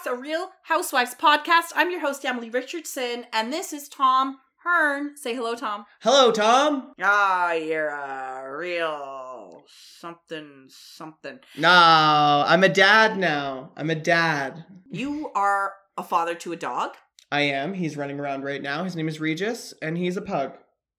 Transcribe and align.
Talks, 0.00 0.18
a 0.18 0.20
Real 0.20 0.50
Housewives 0.62 1.14
podcast. 1.14 1.72
I'm 1.74 1.90
your 1.90 2.00
host, 2.00 2.24
Emily 2.24 2.48
Richardson, 2.48 3.26
and 3.32 3.52
this 3.52 3.72
is 3.72 3.88
Tom 3.88 4.38
Hearn. 4.64 5.16
Say 5.16 5.34
hello, 5.34 5.54
Tom. 5.54 5.84
Hello, 6.00 6.30
Tom. 6.30 6.92
Ah, 7.02 7.52
you're 7.52 7.88
a 7.88 8.56
real 8.56 9.64
something, 9.66 10.66
something. 10.68 11.40
No, 11.58 11.68
I'm 11.68 12.64
a 12.64 12.68
dad 12.68 13.18
now. 13.18 13.72
I'm 13.76 13.90
a 13.90 13.94
dad. 13.94 14.64
You 14.90 15.30
are 15.34 15.74
a 15.96 16.02
father 16.02 16.34
to 16.36 16.52
a 16.52 16.56
dog. 16.56 16.92
I 17.30 17.42
am. 17.42 17.74
He's 17.74 17.96
running 17.96 18.20
around 18.20 18.44
right 18.44 18.62
now. 18.62 18.84
His 18.84 18.96
name 18.96 19.08
is 19.08 19.20
Regis, 19.20 19.74
and 19.82 19.98
he's 19.98 20.16
a 20.16 20.22
pug, 20.22 20.52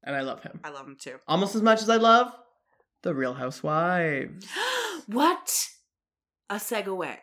and 0.03 0.15
I 0.15 0.21
love 0.21 0.43
him 0.43 0.59
I 0.63 0.69
love 0.69 0.85
him 0.85 0.97
too. 0.99 1.15
almost 1.27 1.55
as 1.55 1.61
much 1.61 1.81
as 1.81 1.89
I 1.89 1.97
love 1.97 2.35
the 3.03 3.15
Real 3.15 3.33
Housewives. 3.33 4.45
what 5.07 5.67
a 6.49 6.55
segue. 6.55 7.17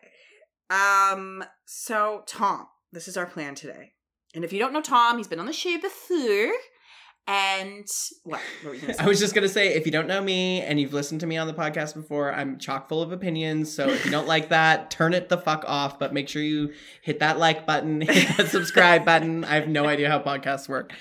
Um, 0.71 1.45
so 1.65 2.23
Tom, 2.27 2.67
this 2.93 3.09
is 3.09 3.17
our 3.17 3.27
plan 3.27 3.55
today. 3.55 3.93
And 4.35 4.45
if 4.45 4.53
you 4.53 4.59
don't 4.59 4.73
know 4.73 4.83
Tom, 4.83 5.17
he's 5.17 5.29
been 5.29 5.41
on 5.41 5.47
the 5.47 5.53
show 5.53 5.79
before. 5.81 6.53
And 7.29 7.87
what? 8.25 8.41
What 8.63 8.71
were 8.71 8.75
you 8.75 8.81
gonna 8.81 8.95
say? 8.95 8.99
I 9.05 9.07
was 9.07 9.21
just 9.21 9.35
gonna 9.35 9.49
say, 9.49 9.75
if 9.75 9.85
you 9.85 9.93
don't 9.93 10.09
know 10.09 10.23
me 10.23 10.63
and 10.63 10.81
you've 10.81 10.95
listened 10.95 11.21
to 11.21 11.27
me 11.27 11.37
on 11.37 11.47
the 11.47 11.53
podcast 11.53 11.95
before, 11.95 12.33
I'm 12.33 12.59
chock 12.59 12.89
full 12.89 13.03
of 13.03 13.13
opinions. 13.13 13.75
So 13.75 13.91
if 13.91 14.07
you 14.07 14.11
don't 14.11 14.27
like 14.27 14.49
that, 14.49 14.91
turn 14.91 15.13
it 15.13 15.29
the 15.29 15.37
fuck 15.37 15.63
off. 15.67 15.99
But 15.99 16.15
make 16.15 16.31
sure 16.31 16.41
you 16.41 16.73
hit 17.03 17.21
that 17.21 17.39
like 17.39 17.67
button, 17.67 18.01
hit 18.09 18.35
that 18.39 18.49
subscribe 18.49 19.05
button. 19.05 19.45
I 19.45 19.57
have 19.57 19.69
no 19.69 19.87
idea 19.87 20.09
how 20.09 20.21
podcasts 20.21 20.71
work. 20.71 20.95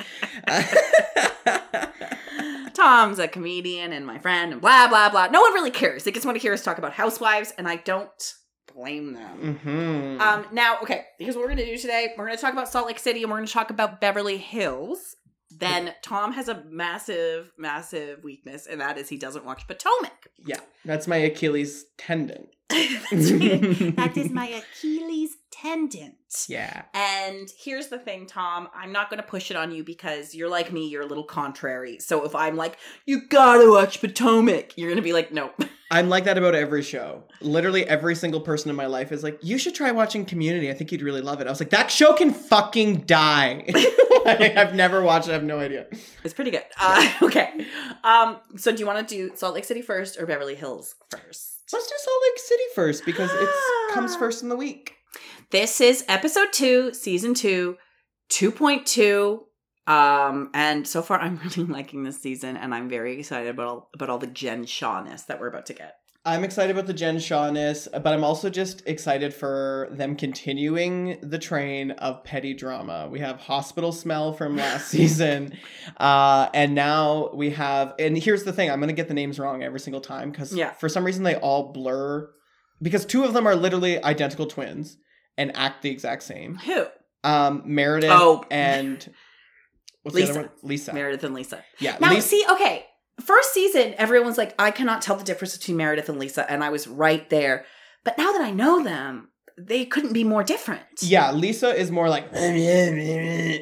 Tom's 2.73 3.19
a 3.19 3.29
comedian 3.29 3.93
and 3.93 4.05
my 4.05 4.19
friend 4.19 4.51
and 4.51 4.61
blah 4.61 4.89
blah 4.89 5.09
blah. 5.09 5.27
No 5.27 5.39
one 5.39 5.53
really 5.53 5.71
cares. 5.71 6.03
They 6.03 6.11
just 6.11 6.25
want 6.25 6.35
to 6.35 6.41
hear 6.41 6.51
us 6.51 6.61
talk 6.61 6.77
about 6.77 6.91
housewives, 6.91 7.53
and 7.57 7.69
I 7.69 7.77
don't 7.77 8.33
blame 8.77 9.13
them. 9.13 9.57
hmm 9.63 10.21
Um, 10.21 10.45
now, 10.51 10.77
okay, 10.83 11.05
here's 11.17 11.35
what 11.35 11.41
we're 11.43 11.49
gonna 11.49 11.65
do 11.65 11.77
today. 11.77 12.13
We're 12.17 12.25
gonna 12.27 12.37
talk 12.37 12.53
about 12.53 12.69
Salt 12.69 12.85
Lake 12.87 12.99
City 12.99 13.23
and 13.23 13.31
we're 13.31 13.37
gonna 13.39 13.47
talk 13.47 13.71
about 13.71 13.99
Beverly 13.99 14.37
Hills. 14.37 15.15
Then 15.49 15.93
Tom 16.03 16.33
has 16.33 16.47
a 16.49 16.63
massive, 16.69 17.51
massive 17.57 18.23
weakness, 18.23 18.67
and 18.67 18.79
that 18.81 18.97
is 18.97 19.09
he 19.09 19.17
doesn't 19.17 19.45
watch 19.45 19.65
Potomac. 19.67 20.27
yeah, 20.45 20.59
that's 20.85 21.07
my 21.07 21.17
Achilles 21.17 21.85
tendon. 21.97 22.47
That 22.69 24.13
is 24.15 24.29
my 24.29 24.47
Achilles 24.61 25.37
tendon. 25.61 26.15
Yeah. 26.47 26.83
And 26.93 27.49
here's 27.57 27.87
the 27.87 27.99
thing, 27.99 28.25
Tom. 28.25 28.67
I'm 28.75 28.91
not 28.91 29.09
going 29.09 29.21
to 29.21 29.27
push 29.27 29.49
it 29.49 29.57
on 29.57 29.71
you 29.71 29.83
because 29.83 30.35
you're 30.35 30.49
like 30.49 30.71
me. 30.71 30.87
You're 30.87 31.03
a 31.03 31.07
little 31.07 31.23
contrary. 31.23 31.99
So 31.99 32.25
if 32.25 32.35
I'm 32.35 32.55
like, 32.55 32.77
you 33.05 33.27
gotta 33.27 33.69
watch 33.69 34.01
Potomac, 34.01 34.77
you're 34.77 34.89
going 34.89 34.97
to 34.97 35.01
be 35.01 35.13
like, 35.13 35.31
nope. 35.31 35.53
I'm 35.91 36.09
like 36.09 36.25
that 36.25 36.37
about 36.37 36.53
every 36.53 36.81
show. 36.81 37.23
Literally 37.39 37.87
every 37.87 38.13
single 38.13 38.41
person 38.41 38.69
in 38.69 38.75
my 38.75 38.87
life 38.87 39.13
is 39.13 39.23
like, 39.23 39.39
you 39.41 39.57
should 39.57 39.73
try 39.73 39.91
watching 39.91 40.25
Community. 40.25 40.69
I 40.69 40.73
think 40.73 40.91
you'd 40.91 41.01
really 41.01 41.21
love 41.21 41.39
it. 41.39 41.47
I 41.47 41.49
was 41.49 41.61
like, 41.61 41.69
that 41.69 41.89
show 41.89 42.11
can 42.11 42.33
fucking 42.33 43.01
die. 43.01 43.65
I've 44.27 44.75
never 44.75 45.01
watched 45.01 45.29
it. 45.29 45.31
I 45.31 45.35
have 45.35 45.43
no 45.45 45.59
idea. 45.59 45.87
It's 46.25 46.33
pretty 46.33 46.51
good. 46.51 46.65
Uh, 46.77 47.09
okay. 47.21 47.65
Um. 48.03 48.39
So 48.57 48.73
do 48.73 48.79
you 48.79 48.85
want 48.85 49.07
to 49.07 49.15
do 49.15 49.33
Salt 49.35 49.55
Lake 49.55 49.63
City 49.63 49.81
first 49.81 50.19
or 50.19 50.25
Beverly 50.25 50.55
Hills 50.55 50.95
first? 51.09 51.63
Let's 51.71 51.87
do 51.87 51.95
Salt 51.97 52.17
Lake 52.23 52.39
City 52.39 52.63
first 52.75 53.05
because 53.05 53.29
it 53.33 53.49
comes 53.93 54.17
first 54.17 54.43
in 54.43 54.49
the 54.49 54.57
week. 54.57 54.96
This 55.49 55.79
is 55.79 56.03
episode 56.09 56.51
two, 56.51 56.93
season 56.93 57.33
two, 57.33 57.77
2.2. 58.31 59.39
Um, 59.87 60.49
and 60.53 60.85
so 60.85 61.01
far 61.01 61.19
I'm 61.21 61.37
really 61.37 61.63
liking 61.71 62.03
this 62.03 62.21
season 62.21 62.57
and 62.57 62.75
I'm 62.75 62.89
very 62.89 63.17
excited 63.19 63.47
about 63.49 63.67
all, 63.67 63.89
about 63.93 64.09
all 64.09 64.17
the 64.17 64.27
Jen 64.27 64.65
Shawness 64.65 65.25
that 65.27 65.39
we're 65.39 65.47
about 65.47 65.65
to 65.67 65.73
get. 65.73 65.95
I'm 66.25 66.43
excited 66.43 66.71
about 66.75 66.87
the 66.87 66.93
Jen 66.93 67.15
Shawness, 67.19 67.87
but 67.93 68.07
I'm 68.07 68.25
also 68.25 68.49
just 68.49 68.83
excited 68.85 69.33
for 69.33 69.87
them 69.91 70.17
continuing 70.17 71.17
the 71.21 71.39
train 71.39 71.91
of 71.91 72.25
petty 72.25 72.53
drama. 72.53 73.07
We 73.09 73.19
have 73.21 73.39
Hospital 73.39 73.93
Smell 73.93 74.33
from 74.33 74.57
last 74.57 74.87
season, 74.89 75.53
uh, 75.95 76.49
and 76.53 76.75
now 76.75 77.29
we 77.33 77.51
have. 77.51 77.93
And 77.97 78.17
here's 78.17 78.43
the 78.43 78.51
thing: 78.51 78.69
I'm 78.69 78.81
gonna 78.81 78.91
get 78.91 79.07
the 79.07 79.13
names 79.13 79.39
wrong 79.39 79.63
every 79.63 79.79
single 79.79 80.01
time 80.01 80.31
because 80.31 80.53
Yeah. 80.53 80.73
for 80.73 80.89
some 80.89 81.05
reason 81.05 81.23
they 81.23 81.35
all 81.35 81.71
blur. 81.71 82.29
Because 82.81 83.05
two 83.05 83.23
of 83.23 83.33
them 83.33 83.47
are 83.47 83.55
literally 83.55 84.03
identical 84.03 84.47
twins 84.47 84.97
and 85.37 85.55
act 85.55 85.81
the 85.81 85.89
exact 85.89 86.23
same. 86.23 86.55
Who? 86.57 86.85
Um, 87.23 87.63
Meredith 87.65 88.11
Oh. 88.13 88.45
and 88.51 88.97
what's 90.03 90.15
Lisa. 90.15 90.33
the 90.33 90.39
other 90.39 90.47
one? 90.49 90.57
Lisa. 90.63 90.93
Meredith 90.93 91.23
and 91.23 91.35
Lisa. 91.35 91.63
Yeah, 91.79 91.97
Now, 91.99 92.11
Lisa. 92.13 92.27
see, 92.27 92.45
okay, 92.51 92.85
first 93.21 93.53
season, 93.53 93.93
everyone's 93.97 94.37
like, 94.37 94.53
I 94.59 94.71
cannot 94.71 95.01
tell 95.01 95.15
the 95.15 95.23
difference 95.23 95.57
between 95.57 95.77
Meredith 95.77 96.09
and 96.09 96.19
Lisa, 96.19 96.49
and 96.49 96.63
I 96.63 96.69
was 96.69 96.87
right 96.87 97.29
there. 97.29 97.65
But 98.03 98.17
now 98.17 98.31
that 98.31 98.41
I 98.41 98.51
know 98.51 98.83
them, 98.83 99.29
they 99.59 99.85
couldn't 99.85 100.13
be 100.13 100.23
more 100.23 100.43
different. 100.43 100.83
Yeah, 101.01 101.31
Lisa 101.31 101.75
is 101.75 101.89
more 101.91 102.09
like, 102.09 102.27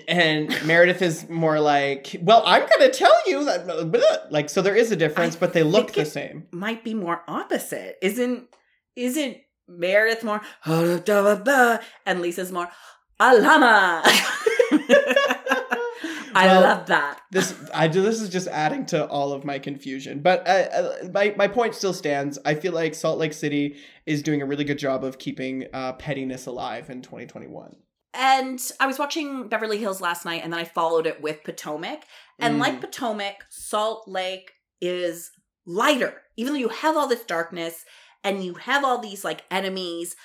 and 0.09 0.49
Meredith 0.67 1.01
is 1.01 1.29
more 1.29 1.59
like, 1.59 2.15
well, 2.21 2.43
I'm 2.45 2.67
gonna 2.67 2.91
tell 2.91 3.15
you 3.27 3.45
that, 3.45 4.27
like, 4.29 4.49
so 4.49 4.61
there 4.61 4.75
is 4.75 4.91
a 4.91 4.95
difference, 4.95 5.35
I 5.35 5.39
but 5.39 5.53
they 5.53 5.63
look 5.63 5.93
the 5.93 6.05
same. 6.05 6.47
Might 6.51 6.83
be 6.83 6.93
more 6.93 7.21
opposite. 7.27 7.95
Isn't 8.01 8.47
isn't 8.95 9.37
Meredith 9.67 10.23
more 10.23 10.41
and 12.05 12.21
Lisa's 12.21 12.51
more 12.51 12.69
alama? 13.19 14.01
I 16.37 16.47
Well, 16.47 16.61
love 16.61 16.85
that. 16.87 17.21
This, 17.31 17.55
I 17.73 17.87
do. 17.87 18.01
This 18.01 18.19
is 18.21 18.29
just 18.29 18.47
adding 18.49 18.85
to 18.87 19.07
all 19.07 19.31
of 19.31 19.45
my 19.45 19.57
confusion, 19.57 20.19
but 20.21 20.45
uh, 20.47 20.51
uh, 20.51 20.95
my 21.13 21.33
my 21.37 21.47
point 21.47 21.75
still 21.75 21.93
stands. 21.93 22.37
I 22.43 22.55
feel 22.55 22.73
like 22.73 22.93
Salt 22.93 23.17
Lake 23.19 23.31
City 23.33 23.77
is 24.05 24.21
doing 24.21 24.41
a 24.41 24.45
really 24.45 24.65
good 24.65 24.77
job 24.77 25.05
of 25.05 25.17
keeping 25.17 25.65
uh, 25.73 25.93
pettiness 25.93 26.45
alive 26.45 26.89
in 26.89 27.01
2021. 27.01 27.77
And 28.13 28.59
I 28.79 28.87
was 28.87 28.99
watching 28.99 29.47
Beverly 29.47 29.77
Hills 29.77 30.01
last 30.01 30.25
night 30.25 30.41
and 30.43 30.51
then 30.53 30.59
I 30.59 30.63
followed 30.65 31.05
it 31.07 31.21
with 31.21 31.43
Potomac. 31.43 32.03
And 32.39 32.55
Mm. 32.55 32.59
like 32.59 32.81
Potomac, 32.81 33.45
Salt 33.49 34.07
Lake 34.07 34.51
is 34.81 35.31
lighter. 35.65 36.21
Even 36.37 36.53
though 36.53 36.59
you 36.59 36.69
have 36.69 36.95
all 36.97 37.07
this 37.07 37.25
darkness 37.25 37.83
and 38.25 38.43
you 38.43 38.55
have 38.55 38.83
all 38.83 38.97
these 38.97 39.23
like 39.23 39.43
enemies 39.49 40.15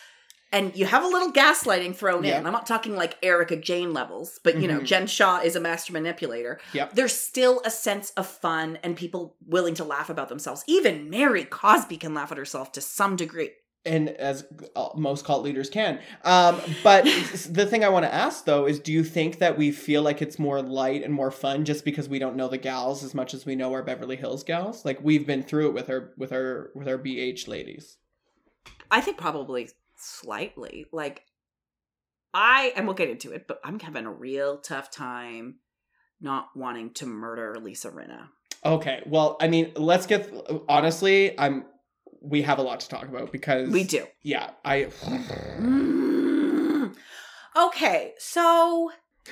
and 0.53 0.75
you 0.75 0.85
have 0.85 1.05
a 1.05 1.07
little 1.07 1.31
gaslighting 1.31 1.95
thrown 1.95 2.25
Yeah. 2.25 2.41
in. 2.41 2.47
I'm 2.47 2.53
not 2.53 2.67
talking 2.67 2.97
like 2.97 3.17
Erika 3.23 3.55
Jayne 3.55 3.93
levels, 3.93 4.41
but 4.43 4.57
you 4.59 4.67
know, 4.67 4.81
Mhm. 4.81 4.85
Jen 4.85 5.07
Shah 5.07 5.43
is 5.45 5.55
a 5.55 5.61
master 5.61 5.93
manipulator. 5.93 6.59
Yep. 6.73 6.95
There's 6.95 7.15
still 7.17 7.63
a 7.65 7.71
sense 7.71 8.11
of 8.17 8.27
fun 8.27 8.79
and 8.83 8.97
people 8.97 9.37
willing 9.47 9.75
to 9.75 9.85
laugh 9.85 10.11
about 10.11 10.29
themselves. 10.29 10.65
Even 10.67 11.09
Mary 11.09 11.45
Cosby 11.45 11.99
can 11.99 12.15
laugh 12.15 12.33
at 12.33 12.39
herself 12.39 12.73
to 12.73 12.81
some 12.81 13.15
degree. 13.15 13.53
And 13.85 14.11
as 14.11 14.45
uh, 14.77 14.89
most 14.95 15.25
cult 15.25 15.43
leaders 15.43 15.71
can. 15.71 16.01
Um, 16.25 16.61
but 16.83 17.05
the 17.49 17.67
thing 17.67 17.85
I 17.85 17.89
want 17.89 18.05
to 18.05 18.15
ask 18.15 18.45
though 18.45 18.67
is, 18.67 18.79
do 18.79 18.93
you 18.93 19.05
think 19.05 19.39
that 19.39 19.57
we 19.57 19.71
feel 19.73 20.03
like 20.03 20.21
it's 20.21 20.39
more 20.39 20.61
light 20.61 21.03
and 21.03 21.13
more 21.13 21.31
fun 21.31 21.65
just 21.65 21.85
because 21.85 22.09
we 22.09 22.19
don't 22.19 22.37
know 22.37 22.49
the 22.49 22.59
gals 22.59 23.03
as 23.03 23.15
much 23.15 23.35
as 23.35 23.47
we 23.47 23.57
know 23.57 23.73
our 23.73 23.83
Beverly 23.83 24.17
Hills 24.17 24.45
gals? 24.45 24.85
Like 24.85 25.03
we've 25.03 25.27
been 25.27 25.43
through 25.43 25.69
it 25.69 25.75
with 25.75 25.89
our 25.89 26.13
with 26.17 26.33
our 26.33 26.71
with 26.75 26.89
our 26.89 26.99
BH 26.99 27.49
ladies. 27.49 27.97
I 28.91 29.01
think 29.01 29.17
probably 29.17 29.71
slightly. 29.97 30.87
Like, 30.93 31.25
I, 32.35 32.73
and 32.77 32.87
we'll 32.87 32.95
get 32.95 33.11
into 33.11 33.33
it, 33.33 33.47
but 33.47 33.61
I'm 33.65 33.79
having 33.79 34.07
a 34.07 34.13
real 34.13 34.59
tough 34.59 34.91
time 34.91 35.57
not 36.21 36.49
wanting 36.55 36.93
to 36.95 37.07
murder 37.07 37.57
Lisa 37.61 37.91
Rinna. 37.91 38.29
Okay, 38.65 39.03
well, 39.07 39.37
I 39.41 39.49
mean, 39.49 39.73
let's 39.77 40.07
get 40.07 40.31
honestly. 40.69 41.39
I'm. 41.39 41.65
We 42.21 42.43
have 42.43 42.59
a 42.59 42.63
lot 42.63 42.81
to 42.81 42.89
talk 42.89 43.05
about 43.05 43.33
because 43.33 43.71
We 43.71 43.85
do. 43.85 44.07
Yeah, 44.23 44.51
I. 44.65 44.85
Mm. 45.59 46.95
Okay, 47.57 48.13
so. 48.19 48.91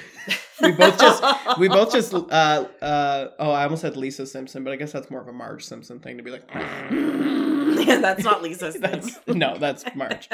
We 0.61 0.73
both 0.73 0.99
just- 0.99 1.23
We 1.59 1.69
both 1.79 1.93
just. 1.93 2.13
Uh, 2.13 2.67
uh, 2.83 3.29
oh, 3.39 3.51
I 3.53 3.63
almost 3.65 3.83
said 3.83 3.97
Lisa 3.97 4.27
Simpson, 4.27 4.65
but 4.65 4.73
I 4.73 4.77
guess 4.77 4.91
that's 4.91 5.09
more 5.11 5.21
of 5.21 5.29
a 5.29 5.33
Marge 5.33 5.65
Simpson 5.65 6.01
thing 6.01 6.17
to 6.17 6.23
be 6.25 6.33
like. 6.33 6.43
yeah, 6.55 8.01
that's 8.01 8.25
not 8.25 8.43
Lisa's 8.43 8.75
thing. 8.75 8.83
That's 8.83 9.19
no, 9.29 9.57
that's 9.57 9.85
Marge. 9.95 10.29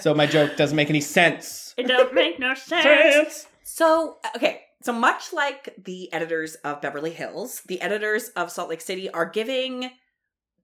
So 0.00 0.14
my 0.14 0.26
joke 0.26 0.56
doesn't 0.56 0.74
make 0.76 0.90
any 0.90 1.00
sense. 1.00 1.74
It 1.76 1.86
don't 1.86 2.12
make 2.12 2.40
no 2.40 2.54
sense. 2.54 3.46
So, 3.62 4.16
okay. 4.34 4.62
So 4.82 4.92
much 4.92 5.32
like 5.32 5.74
the 5.82 6.12
editors 6.12 6.56
of 6.56 6.80
Beverly 6.80 7.10
Hills, 7.10 7.62
the 7.66 7.80
editors 7.80 8.28
of 8.30 8.50
Salt 8.50 8.68
Lake 8.68 8.80
City 8.80 9.08
are 9.10 9.26
giving 9.26 9.90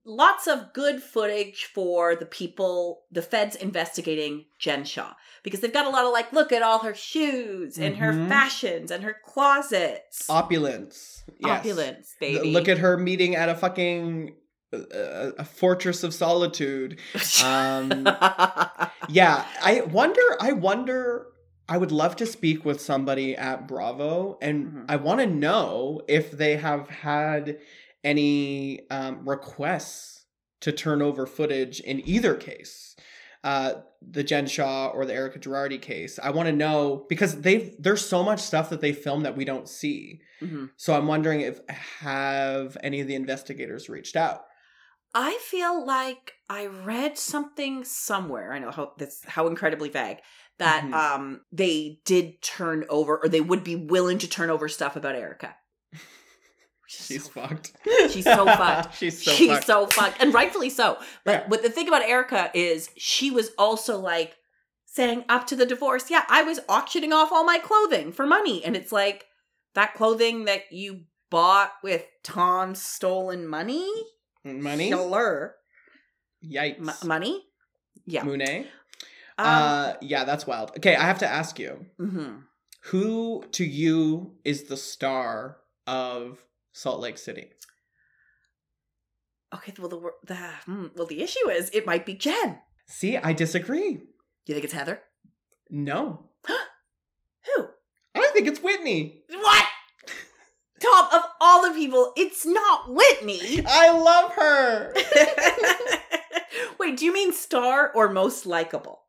lots 0.05 0.47
of 0.47 0.71
good 0.73 1.01
footage 1.01 1.65
for 1.65 2.15
the 2.15 2.25
people, 2.25 3.01
the 3.11 3.21
feds 3.21 3.55
investigating 3.55 4.45
Jen 4.59 4.83
Shah. 4.85 5.13
Because 5.43 5.59
they've 5.59 5.73
got 5.73 5.85
a 5.85 5.89
lot 5.89 6.05
of 6.05 6.11
like, 6.13 6.31
look 6.31 6.51
at 6.51 6.61
all 6.63 6.79
her 6.79 6.93
shoes 6.93 7.77
and 7.77 7.97
her 7.97 8.11
Mhm. 8.13 8.29
fashions 8.29 8.91
and 8.91 9.03
her 9.03 9.17
closets. 9.25 10.29
Opulence. 10.29 11.23
Yes. 11.39 11.59
Opulence, 11.59 12.15
baby. 12.19 12.51
Look 12.53 12.67
at 12.67 12.77
her 12.79 12.97
meeting 12.97 13.35
at 13.35 13.49
a 13.49 13.55
fucking 13.55 14.35
uh, 14.73 15.31
a 15.37 15.45
fortress 15.45 16.03
of 16.03 16.13
solitude. 16.13 16.99
Um, 17.45 18.05
yeah, 19.07 19.45
I 19.63 19.81
wonder. 19.89 20.21
I 20.41 20.51
wonder. 20.51 21.27
I 21.69 21.77
would 21.77 21.91
love 21.93 22.15
to 22.17 22.25
speak 22.25 22.65
with 22.65 22.81
somebody 22.81 23.35
at 23.37 23.67
Bravo, 23.67 24.37
and 24.41 24.65
Mhm. 24.67 24.85
I 24.89 24.97
want 24.97 25.21
to 25.21 25.27
know 25.27 26.01
if 26.07 26.31
they 26.31 26.57
have 26.57 26.89
had 26.89 27.57
any 28.05 28.89
um, 28.89 29.27
requests 29.27 30.25
to 30.61 30.71
turn 30.71 31.01
over 31.01 31.25
footage 31.25 31.79
in 31.81 32.07
either 32.07 32.35
case. 32.35 32.95
uh, 33.43 33.81
the 34.01 34.23
Jen 34.23 34.47
Shah 34.47 34.87
or 34.89 35.05
the 35.05 35.13
Erika 35.13 35.39
Girardi 35.39 35.81
case. 35.81 36.17
I 36.21 36.29
want 36.31 36.47
to 36.47 36.53
know 36.53 37.05
because 37.09 37.41
they've 37.41 37.75
there's 37.79 38.07
so 38.07 38.23
much 38.23 38.39
stuff 38.39 38.69
that 38.71 38.81
they 38.81 38.93
filmed 38.93 39.25
that 39.25 39.35
we 39.37 39.45
don't 39.45 39.67
see. 39.69 40.21
hmm 40.39 40.65
So 40.77 40.93
I'm 40.95 41.07
wondering 41.07 41.41
if 41.41 41.59
have 42.01 42.77
any 42.83 43.01
of 43.01 43.07
the 43.07 43.15
investigators 43.15 43.89
reached 43.89 44.15
out. 44.15 44.41
I 45.13 45.37
feel 45.41 45.85
like 45.85 46.33
I 46.49 46.65
read 46.65 47.17
something 47.17 47.83
somewhere. 47.83 48.51
I 48.51 48.59
know 48.59 48.71
how 48.71 48.93
that's 48.97 49.23
how 49.25 49.47
incredibly 49.47 49.89
vague 49.89 50.17
that 50.57 50.83
Mhm. 50.85 50.93
um 50.93 51.41
they 51.51 51.99
did 52.05 52.41
turn 52.41 52.85
over 52.89 53.17
or 53.23 53.29
they 53.29 53.41
would 53.41 53.63
be 53.63 53.75
willing 53.75 54.17
to 54.19 54.27
turn 54.27 54.49
over 54.49 54.67
stuff 54.67 54.95
about 54.95 55.15
Erika. 55.15 55.55
She's 56.87 57.23
so- 57.25 57.29
fucked. 57.31 57.73
She's 58.11 58.23
so 58.25 58.45
fucked. 58.45 58.95
She's 58.99 59.23
so 59.23 59.31
She's 59.31 59.49
fucked. 59.49 59.65
so 59.65 59.87
fucked, 59.87 60.21
and 60.21 60.33
rightfully 60.33 60.69
so. 60.69 60.97
But 61.23 61.31
Yeah. 61.31 61.47
but 61.49 61.63
the 61.63 61.69
thing 61.69 61.87
about 61.87 62.03
Erika 62.03 62.51
is 62.53 62.89
she 62.97 63.31
was 63.31 63.51
also 63.57 63.97
like 63.99 64.35
saying 64.85 65.25
up 65.27 65.45
to 65.47 65.55
the 65.55 65.65
divorce, 65.65 66.09
yeah, 66.09 66.23
I 66.29 66.43
was 66.43 66.59
auctioning 66.69 67.11
off 67.11 67.31
all 67.31 67.43
my 67.43 67.57
clothing 67.57 68.11
for 68.11 68.25
money, 68.25 68.63
and 68.63 68.75
it's 68.75 68.91
like 68.91 69.25
that 69.73 69.93
clothing 69.93 70.45
that 70.45 70.71
you 70.71 71.01
bought 71.29 71.71
with 71.83 72.05
Tom's 72.23 72.81
stolen 72.81 73.47
money. 73.47 73.89
Money. 74.43 74.91
Sure. 74.91 75.55
Yikes. 76.45 76.77
M- 77.03 77.07
money. 77.07 77.43
Yeah. 78.05 78.23
Monet. 78.23 78.67
Um, 79.37 79.45
uh, 79.47 79.93
yeah, 80.01 80.23
that's 80.23 80.45
wild. 80.47 80.71
Okay, 80.77 80.95
I 80.95 81.01
have 81.03 81.19
to 81.19 81.27
ask 81.27 81.59
you, 81.59 81.85
mhm. 81.99 82.43
who 82.83 83.43
to 83.53 83.65
you 83.65 84.35
is 84.45 84.63
the 84.65 84.77
star 84.77 85.57
of 85.87 86.41
Salt 86.75 86.99
Lake 86.99 87.17
City? 87.17 87.51
Okay. 89.53 89.73
Well, 89.79 89.87
the, 89.87 90.11
the 90.27 90.35
hmm, 90.65 90.87
well 90.93 91.07
the 91.07 91.23
issue 91.23 91.49
is 91.49 91.69
it 91.73 91.85
might 91.85 92.05
be 92.05 92.15
Jen. 92.15 92.59
See, 92.85 93.15
I 93.15 93.31
disagree. 93.31 93.93
Do 93.93 94.03
you 94.47 94.55
think 94.55 94.65
it's 94.65 94.73
Heather? 94.73 95.01
No, 95.69 96.31
Who? 96.47 97.67
I 98.13 98.29
think 98.33 98.47
it's 98.47 98.61
Whitney. 98.61 99.23
What? 99.29 99.65
Top 100.81 101.13
of 101.13 101.21
all 101.39 101.65
the 101.65 101.73
people, 101.73 102.11
it's 102.17 102.45
not 102.45 102.93
Whitney. 102.93 103.63
I 103.67 103.91
love 103.91 104.33
her. 104.33 104.93
Wait, 106.79 106.97
do 106.97 107.05
you 107.05 107.13
mean 107.13 107.31
star 107.31 107.89
or 107.95 108.09
most 108.09 108.45
likable? 108.45 109.03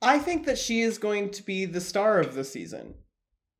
I 0.00 0.18
think 0.18 0.46
that 0.46 0.58
she 0.58 0.80
is 0.80 0.96
going 0.96 1.30
to 1.32 1.42
be 1.42 1.66
the 1.66 1.80
star 1.80 2.18
of 2.18 2.34
the 2.34 2.44
season. 2.44 2.94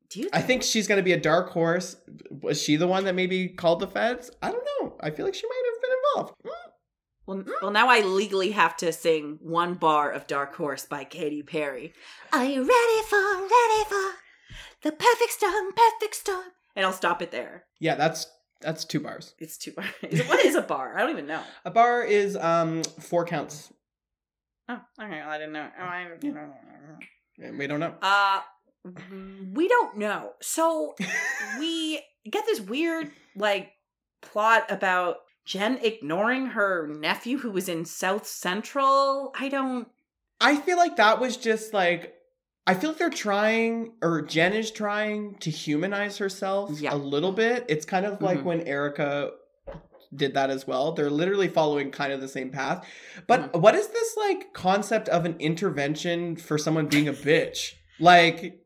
Do 0.09 0.21
you? 0.21 0.29
I 0.33 0.41
think 0.41 0.63
she's 0.63 0.87
going 0.87 0.97
to 0.97 1.03
be 1.03 1.13
a 1.13 1.19
dark 1.19 1.51
horse. 1.51 1.97
Was 2.41 2.61
she 2.61 2.75
the 2.75 2.87
one 2.87 3.05
that 3.05 3.13
maybe 3.13 3.47
called 3.47 3.79
the 3.79 3.87
feds? 3.87 4.31
I 4.41 4.51
don't 4.51 4.67
know. 4.81 4.95
I 4.99 5.11
feel 5.11 5.25
like 5.25 5.35
she 5.35 5.47
might 5.47 5.63
have 5.73 5.81
been 5.81 5.91
involved. 5.91 6.33
Well, 6.43 7.43
well, 7.61 7.71
now 7.71 7.89
I 7.89 8.01
legally 8.01 8.51
have 8.51 8.75
to 8.77 8.91
sing 8.91 9.37
one 9.39 9.75
bar 9.75 10.11
of 10.11 10.25
"Dark 10.25 10.55
Horse" 10.55 10.87
by 10.87 11.03
Katy 11.03 11.43
Perry. 11.43 11.93
Are 12.33 12.43
you 12.43 12.61
ready 12.61 13.07
for, 13.07 13.17
ready 13.17 13.83
for 13.87 14.13
the 14.81 14.91
perfect 14.91 15.33
storm, 15.33 15.73
perfect 15.75 16.15
storm? 16.15 16.45
And 16.75 16.87
I'll 16.87 16.93
stop 16.93 17.21
it 17.21 17.29
there. 17.29 17.65
Yeah, 17.79 17.93
that's 17.93 18.25
that's 18.61 18.83
two 18.83 18.99
bars. 18.99 19.35
It's 19.37 19.57
two 19.57 19.73
bars. 19.73 19.93
what 20.01 20.43
is 20.43 20.55
a 20.55 20.63
bar? 20.63 20.97
I 20.97 21.01
don't 21.01 21.11
even 21.11 21.27
know. 21.27 21.43
A 21.65 21.69
bar 21.69 22.03
is 22.03 22.35
um 22.35 22.81
four 22.99 23.25
counts. 23.25 23.71
Oh, 24.67 24.81
okay. 24.99 25.19
Well, 25.19 25.29
I 25.29 25.37
didn't 25.37 25.53
know. 25.53 25.69
Oh, 25.79 25.83
I 25.83 26.07
didn't 26.19 26.35
know. 26.35 27.57
We 27.57 27.67
don't 27.67 27.79
know. 27.79 27.93
Uh, 28.01 28.41
we 29.53 29.67
don't 29.67 29.97
know. 29.97 30.31
So 30.41 30.95
we 31.59 32.01
get 32.29 32.45
this 32.45 32.61
weird 32.61 33.11
like 33.35 33.71
plot 34.21 34.65
about 34.69 35.17
Jen 35.45 35.79
ignoring 35.81 36.47
her 36.47 36.87
nephew 36.87 37.37
who 37.39 37.51
was 37.51 37.69
in 37.69 37.85
South 37.85 38.27
Central. 38.27 39.33
I 39.39 39.49
don't. 39.49 39.87
I 40.41 40.55
feel 40.57 40.77
like 40.77 40.95
that 40.97 41.19
was 41.19 41.37
just 41.37 41.73
like 41.73 42.13
I 42.67 42.75
feel 42.75 42.91
like 42.91 42.99
they're 42.99 43.09
trying 43.09 43.93
or 44.01 44.21
Jen 44.21 44.53
is 44.53 44.69
trying 44.71 45.35
to 45.39 45.49
humanize 45.49 46.17
herself 46.17 46.79
Yeah. 46.79 46.93
a 46.93 46.97
little 46.97 47.31
bit. 47.31 47.65
It's 47.67 47.85
kind 47.85 48.05
of 48.05 48.21
like 48.21 48.39
Mhm. 48.39 48.43
when 48.43 48.61
Erika 48.61 49.31
did 50.15 50.33
that 50.35 50.49
as 50.49 50.65
well. 50.67 50.91
They're 50.91 51.09
literally 51.09 51.47
following 51.47 51.91
kind 51.91 52.11
of 52.13 52.21
the 52.21 52.27
same 52.27 52.49
path. 52.51 52.85
But 53.27 53.59
what 53.59 53.75
is 53.75 53.87
this 53.87 54.15
like 54.17 54.53
concept 54.53 55.09
of 55.09 55.25
an 55.25 55.35
intervention 55.39 56.35
for 56.35 56.57
someone 56.57 56.87
being 56.87 57.07
a 57.07 57.13
bitch? 57.13 57.73
Like 57.99 58.59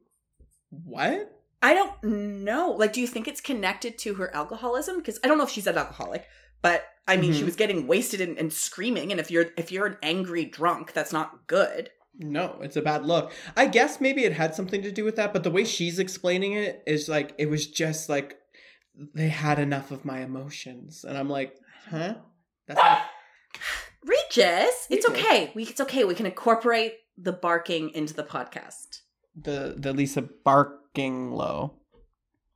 what? 0.86 1.40
I 1.62 1.74
don't 1.74 2.04
know. 2.44 2.72
Like, 2.72 2.92
do 2.94 3.00
you 3.02 3.08
think 3.08 3.28
it's 3.28 3.40
connected 3.42 3.98
to 4.00 4.16
her 4.16 4.36
alcoholism? 4.36 4.98
Because 4.98 5.20
I 5.24 5.28
don't 5.28 5.38
know 5.38 5.46
if 5.46 5.50
she's 5.50 5.68
an 5.68 5.78
alcoholic, 5.78 6.26
but 6.62 6.84
I 7.08 7.18
mean, 7.18 7.34
she 7.34 7.42
Mhm. 7.42 7.46
was 7.46 7.56
getting 7.56 7.88
wasted 7.88 8.20
and, 8.22 8.38
and 8.38 8.52
screaming. 8.52 9.12
And 9.12 9.20
if 9.20 9.30
you're 9.32 9.48
if 9.58 9.72
you're 9.72 9.86
an 9.86 9.98
angry 10.04 10.46
drunk, 10.46 10.94
that's 10.94 11.14
not 11.14 11.48
good. 11.48 11.90
No, 12.18 12.60
it's 12.62 12.76
a 12.76 12.82
bad 12.82 13.06
look. 13.06 13.32
I 13.58 13.66
guess 13.68 14.00
maybe 14.02 14.24
it 14.24 14.34
had 14.34 14.54
something 14.56 14.82
to 14.84 14.92
do 14.92 15.04
with 15.04 15.16
that, 15.16 15.34
but 15.34 15.44
the 15.44 15.52
way 15.52 15.64
she's 15.66 16.00
explaining 16.00 16.54
it 16.54 16.84
is 16.86 17.10
like 17.10 17.34
it 17.38 17.50
was 17.50 17.66
just 17.68 18.10
like 18.10 18.38
they 19.16 19.30
had 19.30 19.58
enough 19.60 19.90
of 19.92 20.06
my 20.06 20.20
emotions, 20.22 21.04
and 21.04 21.18
I'm 21.18 21.30
like, 21.30 21.56
huh? 21.90 22.16
That's 22.68 22.80
not, 22.80 23.02
Regis, 24.06 24.88
it's 24.90 25.08
Regis. 25.08 25.26
okay. 25.26 25.52
We 25.56 25.64
it's 25.64 25.82
okay. 25.82 26.04
We 26.04 26.14
can 26.16 26.26
incorporate 26.26 26.96
the 27.18 27.32
barking 27.34 27.90
into 27.92 28.14
the 28.14 28.24
podcast. 28.24 29.00
The 29.36 29.76
the 29.78 29.94
Lisa 29.94 30.22
barking 30.22 31.32
low. 31.32 31.74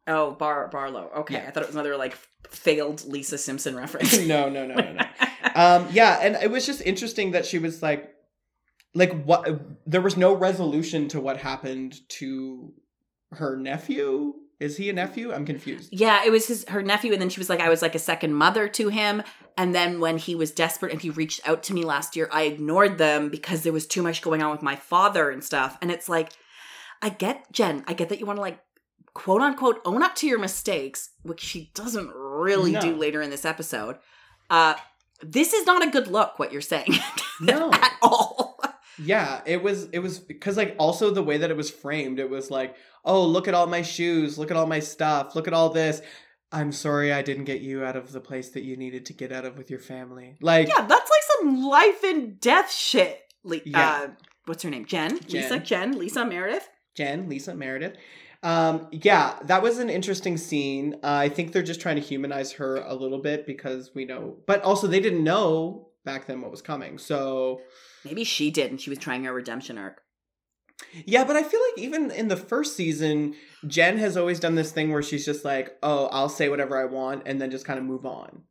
Oh, 0.08 0.32
Bar 0.32 0.70
Barlow. 0.70 1.12
Okay, 1.18 1.36
Yeah. 1.36 1.46
I 1.48 1.52
thought 1.52 1.64
it 1.64 1.68
was 1.68 1.76
another 1.76 1.98
like 1.98 2.16
failed 2.50 3.04
Lisa 3.06 3.38
Simpson 3.38 3.76
reference. 3.76 4.18
no, 4.26 4.50
no, 4.50 4.66
no, 4.66 4.76
no, 4.76 4.94
no. 4.94 5.06
um, 5.56 5.88
yeah, 5.92 6.20
and 6.22 6.36
it 6.42 6.50
was 6.50 6.66
just 6.66 6.82
interesting 6.82 7.32
that 7.32 7.46
she 7.46 7.60
was 7.60 7.82
like, 7.82 8.14
like 8.94 9.24
what? 9.24 9.62
There 9.86 10.02
was 10.02 10.16
no 10.16 10.34
resolution 10.34 11.08
to 11.10 11.20
what 11.20 11.38
happened 11.38 12.00
to 12.10 12.74
her 13.32 13.58
nephew. 13.58 14.34
Is 14.60 14.78
he 14.78 14.90
a 14.90 14.94
nephew? 14.94 15.32
I'm 15.32 15.46
confused. 15.46 15.90
yeah, 15.92 16.26
it 16.26 16.32
was 16.32 16.48
his 16.48 16.66
her 16.70 16.82
nephew, 16.82 17.12
and 17.12 17.22
then 17.22 17.30
she 17.30 17.40
was 17.40 17.50
like, 17.50 17.60
I 17.60 17.70
was 17.70 17.82
like 17.82 17.94
a 17.94 18.00
second 18.00 18.34
mother 18.34 18.68
to 18.70 18.88
him. 18.90 19.22
And 19.58 19.74
then 19.76 20.00
when 20.00 20.18
he 20.18 20.36
was 20.36 20.52
desperate 20.52 20.92
and 20.92 21.02
he 21.02 21.10
reached 21.10 21.48
out 21.48 21.64
to 21.64 21.74
me 21.74 21.84
last 21.84 22.16
year, 22.16 22.30
I 22.32 22.44
ignored 22.44 22.98
them 22.98 23.30
because 23.30 23.64
there 23.64 23.74
was 23.74 23.88
too 23.88 24.04
much 24.04 24.22
going 24.22 24.42
on 24.44 24.52
with 24.52 24.62
my 24.62 24.76
father 24.76 25.32
and 25.32 25.44
stuff. 25.44 25.78
And 25.82 25.92
it's 25.92 26.08
like, 26.08 26.32
I 27.02 27.10
get 27.10 27.52
Jen, 27.52 27.84
I 27.88 27.94
get 27.94 28.10
that 28.10 28.20
you 28.20 28.26
want 28.26 28.38
to 28.38 28.42
like 28.42 28.60
quote 29.14 29.42
unquote 29.42 29.82
own 29.86 30.04
up 30.04 30.16
to 30.16 30.28
your 30.28 30.40
mistakes, 30.40 31.10
which 31.24 31.42
she 31.42 31.72
doesn't 31.74 32.12
really 32.16 32.72
No. 32.74 32.82
do 32.82 32.96
later 32.96 33.22
in 33.22 33.30
this 33.30 33.46
episode. 33.46 33.98
Uh 34.50 34.76
this 35.24 35.52
is 35.54 35.66
not 35.66 35.84
a 35.86 35.90
good 35.90 36.08
look, 36.08 36.38
what 36.40 36.52
you're 36.52 36.62
saying. 36.62 36.94
No. 37.42 37.72
at 37.72 37.94
all. 38.02 38.60
Yeah, 39.00 39.42
it 39.46 39.62
was 39.62 39.90
it 39.92 40.00
was 40.00 40.18
because 40.20 40.58
like 40.58 40.76
also 40.80 41.12
the 41.12 41.22
way 41.22 41.38
that 41.38 41.52
it 41.52 41.58
was 41.58 41.70
framed, 41.70 42.20
it 42.20 42.32
was 42.32 42.50
like, 42.50 42.76
"Oh, 43.06 43.24
look 43.26 43.48
at 43.48 43.54
all 43.54 43.68
my 43.68 43.84
shoes, 43.84 44.40
look 44.40 44.50
at 44.50 44.58
all 44.58 44.66
my 44.66 44.80
stuff, 44.80 45.36
look 45.36 45.48
at 45.48 45.54
all 45.54 45.70
this. 45.70 46.02
I'm 46.52 46.72
sorry 46.72 47.14
I 47.14 47.22
didn't 47.22 47.44
get 47.44 47.62
you 47.62 47.84
out 47.84 47.96
of 47.96 48.12
the 48.12 48.20
place 48.22 48.50
that 48.52 48.64
you 48.64 48.76
needed 48.76 49.06
to 49.08 49.14
get 49.14 49.32
out 49.32 49.46
of 49.46 49.56
with 49.56 49.70
your 49.70 49.80
family." 49.80 50.38
Like 50.42 50.68
Yeah, 50.68 50.86
that's 50.88 51.12
like 51.12 51.24
some 51.38 51.62
life 51.64 52.04
and 52.04 52.40
death 52.40 52.72
shit. 52.72 53.22
Le- 53.44 53.62
Yeah. 53.66 53.90
uh, 54.06 54.08
what's 54.46 54.64
her 54.64 54.70
name? 54.72 54.86
Jen? 54.86 55.20
Jen. 55.28 55.44
Lisa? 55.44 55.60
Jen? 55.60 55.92
Lisa 56.00 56.26
Meredith? 56.26 56.68
Jen, 56.98 57.30
Lisa 57.30 57.56
Meredith. 57.56 57.96
Um, 58.44 58.88
yeah, 58.92 59.38
that 59.44 59.62
was 59.62 59.78
an 59.78 59.90
interesting 59.90 60.38
scene. 60.38 60.96
Uh, 61.04 61.14
I 61.14 61.30
think 61.30 61.52
they're 61.52 61.64
just 61.64 61.82
trying 61.82 61.96
to 61.96 62.02
humanize 62.02 62.52
her 62.54 62.78
a 62.78 62.94
little 62.94 63.20
bit 63.20 63.46
because 63.46 63.92
we 63.96 64.06
know, 64.06 64.38
but 64.46 64.62
also 64.64 64.88
they 64.88 65.00
didn't 65.00 65.24
know 65.24 65.90
back 66.06 66.26
then 66.26 66.42
what 66.42 66.52
was 66.52 66.62
coming. 66.62 66.98
So 66.98 67.62
Maybe 68.04 68.24
she 68.24 68.52
did, 68.52 68.72
and 68.72 68.82
she 68.82 68.90
was 68.90 69.00
trying 69.00 69.24
her 69.24 69.34
redemption 69.34 69.78
arc. 69.78 70.02
Yeah, 71.06 71.24
but 71.24 71.36
I 71.36 71.44
feel 71.44 71.60
like 71.60 71.84
even 71.84 72.12
in 72.12 72.28
the 72.28 72.38
first 72.38 72.76
season, 72.76 73.36
Jen 73.66 73.98
has 73.98 74.16
always 74.16 74.40
done 74.40 74.56
this 74.56 74.72
thing 74.72 74.92
where 74.92 75.02
she's 75.02 75.26
just 75.26 75.44
like, 75.44 75.76
"Oh, 75.82 76.06
I'll 76.08 76.30
say 76.30 76.50
whatever 76.50 76.80
I 76.80 76.86
want," 76.86 77.24
and 77.26 77.42
then 77.42 77.50
just 77.50 77.66
kind 77.66 77.80
of 77.80 77.86
move 77.86 78.06
on. 78.06 78.44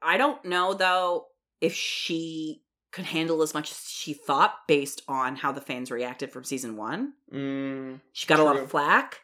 I 0.00 0.16
don't 0.16 0.44
know 0.44 0.74
though 0.74 1.26
if 1.60 1.74
she 1.74 2.62
could 2.92 3.04
handle 3.06 3.42
as 3.42 3.52
much 3.54 3.70
as 3.70 3.78
she 3.88 4.12
thought 4.14 4.54
based 4.66 5.02
on 5.08 5.36
how 5.36 5.52
the 5.52 5.60
fans 5.60 5.90
reacted 5.90 6.32
from 6.32 6.44
season 6.44 6.76
one. 6.76 7.12
Mm, 7.32 8.00
She 8.12 8.26
got 8.26 8.40
a 8.40 8.44
lot 8.44 8.56
of 8.56 8.70
flack. 8.70 9.20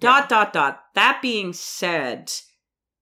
Dot 0.00 0.28
dot 0.28 0.52
dot. 0.52 0.82
That 0.94 1.20
being 1.22 1.52
said, 1.52 2.32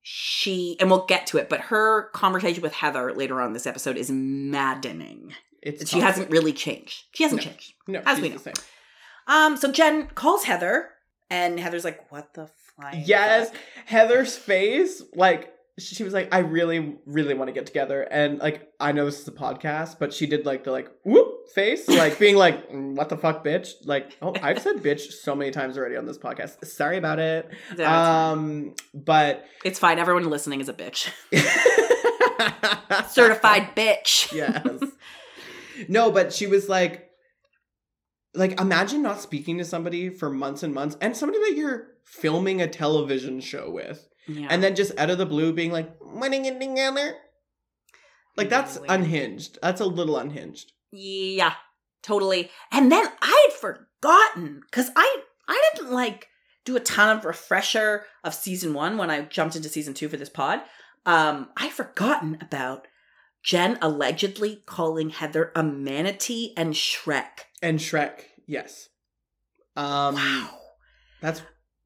she 0.02 0.76
and 0.80 0.90
we'll 0.90 1.06
get 1.06 1.26
to 1.28 1.38
it, 1.38 1.48
but 1.48 1.60
her 1.60 2.10
conversation 2.10 2.62
with 2.62 2.72
Heather 2.74 3.12
later 3.14 3.40
on 3.40 3.48
in 3.48 3.52
this 3.52 3.66
episode 3.66 3.96
is 3.96 4.10
maddening. 4.10 5.32
it's 5.62 5.90
She 5.90 6.00
hasn't 6.00 6.30
really 6.30 6.52
changed. 6.52 7.04
She 7.14 7.22
hasn't 7.22 7.42
No. 7.44 7.50
changed. 7.50 7.74
no, 7.86 8.02
as 8.06 8.20
we 8.20 8.30
know. 8.30 8.38
Um, 9.26 9.56
so 9.56 9.70
Jen 9.70 10.08
calls 10.08 10.44
Heather, 10.44 10.90
and 11.28 11.60
Heather's 11.60 11.84
like, 11.84 12.10
"What 12.10 12.34
the 12.34 12.50
flying 12.76 13.02
Yes, 13.06 13.50
fuck?" 13.50 13.58
Heather's 13.86 14.36
face, 14.36 15.02
like 15.14 15.54
she 15.80 16.04
was 16.04 16.12
like, 16.12 16.32
"I 16.32 16.38
really, 16.38 16.96
really 17.06 17.34
want 17.34 17.48
to 17.48 17.52
get 17.52 17.66
together," 17.66 18.02
and 18.02 18.38
like 18.38 18.70
I 18.78 18.92
know 18.92 19.04
this 19.04 19.20
is 19.20 19.28
a 19.28 19.32
podcast, 19.32 19.98
but 19.98 20.12
she 20.12 20.26
did 20.26 20.46
like 20.46 20.64
the 20.64 20.70
like 20.70 20.90
whoop 21.04 21.48
face, 21.54 21.88
like 21.88 22.18
being 22.18 22.36
like, 22.36 22.70
"Mm, 22.70 22.94
"What 22.94 23.08
the 23.08 23.16
fuck, 23.16 23.44
bitch?" 23.44 23.70
Like, 23.84 24.16
oh, 24.22 24.34
I've 24.42 24.60
said 24.60 24.76
bitch 24.76 25.12
so 25.12 25.34
many 25.34 25.50
times 25.50 25.76
already 25.76 25.96
on 25.96 26.06
this 26.06 26.18
podcast. 26.18 26.64
Sorry 26.64 26.96
about 26.96 27.18
it. 27.18 27.50
It's. 27.72 27.80
Um, 27.80 28.74
but 28.94 29.44
it's 29.64 29.78
fine. 29.78 29.98
Everyone 29.98 30.28
listening 30.28 30.60
is 30.60 30.68
a 30.68 30.74
bitch. 30.74 31.10
Certified 33.08 33.74
bitch. 33.74 34.32
yes. 34.32 34.82
No, 35.88 36.10
but 36.10 36.32
she 36.32 36.46
was 36.46 36.68
like, 36.68 37.10
like 38.34 38.60
imagine 38.60 39.02
not 39.02 39.20
speaking 39.20 39.58
to 39.58 39.64
somebody 39.64 40.10
for 40.10 40.30
months 40.30 40.62
and 40.62 40.74
months, 40.74 40.96
and 41.00 41.16
somebody 41.16 41.38
that 41.50 41.56
you're 41.56 41.88
filming 42.04 42.60
a 42.60 42.68
television 42.68 43.40
show 43.40 43.70
with, 43.70 44.08
Yeah. 44.26 44.48
and 44.50 44.62
then 44.62 44.76
just 44.76 44.96
out 44.98 45.10
of 45.10 45.18
the 45.18 45.26
blue 45.26 45.52
being 45.52 45.72
like, 45.72 45.90
"Winning 46.00 46.44
it 46.44 46.60
together." 46.60 47.14
Like 48.36 48.48
that's 48.48 48.78
Weird. 48.78 48.90
unhinged. 48.90 49.58
That's 49.62 49.80
a 49.80 49.86
little 49.86 50.16
unhinged. 50.16 50.72
Yeah, 50.92 51.54
totally. 52.02 52.50
And 52.72 52.90
then 52.90 53.06
I 53.20 53.48
had 53.48 53.58
forgotten 53.58 54.62
because 54.70 54.90
I 54.96 55.22
I 55.48 55.62
didn't 55.74 55.92
like 55.92 56.28
do 56.64 56.76
a 56.76 56.80
ton 56.80 57.18
of 57.18 57.24
refresher 57.24 58.04
of 58.22 58.34
season 58.34 58.74
one 58.74 58.98
when 58.98 59.10
I 59.10 59.22
jumped 59.22 59.56
into 59.56 59.68
season 59.68 59.94
two 59.94 60.08
for 60.08 60.16
this 60.16 60.28
pod. 60.28 60.60
Um, 61.06 61.48
I'd 61.56 61.72
forgotten 61.72 62.38
about 62.40 62.86
Jen 63.42 63.78
allegedly 63.80 64.62
calling 64.66 65.10
Heather 65.10 65.50
a 65.56 65.62
manatee 65.62 66.52
and 66.56 66.74
Shrek. 66.74 67.46
And 67.62 67.78
Shrek, 67.78 68.22
yes. 68.46 68.88
Um, 69.76 70.14
wow, 70.14 70.50
that's 71.22 71.42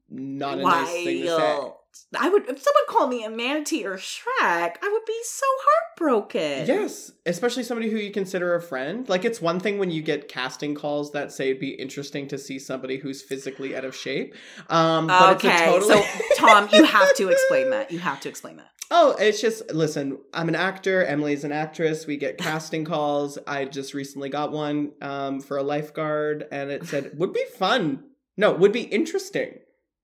not 0.09 0.59
a 0.59 0.61
nice 0.61 0.91
thing 0.91 1.21
to 1.23 1.37
say. 1.37 1.59
I 2.17 2.29
would 2.29 2.43
if 2.43 2.61
someone 2.61 2.83
called 2.89 3.09
me 3.09 3.23
a 3.23 3.29
manatee 3.29 3.85
or 3.85 3.95
Shrek, 3.97 4.23
I 4.41 4.89
would 4.91 5.05
be 5.05 5.19
so 5.23 5.45
heartbroken. 5.99 6.65
Yes, 6.67 7.11
especially 7.25 7.63
somebody 7.63 7.89
who 7.89 7.97
you 7.97 8.11
consider 8.11 8.55
a 8.55 8.61
friend. 8.61 9.07
Like 9.09 9.25
it's 9.25 9.41
one 9.41 9.59
thing 9.59 9.77
when 9.77 9.91
you 9.91 10.01
get 10.01 10.27
casting 10.27 10.75
calls 10.75 11.11
that 11.13 11.31
say 11.31 11.49
it'd 11.49 11.59
be 11.59 11.69
interesting 11.71 12.27
to 12.29 12.37
see 12.37 12.59
somebody 12.59 12.97
who's 12.97 13.21
physically 13.21 13.75
out 13.75 13.85
of 13.85 13.95
shape. 13.95 14.35
Um, 14.69 15.07
but 15.07 15.35
it's 15.35 15.43
a 15.43 15.47
Okay, 15.47 15.65
totally. 15.65 16.01
so 16.03 16.03
Tom, 16.37 16.69
you 16.71 16.83
have 16.85 17.13
to 17.15 17.29
explain 17.29 17.69
that. 17.71 17.91
You 17.91 17.99
have 17.99 18.19
to 18.21 18.29
explain 18.29 18.57
that. 18.57 18.69
oh, 18.91 19.15
it's 19.19 19.41
just 19.41 19.71
listen. 19.73 20.17
I'm 20.33 20.47
an 20.49 20.55
actor. 20.55 21.03
Emily's 21.05 21.43
an 21.43 21.51
actress. 21.51 22.05
We 22.05 22.17
get 22.17 22.37
casting 22.37 22.85
calls. 22.85 23.37
I 23.47 23.65
just 23.65 23.93
recently 23.93 24.29
got 24.29 24.51
one 24.51 24.91
um, 25.01 25.41
for 25.41 25.57
a 25.57 25.63
lifeguard, 25.63 26.45
and 26.51 26.69
it 26.71 26.85
said 26.85 27.11
would 27.17 27.33
be 27.33 27.43
fun. 27.57 28.03
No, 28.37 28.51
would 28.53 28.73
be 28.73 28.81
interesting. 28.83 29.59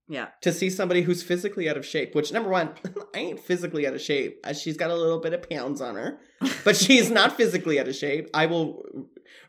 Yeah. 0.08 0.28
to 0.42 0.52
see 0.52 0.68
somebody 0.68 1.02
who's 1.02 1.22
physically 1.22 1.68
out 1.70 1.76
of 1.76 1.86
shape. 1.86 2.14
Which 2.14 2.32
number 2.32 2.50
one, 2.50 2.70
I 3.14 3.18
ain't 3.18 3.40
physically 3.40 3.86
out 3.86 3.94
of 3.94 4.00
shape. 4.00 4.40
Uh, 4.44 4.52
She's 4.52 4.76
got 4.76 4.90
a 4.90 4.96
little 4.96 5.20
bit 5.20 5.32
of 5.32 5.48
pounds 5.48 5.80
on 5.80 5.94
her, 5.94 6.18
but 6.64 6.76
she's 6.76 7.10
not 7.10 7.36
physically 7.36 7.80
out 7.80 7.88
of 7.88 7.94
shape. 7.94 8.28
I 8.34 8.46
will 8.46 8.84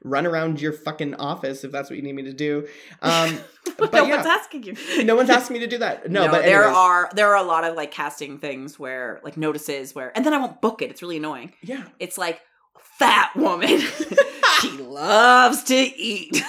run 0.03 0.25
around 0.25 0.61
your 0.61 0.71
fucking 0.73 1.15
office 1.15 1.63
if 1.63 1.71
that's 1.71 1.89
what 1.89 1.97
you 1.97 2.01
need 2.03 2.13
me 2.15 2.23
to 2.23 2.33
do. 2.33 2.67
Um, 3.01 3.39
but 3.77 3.91
no 3.93 4.05
yeah. 4.05 4.15
one's 4.15 4.27
asking 4.27 4.63
you. 4.63 5.03
no 5.03 5.15
one's 5.15 5.29
asking 5.29 5.55
me 5.55 5.59
to 5.61 5.67
do 5.67 5.77
that. 5.79 6.09
No, 6.09 6.29
but 6.29 6.43
there 6.43 6.65
are 6.65 7.09
there 7.15 7.29
are 7.29 7.37
a 7.37 7.43
lot 7.47 7.63
of 7.63 7.75
like 7.75 7.91
casting 7.91 8.37
things 8.37 8.77
where 8.79 9.19
like 9.23 9.35
notices 9.37 9.93
where 9.95 10.15
and 10.15 10.25
then 10.25 10.33
I 10.33 10.37
won't 10.37 10.61
book 10.61 10.81
it. 10.81 10.91
It's 10.91 11.01
really 11.01 11.17
annoying. 11.17 11.53
yeah. 11.61 11.85
It's 11.99 12.17
like 12.17 12.41
fat 12.99 13.31
woman. 13.35 13.79
she 14.61 14.69
loves 14.71 15.63
to 15.65 15.75
eat. 15.75 16.41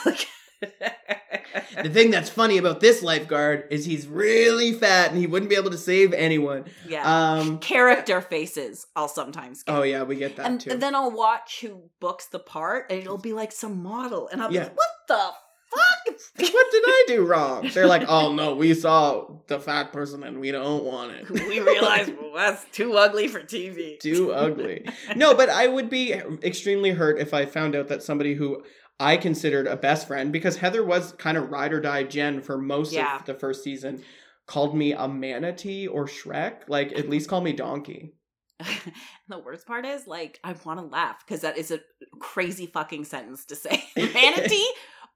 The 1.82 1.90
thing 1.90 2.10
that's 2.10 2.30
funny 2.30 2.58
about 2.58 2.80
this 2.80 3.02
lifeguard 3.02 3.64
is 3.70 3.84
he's 3.84 4.06
really 4.06 4.72
fat 4.72 5.10
and 5.10 5.18
he 5.18 5.26
wouldn't 5.26 5.50
be 5.50 5.56
able 5.56 5.70
to 5.70 5.78
save 5.78 6.12
anyone. 6.12 6.64
yeah. 6.88 7.02
Um. 7.04 7.58
Character 7.58 8.20
faces 8.20 8.86
I'll 8.96 9.08
sometimes 9.08 9.62
get. 9.62 9.74
Oh 9.76 9.82
yeah, 9.82 10.02
we 10.02 10.16
get 10.16 10.36
that 10.36 10.46
and, 10.46 10.60
too. 10.60 10.70
and 10.70 10.80
then 10.82 10.94
I'll 10.94 11.10
watch 11.10 11.60
who 11.60 11.90
books 12.00 12.26
the 12.26 12.38
part 12.38 12.90
and 12.90 13.00
it'll 13.00 13.18
be 13.18 13.32
like 13.32 13.52
some 13.52 13.82
model 13.82 14.28
and 14.28 14.42
I'll 14.42 14.48
be 14.48 14.56
Yeah. 14.56 14.64
like, 14.64 14.76
what 14.76 14.88
the 15.08 15.14
fuck? 15.14 16.20
what 16.52 16.70
did 16.70 16.84
I 16.86 17.04
do 17.08 17.26
wrong? 17.26 17.70
They're 17.72 17.86
like, 17.86 18.04
oh 18.08 18.32
no, 18.32 18.54
we 18.54 18.74
saw 18.74 19.26
the 19.48 19.58
fat 19.60 19.92
person 19.92 20.22
and 20.22 20.40
we 20.40 20.50
don't 20.52 20.84
want 20.84 21.12
it. 21.12 21.30
we 21.48 21.60
realize 21.60 22.08
well, 22.20 22.32
that's 22.34 22.64
too 22.72 22.94
ugly 22.94 23.28
for 23.28 23.40
TV. 23.40 23.98
too 23.98 24.32
ugly. 24.32 24.86
No, 25.16 25.34
but 25.34 25.48
I 25.48 25.66
would 25.68 25.90
be 25.90 26.12
extremely 26.12 26.90
hurt 26.90 27.18
if 27.18 27.34
I 27.34 27.46
found 27.46 27.74
out 27.74 27.88
that 27.88 28.02
somebody 28.02 28.34
who 28.34 28.62
I 29.00 29.16
considered 29.16 29.66
a 29.66 29.76
best 29.76 30.06
friend, 30.06 30.32
because 30.32 30.56
Heather 30.56 30.84
was 30.84 31.12
kind 31.12 31.36
of 31.36 31.50
ride 31.50 31.72
or 31.72 31.80
die 31.80 32.04
Jen 32.04 32.40
for 32.40 32.56
most 32.58 32.92
Yeah. 32.92 33.16
of 33.16 33.24
the 33.24 33.34
first 33.34 33.64
season, 33.64 34.04
called 34.46 34.76
me 34.76 34.92
a 34.92 35.08
manatee 35.08 35.86
or 35.86 36.06
Shrek. 36.06 36.68
Like, 36.68 36.92
at 36.92 37.08
least 37.08 37.28
call 37.28 37.40
me 37.40 37.52
Donkey. 37.52 38.14
the 39.28 39.38
worst 39.38 39.66
part 39.66 39.84
is, 39.84 40.06
like, 40.06 40.38
I 40.44 40.54
want 40.64 40.78
to 40.78 40.86
laugh 40.86 41.24
because 41.26 41.40
that 41.40 41.58
is 41.58 41.70
a 41.70 41.80
crazy 42.20 42.66
fucking 42.66 43.04
sentence 43.04 43.44
to 43.46 43.56
say. 43.56 43.84
Manatee 43.96 44.68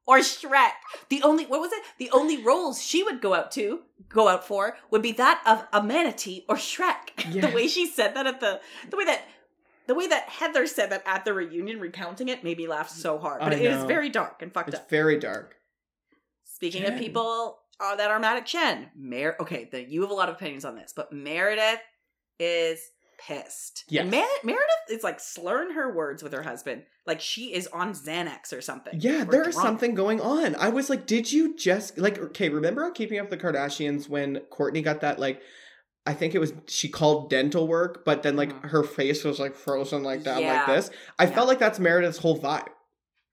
or 0.06 0.18
Shrek. 0.18 0.72
The 1.08 1.22
only 1.22 1.46
what 1.46 1.60
was 1.60 1.70
it? 1.70 1.82
The 1.98 2.10
only 2.10 2.42
roles 2.42 2.82
she 2.82 3.02
would 3.04 3.20
go 3.20 3.34
out 3.34 3.52
to, 3.52 3.80
go 4.08 4.26
out 4.26 4.44
for, 4.46 4.76
would 4.90 5.02
be 5.02 5.12
that 5.12 5.40
of 5.46 5.66
a 5.72 5.84
manatee 5.86 6.44
or 6.48 6.56
Shrek. 6.56 7.14
the 7.40 7.54
way 7.54 7.68
she 7.68 7.86
said 7.86 8.14
that 8.14 8.26
at 8.26 8.40
the 8.40 8.60
the 8.90 8.96
way 8.96 9.04
that 9.04 9.22
the 9.88 9.94
way 9.94 10.06
that 10.06 10.28
Heather 10.28 10.66
said 10.66 10.90
that 10.90 11.02
at 11.06 11.24
the 11.24 11.32
reunion, 11.32 11.80
recounting 11.80 12.28
it, 12.28 12.44
made 12.44 12.58
me 12.58 12.68
laugh 12.68 12.88
so 12.88 13.18
hard. 13.18 13.40
But 13.40 13.54
I 13.54 13.56
it 13.56 13.62
is 13.62 13.80
know. 13.80 13.86
very 13.86 14.10
dark 14.10 14.42
and 14.42 14.52
fucked 14.52 14.68
up. 14.68 14.74
It's 14.74 14.82
up. 14.82 14.90
very 14.90 15.18
dark. 15.18 15.56
Speaking 16.44 16.84
of 16.84 16.96
people 16.98 17.58
uh, 17.80 17.96
that 17.96 18.10
are 18.10 18.18
mad 18.20 18.36
at 18.36 18.46
Jen, 18.46 18.90
Mer- 18.94 19.36
okay, 19.40 19.68
the, 19.70 19.82
you 19.82 20.02
have 20.02 20.10
a 20.10 20.14
lot 20.14 20.28
of 20.28 20.34
opinions 20.36 20.64
on 20.64 20.76
this, 20.76 20.92
but 20.94 21.12
Meredith 21.12 21.80
is 22.38 22.80
pissed. 23.18 23.84
Yes. 23.88 24.02
And 24.02 24.10
Mer- 24.10 24.26
Meredith 24.44 24.90
is 24.90 25.02
like 25.02 25.20
slurring 25.20 25.70
her 25.70 25.94
words 25.94 26.22
with 26.22 26.32
her 26.34 26.42
husband, 26.42 26.82
like 27.06 27.20
she 27.20 27.54
is 27.54 27.66
on 27.68 27.92
Xanax 27.92 28.52
or 28.52 28.60
something. 28.60 29.00
Yeah, 29.00 29.22
Or 29.22 29.26
there 29.26 29.48
is 29.48 29.54
something 29.54 29.94
going 29.94 30.20
on. 30.20 30.54
I 30.56 30.68
was 30.68 30.90
like, 30.90 31.06
did 31.06 31.32
you 31.32 31.56
just 31.56 31.96
like 31.96 32.18
okay, 32.18 32.50
remember 32.50 32.84
on 32.84 32.92
Keeping 32.92 33.18
Up 33.18 33.30
with 33.30 33.40
the 33.40 33.46
Kardashians 33.46 34.08
when 34.08 34.40
Kourtney 34.50 34.84
got 34.84 35.00
that 35.00 35.18
like 35.18 35.40
I 36.08 36.14
think 36.14 36.34
it 36.34 36.38
was 36.38 36.52
she 36.66 36.88
called 36.88 37.28
dental 37.30 37.68
work, 37.68 38.04
but 38.04 38.22
then 38.22 38.34
like 38.34 38.52
Mhm. 38.52 38.70
her 38.70 38.82
face 38.82 39.24
was 39.24 39.38
like 39.38 39.54
frozen 39.54 40.02
like 40.02 40.24
that, 40.24 40.40
Yeah. 40.42 40.54
like 40.54 40.66
this. 40.66 40.90
I 41.18 41.24
Yeah. 41.24 41.34
felt 41.34 41.48
like 41.48 41.58
that's 41.58 41.78
Meredith's 41.78 42.18
whole 42.18 42.38
vibe. 42.38 42.68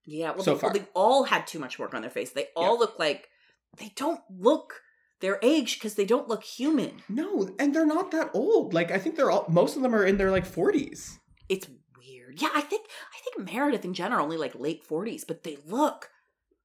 Yeah, 0.06 0.32
well, 0.32 0.44
so 0.44 0.54
they, 0.54 0.60
far. 0.60 0.70
well, 0.72 0.80
they 0.80 0.88
all 0.94 1.24
had 1.24 1.48
too 1.48 1.58
much 1.58 1.80
work 1.80 1.94
on 1.96 2.02
their 2.02 2.12
face. 2.12 2.32
They 2.32 2.50
all 2.56 2.78
look 2.78 3.00
like 3.00 3.30
they 3.78 3.92
don't 3.96 4.22
look 4.30 4.82
their 5.22 5.40
age 5.42 5.76
because 5.76 5.96
they 5.96 6.06
don't 6.06 6.28
look 6.28 6.44
human. 6.44 7.02
No, 7.10 7.50
and 7.58 7.74
they're 7.74 7.86
not 7.86 8.12
that 8.12 8.30
old. 8.34 8.74
Like 8.74 8.92
I 8.92 9.00
think 9.00 9.16
they're 9.16 9.32
all 9.32 9.46
most 9.50 9.76
of 9.78 9.82
them 9.82 9.96
are 9.96 10.06
in 10.06 10.18
their 10.18 10.32
like 10.32 10.46
forties. 10.46 11.18
It's 11.50 11.68
weird. 11.98 12.42
Yeah, 12.42 12.50
I 12.54 12.62
think 12.62 12.88
I 13.14 13.20
think 13.24 13.52
Meredith 13.54 13.86
in 13.86 13.94
general 13.94 14.24
only 14.26 14.38
like 14.38 14.54
late 14.56 14.84
forties, 14.84 15.24
but 15.24 15.44
they 15.44 15.58
look 15.66 16.10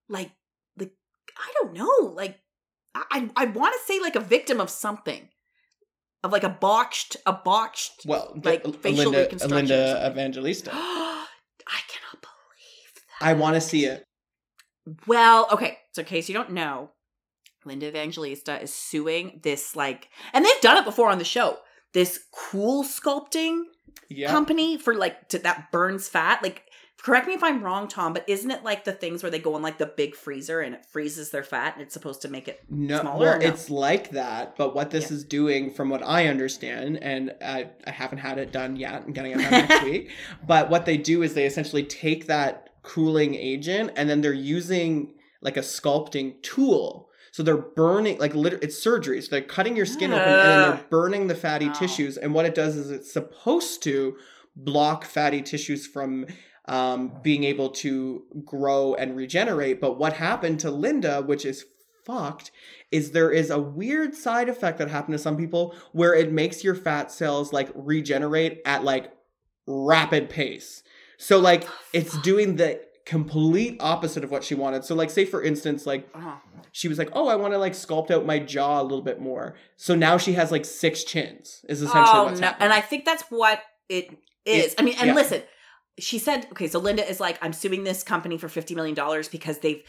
like 0.08 0.32
like 0.76 0.92
I 1.38 1.52
don't 1.62 1.72
know, 1.72 2.12
like 2.14 2.40
I 2.94 3.04
I, 3.12 3.30
I 3.36 3.44
want 3.46 3.74
to 3.74 3.86
say 3.86 4.00
like 4.00 4.16
a 4.16 4.20
victim 4.20 4.60
of 4.60 4.68
something, 4.70 5.28
of 6.22 6.32
like 6.32 6.44
a 6.44 6.48
botched 6.48 7.16
a 7.26 7.32
botched. 7.32 8.02
Well, 8.06 8.38
Like 8.44 8.62
the- 8.62 8.72
facial 8.72 9.04
Linda, 9.12 9.18
uh, 9.18 9.22
reconstruction 9.22 9.52
or 9.52 9.56
Linda. 9.56 10.06
Evangelista. 10.10 10.70
I 10.74 11.80
cannot 11.88 12.20
believe 12.22 12.92
that. 12.94 13.26
I 13.26 13.32
want 13.34 13.54
to 13.54 13.60
see 13.60 13.84
it. 13.86 14.04
Well, 15.06 15.48
okay. 15.52 15.78
So, 15.92 16.00
in 16.02 16.06
case 16.06 16.28
you 16.28 16.34
don't 16.34 16.50
know, 16.52 16.90
Linda 17.64 17.86
Evangelista 17.88 18.60
is 18.60 18.72
suing 18.74 19.40
this 19.42 19.76
like, 19.76 20.08
and 20.32 20.44
they've 20.44 20.60
done 20.62 20.76
it 20.78 20.84
before 20.84 21.10
on 21.10 21.18
the 21.18 21.24
show. 21.24 21.58
This 21.92 22.20
CoolSculpting 22.34 23.62
Yeah. 24.08 24.30
company 24.30 24.78
for 24.78 24.94
like 24.94 25.28
to, 25.30 25.38
that 25.40 25.70
burns 25.72 26.08
fat. 26.08 26.42
Like, 26.42 26.62
correct 27.02 27.26
me 27.26 27.34
if 27.34 27.42
I'm 27.42 27.62
wrong, 27.62 27.88
Tom, 27.88 28.12
but 28.12 28.24
isn't 28.28 28.50
it 28.50 28.62
like 28.64 28.84
the 28.84 28.92
things 28.92 29.22
where 29.22 29.30
they 29.30 29.38
go 29.38 29.56
in 29.56 29.62
like 29.62 29.78
the 29.78 29.86
big 29.86 30.14
freezer 30.14 30.60
and 30.60 30.74
it 30.74 30.84
freezes 30.86 31.30
their 31.30 31.42
fat 31.42 31.74
and 31.74 31.82
it's 31.82 31.94
supposed 31.94 32.22
to 32.22 32.28
make 32.28 32.48
it? 32.48 32.62
No, 32.68 33.00
smaller 33.00 33.18
well, 33.18 33.38
no? 33.38 33.46
it's 33.46 33.70
like 33.70 34.10
that, 34.10 34.56
but 34.56 34.74
what 34.74 34.90
this 34.90 35.10
Yeah. 35.10 35.16
is 35.16 35.24
doing, 35.24 35.70
from 35.72 35.88
what 35.90 36.02
I 36.02 36.26
understand, 36.26 36.98
and 37.02 37.34
I, 37.44 37.70
I 37.86 37.90
haven't 37.90 38.18
had 38.18 38.38
it 38.38 38.52
done 38.52 38.76
yet, 38.76 39.02
I'm 39.06 39.12
getting 39.12 39.32
it 39.32 39.38
done 39.38 39.50
next 39.50 39.82
week. 39.84 40.10
But 40.46 40.70
what 40.70 40.84
they 40.86 40.96
do 40.96 41.22
is 41.22 41.34
they 41.34 41.46
essentially 41.46 41.84
take 41.84 42.26
that 42.26 42.70
cooling 42.82 43.34
agent 43.34 43.92
and 43.96 44.08
then 44.08 44.20
they're 44.20 44.32
using 44.32 45.14
like 45.42 45.56
a 45.56 45.60
sculpting 45.60 46.42
tool. 46.42 47.08
So 47.32 47.42
they're 47.42 47.56
burning, 47.56 48.18
like 48.18 48.34
literally, 48.34 48.64
it's 48.64 48.76
surgery. 48.82 49.22
So 49.22 49.28
they're 49.30 49.40
cutting 49.42 49.76
your 49.76 49.86
skin 49.86 50.12
open 50.12 50.28
and 50.28 50.40
then 50.40 50.62
they're 50.62 50.72
ah. 50.84 50.86
burning 50.90 51.28
the 51.28 51.34
fatty 51.34 51.66
No. 51.66 51.72
tissues. 51.74 52.16
And 52.16 52.34
what 52.34 52.44
it 52.44 52.54
does 52.54 52.76
is 52.76 52.90
it's 52.90 53.12
supposed 53.12 53.82
to 53.84 54.16
block 54.56 55.04
fatty 55.04 55.40
tissues 55.40 55.86
from 55.86 56.26
um, 56.70 57.12
being 57.22 57.42
able 57.42 57.68
to 57.68 58.22
grow 58.44 58.94
and 58.94 59.16
regenerate. 59.16 59.80
But 59.80 59.98
what 59.98 60.14
happened 60.14 60.60
to 60.60 60.70
Linda, 60.70 61.20
which 61.20 61.44
is 61.44 61.66
fucked, 62.06 62.52
is 62.92 63.10
there 63.10 63.32
is 63.32 63.50
a 63.50 63.58
weird 63.58 64.14
side 64.14 64.48
effect 64.48 64.78
that 64.78 64.88
happened 64.88 65.14
to 65.14 65.18
some 65.18 65.36
people 65.36 65.74
where 65.92 66.14
it 66.14 66.32
makes 66.32 66.62
your 66.62 66.76
fat 66.76 67.10
cells 67.10 67.52
like 67.52 67.70
regenerate 67.74 68.62
at 68.64 68.84
like 68.84 69.12
rapid 69.66 70.30
pace. 70.30 70.84
So 71.18 71.38
like 71.38 71.66
it's 71.92 72.16
doing 72.22 72.54
the 72.54 72.80
complete 73.04 73.76
opposite 73.80 74.22
of 74.22 74.30
what 74.30 74.44
she 74.44 74.54
wanted. 74.54 74.84
So 74.84 74.94
like 74.94 75.10
say 75.10 75.24
for 75.24 75.42
instance 75.42 75.86
like 75.86 76.08
Oh, 76.14 76.40
she 76.70 76.86
was 76.86 76.98
like, 76.98 77.10
"Oh, 77.14 77.26
I 77.26 77.34
want 77.34 77.52
to 77.52 77.58
like 77.58 77.72
sculpt 77.72 78.12
out 78.12 78.24
my 78.24 78.38
jaw 78.38 78.80
a 78.80 78.84
little 78.84 79.02
bit 79.02 79.20
more." 79.20 79.56
So 79.76 79.96
now 79.96 80.18
she 80.18 80.34
has 80.34 80.52
like 80.52 80.64
six 80.64 81.02
chins. 81.02 81.64
Is 81.68 81.82
essentially 81.82 82.16
oh 82.16 82.24
what's 82.26 82.38
no! 82.38 82.46
happening. 82.46 82.66
And 82.66 82.72
I 82.72 82.80
think 82.80 83.04
that's 83.04 83.24
what 83.24 83.60
it 83.88 84.16
is. 84.44 84.76
I 84.78 84.82
mean, 84.82 84.94
and 85.00 85.08
yeah. 85.08 85.14
listen, 85.14 85.42
she 86.00 86.18
said, 86.18 86.46
okay, 86.52 86.66
so 86.68 86.78
Linda 86.78 87.08
is 87.08 87.20
like, 87.20 87.38
I'm 87.42 87.52
suing 87.52 87.84
this 87.84 88.02
company 88.02 88.38
for 88.38 88.48
fifty 88.48 88.74
million 88.74 88.94
dollars 88.94 89.28
because 89.28 89.58
they've 89.58 89.82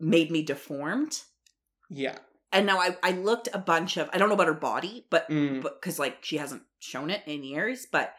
made 0.00 0.30
me 0.30 0.42
deformed. 0.42 1.20
yeah. 1.90 2.18
And 2.54 2.66
now 2.66 2.78
I, 2.80 2.96
I 3.02 3.12
looked 3.12 3.48
a 3.54 3.58
bunch 3.58 3.96
of 3.96 4.10
I 4.12 4.18
don't 4.18 4.28
know 4.28 4.34
about 4.34 4.46
her 4.46 4.52
body, 4.54 5.06
but 5.10 5.26
Mm. 5.30 5.62
because 5.62 5.98
like 5.98 6.18
she 6.22 6.36
hasn't 6.36 6.62
shown 6.80 7.08
it 7.08 7.22
in 7.26 7.44
years, 7.44 7.86
but 7.90 8.12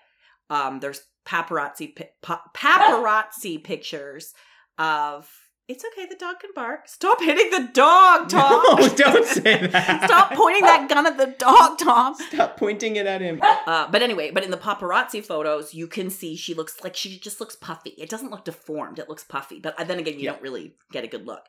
um 0.49 0.79
there's 0.79 1.01
paparazzi 1.25 1.95
pi- 1.95 2.09
pa- 2.23 2.43
paparazzi 2.55 3.63
pictures 3.63 4.33
of 4.79 5.29
it's 5.69 5.83
okay 5.85 6.05
the 6.07 6.15
dog 6.15 6.39
can 6.39 6.49
bark 6.53 6.87
stop 6.87 7.21
hitting 7.21 7.49
the 7.51 7.69
dog 7.73 8.27
tom 8.29 8.61
No, 8.79 8.87
don't 8.95 9.25
say 9.25 9.67
that. 9.67 10.03
stop 10.09 10.31
pointing 10.33 10.61
that 10.63 10.89
gun 10.89 11.05
at 11.07 11.17
the 11.17 11.27
dog 11.37 11.77
tom 11.79 12.15
Stop 12.15 12.57
pointing 12.57 12.95
it 12.97 13.05
at 13.05 13.21
him. 13.21 13.39
uh, 13.41 13.87
but 13.89 14.01
anyway 14.01 14.29
but 14.31 14.43
in 14.43 14.51
the 14.51 14.57
paparazzi 14.57 15.23
photos 15.25 15.73
you 15.73 15.87
can 15.87 16.09
see 16.09 16.35
she 16.35 16.53
looks 16.53 16.83
like 16.83 16.95
she 16.95 17.17
just 17.17 17.39
looks 17.39 17.55
puffy 17.55 17.91
it 17.91 18.09
doesn't 18.09 18.29
look 18.31 18.43
deformed 18.43 18.99
it 18.99 19.07
looks 19.07 19.23
puffy 19.23 19.59
but 19.59 19.75
then 19.87 19.99
again 19.99 20.15
you 20.15 20.25
Yeah. 20.25 20.31
don't 20.33 20.41
really 20.41 20.75
get 20.91 21.03
a 21.03 21.07
good 21.07 21.25
look 21.25 21.45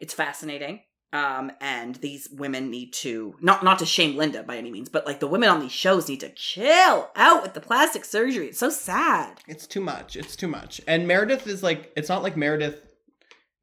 it's 0.00 0.14
fascinating 0.14 0.80
um 1.12 1.50
and 1.60 1.94
these 1.96 2.28
women 2.30 2.70
need 2.70 2.92
to 2.92 3.34
not 3.40 3.62
not 3.64 3.78
to 3.78 3.86
shame 3.86 4.16
linda 4.16 4.42
by 4.42 4.56
any 4.58 4.70
means 4.70 4.88
but 4.90 5.06
like 5.06 5.20
the 5.20 5.26
women 5.26 5.48
on 5.48 5.60
these 5.60 5.72
shows 5.72 6.06
need 6.08 6.20
to 6.20 6.28
chill 6.30 7.08
out 7.16 7.42
with 7.42 7.54
the 7.54 7.60
plastic 7.62 8.04
surgery 8.04 8.48
it's 8.48 8.58
so 8.58 8.68
sad 8.70 9.40
It's 9.46 9.66
too 9.66 9.80
much. 9.80 10.16
It's 10.16 10.36
too 10.36 10.48
much. 10.48 10.80
And 10.86 11.06
Meredith 11.08 11.46
is 11.46 11.62
like, 11.62 11.92
it's 11.96 12.08
not 12.10 12.22
like 12.22 12.36
Meredith 12.36 12.76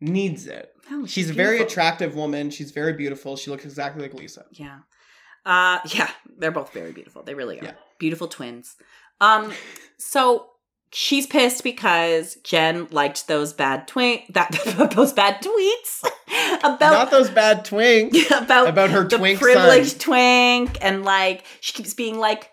needs 0.05 0.47
it. 0.47 0.71
Oh, 0.91 1.05
She's 1.05 1.29
a 1.29 1.33
very 1.33 1.59
attractive 1.59 2.15
woman. 2.15 2.49
She's 2.51 2.71
very 2.71 2.93
beautiful. 2.93 3.35
She 3.37 3.49
looks 3.49 3.65
exactly 3.65 4.01
like 4.03 4.13
Lisa. 4.13 4.45
Yeah. 4.51 4.79
Uh 5.45 5.79
yeah, 5.93 6.09
they're 6.37 6.51
both 6.51 6.73
very 6.73 6.91
beautiful. 6.91 7.23
They 7.23 7.33
really 7.33 7.59
are. 7.59 7.65
Yeah. 7.65 7.71
Beautiful 7.99 8.27
twins. 8.27 8.75
Um 9.21 9.51
so 9.97 10.47
she's 10.91 11.27
pissed 11.27 11.63
because 11.63 12.35
Jen 12.43 12.87
liked 12.91 13.27
those 13.27 13.51
bad 13.53 13.87
twink 13.87 14.33
that 14.33 14.51
those 14.95 15.13
bad 15.13 15.41
tweets 15.41 16.03
Not 16.63 16.75
about 16.75 17.11
those 17.11 17.29
bad 17.29 17.65
twinks. 17.65 18.25
about 18.31 18.67
About 18.69 18.89
her 18.91 19.03
the 19.03 19.17
twink 19.17 19.39
privileged 19.39 19.91
son. 19.91 19.99
twink 19.99 20.77
and 20.81 21.03
like 21.03 21.43
she 21.61 21.73
keeps 21.73 21.93
being 21.93 22.17
like 22.19 22.49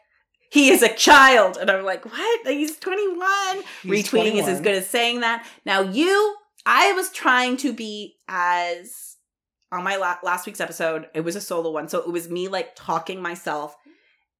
he 0.50 0.68
is 0.70 0.82
a 0.82 0.92
child 0.94 1.56
and 1.56 1.70
I'm 1.70 1.84
like 1.84 2.04
what 2.04 2.46
he's 2.46 2.78
21 2.78 3.62
He's 3.82 4.08
retweeting 4.10 4.34
is 4.34 4.48
as 4.48 4.60
good 4.60 4.74
as 4.74 4.86
saying 4.86 5.20
that. 5.20 5.46
Now 5.64 5.80
you, 5.80 6.36
I 6.66 6.92
was 6.92 7.10
trying 7.10 7.56
to 7.58 7.72
be 7.72 8.16
as 8.28 9.16
on 9.70 9.84
my 9.84 9.96
la- 9.96 10.18
last 10.22 10.46
week's 10.46 10.60
episode. 10.60 11.08
It 11.14 11.22
was 11.22 11.36
a 11.36 11.40
solo 11.40 11.70
one, 11.70 11.88
so 11.88 12.00
it 12.00 12.12
was 12.12 12.28
me 12.28 12.48
like 12.48 12.74
talking 12.76 13.20
myself 13.22 13.76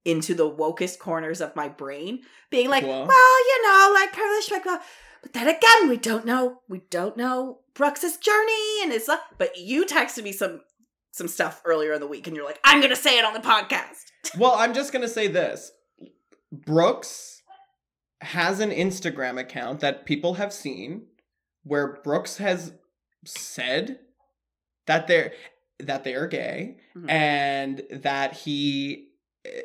into 0.05 0.35
the 0.35 0.51
wokest 0.51 0.99
corners 0.99 1.41
of 1.41 1.55
my 1.57 1.69
brain, 1.69 2.21
being 2.51 2.69
like, 2.69 2.83
Cool. 2.85 3.07
well, 3.07 3.39
you 3.49 3.63
know, 3.63 3.91
like 3.95 4.13
privileged, 4.13 4.51
like, 4.51 4.65
but 4.65 5.33
then 5.33 5.49
again, 5.49 5.89
we 5.89 5.97
don't 5.97 6.27
know, 6.27 6.61
we 6.69 6.83
don't 6.91 7.17
know 7.17 7.61
Brooks's 7.75 8.17
journey 8.17 8.83
and 8.83 8.93
it's. 8.93 9.09
Uh, 9.09 9.19
but 9.39 9.57
you 9.57 9.87
texted 9.87 10.25
me 10.25 10.33
some 10.33 10.61
some 11.13 11.29
stuff 11.29 11.61
earlier 11.65 11.93
in 11.93 12.01
the 12.01 12.07
week, 12.07 12.27
and 12.27 12.35
you're 12.37 12.45
like, 12.45 12.59
I'm 12.65 12.81
gonna 12.81 12.97
say 12.97 13.19
it 13.19 13.25
on 13.25 13.33
the 13.35 13.41
podcast. 13.41 13.99
Well, 14.39 14.53
I'm 14.53 14.73
just 14.73 14.93
gonna 14.93 15.09
say 15.09 15.27
this. 15.27 15.73
Brooks 16.53 17.43
has 18.21 18.61
an 18.61 18.71
Instagram 18.71 19.39
account 19.41 19.81
that 19.81 20.05
people 20.07 20.35
have 20.35 20.53
seen 20.53 21.07
where 21.65 22.01
Brooks 22.03 22.37
has 22.39 22.73
said 23.25 23.99
that 24.87 25.07
they're 25.07 25.33
that 25.79 26.05
they 26.05 26.15
are 26.15 26.27
gay 26.27 26.77
Mhm. 26.97 27.11
and 27.11 27.83
that 27.91 28.35
he 28.35 29.09
eh, 29.45 29.63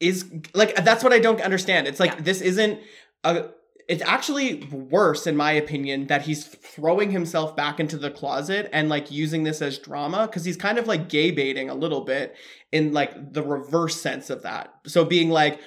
is 0.00 0.24
like 0.54 0.74
that's 0.84 1.02
what 1.02 1.12
I 1.12 1.18
don't 1.18 1.40
understand. 1.40 1.86
It's 1.88 2.00
like 2.00 2.12
Yeah. 2.12 2.20
this 2.20 2.40
isn't 2.40 2.80
a 3.24 3.50
it's 3.88 4.02
actually 4.02 4.64
worse 4.72 5.28
in 5.28 5.36
my 5.36 5.52
opinion 5.52 6.08
that 6.08 6.22
he's 6.22 6.44
throwing 6.44 7.12
himself 7.12 7.54
back 7.54 7.78
into 7.78 7.96
the 7.96 8.10
closet 8.10 8.68
and 8.72 8.88
like 8.88 9.12
using 9.12 9.44
this 9.44 9.62
as 9.62 9.78
drama 9.78 10.26
because 10.26 10.44
he's 10.44 10.56
kind 10.56 10.76
of 10.78 10.88
like 10.88 11.08
gay 11.08 11.30
baiting 11.30 11.70
a 11.70 11.74
little 11.74 12.00
bit 12.00 12.34
in 12.72 12.92
like 12.92 13.32
the 13.32 13.42
reverse 13.44 14.00
sense 14.00 14.28
of 14.28 14.42
that. 14.42 14.74
So 14.86 15.04
being 15.04 15.30
like, 15.30 15.60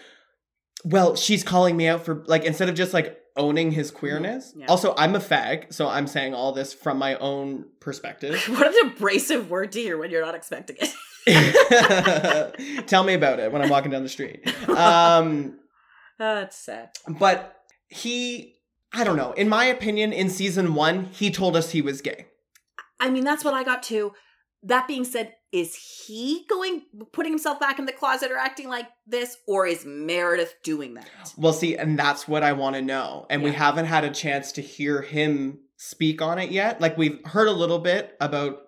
well, 0.84 1.16
she's 1.16 1.44
calling 1.46 1.78
me 1.78 1.88
out 1.88 2.04
for 2.04 2.24
like 2.28 2.44
instead 2.44 2.68
of 2.70 2.76
just 2.76 2.94
like 2.94 3.18
owning 3.40 3.72
his 3.72 3.90
queerness. 3.90 4.50
Mm-hmm. 4.50 4.60
Yeah. 4.62 4.66
Also, 4.68 4.94
I'm 4.98 5.16
a 5.16 5.20
fag, 5.20 5.74
so 5.74 5.88
I'm 5.88 6.06
saying 6.06 6.36
all 6.36 6.52
this 6.52 6.74
from 6.74 7.00
my 7.00 7.16
own 7.16 7.66
perspective. 7.80 8.36
what 8.50 8.68
an 8.68 8.92
abrasive 8.92 9.50
word 9.50 9.72
to 9.72 9.82
hear 9.82 9.98
when 9.98 10.12
you're 10.12 10.24
not 10.24 10.36
expecting 10.36 10.76
it. 10.80 10.94
Tell 12.88 13.04
me 13.04 13.14
about 13.14 13.40
it 13.40 13.52
when 13.52 13.62
I'm 13.62 13.70
walking 13.70 13.90
down 13.92 14.04
the 14.04 14.10
street. 14.10 14.48
Um, 14.70 15.58
That's 16.20 16.58
sad. 16.58 16.90
but 17.08 17.56
he, 17.88 18.56
I 18.94 19.04
don't 19.04 19.18
know. 19.18 19.32
In 19.32 19.48
my 19.50 19.66
opinion, 19.66 20.12
in 20.12 20.30
season 20.30 20.76
one, 20.76 21.06
he 21.06 21.32
told 21.32 21.56
us 21.56 21.72
he 21.72 21.82
was 21.82 22.02
gay. 22.02 22.28
I 23.00 23.10
mean, 23.10 23.24
that's 23.24 23.46
what 23.46 23.54
I 23.54 23.64
got 23.64 23.82
too. 23.82 24.12
That 24.62 24.86
being 24.86 25.06
said, 25.06 25.34
is 25.52 25.76
he 25.76 26.46
going 26.50 26.84
putting 27.12 27.32
himself 27.32 27.60
back 27.60 27.80
in 27.80 27.86
the 27.86 27.92
closet 27.92 28.32
or 28.32 28.38
acting 28.38 28.70
like 28.70 28.88
this, 29.08 29.38
or 29.48 29.66
is 29.66 29.86
Meredith 29.86 30.56
doing 30.64 30.94
that? 30.94 31.10
Well, 31.38 31.54
see, 31.54 31.76
and 31.76 31.98
that's 31.98 32.28
what 32.28 32.44
I 32.44 32.54
want 32.54 32.76
to 32.76 32.82
know. 32.82 33.26
And 33.30 33.42
we 33.44 33.52
haven't 33.52 33.86
had 33.86 34.04
a 34.04 34.12
chance 34.12 34.52
to 34.54 34.62
hear 34.62 35.02
him 35.02 35.60
speak 35.78 36.22
on 36.22 36.38
it 36.40 36.52
yet. 36.52 36.80
Like 36.82 36.98
we've 36.98 37.20
heard 37.26 37.48
a 37.48 37.52
little 37.54 37.80
bit 37.80 38.16
about, 38.20 38.60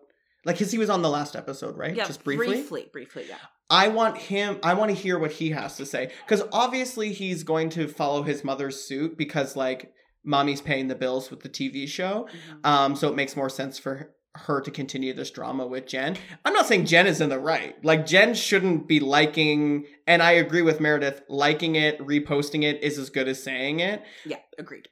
like, 0.46 0.56
because 0.56 0.72
he 0.72 0.78
was 0.78 0.90
on 0.90 1.02
the 1.02 1.10
last 1.10 1.36
episode, 1.36 1.78
right? 1.78 1.96
Yeah, 1.96 2.08
Just 2.08 2.24
briefly. 2.24 2.48
briefly, 2.48 2.90
briefly. 2.92 3.26
Yeah, 3.30 3.36
I 3.70 3.90
want 3.90 4.18
him, 4.18 4.60
I 4.64 4.74
want 4.74 4.90
to 4.90 4.96
hear 4.96 5.20
what 5.20 5.32
he 5.34 5.52
has 5.52 5.78
to 5.78 5.86
say. 5.86 6.12
Because 6.26 6.44
obviously 6.52 7.14
he's 7.14 7.44
going 7.44 7.70
to 7.72 7.88
follow 7.88 8.24
his 8.24 8.44
mother's 8.44 8.84
suit 8.84 9.18
because, 9.18 9.56
like, 9.56 9.94
mommy's 10.24 10.62
paying 10.62 10.88
the 10.88 10.96
bills 10.96 11.30
with 11.30 11.42
the 11.42 11.50
TV 11.50 11.88
show. 11.88 12.28
Mhm. 12.64 12.68
Um, 12.70 12.96
so 12.96 13.08
it 13.10 13.16
makes 13.16 13.36
more 13.36 13.50
sense 13.50 13.78
for 13.78 14.14
her 14.36 14.62
to 14.62 14.72
continue 14.72 15.14
this 15.14 15.32
drama 15.32 15.68
with 15.68 15.88
Jen. 15.88 16.18
I'm 16.46 16.54
not 16.54 16.68
saying 16.68 16.86
Jen 16.86 17.08
is 17.08 17.22
in 17.22 17.30
the 17.30 17.40
right. 17.40 17.84
Like 17.84 18.06
Jen 18.06 18.34
shouldn't 18.34 18.88
be 18.88 19.00
liking, 19.00 19.86
and 20.08 20.24
I 20.24 20.32
agree 20.32 20.62
with 20.62 20.80
Meredith, 20.80 21.24
liking 21.28 21.76
it, 21.76 22.00
reposting 22.00 22.64
it 22.64 22.82
is 22.84 22.98
as 22.98 23.10
good 23.10 23.28
as 23.28 23.42
saying 23.42 23.82
it. 23.82 24.02
yeah, 24.26 24.38
agreed. 24.58 24.88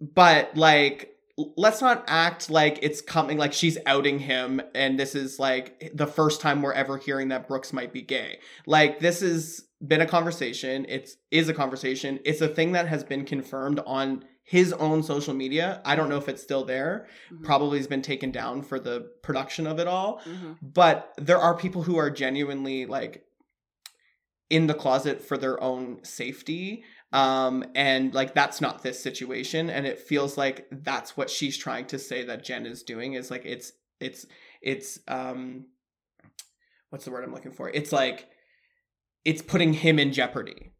But 0.00 0.56
like 0.56 1.10
let's 1.56 1.80
not 1.80 2.04
act 2.06 2.50
like 2.50 2.78
it's 2.82 3.00
coming 3.00 3.38
like 3.38 3.52
she's 3.52 3.78
outing 3.86 4.18
him 4.18 4.60
and 4.74 4.98
this 4.98 5.14
is 5.14 5.38
like 5.38 5.90
the 5.94 6.06
first 6.06 6.40
time 6.40 6.60
we're 6.60 6.72
ever 6.72 6.98
hearing 6.98 7.28
that 7.28 7.48
Brooks 7.48 7.72
might 7.72 7.92
be 7.92 8.02
gay. 8.02 8.38
Like 8.66 9.00
this 9.00 9.20
has 9.20 9.64
been 9.86 10.00
a 10.00 10.06
conversation. 10.06 10.86
It's 10.88 11.16
is 11.30 11.48
a 11.48 11.54
conversation. 11.54 12.20
It's 12.24 12.40
a 12.40 12.48
thing 12.48 12.72
that 12.72 12.88
has 12.88 13.04
been 13.04 13.24
confirmed 13.24 13.80
on 13.86 14.24
his 14.50 14.72
own 14.72 15.00
social 15.00 15.32
media. 15.32 15.80
I 15.84 15.94
don't 15.94 16.08
know 16.08 16.16
if 16.16 16.28
it's 16.28 16.42
still 16.42 16.64
there. 16.64 17.06
Mhm. 17.30 17.44
Probably 17.44 17.78
has 17.78 17.86
been 17.86 18.02
taken 18.02 18.32
down 18.32 18.62
for 18.62 18.80
the 18.80 19.02
production 19.22 19.64
of 19.64 19.78
it 19.78 19.86
all. 19.86 20.20
Mhm. 20.24 20.58
But 20.60 21.14
there 21.16 21.38
are 21.38 21.56
people 21.56 21.84
who 21.84 21.96
are 21.98 22.10
genuinely 22.10 22.84
like 22.84 23.24
in 24.48 24.66
the 24.66 24.74
closet 24.74 25.20
for 25.22 25.38
their 25.38 25.62
own 25.62 26.02
safety. 26.02 26.82
Um, 27.12 27.64
and 27.76 28.12
like 28.12 28.34
that's 28.34 28.60
not 28.60 28.82
this 28.82 29.00
situation. 29.00 29.70
And 29.70 29.86
it 29.86 30.00
feels 30.00 30.36
like 30.36 30.66
that's 30.72 31.16
what 31.16 31.30
she's 31.30 31.56
trying 31.56 31.86
to 31.86 31.98
say 32.00 32.24
that 32.24 32.42
Jen 32.42 32.66
is 32.66 32.82
doing 32.82 33.12
is 33.12 33.30
like 33.30 33.44
it's 33.44 33.70
it's 34.00 34.26
it's 34.60 34.98
um 35.06 35.66
what's 36.88 37.04
the 37.04 37.12
word 37.12 37.22
I'm 37.22 37.32
looking 37.32 37.52
for? 37.52 37.70
It's 37.70 37.92
like 37.92 38.26
it's 39.24 39.42
putting 39.42 39.74
him 39.74 40.00
in 40.00 40.12
jeopardy. 40.12 40.72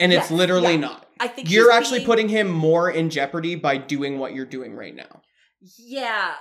And 0.00 0.12
it's 0.12 0.22
Yes, 0.22 0.30
literally 0.30 0.72
yeah. 0.72 0.80
not. 0.80 1.06
I 1.20 1.28
think 1.28 1.50
You're 1.50 1.70
actually 1.70 1.98
being- 2.00 2.06
putting 2.06 2.28
him 2.30 2.48
more 2.50 2.90
in 2.90 3.10
jeopardy 3.10 3.54
by 3.54 3.76
doing 3.76 4.18
what 4.18 4.34
you're 4.34 4.46
doing 4.46 4.74
right 4.74 4.94
now. 4.96 5.20
Yeah, 5.78 6.32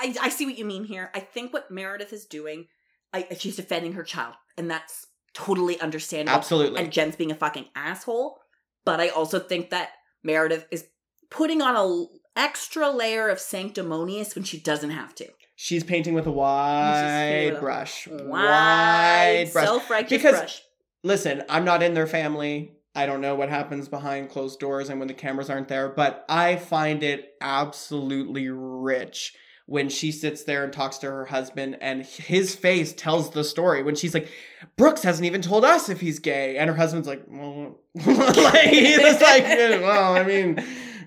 I, 0.00 0.14
I 0.22 0.28
see 0.28 0.46
what 0.46 0.56
you 0.56 0.64
mean 0.64 0.84
here. 0.84 1.10
I 1.14 1.20
think 1.20 1.52
what 1.52 1.70
Meredith 1.70 2.12
is 2.12 2.24
doing, 2.26 2.66
I, 3.12 3.26
she's 3.38 3.56
defending 3.56 3.94
her 3.94 4.04
child, 4.04 4.34
and 4.56 4.70
that's 4.70 5.06
totally 5.34 5.80
understandable. 5.80 6.36
Absolutely. 6.38 6.80
And 6.80 6.92
Jen's 6.92 7.16
being 7.16 7.32
a 7.32 7.34
fucking 7.34 7.66
asshole. 7.74 8.38
But 8.84 9.00
I 9.00 9.08
also 9.08 9.38
think 9.40 9.70
that 9.70 9.90
Meredith 10.22 10.66
is 10.70 10.86
putting 11.30 11.60
on 11.60 11.74
a 11.74 11.80
l- 11.80 12.10
extra 12.36 12.88
layer 12.90 13.28
of 13.28 13.38
sanctimonious 13.40 14.34
when 14.36 14.44
she 14.44 14.58
doesn't 14.58 14.90
have 14.90 15.14
to. 15.16 15.26
She's 15.56 15.82
painting 15.82 16.14
with 16.14 16.26
a 16.26 16.30
wide 16.30 17.46
with 17.50 17.58
a 17.58 17.60
brush. 17.60 18.06
Wide, 18.06 18.24
Wide 18.28 19.50
brush. 19.52 19.64
self-righteous 19.66 20.10
Because- 20.10 20.36
brush. 20.38 20.62
Listen, 21.04 21.44
I'm 21.48 21.64
not 21.64 21.82
in 21.82 21.94
their 21.94 22.06
family. 22.06 22.72
I 22.94 23.06
don't 23.06 23.20
know 23.20 23.34
what 23.34 23.48
happens 23.48 23.88
behind 23.88 24.30
closed 24.30 24.58
doors 24.58 24.88
and 24.88 24.98
when 24.98 25.08
the 25.08 25.14
cameras 25.14 25.50
aren't 25.50 25.68
there, 25.68 25.88
but 25.88 26.24
I 26.28 26.56
find 26.56 27.02
it 27.02 27.34
absolutely 27.40 28.48
rich 28.48 29.34
when 29.66 29.88
she 29.90 30.10
sits 30.10 30.44
there 30.44 30.64
and 30.64 30.72
talks 30.72 30.96
to 30.98 31.06
her 31.06 31.26
husband 31.26 31.76
and 31.82 32.04
his 32.04 32.54
face 32.54 32.94
tells 32.94 33.30
the 33.32 33.44
story 33.44 33.82
when 33.82 33.94
she's 33.94 34.14
like 34.14 34.30
brooks 34.78 35.02
hasn't 35.02 35.26
even 35.26 35.42
told 35.42 35.62
us 35.64 35.90
if 35.90 36.00
he's 36.00 36.18
gay. 36.18 36.56
And 36.56 36.70
her 36.70 36.76
husband's 36.76 37.06
like 37.06 37.22
well 37.28 37.78
like 37.94 38.68
he's 38.68 38.96
just 38.98 39.20
like 39.20 39.42
"Yeah, 39.42 39.80
well 39.82 40.16
i 40.16 40.22
mean 40.24 40.58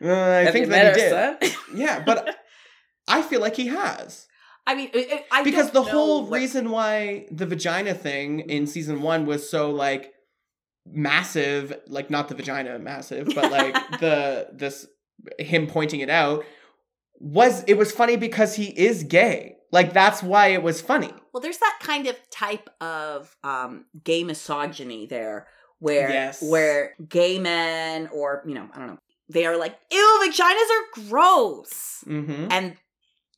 uh, 0.03 0.11
i 0.13 0.43
Have 0.43 0.53
think 0.53 0.67
that 0.69 0.95
he 0.95 1.01
did. 1.49 1.55
yeah 1.79 2.03
but 2.05 2.35
i 3.07 3.21
feel 3.23 3.41
like 3.41 3.55
he 3.55 3.67
has. 3.67 4.27
I 4.67 4.75
mean, 4.75 4.91
I- 5.31 5.41
because 5.43 5.71
the 5.71 5.81
whole 5.81 6.21
what- 6.27 6.31
reason 6.39 6.69
why 6.69 7.25
the 7.31 7.47
vagina 7.47 7.95
thing 7.95 8.41
in 8.41 8.67
season 8.67 9.01
one 9.01 9.25
was 9.25 9.49
so 9.49 9.71
like 9.71 10.13
massive 10.85 11.73
like 11.87 12.09
not 12.09 12.27
the 12.27 12.35
vagina 12.35 12.77
massive 12.79 13.27
but 13.35 13.51
like 13.51 13.73
the 13.99 14.47
this 14.53 14.87
him 15.39 15.67
pointing 15.67 15.99
it 15.99 16.09
out 16.09 16.43
was 17.19 17.63
it 17.67 17.75
was 17.77 17.91
funny 17.91 18.15
because 18.17 18.55
he 18.55 18.65
is 18.65 19.03
gay 19.03 19.55
like 19.71 19.93
that's 19.93 20.21
why 20.23 20.47
it 20.47 20.63
was 20.63 20.81
funny 20.81 21.11
Well, 21.33 21.41
there's 21.41 21.59
that 21.59 21.77
kind 21.81 22.07
of 22.07 22.15
type 22.29 22.69
of 22.81 23.35
um, 23.43 23.85
gay 24.03 24.23
misogyny 24.23 25.05
there, 25.05 25.47
where 25.79 26.09
Yes. 26.09 26.41
where 26.41 26.93
gay 27.07 27.39
men 27.39 28.09
or 28.11 28.43
you 28.45 28.53
know 28.53 28.67
I 28.73 28.79
don't 28.79 28.87
know 28.87 28.97
they 29.29 29.45
are 29.45 29.57
like, 29.57 29.77
ew, 29.89 30.19
vaginas 30.25 30.43
are 30.51 31.07
gross. 31.09 32.03
Mm-hmm. 32.05 32.47
And 32.51 32.75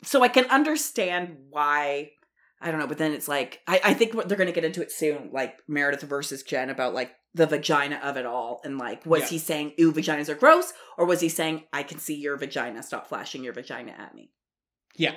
so 0.02 0.24
I 0.24 0.28
can 0.28 0.46
understand 0.46 1.38
why. 1.52 2.12
I 2.60 2.72
don't 2.72 2.80
know, 2.80 2.88
but 2.88 2.98
then 2.98 3.12
it's 3.12 3.28
like 3.28 3.60
I, 3.68 3.80
I 3.84 3.94
think 3.94 4.14
they're 4.28 4.38
gonna 4.38 4.54
get 4.54 4.64
into 4.66 4.82
it 4.82 4.92
soon, 4.92 5.30
like 5.32 5.58
Meredith 5.68 6.02
versus 6.02 6.42
Jen 6.42 6.70
about 6.72 6.94
like 6.96 7.12
the 7.36 7.48
vagina 7.48 8.00
of 8.04 8.16
it 8.18 8.26
all, 8.26 8.62
and 8.64 8.78
like 8.78 9.06
was 9.06 9.22
Yeah. 9.24 9.28
he 9.28 9.38
saying 9.40 9.74
"ooh 9.80 9.92
vaginas 9.92 10.30
are 10.30 10.36
gross" 10.36 10.74
or 10.98 11.06
was 11.06 11.20
he 11.22 11.30
saying 11.30 11.64
"I 11.74 11.84
can 11.84 12.00
see 12.00 12.16
your 12.16 12.38
vagina, 12.38 12.84
stop 12.84 13.08
flashing 13.08 13.44
your 13.44 13.54
vagina 13.54 13.92
at 13.98 14.14
me"? 14.16 14.30
Yeah. 14.96 15.16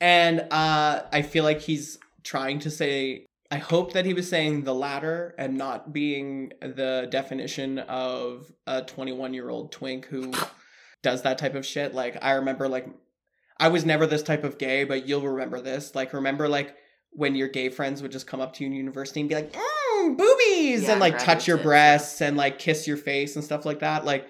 And 0.00 0.40
uh 0.50 1.02
I 1.12 1.22
feel 1.22 1.44
like 1.44 1.60
he's 1.60 1.98
trying 2.22 2.58
to 2.60 2.70
say 2.70 3.26
I 3.50 3.58
hope 3.58 3.92
that 3.92 4.04
he 4.04 4.14
was 4.14 4.28
saying 4.28 4.64
the 4.64 4.74
latter 4.74 5.34
and 5.38 5.56
not 5.56 5.92
being 5.92 6.52
the 6.60 7.06
definition 7.10 7.78
of 7.78 8.50
a 8.66 8.82
21-year-old 8.82 9.70
twink 9.70 10.06
who 10.06 10.32
does 11.02 11.22
that 11.22 11.38
type 11.38 11.54
of 11.54 11.64
shit. 11.64 11.94
Like 11.94 12.16
I 12.22 12.32
remember 12.32 12.66
like 12.68 12.88
I 13.60 13.68
was 13.68 13.84
never 13.86 14.06
this 14.06 14.22
type 14.22 14.42
of 14.42 14.58
gay, 14.58 14.82
but 14.82 15.06
you'll 15.06 15.20
remember 15.28 15.60
this. 15.60 15.94
Like 15.94 16.12
remember 16.12 16.48
like 16.48 16.74
when 17.10 17.36
your 17.36 17.46
gay 17.46 17.68
friends 17.68 18.02
would 18.02 18.10
just 18.10 18.26
come 18.26 18.40
up 18.40 18.54
to 18.54 18.64
you 18.64 18.70
in 18.70 18.74
university 18.74 19.20
and 19.20 19.28
be 19.28 19.36
like, 19.36 19.54
mm, 20.10 20.16
boobies 20.18 20.82
Yeah, 20.84 20.92
and 20.92 21.00
like 21.00 21.18
touch 21.18 21.46
your 21.48 21.56
yeah. 21.58 21.62
breasts 21.64 22.20
and 22.20 22.36
like 22.36 22.58
kiss 22.58 22.86
your 22.86 22.96
face 22.96 23.34
and 23.36 23.44
stuff 23.44 23.64
like 23.64 23.80
that. 23.80 24.04
Like 24.04 24.26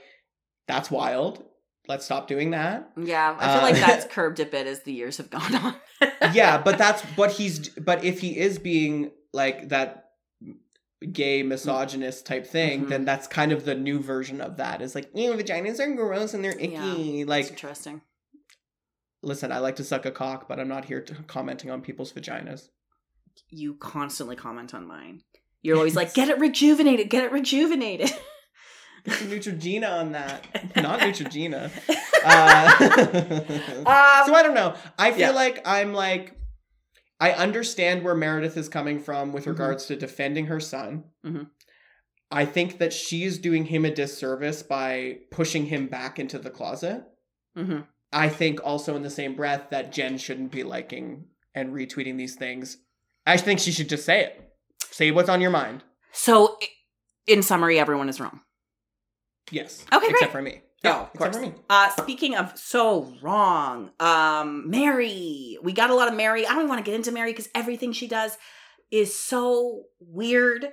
that's 0.69 0.91
wild. 0.91 1.45
Let's 1.87 2.07
stop 2.07 2.29
doing 2.29 2.53
that. 2.53 2.91
Yeah, 2.97 3.37
I 3.39 3.53
feel 3.53 3.63
like 3.63 3.75
that's 3.77 4.07
curbed 4.15 4.41
a 4.41 4.47
bit 4.47 4.67
as 4.67 4.83
the 4.85 4.93
years 4.93 5.19
have 5.19 5.29
gone 5.31 5.55
on. 5.55 5.75
yeah, 6.33 6.57
but 6.57 6.79
that's 6.79 7.03
but 7.17 7.33
he's 7.33 7.69
but 7.71 8.03
if 8.05 8.21
he 8.21 8.39
is 8.39 8.59
being 8.59 9.11
like 9.35 9.69
that 9.69 10.01
gay 11.13 11.43
misogynist 11.43 12.25
type 12.25 12.47
thing, 12.47 12.87
Mhm. 12.87 12.89
then 12.89 13.05
that's 13.05 13.27
kind 13.27 13.53
of 13.53 13.67
the 13.67 13.75
new 13.75 14.01
version 14.01 14.41
of 14.41 14.57
that. 14.57 14.81
Is 14.81 14.95
like, 14.95 15.11
you 15.15 15.29
know, 15.31 15.37
vaginas 15.37 15.79
are 15.79 15.95
gross 15.95 16.33
and 16.33 16.43
they're 16.43 16.59
icky. 16.59 16.73
Yeah, 16.75 17.25
like, 17.27 17.49
interesting. 17.51 18.01
listen, 19.23 19.53
I 19.53 19.59
like 19.59 19.77
to 19.77 19.85
suck 19.85 20.07
a 20.07 20.11
cock, 20.11 20.49
but 20.49 20.59
I'm 20.59 20.69
not 20.69 20.87
here 20.87 21.03
to 21.03 21.15
commenting 21.27 21.71
on 21.71 21.83
people's 21.83 22.13
vaginas. 22.15 22.69
You 23.51 23.75
constantly 23.75 24.37
comment 24.37 24.73
on 24.73 24.87
mine. 24.87 25.21
You're 25.65 25.77
always 25.79 25.97
like, 25.97 26.15
"Get 26.15 26.29
it 26.29 26.39
rejuvenated, 26.39 27.11
get 27.11 27.25
it 27.25 27.33
rejuvenated." 27.33 28.13
Get 29.05 29.17
some 29.19 29.29
Neutrogena 29.29 29.91
on 30.01 30.13
that, 30.13 30.47
not 30.77 31.01
Neutrogena. 31.01 31.71
Uh, 32.25 32.71
Um, 33.85 34.27
so 34.27 34.35
I 34.35 34.41
don't 34.43 34.55
know. 34.55 34.77
I 34.99 35.11
feel 35.11 35.21
yeah. 35.21 35.31
like 35.31 35.61
I'm 35.67 35.93
like 35.93 36.37
I 37.21 37.33
understand 37.33 38.03
where 38.03 38.15
Meredith 38.15 38.57
is 38.57 38.69
coming 38.71 38.99
from 38.99 39.33
with 39.33 39.45
Mhm. 39.45 39.49
regards 39.49 39.87
to 39.87 39.97
defending 39.97 40.47
her 40.47 40.59
son. 40.61 41.05
Mhm. 41.25 41.49
I 42.31 42.47
think 42.47 42.79
that 42.79 42.93
she's 42.95 43.37
doing 43.39 43.67
him 43.67 43.85
a 43.85 43.91
disservice 43.95 44.63
by 44.63 45.19
pushing 45.31 45.67
him 45.67 45.87
back 45.87 46.19
into 46.19 46.39
the 46.39 46.51
closet. 46.51 47.05
Mhm. 47.59 47.87
I 48.11 48.29
think 48.31 48.61
also 48.65 48.97
in 48.97 49.03
the 49.03 49.11
same 49.11 49.35
breath 49.37 49.69
that 49.71 49.93
Jen 49.93 50.17
shouldn't 50.17 50.51
be 50.51 50.63
liking 50.63 51.27
and 51.55 51.75
retweeting 51.75 52.17
these 52.17 52.37
things. 52.37 52.79
I 53.27 53.37
think 53.37 53.61
she 53.61 53.71
should 53.71 53.89
just 53.91 54.07
say 54.07 54.25
it. 54.25 54.54
Say 54.95 55.11
what's 55.11 55.29
on 55.29 55.41
your 55.41 55.51
mind. 55.51 55.83
So, 56.13 56.57
in 57.27 57.43
summary, 57.43 57.81
everyone 57.81 58.09
is 58.09 58.21
wrong. 58.21 58.43
Yes. 59.51 59.85
Okay, 59.93 60.07
Except 60.07 60.21
great. 60.21 60.31
for 60.31 60.41
me. 60.41 60.61
Oh, 60.85 60.89
Yeah, 60.89 61.01
of 61.01 61.09
except 61.15 61.19
course. 61.33 61.37
for 61.37 61.43
me. 61.51 61.53
Uh, 61.69 61.89
speaking 61.91 62.37
of 62.37 62.57
so 62.57 63.13
wrong, 63.21 63.91
um, 63.99 64.71
Mary. 64.71 65.59
We 65.65 65.73
got 65.73 65.91
a 65.91 65.97
lot 65.97 66.07
of 66.07 66.15
Mary. 66.15 66.47
I 66.47 66.55
don't 66.55 66.69
want 66.69 66.79
to 66.79 66.89
get 66.89 66.95
into 66.95 67.11
Mary 67.11 67.33
because 67.33 67.49
everything 67.57 67.93
she 67.93 68.07
does 68.07 68.39
is 68.93 69.19
so 69.19 69.83
weird. 69.99 70.69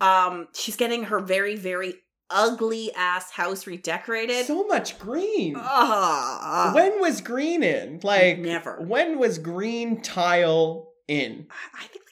Um, 0.00 0.46
she's 0.54 0.76
getting 0.76 1.02
her 1.04 1.18
very, 1.18 1.56
very 1.56 1.94
ugly 2.30 2.92
ass 2.94 3.32
house 3.32 3.66
redecorated. 3.66 4.46
So 4.46 4.64
much 4.68 5.00
green. 5.00 5.56
Ah, 5.58 6.70
when 6.76 7.00
was 7.00 7.20
green 7.20 7.64
in? 7.64 7.98
Like 8.04 8.38
never. 8.38 8.80
When 8.80 9.18
was 9.18 9.38
green 9.38 10.00
tile 10.00 10.92
in? 11.08 11.48
I 11.74 11.86
think. 11.86 12.03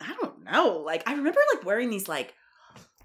I 0.00 0.14
don't 0.20 0.44
know. 0.44 0.78
Like 0.84 1.02
I 1.08 1.12
remember 1.14 1.40
like 1.54 1.64
wearing 1.64 1.90
these 1.90 2.08
like 2.08 2.34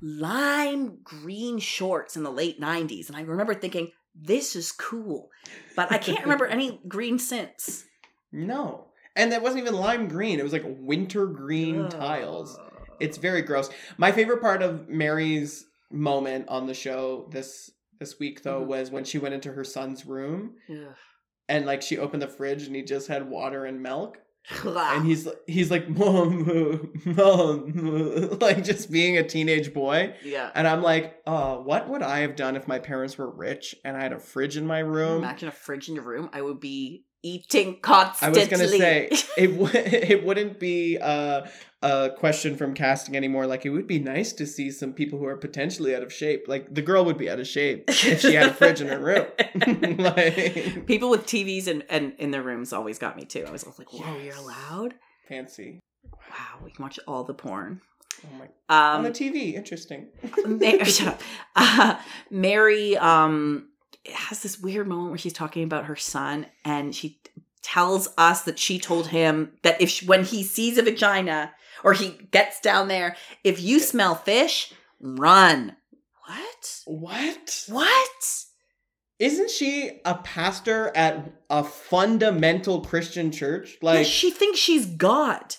lime 0.01 0.99
green 1.03 1.59
shorts 1.59 2.15
in 2.15 2.23
the 2.23 2.31
late 2.31 2.59
'90s, 2.59 3.07
and 3.07 3.15
I 3.17 3.21
remember 3.21 3.53
thinking 3.53 3.91
this 4.13 4.55
is 4.55 4.71
cool, 4.71 5.29
but 5.75 5.91
I 5.91 5.97
can't 5.97 6.21
remember 6.23 6.45
any 6.45 6.79
green 6.87 7.19
since. 7.19 7.85
No. 8.31 8.87
And 9.17 9.31
that 9.31 9.41
wasn't 9.41 9.61
even 9.61 9.75
lime 9.75 10.07
green. 10.09 10.39
It 10.39 10.43
was 10.43 10.51
like 10.53 10.65
winter 10.65 11.25
green 11.25 11.87
tiles. 11.89 12.59
It's 12.99 13.17
very 13.17 13.41
gross. 13.41 13.69
My 13.97 14.11
favorite 14.11 14.41
part 14.41 14.61
of 14.61 14.89
Mary's 14.89 15.65
moment 15.91 16.47
on 16.49 16.65
the 16.67 16.73
show 16.73 17.27
this 17.31 17.71
this 17.99 18.19
week 18.19 18.43
though 18.43 18.61
Mhm. 18.61 18.67
was 18.67 18.91
when 18.91 19.05
she 19.05 19.17
went 19.19 19.33
into 19.35 19.53
her 19.53 19.63
son's 19.63 20.05
room 20.05 20.55
Ugh. 20.69 20.95
and 21.47 21.65
like 21.65 21.81
she 21.81 21.97
opened 21.97 22.21
the 22.21 22.27
fridge 22.27 22.63
and 22.67 22.75
he 22.75 22.81
just 22.81 23.07
had 23.07 23.29
water 23.29 23.63
and 23.63 23.81
milk 23.81 24.17
Ugh. 24.17 24.24
and 24.63 25.05
he's 25.05 25.27
he's 25.47 25.71
like 25.71 25.89
mom 25.97 26.91
mom 27.05 28.37
like 28.41 28.63
just 28.63 28.91
being 28.91 29.17
a 29.17 29.23
teenage 29.23 29.73
boy 29.73 30.15
yeah. 30.23 30.51
and 30.53 30.67
I'm 30.67 30.83
like, 30.83 31.21
uh, 31.25 31.55
what 31.55 31.89
would 31.89 32.03
I 32.03 32.19
have 32.19 32.35
done 32.35 32.55
if 32.55 32.67
my 32.67 32.79
parents 32.79 33.17
were 33.17 33.29
rich 33.29 33.75
and 33.83 33.97
I 33.97 34.03
had 34.03 34.13
a 34.13 34.19
fridge 34.19 34.57
in 34.57 34.67
my 34.67 34.79
room? 34.79 35.17
Imagine 35.17 35.49
a 35.49 35.51
fridge 35.51 35.89
in 35.89 35.95
your 35.95 36.03
room. 36.03 36.29
I 36.31 36.41
would 36.41 36.59
be 36.59 37.05
eating 37.25 37.79
constantly. 37.81 38.41
I 38.41 38.43
was 38.43 38.49
gonna 38.49 38.67
say 38.67 39.09
it. 39.37 39.47
W- 39.57 39.69
it 39.73 40.23
wouldn't 40.23 40.59
be 40.59 40.97
uh, 41.01 41.47
a 41.81 42.09
question 42.17 42.55
from 42.55 42.73
casting 42.73 43.15
anymore. 43.17 43.47
Like 43.47 43.65
it 43.65 43.71
would 43.71 43.87
be 43.87 43.99
nice 43.99 44.31
to 44.33 44.45
see 44.45 44.69
some 44.71 44.93
people 44.93 45.17
who 45.19 45.25
are 45.25 45.37
potentially 45.37 45.95
out 45.95 46.03
of 46.03 46.13
shape. 46.13 46.45
Like 46.47 46.73
the 46.73 46.81
girl 46.81 47.03
would 47.05 47.17
be 47.17 47.29
out 47.29 47.39
of 47.39 47.47
shape 47.47 47.85
if 47.87 48.21
she 48.21 48.35
had 48.35 48.47
a 48.49 48.53
fridge 48.53 48.79
in 48.81 48.87
her 48.87 48.99
room. 48.99 49.25
like 49.99 50.85
People 50.85 51.09
with 51.09 51.25
TVs 51.25 51.67
and 51.67 51.83
and 51.89 52.13
in 52.19 52.31
their 52.31 52.43
rooms 52.43 52.71
always 52.73 52.99
got 52.99 53.15
me 53.17 53.25
too. 53.25 53.43
I 53.47 53.51
was 53.51 53.63
always 53.63 53.79
like, 53.79 53.91
"Whoa, 53.93 54.17
you're 54.19 54.35
allowed! 54.35 54.93
fancy. 55.27 55.79
Wow, 56.29 56.59
we 56.63 56.71
can 56.71 56.83
watch 56.83 56.99
all 57.07 57.23
the 57.23 57.33
porn." 57.33 57.81
Oh 58.23 58.37
my. 58.39 58.47
on 58.69 59.03
the 59.03 59.09
Um, 59.09 59.13
TV, 59.13 59.53
interesting. 59.55 60.07
Mary, 60.45 60.85
shut 60.85 61.07
up. 61.09 61.21
Uh, 61.55 61.99
Mary 62.31 62.95
um 62.97 63.69
has 64.13 64.41
this 64.41 64.59
weird 64.59 64.87
moment 64.87 65.09
where 65.09 65.17
she's 65.17 65.33
talking 65.33 65.63
about 65.63 65.85
her 65.85 65.95
son, 65.95 66.45
and 66.63 66.95
she 66.95 67.19
tells 67.61 68.07
us 68.17 68.43
that 68.43 68.59
she 68.59 68.79
told 68.79 69.07
him 69.07 69.51
that 69.63 69.81
if 69.81 69.89
she, 69.89 70.05
when 70.05 70.23
he 70.23 70.43
sees 70.43 70.77
a 70.77 70.83
vagina 70.83 71.51
or 71.83 71.93
he 71.93 72.09
gets 72.31 72.59
down 72.59 72.87
there, 72.87 73.15
if 73.43 73.61
you 73.61 73.79
smell 73.79 74.15
fish, 74.15 74.71
run. 74.99 75.75
What? 76.27 76.81
What? 76.85 77.65
What? 77.67 78.45
Isn't 79.17 79.49
she 79.49 80.01
a 80.03 80.15
pastor 80.15 80.91
at 80.95 81.31
a 81.49 81.63
fundamental 81.63 82.81
Christian 82.81 83.31
church? 83.31 83.77
Like 83.81 83.97
Like 83.97 84.05
she 84.05 84.29
thinks 84.29 84.59
she's 84.59 84.85
God. 84.85 85.55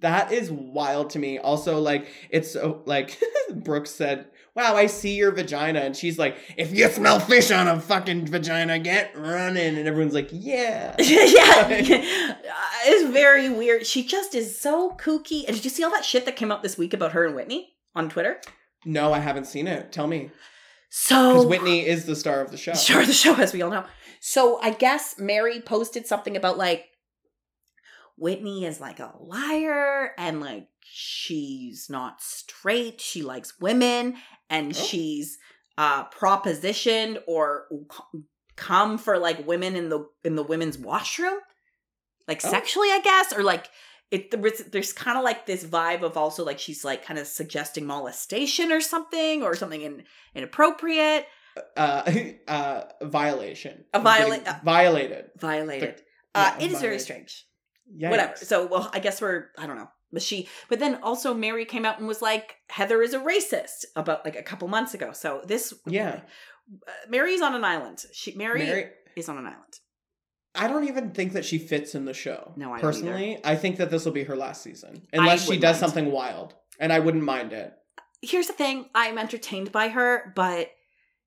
That 0.00 0.32
is 0.32 0.50
wild 0.50 1.10
to 1.10 1.18
me. 1.18 1.38
Also, 1.38 1.80
like, 1.80 2.08
it's 2.28 2.52
so, 2.52 2.82
like, 2.84 3.18
Brooks 3.54 3.90
said, 3.90 4.26
Wow, 4.58 4.74
I 4.74 4.86
see 4.86 5.14
your 5.14 5.30
vagina. 5.30 5.78
And 5.78 5.96
she's 5.96 6.18
like, 6.18 6.36
If 6.56 6.74
you 6.74 6.88
smell 6.88 7.20
fish 7.20 7.52
on 7.52 7.68
a 7.68 7.78
fucking 7.78 8.26
vagina, 8.26 8.80
get 8.80 9.16
running. 9.16 9.78
And 9.78 9.86
everyone's 9.86 10.14
like, 10.14 10.30
Yeah. 10.32 10.96
yeah, 10.98 11.68
it's 11.70 13.12
very 13.12 13.50
weird. 13.50 13.86
She 13.86 14.02
just 14.02 14.34
is 14.34 14.58
so 14.58 14.96
kooky. 14.96 15.44
And 15.46 15.54
did 15.54 15.62
you 15.62 15.70
see 15.70 15.84
all 15.84 15.92
that 15.92 16.04
shit 16.04 16.24
that 16.24 16.34
came 16.34 16.50
out 16.50 16.64
this 16.64 16.76
week 16.76 16.92
about 16.92 17.12
her 17.12 17.24
and 17.24 17.36
Whitney 17.36 17.68
on 17.94 18.08
Twitter? 18.08 18.40
No, 18.84 19.12
I 19.12 19.20
haven't 19.20 19.46
seen 19.46 19.68
it. 19.68 19.92
Tell 19.92 20.08
me. 20.08 20.32
So 20.90 21.34
Because 21.34 21.46
Whitney 21.46 21.86
is 21.86 22.06
the 22.06 22.16
star 22.16 22.40
of 22.40 22.50
the 22.50 22.56
show. 22.56 22.74
Sure, 22.74 23.06
the 23.06 23.12
show, 23.12 23.36
as 23.36 23.52
we 23.52 23.62
all 23.62 23.70
know. 23.70 23.84
So 24.18 24.60
I 24.60 24.70
guess 24.70 25.20
Mary 25.20 25.60
posted 25.60 26.08
something 26.08 26.36
about 26.36 26.58
like 26.58 26.86
Whitney 28.18 28.64
is 28.64 28.80
like 28.80 28.98
a 29.00 29.12
liar 29.20 30.12
and 30.18 30.40
like 30.40 30.68
she's 30.80 31.88
not 31.90 32.20
straight. 32.20 33.00
She 33.00 33.22
likes 33.22 33.58
women 33.60 34.16
and 34.50 34.70
Oh. 34.76 34.78
she's 34.78 35.38
uh 35.76 36.04
propositioned 36.10 37.22
or 37.26 37.66
come 38.56 38.98
for 38.98 39.18
like 39.18 39.46
women 39.46 39.76
in 39.76 39.88
the 39.88 40.06
in 40.24 40.34
the 40.34 40.42
women's 40.42 40.78
washroom, 40.78 41.38
like 42.26 42.40
Oh. 42.44 42.48
sexually, 42.50 42.88
I 42.88 43.00
guess, 43.02 43.32
or 43.32 43.42
like. 43.42 43.68
It, 44.10 44.30
there's, 44.30 44.60
there's 44.72 44.94
kind 44.94 45.18
of 45.18 45.22
like 45.22 45.44
this 45.44 45.62
vibe 45.62 46.00
of 46.00 46.16
also 46.16 46.42
like 46.42 46.58
she's 46.58 46.82
like 46.82 47.04
kind 47.04 47.20
of 47.20 47.26
suggesting 47.26 47.84
molestation 47.84 48.72
or 48.72 48.80
something 48.80 49.42
or 49.42 49.54
something 49.54 49.82
in, 49.82 50.04
inappropriate 50.34 51.26
Uh, 51.76 52.10
uh, 52.48 52.84
violation. 53.02 53.84
A 53.92 54.00
viola- 54.00 54.38
Getting 54.38 54.54
violated. 54.64 55.24
violated. 55.38 56.02
Uh, 56.34 56.56
it 56.58 56.72
is 56.72 56.80
very 56.80 56.98
strange. 56.98 57.44
Yikes. 57.96 58.10
Whatever. 58.10 58.36
So, 58.36 58.66
well, 58.66 58.90
I 58.92 58.98
guess 59.00 59.20
we're 59.20 59.46
I 59.58 59.66
don't 59.66 59.76
know. 59.76 59.88
But 60.10 60.22
she, 60.22 60.48
but 60.70 60.78
then 60.78 60.96
also 61.02 61.34
Mary 61.34 61.66
came 61.66 61.84
out 61.84 61.98
and 61.98 62.08
was 62.08 62.22
like, 62.22 62.56
Heather 62.70 63.02
is 63.02 63.12
a 63.12 63.18
racist 63.20 63.84
about 63.94 64.24
like 64.24 64.36
a 64.36 64.42
couple 64.42 64.66
months 64.66 64.94
ago. 64.94 65.12
So 65.12 65.42
this, 65.44 65.74
Yeah. 65.86 66.20
uh, 66.86 66.90
Mary's 67.10 67.42
on 67.42 67.54
an 67.54 67.62
island. 67.62 68.04
She 68.12 68.34
Mary, 68.34 68.60
Mary, 68.64 68.86
is 69.16 69.28
on 69.28 69.36
an 69.36 69.44
island. 69.44 69.74
I 70.54 70.66
don't 70.66 70.84
even 70.88 71.10
think 71.10 71.34
that 71.34 71.44
she 71.44 71.58
fits 71.58 71.94
in 71.94 72.06
the 72.06 72.14
show. 72.14 72.54
No, 72.56 72.68
I 72.72 72.80
don't 72.80 72.80
personally, 72.80 73.38
I 73.44 73.54
think 73.54 73.76
that 73.76 73.90
this 73.90 74.06
will 74.06 74.12
be 74.12 74.24
her 74.24 74.34
last 74.34 74.62
season, 74.62 75.02
unless 75.12 75.46
she 75.46 75.58
does 75.58 75.74
mind. 75.74 75.92
something 75.92 76.10
wild, 76.10 76.54
and 76.80 76.90
I 76.90 77.00
wouldn't 77.00 77.22
mind 77.22 77.52
it. 77.52 77.74
Here's 78.22 78.46
the 78.46 78.54
thing: 78.54 78.86
I'm 78.94 79.18
entertained 79.18 79.70
by 79.72 79.88
her, 79.90 80.32
but 80.34 80.70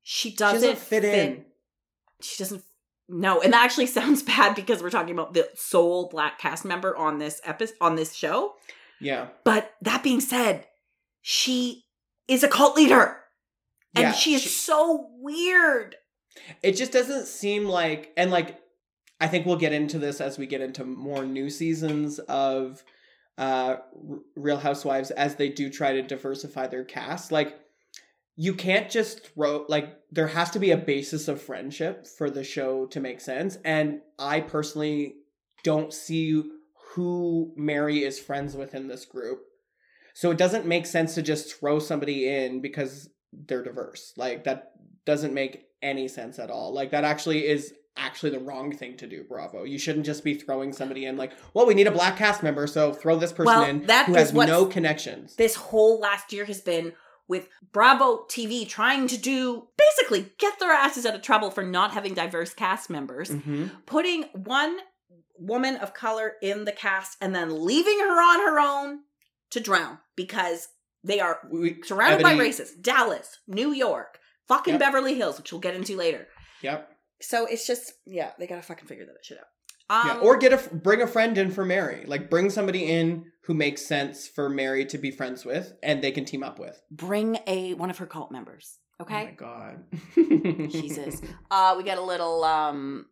she 0.02 0.32
She 0.32 0.36
doesn't, 0.36 0.62
doesn't 0.62 0.80
fit, 0.80 1.04
in. 1.06 1.46
She 2.20 2.44
doesn't. 2.44 2.64
No, 3.14 3.42
and 3.42 3.52
that 3.54 3.64
actually 3.66 3.86
sounds 3.88 4.24
bad 4.24 4.56
because 4.56 4.82
we're 4.82 4.90
talking 4.90 5.14
about 5.14 5.34
the 5.34 5.50
sole 5.56 6.08
black 6.10 6.40
cast 6.40 6.64
member 6.66 6.96
on 6.96 7.20
this 7.20 7.42
episode 7.44 7.76
on 7.82 7.96
this 7.96 8.14
show. 8.14 8.54
Yeah. 9.00 9.28
But 9.44 9.74
that 9.82 10.04
being 10.04 10.22
said, 10.22 10.68
she 11.22 11.84
is 12.28 12.44
a 12.44 12.48
cult 12.48 12.76
leader, 12.78 13.18
and 13.96 14.04
Yeah, 14.04 14.12
she 14.14 14.34
is 14.36 14.42
she- 14.44 14.50
so 14.50 15.10
weird. 15.20 15.96
It 16.64 16.74
just 16.78 16.94
doesn't 16.94 17.28
seem 17.28 17.66
like, 17.66 18.14
and 18.16 18.32
like, 18.32 18.58
I 19.20 19.28
think 19.28 19.46
we'll 19.46 19.58
get 19.58 19.74
into 19.74 20.00
this 20.00 20.22
as 20.22 20.38
we 20.38 20.46
get 20.48 20.62
into 20.62 20.86
more 20.86 21.26
new 21.26 21.50
seasons 21.50 22.20
of 22.20 22.84
uh 23.38 23.78
R- 24.10 24.20
Real 24.36 24.58
Housewives 24.58 25.12
as 25.12 25.36
they 25.36 25.50
do 25.50 25.70
try 25.70 25.94
to 25.94 26.02
diversify 26.02 26.68
their 26.68 26.86
cast. 26.86 27.32
Like, 27.32 27.60
you 28.36 28.54
can't 28.54 28.90
just 28.90 29.28
throw 29.28 29.66
like 29.68 29.98
there 30.12 30.28
has 30.28 30.50
to 30.52 30.60
be 30.60 30.72
a 30.72 30.78
basis 30.78 31.28
of 31.28 31.42
friendship 31.42 32.08
for 32.08 32.30
the 32.30 32.44
show 32.44 32.86
to 32.88 33.00
make 33.00 33.22
sense. 33.22 33.58
And 33.64 34.02
I 34.18 34.42
personally 34.42 35.16
don't 35.64 35.94
see 35.94 36.44
who 36.94 37.54
Mary 37.56 38.04
is 38.04 38.20
friends 38.20 38.56
with 38.56 38.74
in 38.74 38.88
this 38.88 39.06
group. 39.06 39.40
So 40.14 40.32
it 40.32 40.38
doesn't 40.38 40.66
make 40.66 40.86
sense 40.86 41.16
to 41.16 41.22
just 41.22 41.58
throw 41.58 41.80
somebody 41.80 42.28
in 42.28 42.62
because 42.62 43.10
they're 43.32 43.64
diverse. 43.64 44.14
Like 44.18 44.44
that 44.44 44.72
doesn't 45.06 45.34
make 45.34 45.66
any 45.82 46.08
sense 46.08 46.40
at 46.40 46.50
all. 46.50 46.74
Like 46.74 46.92
that 46.92 47.04
actually 47.04 47.48
is 47.48 47.74
actually 47.98 48.32
the 48.32 48.40
wrong 48.40 48.72
thing 48.76 48.98
to 48.98 49.08
do, 49.08 49.24
Bravo. 49.24 49.64
You 49.64 49.78
shouldn't 49.78 50.06
just 50.06 50.24
be 50.24 50.34
throwing 50.34 50.74
somebody 50.74 51.06
in 51.06 51.18
like, 51.18 51.34
well, 51.54 51.66
we 51.66 51.74
need 51.74 51.88
a 51.88 51.92
black 51.92 52.18
cast 52.18 52.44
member, 52.44 52.68
so 52.68 52.94
throw 52.94 53.18
this 53.18 53.32
person 53.32 53.46
Well, 53.46 53.64
in 53.70 53.86
that 53.88 54.08
who 54.08 54.16
has 54.16 54.34
no 54.34 54.66
connections. 54.66 55.36
This 55.36 55.56
whole 55.56 56.00
last 56.00 56.32
year 56.34 56.46
has 56.46 56.62
been 56.62 56.94
with 57.32 57.48
Bravo 57.72 58.26
TV 58.30 58.68
trying 58.68 59.08
to 59.08 59.18
do 59.18 59.68
basically 59.78 60.34
get 60.38 60.60
their 60.60 60.72
asses 60.72 61.06
out 61.06 61.16
of 61.16 61.22
trouble 61.22 61.50
for 61.50 61.64
not 61.64 61.92
having 61.94 62.14
diverse 62.14 62.54
cast 62.54 62.90
members. 62.90 63.30
hmm 63.30 63.68
putting 63.86 64.24
one 64.34 64.78
woman 65.40 65.76
of 65.78 65.94
color 65.94 66.34
in 66.42 66.66
the 66.66 66.72
cast 66.72 67.18
and 67.22 67.34
then 67.34 67.66
leaving 67.66 68.00
her 68.00 68.22
on 68.22 68.40
her 68.42 68.60
own 68.60 69.00
to 69.50 69.60
drown 69.60 69.98
because 70.16 70.68
they 71.04 71.20
are 71.20 71.40
surrounded 71.84 72.22
by 72.22 72.34
Ebony- 72.34 72.50
racists. 72.50 72.80
Dallas, 72.80 73.40
New 73.48 73.72
York, 73.72 74.20
fucking 74.48 74.74
Yep. 74.76 74.80
Beverly 74.80 75.16
Hills, 75.16 75.38
which 75.38 75.52
we'll 75.52 75.62
get 75.62 75.74
into 75.76 75.96
later. 75.98 76.28
Yep. 76.62 76.90
So 77.22 77.46
it's 77.46 77.66
just 77.66 77.94
yeah, 78.06 78.32
they 78.38 78.46
gotta 78.46 78.62
fucking 78.62 78.88
figure 78.88 79.06
that 79.06 79.24
shit 79.24 79.38
out. 79.40 79.46
Um, 79.92 80.08
yeah. 80.08 80.18
Or 80.20 80.38
get 80.38 80.54
a 80.54 80.76
bring 80.76 81.02
a 81.02 81.08
friend 81.08 81.38
in 81.38 81.52
for 81.52 81.66
Mary. 81.66 82.06
Like 82.08 82.30
bring 82.30 82.50
somebody 82.50 82.86
in 82.86 83.26
who 83.44 83.54
makes 83.54 83.86
sense 83.86 84.28
for 84.28 84.50
Mary 84.50 84.86
to 84.86 84.98
be 84.98 85.12
friends 85.12 85.44
with, 85.44 85.74
and 85.84 86.02
they 86.02 86.12
can 86.12 86.24
team 86.26 86.44
up 86.44 86.60
with. 86.60 86.82
bring 86.90 87.38
a 87.48 87.74
one 87.74 87.90
of 87.90 87.98
her 87.98 88.06
cult 88.06 88.32
members. 88.32 88.78
Oh 89.00 89.06
my 89.10 89.24
Okay, 89.24 89.36
god. 89.36 89.84
Jesus. 90.72 91.22
uh, 91.52 91.74
we 91.78 91.84
get 91.84 91.98
a 91.98 92.02
little 92.04 92.44
um 92.44 93.08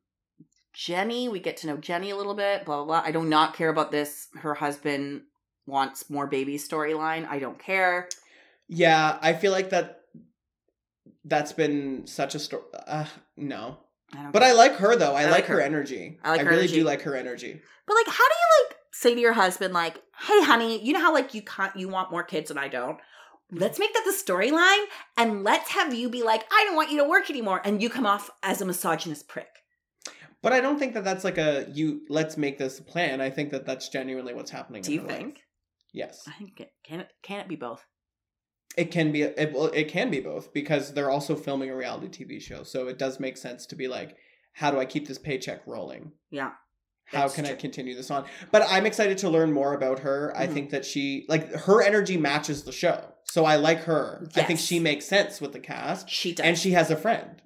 Jenny. 0.73 1.27
We 1.29 1.39
get 1.39 1.57
to 1.57 1.67
know 1.67 1.77
Jenny 1.77 2.11
a 2.11 2.15
little 2.15 2.35
bit. 2.35 2.63
Blah 2.65 2.77
blah 2.77 2.85
blah. 2.85 3.01
I 3.03 3.11
do 3.11 3.23
not 3.23 3.55
care 3.55 3.69
about 3.69 3.91
this. 3.91 4.27
Her 4.35 4.53
husband 4.53 5.23
wants 5.65 6.09
more 6.09 6.27
baby 6.27 6.57
storyline. 6.57 7.27
I 7.27 7.39
don't 7.39 7.59
care. 7.59 8.07
Yeah, 8.67 9.17
I 9.21 9.33
feel 9.33 9.51
like 9.51 9.71
that. 9.71 10.01
That's 11.25 11.51
been 11.53 12.07
such 12.07 12.35
a 12.35 12.39
story. 12.39 12.63
Uh, 12.87 13.05
no, 13.35 13.79
I 14.13 14.23
don't 14.23 14.31
but. 14.31 14.43
I 14.43 14.53
like 14.53 14.75
her 14.75 14.95
though. 14.95 15.13
I, 15.13 15.21
I 15.21 15.25
like, 15.25 15.33
like 15.33 15.45
her. 15.45 15.55
her. 15.55 15.61
energy. 15.61 16.19
I 16.23 16.31
like 16.31 16.41
her 16.41 16.49
really 16.49 16.63
energy. 16.63 16.75
do 16.75 16.83
like 16.83 17.01
her 17.03 17.15
energy. 17.15 17.61
But 17.87 17.95
like, 17.95 18.07
how 18.07 18.27
do 18.27 18.35
you 18.35 18.67
like 18.67 18.77
say 18.91 19.15
to 19.15 19.19
your 19.19 19.33
husband, 19.33 19.73
like, 19.73 19.95
"Hey, 20.19 20.43
honey, 20.43 20.83
you 20.83 20.93
know 20.93 21.01
how 21.01 21.13
like 21.13 21.33
you 21.33 21.41
can't 21.41 21.75
you 21.75 21.89
want 21.89 22.11
more 22.11 22.23
kids 22.23 22.51
and 22.51 22.59
I 22.59 22.67
don't. 22.67 22.99
Let's 23.51 23.79
make 23.79 23.93
that 23.93 24.03
the 24.05 24.11
storyline, 24.11 24.83
and 25.17 25.43
let's 25.43 25.71
have 25.71 25.91
you 25.91 26.07
be 26.07 26.21
like, 26.21 26.45
I 26.51 26.65
don't 26.65 26.75
want 26.75 26.91
you 26.91 26.99
to 26.99 27.09
work 27.09 27.31
anymore, 27.31 27.61
and 27.65 27.81
you 27.81 27.89
come 27.89 28.05
off 28.05 28.29
as 28.43 28.61
a 28.61 28.65
misogynist 28.65 29.27
prick. 29.27 29.47
But 30.43 30.53
I 30.53 30.61
don't 30.61 30.77
think 30.77 30.93
that 30.93 31.03
that's 31.03 31.23
like 31.23 31.37
a 31.37 31.65
you. 31.73 32.01
Let's 32.09 32.37
make 32.37 32.57
this 32.57 32.79
plan. 32.79 33.21
I 33.21 33.29
think 33.29 33.49
that 33.51 33.65
that's 33.65 33.89
genuinely 33.89 34.33
what's 34.33 34.51
happening. 34.51 34.83
Do 34.83 34.93
you 34.93 35.01
her 35.01 35.07
life. 35.07 35.17
think? 35.17 35.41
Yes, 35.93 36.23
I 36.27 36.31
think 36.33 36.59
it 36.59 36.71
can 36.85 37.01
it 37.01 37.09
can 37.23 37.39
it 37.39 37.47
be 37.47 37.55
both? 37.55 37.83
It 38.77 38.91
can 38.91 39.11
be. 39.11 39.23
It, 39.23 39.55
it 39.73 39.87
can 39.89 40.09
be 40.09 40.19
both 40.19 40.53
because 40.53 40.93
they're 40.93 41.09
also 41.09 41.35
filming 41.35 41.69
a 41.69 41.75
reality 41.75 42.07
TV 42.25 42.41
show, 42.41 42.63
so 42.63 42.87
it 42.87 42.97
does 42.97 43.19
make 43.19 43.37
sense 43.37 43.65
to 43.67 43.75
be 43.75 43.87
like, 43.87 44.15
how 44.53 44.71
do 44.71 44.79
I 44.79 44.85
keep 44.85 45.07
this 45.07 45.17
paycheck 45.17 45.61
rolling? 45.65 46.11
Yeah. 46.31 46.51
How 47.05 47.27
can 47.27 47.45
I 47.47 47.55
continue 47.55 47.95
this 47.95 48.11
on? 48.11 48.25
But 48.51 48.63
I'm 48.69 48.85
excited 48.85 49.17
to 49.19 49.29
learn 49.29 49.51
more 49.51 49.73
about 49.73 49.99
her. 49.99 50.31
I 50.37 50.45
Mhm. 50.45 50.53
think 50.53 50.69
that 50.69 50.85
she 50.85 51.25
like 51.27 51.51
her 51.51 51.81
energy 51.81 52.17
matches 52.17 52.63
the 52.65 52.71
show. 52.71 53.03
So 53.23 53.45
I 53.45 53.55
like 53.55 53.79
her. 53.85 54.27
I 54.35 54.43
think 54.43 54.59
she 54.59 54.79
makes 54.79 55.05
sense 55.05 55.41
with 55.41 55.53
the 55.53 55.59
cast. 55.59 56.07
She 56.09 56.33
does. 56.35 56.45
And 56.45 56.57
she 56.57 56.71
has 56.71 56.91
a 56.91 56.95
friend. 56.95 57.41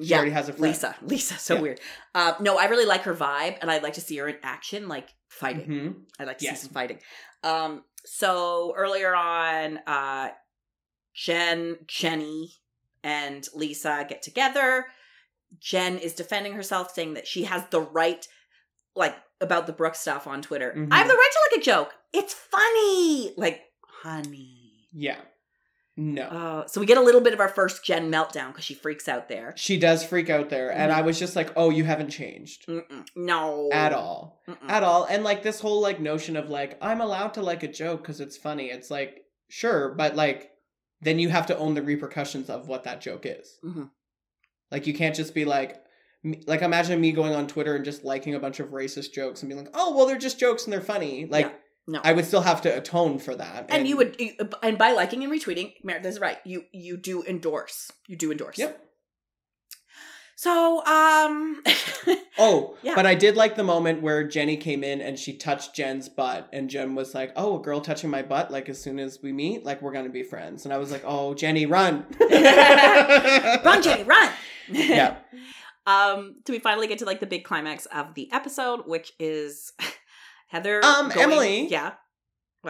She 0.00 0.08
Yeah, 0.08 0.16
already 0.18 0.32
has 0.32 0.48
a 0.50 0.52
friend. 0.52 0.72
Lisa. 0.74 0.96
Lisa, 1.02 1.38
so 1.38 1.54
Yeah. 1.54 1.60
weird. 1.62 1.80
Uh, 2.14 2.34
no, 2.40 2.58
I 2.58 2.66
really 2.66 2.84
like 2.84 3.02
her 3.02 3.14
vibe, 3.14 3.56
and 3.62 3.70
I'd 3.70 3.82
like 3.82 3.94
to 3.94 4.00
see 4.02 4.16
her 4.18 4.28
in 4.28 4.36
action, 4.42 4.88
like 4.88 5.08
fighting. 5.28 5.64
hmm 5.64 5.88
I'd 6.18 6.26
like 6.26 6.38
to 6.38 6.44
Yes. 6.44 6.60
see 6.60 6.66
some 6.66 6.74
fighting. 6.74 7.00
Um, 7.42 7.84
so 8.04 8.74
earlier 8.76 9.14
on, 9.14 9.78
uh, 9.86 10.28
Jen, 11.24 11.78
Jenny, 11.88 12.52
and 13.02 13.46
Lisa 13.52 14.06
get 14.08 14.22
together. 14.22 14.86
Jen 15.58 15.98
is 15.98 16.12
defending 16.12 16.52
herself, 16.52 16.92
saying 16.94 17.14
that 17.14 17.26
she 17.26 17.44
has 17.44 17.64
the 17.70 17.80
right, 17.80 18.26
like 18.94 19.16
about 19.40 19.66
the 19.66 19.72
Brooks 19.72 19.98
stuff 19.98 20.26
on 20.28 20.42
Twitter. 20.42 20.72
Mhm. 20.76 20.88
I 20.92 20.98
have 20.98 21.08
the 21.08 21.14
right 21.14 21.30
to 21.32 21.38
like 21.56 21.60
a 21.60 21.64
joke. 21.64 21.94
It's 22.12 22.34
funny, 22.34 23.32
like 23.36 23.62
honey. 24.02 24.88
Yeah. 24.92 25.18
No. 25.96 26.22
Uh, 26.22 26.66
so 26.68 26.78
we 26.80 26.86
get 26.86 26.98
a 26.98 27.02
little 27.02 27.20
bit 27.20 27.32
of 27.34 27.40
our 27.40 27.48
first 27.48 27.84
Jen 27.84 28.12
meltdown 28.12 28.48
because 28.48 28.64
she 28.64 28.74
freaks 28.74 29.08
out 29.08 29.28
there. 29.28 29.52
she 29.56 29.76
does 29.76 30.04
freak 30.04 30.30
out 30.30 30.48
there. 30.50 30.70
And 30.70 30.92
Mhm. 30.92 30.94
I 30.94 31.00
was 31.02 31.18
just 31.18 31.34
like, 31.34 31.50
oh, 31.56 31.70
you 31.70 31.82
haven't 31.82 32.10
changed. 32.10 32.64
Mm-mm. 32.68 33.04
No, 33.16 33.68
At 33.72 33.92
all. 33.92 34.40
Mm-mm. 34.46 34.70
At 34.70 34.84
all. 34.84 35.02
And 35.04 35.24
like 35.24 35.42
this 35.42 35.58
whole 35.58 35.80
like 35.80 35.98
notion 35.98 36.36
of 36.36 36.48
like, 36.50 36.78
I'm 36.80 37.00
allowed 37.00 37.34
to 37.34 37.42
like 37.42 37.64
a 37.64 37.68
joke 37.68 38.02
because 38.02 38.20
it's 38.20 38.36
funny. 38.36 38.66
It's 38.70 38.90
like, 38.92 39.24
sure, 39.48 39.92
but 39.94 40.14
like 40.14 40.52
then 41.00 41.18
you 41.18 41.28
have 41.28 41.46
to 41.46 41.56
own 41.58 41.74
the 41.74 41.82
repercussions 41.82 42.50
of 42.50 42.68
what 42.68 42.84
that 42.84 43.00
joke 43.00 43.24
is. 43.24 43.58
Mhm. 43.64 43.90
Like 44.70 44.86
you 44.86 44.94
can't 44.94 45.14
just 45.16 45.34
be 45.34 45.44
like, 45.44 45.82
like 46.46 46.62
imagine 46.62 47.00
me 47.00 47.12
going 47.12 47.34
on 47.34 47.46
Twitter 47.46 47.76
and 47.76 47.84
just 47.84 48.04
liking 48.04 48.34
a 48.34 48.40
bunch 48.40 48.60
of 48.60 48.68
racist 48.70 49.12
jokes 49.12 49.42
and 49.42 49.48
being 49.48 49.62
like, 49.64 49.72
oh 49.74 49.96
well, 49.96 50.06
they're 50.06 50.18
just 50.18 50.38
jokes 50.40 50.64
and 50.64 50.72
they're 50.72 50.80
funny. 50.80 51.26
Like 51.26 51.46
Yeah. 51.46 51.52
No. 51.90 52.00
I 52.04 52.12
would 52.12 52.26
still 52.26 52.42
have 52.42 52.60
to 52.62 52.76
atone 52.76 53.18
for 53.18 53.34
that. 53.34 53.66
and 53.70 53.88
you 53.88 53.96
would 53.96 54.16
you, 54.20 54.32
and 54.62 54.76
by 54.76 54.92
liking 54.92 55.24
and 55.24 55.32
retweeting 55.32 55.72
Meredith 55.82 56.04
is 56.12 56.20
right 56.20 56.36
you 56.44 56.64
you 56.70 56.98
do 56.98 57.22
endorse 57.22 57.90
you 58.06 58.14
do 58.16 58.30
endorse 58.30 58.58
Yep. 58.58 58.84
So 60.40 60.84
um 60.86 61.60
Oh, 62.40 62.76
Yeah. 62.82 62.94
but 62.94 63.04
I 63.04 63.16
did 63.16 63.34
like 63.36 63.56
the 63.56 63.64
moment 63.64 64.00
where 64.00 64.22
Jenny 64.22 64.56
came 64.56 64.84
in 64.84 65.00
and 65.00 65.18
she 65.18 65.36
touched 65.36 65.74
Jen's 65.74 66.08
butt, 66.08 66.48
and 66.52 66.70
Jen 66.70 66.94
was 66.94 67.12
like, 67.12 67.32
"Oh, 67.34 67.58
a 67.58 67.60
girl 67.62 67.80
touching 67.80 68.10
my 68.10 68.22
butt. 68.22 68.52
Like 68.52 68.68
as 68.68 68.80
soon 68.80 69.00
as 69.00 69.18
we 69.20 69.32
meet, 69.32 69.64
like 69.64 69.82
we're 69.82 69.92
gonna 69.92 70.08
be 70.08 70.22
friends." 70.22 70.64
And 70.64 70.72
I 70.72 70.78
was 70.78 70.92
like, 70.92 71.02
"Oh, 71.04 71.34
Jenny, 71.34 71.66
run, 71.66 72.06
run 72.20 73.82
jenny 73.82 74.04
run 74.04 74.30
Yeah. 74.68 75.16
um 75.88 76.36
do 76.44 76.52
we 76.52 76.60
finally 76.60 76.86
get 76.86 76.98
to 77.00 77.04
like 77.06 77.18
the 77.20 77.26
big 77.26 77.42
climax 77.44 77.86
of 77.86 78.14
the 78.14 78.30
episode 78.32 78.82
which 78.86 79.12
is 79.18 79.72
heather 80.48 80.84
Um, 80.84 81.08
going- 81.08 81.20
Emily? 81.20 81.68
yeah 81.68 81.94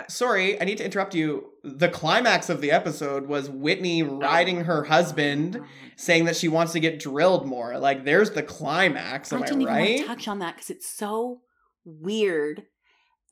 Sorry, 0.08 0.60
I 0.60 0.64
need 0.64 0.78
to 0.78 0.84
interrupt 0.84 1.14
you. 1.14 1.46
The 1.64 1.88
climax 1.88 2.48
of 2.50 2.60
the 2.60 2.70
episode 2.70 3.26
was 3.26 3.48
Whitney 3.48 4.02
oh. 4.02 4.18
riding 4.18 4.64
her 4.64 4.84
husband, 4.84 5.60
saying 5.96 6.26
that 6.26 6.36
she 6.36 6.48
wants 6.48 6.72
to 6.72 6.80
get 6.80 6.98
drilled 6.98 7.46
more. 7.46 7.78
Like, 7.78 8.04
there's 8.04 8.30
the 8.30 8.42
climax. 8.42 9.32
Am 9.32 9.38
I 9.38 9.42
I, 9.42 9.46
didn't 9.46 9.62
even 9.62 9.74
want 9.74 9.88
right? 9.88 9.98
to 9.98 10.04
touch 10.04 10.28
on 10.28 10.38
that 10.40 10.56
because 10.56 10.70
it's 10.70 10.88
so 10.88 11.40
weird. 11.84 12.64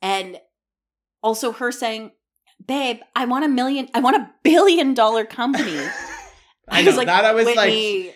And 0.01 0.39
also 1.21 1.51
her 1.51 1.71
saying, 1.71 2.11
Babe, 2.65 2.99
I 3.15 3.25
want 3.25 3.45
a 3.45 3.49
million, 3.49 3.87
I 3.93 3.99
want 3.99 4.17
a 4.17 4.29
billion 4.43 4.93
dollar 4.93 5.25
company. 5.25 5.77
I 6.69 6.79
I 6.79 6.81
know 6.81 6.87
was 6.87 6.97
like, 6.97 7.07
that. 7.07 7.23
I 7.23 7.33
was 7.33 7.45
like, 7.45 8.15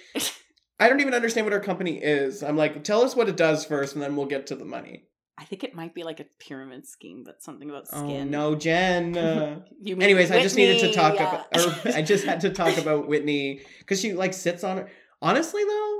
I 0.79 0.89
don't 0.89 0.99
even 0.99 1.13
understand 1.13 1.45
what 1.45 1.53
her 1.53 1.59
company 1.59 1.99
is. 2.01 2.41
I'm 2.43 2.57
like, 2.57 2.83
tell 2.83 3.03
us 3.03 3.15
what 3.15 3.29
it 3.29 3.37
does 3.37 3.63
first, 3.63 3.93
and 3.93 4.01
then 4.01 4.15
we'll 4.15 4.25
get 4.25 4.47
to 4.47 4.55
the 4.55 4.65
money. 4.65 5.05
I 5.41 5.43
think 5.45 5.63
it 5.63 5.73
might 5.73 5.95
be 5.95 6.03
like 6.03 6.19
a 6.19 6.25
pyramid 6.39 6.85
scheme, 6.87 7.23
but 7.25 7.41
something 7.41 7.67
about 7.69 7.87
Oh 7.91 8.05
skin. 8.07 8.29
no, 8.29 8.53
Jen. 8.55 9.17
Uh, 9.17 9.61
anyways, 9.85 10.29
I 10.29 10.41
just 10.41 10.55
needed 10.55 10.79
to 10.81 10.93
talk 10.93 11.15
yeah. 11.15 11.43
about. 11.51 11.85
Or 11.85 11.91
I 11.95 12.03
just 12.03 12.25
had 12.25 12.41
to 12.41 12.51
talk 12.51 12.77
about 12.77 13.07
Whitney 13.07 13.61
because 13.79 13.99
she 13.99 14.13
like 14.13 14.33
sits 14.33 14.63
on. 14.63 14.77
her. 14.77 14.89
Honestly, 15.21 15.63
though, 15.63 15.99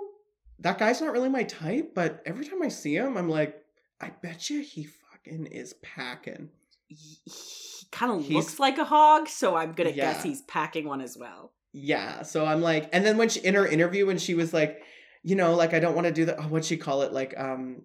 that 0.60 0.78
guy's 0.78 1.02
not 1.02 1.12
really 1.12 1.30
my 1.30 1.44
type. 1.44 1.94
But 1.96 2.22
every 2.26 2.46
time 2.46 2.62
I 2.62 2.68
see 2.68 2.96
him, 2.96 3.18
I'm 3.18 3.30
like, 3.30 3.60
I 4.00 4.12
bet 4.22 4.50
you 4.52 4.62
he 4.62 4.84
fucking 4.86 5.48
is 5.48 5.74
packing. 5.82 6.50
he, 6.88 7.18
he 7.26 7.88
kind 7.92 8.12
of 8.12 8.30
looks 8.30 8.60
like 8.60 8.78
a 8.78 8.86
hog, 8.86 9.28
so 9.28 9.56
I'm 9.56 9.74
gonna 9.74 9.90
Yeah. 9.90 10.14
guess 10.14 10.24
he's 10.24 10.44
packing 10.44 10.86
one 10.88 11.02
as 11.02 11.18
well. 11.18 11.52
Yeah. 11.74 12.22
So 12.22 12.46
I'm 12.46 12.62
like, 12.62 12.90
and 12.94 13.04
then 13.04 13.18
when 13.18 13.30
she 13.30 13.40
in 13.40 13.56
her 13.56 13.66
interview, 13.68 14.06
when 14.06 14.18
she 14.20 14.34
was 14.36 14.54
like, 14.54 14.82
you 15.24 15.36
know, 15.36 15.56
like 15.56 15.74
I 15.74 15.80
don't 15.80 15.96
want 15.96 16.06
to 16.08 16.14
do 16.14 16.26
that. 16.26 16.38
Oh, 16.40 16.44
what'd 16.44 16.66
she 16.66 16.78
call 16.78 17.02
it? 17.04 17.12
Like, 17.14 17.34
um, 17.38 17.84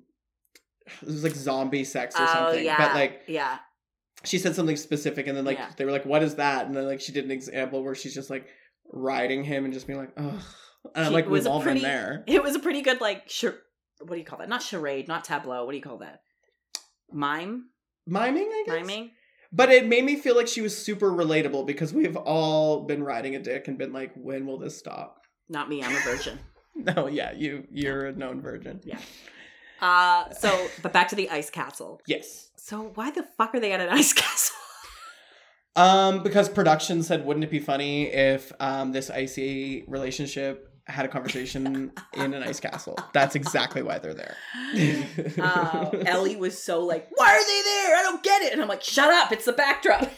it 1.03 1.07
was 1.07 1.23
like 1.25 1.35
zombie 1.35 1.85
sex 1.85 2.15
or 2.19 2.23
oh, 2.23 2.27
something. 2.33 2.67
But 2.79 2.95
like, 2.95 3.23
yeah, 3.27 3.59
she 4.25 4.39
said 4.39 4.55
something 4.55 4.77
specific, 4.77 5.27
and 5.27 5.37
then 5.37 5.45
like 5.45 5.59
Yeah. 5.59 5.71
they 5.77 5.85
were 5.85 5.93
like, 5.93 6.07
"What 6.07 6.23
is 6.23 6.37
that?" 6.37 6.67
And 6.67 6.77
then 6.77 6.87
like 6.87 7.01
she 7.01 7.13
did 7.13 7.25
an 7.25 7.31
example 7.31 7.83
where 7.83 7.95
she's 7.95 8.15
just 8.15 8.31
like 8.31 8.47
riding 8.93 9.45
him 9.45 9.65
and 9.65 9.75
just 9.75 9.87
being 9.87 9.99
like, 9.99 10.13
"Oh, 10.17 10.43
And 10.95 11.07
I'm 11.07 11.13
like, 11.13 11.25
it 11.27 11.31
was 11.31 11.45
we've 11.45 11.53
all 11.53 11.61
pretty- 11.61 11.81
been 11.81 11.89
there. 11.91 12.25
It 12.27 12.43
was 12.43 12.55
a 12.55 12.61
pretty 12.61 12.83
good 12.83 13.01
like 13.01 13.29
sh- 13.29 13.45
what 14.01 14.11
do 14.13 14.17
you 14.19 14.25
call 14.25 14.39
that? 14.39 14.49
Not 14.49 14.63
charade, 14.63 15.09
not 15.09 15.25
tableau. 15.25 15.65
What 15.65 15.73
do 15.73 15.77
you 15.79 15.83
call 15.83 15.99
that? 15.99 16.21
Mime, 17.11 17.67
Miming, 18.07 18.49
I 18.53 18.63
guess. 18.67 18.75
miming. 18.87 19.11
But 19.53 19.71
it 19.71 19.87
made 19.87 20.05
me 20.05 20.17
feel 20.17 20.37
like 20.37 20.49
she 20.49 20.61
was 20.61 20.77
super 20.77 21.11
relatable 21.11 21.67
because 21.67 21.93
we've 21.95 22.17
all 22.17 22.85
been 22.85 23.03
riding 23.03 23.37
a 23.37 23.39
dick 23.39 23.69
and 23.69 23.79
been 23.79 23.93
like, 23.93 24.13
when 24.17 24.45
will 24.45 24.59
this 24.59 24.77
stop? 24.77 25.23
Not 25.49 25.69
me. 25.69 25.83
I'm 25.83 25.95
a 25.95 25.99
virgin. 26.01 26.39
No, 26.79 27.07
yeah, 27.07 27.33
you 27.33 27.67
you're 27.71 28.05
a 28.09 28.13
known 28.13 28.43
virgin. 28.43 28.83
Yeah. 28.85 28.99
Uh, 29.81 30.31
so, 30.31 30.69
but 30.83 30.93
back 30.93 31.09
to 31.09 31.17
the 31.17 31.31
ice 31.31 31.51
castle. 31.51 32.01
Yes. 32.07 32.51
So, 32.57 32.93
why 32.95 33.11
the 33.11 33.23
fuck 33.23 33.55
are 33.55 33.61
they 33.61 33.73
at 33.73 33.81
an 33.81 33.89
ice 33.91 34.13
castle? 34.13 34.57
Um, 35.77 36.23
because 36.23 36.49
production 36.49 37.03
said, 37.03 37.27
wouldn't 37.27 37.45
it 37.45 37.51
be 37.51 37.59
funny 37.59 38.07
if 38.07 38.51
um 38.61 38.93
this 38.93 39.11
icy 39.11 39.85
relationship 39.87 40.73
had 40.87 41.05
a 41.05 41.09
conversation 41.09 41.93
in 42.15 42.33
an 42.35 42.43
ice 42.43 42.61
castle? 42.61 42.99
That's 43.13 43.35
exactly 43.35 43.83
why 43.83 43.99
they're 43.99 44.15
there. 44.15 44.37
uh, 45.39 45.91
Ellie 46.07 46.37
was 46.37 46.63
so 46.63 46.81
like, 46.81 47.09
"Why 47.15 47.29
are 47.29 47.45
they 47.45 47.63
there? 47.63 47.97
I 47.97 48.03
don't 48.03 48.23
get 48.23 48.43
it." 48.43 48.53
And 48.53 48.63
I'm 48.63 48.69
like, 48.69 48.83
"Shut 48.83 49.13
up! 49.13 49.33
It's 49.33 49.45
the 49.45 49.53
backdrop." 49.53 50.11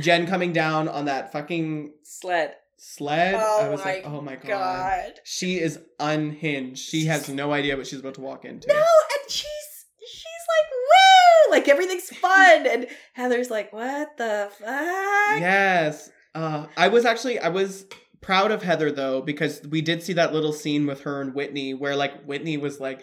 Jen 0.00 0.26
coming 0.26 0.52
down 0.52 0.88
on 0.88 1.06
that 1.06 1.32
fucking 1.32 1.94
Sled. 2.04 2.54
Sled. 2.76 3.34
Oh 3.38 3.60
I 3.62 3.68
was 3.68 3.84
like, 3.84 4.02
oh 4.04 4.20
my 4.20 4.36
god. 4.36 4.46
God. 4.46 5.12
She 5.24 5.58
is 5.58 5.78
unhinged. 5.98 6.78
She 6.80 7.06
has 7.06 7.28
no 7.28 7.52
idea 7.52 7.76
what 7.76 7.86
she's 7.86 8.00
about 8.00 8.14
to 8.14 8.20
walk 8.20 8.44
into. 8.44 8.68
No, 8.68 8.74
and 8.74 9.30
she's 9.30 9.86
she's 9.98 10.24
like, 10.48 10.70
"Woo!" 10.72 11.52
Like 11.52 11.68
everything's 11.68 12.08
fun, 12.10 12.66
and 12.66 12.86
Heather's 13.14 13.50
like, 13.50 13.72
"What 13.72 14.16
the 14.16 14.50
fuck?" 14.58 15.40
Yes. 15.40 16.10
Uh, 16.34 16.66
I 16.76 16.88
was 16.88 17.04
actually 17.04 17.38
I 17.38 17.48
was 17.48 17.86
proud 18.20 18.50
of 18.50 18.62
Heather 18.62 18.90
though 18.90 19.22
because 19.22 19.62
we 19.70 19.80
did 19.80 20.02
see 20.02 20.12
that 20.14 20.32
little 20.32 20.52
scene 20.52 20.86
with 20.86 21.02
her 21.02 21.20
and 21.20 21.34
Whitney 21.34 21.74
where 21.74 21.96
like 21.96 22.24
Whitney 22.24 22.56
was 22.56 22.80
like, 22.80 23.02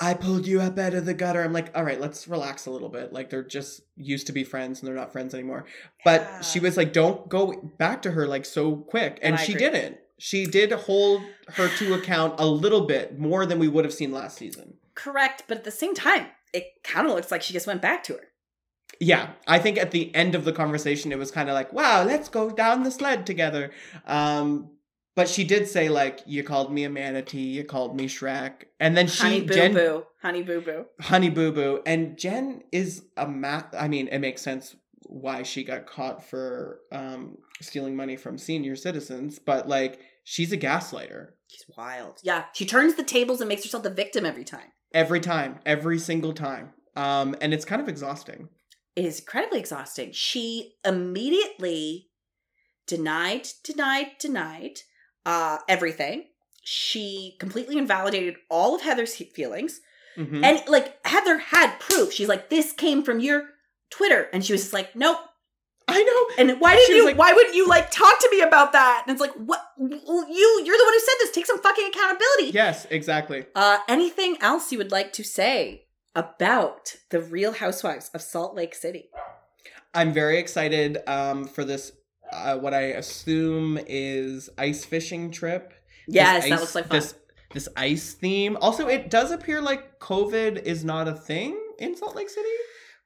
"I 0.00 0.14
pulled 0.14 0.46
you 0.46 0.60
up 0.60 0.78
out 0.78 0.94
of 0.94 1.06
the 1.06 1.14
gutter." 1.14 1.42
I'm 1.42 1.52
like, 1.52 1.76
"All 1.76 1.84
right, 1.84 2.00
let's 2.00 2.28
relax 2.28 2.66
a 2.66 2.70
little 2.70 2.88
bit. 2.88 3.12
Like 3.12 3.30
they're 3.30 3.42
just 3.42 3.82
used 3.96 4.26
to 4.28 4.32
be 4.32 4.44
friends 4.44 4.80
and 4.80 4.88
they're 4.88 4.94
not 4.94 5.12
friends 5.12 5.34
anymore." 5.34 5.64
But 6.04 6.20
Yeah. 6.22 6.40
she 6.42 6.60
was 6.60 6.76
like, 6.76 6.92
"Don't 6.92 7.28
go 7.28 7.52
back 7.78 8.02
to 8.02 8.12
her 8.12 8.26
like 8.26 8.44
so 8.44 8.76
quick," 8.76 9.18
and 9.22 9.34
And 9.36 9.44
she 9.44 9.52
agree. 9.54 9.70
didn't. 9.70 9.98
She 10.18 10.46
did 10.46 10.72
hold 10.72 11.22
her 11.54 11.68
to 11.76 11.94
account 11.94 12.34
a 12.40 12.46
little 12.46 12.82
bit 12.86 13.18
more 13.18 13.46
than 13.46 13.58
we 13.58 13.68
would 13.68 13.84
have 13.84 13.94
seen 13.94 14.10
last 14.12 14.36
season. 14.36 14.74
Correct, 14.94 15.44
but 15.46 15.58
at 15.58 15.64
the 15.64 15.70
same 15.70 15.94
time, 15.94 16.26
it 16.52 16.82
kind 16.82 17.06
of 17.06 17.14
looks 17.14 17.30
like 17.30 17.40
she 17.42 17.52
just 17.52 17.66
went 17.68 17.80
back 17.80 18.02
to 18.04 18.14
her. 18.14 18.24
Yeah, 19.00 19.30
I 19.46 19.60
think 19.60 19.78
at 19.78 19.92
the 19.92 20.12
end 20.14 20.34
of 20.34 20.44
the 20.44 20.52
conversation, 20.52 21.12
it 21.12 21.18
was 21.18 21.30
kind 21.30 21.48
of 21.48 21.54
like, 21.54 21.72
"Wow, 21.72 22.02
let's 22.04 22.28
go 22.28 22.50
down 22.50 22.82
the 22.82 22.90
sled 22.90 23.26
together." 23.26 23.70
Um, 24.06 24.70
but 25.18 25.28
she 25.28 25.42
did 25.42 25.66
say 25.66 25.88
like, 25.88 26.20
"You 26.26 26.44
called 26.44 26.72
me 26.72 26.84
a 26.84 26.88
manatee, 26.90 27.40
you 27.40 27.64
called 27.64 27.96
me 27.96 28.06
Shrek," 28.06 28.66
and 28.78 28.96
then 28.96 29.08
she 29.08 29.20
honey 29.24 29.40
boo 29.40 29.54
Jen, 29.54 29.74
boo, 29.74 30.06
honey 30.22 30.42
boo 30.42 30.60
boo. 30.60 30.86
Honey 31.00 31.28
Boo 31.28 31.50
Boo, 31.50 31.82
and 31.84 32.16
Jen 32.16 32.62
is 32.70 33.02
a 33.16 33.26
math. 33.26 33.74
I 33.74 33.88
mean, 33.88 34.06
it 34.06 34.20
makes 34.20 34.42
sense 34.42 34.76
why 35.06 35.42
she 35.42 35.64
got 35.64 35.86
caught 35.86 36.24
for 36.24 36.78
um 36.92 37.36
stealing 37.60 37.96
money 37.96 38.14
from 38.14 38.38
senior 38.38 38.76
citizens, 38.76 39.40
but 39.40 39.68
like, 39.68 39.98
she's 40.22 40.52
a 40.52 40.56
gaslighter 40.56 41.30
She's 41.48 41.64
wild. 41.76 42.20
Yeah, 42.22 42.44
she 42.52 42.64
turns 42.64 42.94
the 42.94 43.02
tables 43.02 43.40
and 43.40 43.48
makes 43.48 43.64
herself 43.64 43.82
the 43.82 43.90
victim 43.90 44.24
every 44.24 44.44
time. 44.44 44.70
every 44.94 45.18
time, 45.18 45.58
every 45.66 45.98
single 45.98 46.32
time. 46.32 46.74
Um, 46.94 47.34
and 47.40 47.52
it's 47.52 47.64
kind 47.64 47.82
of 47.82 47.88
exhausting. 47.88 48.50
It 48.94 49.04
is 49.04 49.18
incredibly 49.18 49.58
exhausting. 49.58 50.12
She 50.12 50.74
immediately 50.84 52.10
denied, 52.86 53.48
denied, 53.64 54.12
denied 54.20 54.80
uh, 55.28 55.58
everything. 55.68 56.24
She 56.64 57.36
completely 57.38 57.76
invalidated 57.78 58.34
all 58.50 58.74
of 58.74 58.80
Heather's 58.82 59.14
he- 59.14 59.26
feelings. 59.38 59.80
Mhm. 60.16 60.42
And 60.44 60.56
like 60.68 60.86
Heather 61.06 61.38
had 61.38 61.78
proof. 61.78 62.12
She's 62.12 62.28
like, 62.28 62.48
this 62.50 62.72
came 62.72 63.02
from 63.02 63.20
your 63.20 63.38
Twitter. 63.90 64.28
And 64.32 64.44
she 64.44 64.52
was 64.52 64.62
just 64.62 64.72
like, 64.72 64.96
nope. 64.96 65.18
I 65.90 66.02
know. 66.02 66.20
And 66.40 66.60
why 66.60 66.74
didn't 66.76 66.96
you 66.96 67.04
like- 67.06 67.18
why 67.22 67.32
wouldn't 67.32 67.54
you 67.54 67.66
like 67.68 67.90
talk 67.90 68.18
to 68.20 68.28
me 68.30 68.40
about 68.42 68.72
that? 68.72 69.04
And 69.06 69.12
it's 69.14 69.20
like, 69.26 69.34
what 69.50 69.60
you 69.78 70.62
you're 70.64 70.78
the 70.80 70.84
one 70.84 70.92
who 70.98 71.00
said 71.08 71.14
this. 71.20 71.30
Take 71.30 71.46
some 71.46 71.60
fucking 71.62 71.88
accountability. 71.92 72.50
Yes, 72.62 72.86
exactly. 72.90 73.46
Uh 73.54 73.78
anything 73.88 74.36
else 74.40 74.72
you 74.72 74.78
would 74.78 74.92
like 74.98 75.12
to 75.14 75.24
say 75.24 75.84
about 76.14 76.96
the 77.10 77.20
real 77.20 77.52
housewives 77.52 78.10
of 78.12 78.20
Salt 78.22 78.54
Lake 78.54 78.74
City? 78.74 79.04
I'm 79.94 80.12
very 80.12 80.38
excited 80.38 80.98
um, 81.06 81.44
for 81.46 81.64
this. 81.64 81.92
Uh, 82.32 82.56
what 82.58 82.74
I 82.74 82.82
assume 82.82 83.78
is 83.86 84.50
ice 84.58 84.84
fishing 84.84 85.30
trip. 85.30 85.72
Yes, 86.06 86.48
that 86.48 86.60
looks 86.60 86.74
like 86.74 86.88
fun. 86.88 86.98
This 86.98 87.14
this 87.52 87.68
ice 87.76 88.14
theme. 88.14 88.56
Also, 88.60 88.88
it 88.88 89.10
does 89.10 89.30
appear 89.30 89.60
like 89.60 89.98
COVID 90.00 90.62
is 90.62 90.84
not 90.84 91.08
a 91.08 91.14
thing 91.14 91.58
in 91.78 91.96
Salt 91.96 92.14
Lake 92.16 92.30
City. 92.30 92.48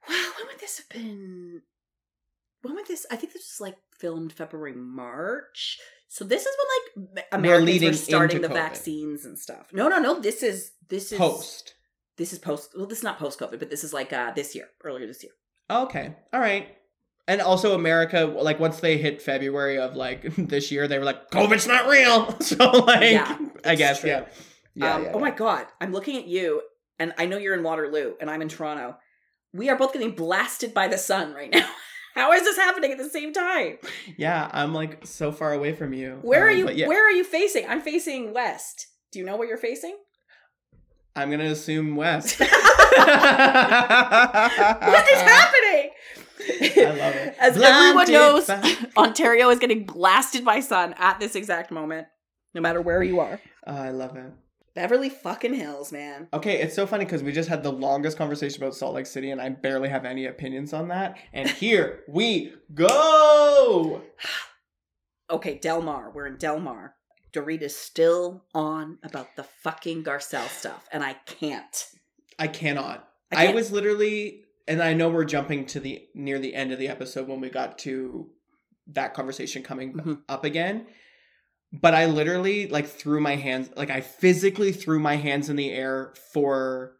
Wow, 0.09 0.31
when 0.37 0.47
would 0.47 0.59
this 0.59 0.77
have 0.79 0.89
been? 0.89 1.61
When 2.61 2.75
would 2.75 2.87
this? 2.87 3.05
I 3.11 3.15
think 3.15 3.33
this 3.33 3.57
was 3.57 3.61
like 3.61 3.77
filmed 3.97 4.33
February, 4.33 4.73
March. 4.73 5.79
So 6.09 6.25
this 6.25 6.45
is 6.45 6.55
when 6.95 7.07
like 7.15 7.25
Americans 7.31 7.65
leading 7.65 7.89
were 7.89 7.93
starting 7.95 8.41
the 8.41 8.49
COVID. 8.49 8.53
vaccines 8.53 9.25
and 9.25 9.39
stuff. 9.39 9.67
No, 9.73 9.87
no, 9.87 9.99
no. 9.99 10.19
This 10.19 10.43
is 10.43 10.71
this 10.89 11.11
is 11.11 11.17
Post. 11.17 11.75
This 12.17 12.31
is 12.31 12.39
post. 12.39 12.73
Well, 12.75 12.85
this 12.85 12.99
is 12.99 13.03
not 13.03 13.17
post 13.17 13.39
COVID, 13.39 13.59
but 13.59 13.69
this 13.69 13.83
is 13.83 13.93
like 13.93 14.13
uh 14.13 14.31
this 14.33 14.53
year, 14.53 14.67
earlier 14.83 15.07
this 15.07 15.23
year. 15.23 15.31
Okay. 15.69 16.15
All 16.31 16.39
right. 16.39 16.67
And 17.27 17.41
also 17.41 17.73
America, 17.73 18.25
like 18.25 18.59
once 18.59 18.79
they 18.81 18.97
hit 18.97 19.21
February 19.21 19.77
of 19.77 19.95
like 19.95 20.23
this 20.37 20.71
year, 20.71 20.87
they 20.87 20.99
were 20.99 21.05
like, 21.05 21.29
COVID's 21.31 21.67
not 21.67 21.87
real. 21.87 22.35
So 22.41 22.69
like 22.71 23.11
Yeah, 23.11 23.37
I 23.63 23.75
guess, 23.75 24.01
true. 24.01 24.09
yeah. 24.09 24.25
Yeah, 24.75 24.95
um, 24.95 25.03
yeah, 25.03 25.11
oh 25.13 25.19
my 25.19 25.29
god, 25.31 25.67
I'm 25.79 25.91
looking 25.91 26.17
at 26.17 26.27
you, 26.27 26.63
and 26.97 27.13
I 27.17 27.27
know 27.27 27.37
you're 27.37 27.53
in 27.53 27.61
Waterloo, 27.61 28.15
and 28.19 28.27
I'm 28.29 28.41
in 28.41 28.49
Toronto. 28.49 28.97
We 29.53 29.69
are 29.69 29.75
both 29.77 29.93
getting 29.93 30.15
blasted 30.15 30.73
by 30.73 30.87
the 30.87 30.97
sun 30.97 31.33
right 31.35 31.51
now. 31.51 31.69
How 32.15 32.31
is 32.33 32.41
this 32.43 32.57
happening 32.57 32.91
at 32.91 32.97
the 32.97 33.07
same 33.09 33.33
time? 33.33 33.77
Yeah, 34.17 34.49
I'm 34.51 34.73
like 34.73 35.05
so 35.05 35.31
far 35.31 35.53
away 35.53 35.73
from 35.73 35.93
you. 35.93 36.17
Where 36.23 36.47
are 36.47 36.49
Um, 36.49 36.57
you? 36.57 36.69
yeah, 36.71 36.87
Where 36.87 37.07
are 37.07 37.11
you 37.11 37.23
facing? 37.23 37.67
I'm 37.69 37.81
facing 37.81 38.33
west. 38.33 38.87
Do 39.11 39.19
you 39.19 39.25
know 39.25 39.35
where 39.37 39.47
you're 39.47 39.57
facing? 39.57 39.95
I'm 41.15 41.29
gonna 41.29 41.43
assume 41.45 41.95
West. 41.95 42.39
what 42.39 42.49
is 42.49 42.57
happening? 45.21 45.62
I 46.39 46.85
love 46.85 47.15
it. 47.15 47.35
As 47.39 47.61
everyone 47.61 48.11
knows, 48.11 48.47
by- 48.47 48.75
Ontario 48.97 49.49
is 49.49 49.59
getting 49.59 49.85
blasted 49.85 50.43
by 50.43 50.59
sun 50.59 50.93
at 50.97 51.19
this 51.19 51.35
exact 51.35 51.71
moment, 51.71 52.07
no 52.53 52.61
matter 52.61 52.81
where 52.81 53.03
you 53.03 53.19
are. 53.19 53.39
Oh, 53.67 53.75
I 53.75 53.89
love 53.91 54.15
it. 54.15 54.31
Beverly 54.75 55.09
fucking 55.09 55.53
Hills, 55.53 55.91
man. 55.91 56.27
Okay, 56.33 56.59
it's 56.59 56.75
so 56.75 56.87
funny 56.87 57.05
because 57.05 57.21
we 57.21 57.31
just 57.31 57.47
had 57.47 57.61
the 57.61 57.71
longest 57.71 58.17
conversation 58.17 58.63
about 58.63 58.73
Salt 58.73 58.95
Lake 58.95 59.05
City, 59.05 59.29
and 59.29 59.39
I 59.39 59.49
barely 59.49 59.87
have 59.89 60.03
any 60.03 60.25
opinions 60.25 60.73
on 60.73 60.87
that. 60.87 61.17
And 61.31 61.47
here 61.49 62.03
we 62.07 62.53
go. 62.73 64.01
Okay, 65.29 65.57
Del 65.57 65.81
Mar. 65.81 66.11
We're 66.13 66.27
in 66.27 66.37
Del 66.37 66.59
Mar. 66.59 66.95
Dorita's 67.31 67.75
still 67.75 68.43
on 68.53 68.99
about 69.03 69.35
the 69.35 69.43
fucking 69.43 70.03
Garcelle 70.03 70.47
stuff, 70.49 70.87
and 70.91 71.03
I 71.03 71.13
can't. 71.25 71.87
I 72.37 72.47
cannot. 72.47 73.07
I 73.31 73.47
I, 73.47 73.53
was 73.53 73.71
literally, 73.71 74.42
and 74.67 74.81
I 74.81 74.93
know 74.93 75.09
we're 75.09 75.25
jumping 75.25 75.65
to 75.67 75.79
the 75.79 76.03
near 76.13 76.39
the 76.39 76.53
end 76.55 76.71
of 76.71 76.79
the 76.79 76.87
episode 76.87 77.27
when 77.27 77.41
we 77.41 77.49
got 77.49 77.77
to 77.79 78.29
that 78.87 79.13
conversation 79.13 79.63
coming 79.63 79.93
Mhm. 79.93 80.21
up 80.29 80.43
again. 80.43 80.87
But 81.71 81.93
I 81.95 82.05
literally 82.05 82.67
like 82.67 82.85
threw 82.87 83.19
my 83.19 83.35
hands, 83.35 83.69
like 83.75 83.89
I 83.89 84.01
physically 84.01 84.71
threw 84.71 84.99
my 84.99 85.15
hands 85.15 85.49
in 85.49 85.55
the 85.55 85.71
air 85.71 86.13
for 86.33 86.97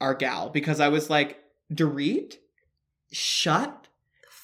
our 0.00 0.14
gal 0.14 0.50
because 0.50 0.80
I 0.80 0.88
was 0.88 1.10
like, 1.10 1.38
Dorit, 1.72 2.36
shut 3.12 3.88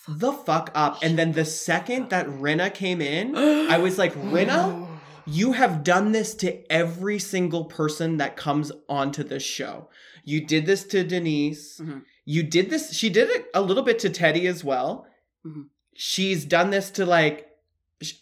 the 0.08 0.32
fuck 0.32 0.70
up. 0.74 0.98
And 1.02 1.18
then 1.18 1.32
the 1.32 1.44
second 1.44 2.10
that 2.10 2.26
Rinna 2.26 2.72
came 2.72 3.00
in, 3.00 3.36
I 3.36 3.78
was 3.78 3.98
like, 3.98 4.14
Rinna, 4.14 4.88
you 5.26 5.52
have 5.52 5.84
done 5.84 6.12
this 6.12 6.34
to 6.36 6.70
every 6.72 7.18
single 7.18 7.64
person 7.66 8.16
that 8.16 8.36
comes 8.36 8.72
onto 8.88 9.22
this 9.22 9.42
show. 9.42 9.88
You 10.24 10.44
did 10.46 10.66
this 10.66 10.84
to 10.84 11.04
Denise. 11.04 11.78
Mhm. 11.80 12.02
You 12.24 12.42
did 12.42 12.70
this. 12.70 12.92
She 12.94 13.08
did 13.10 13.30
it 13.30 13.46
a 13.54 13.60
little 13.62 13.82
bit 13.82 13.98
to 14.00 14.10
Teddi 14.10 14.46
as 14.46 14.62
well. 14.62 15.06
Mhm. 15.46 15.66
She's 15.94 16.44
done 16.44 16.70
this 16.70 16.90
to 16.92 17.04
like, 17.06 17.48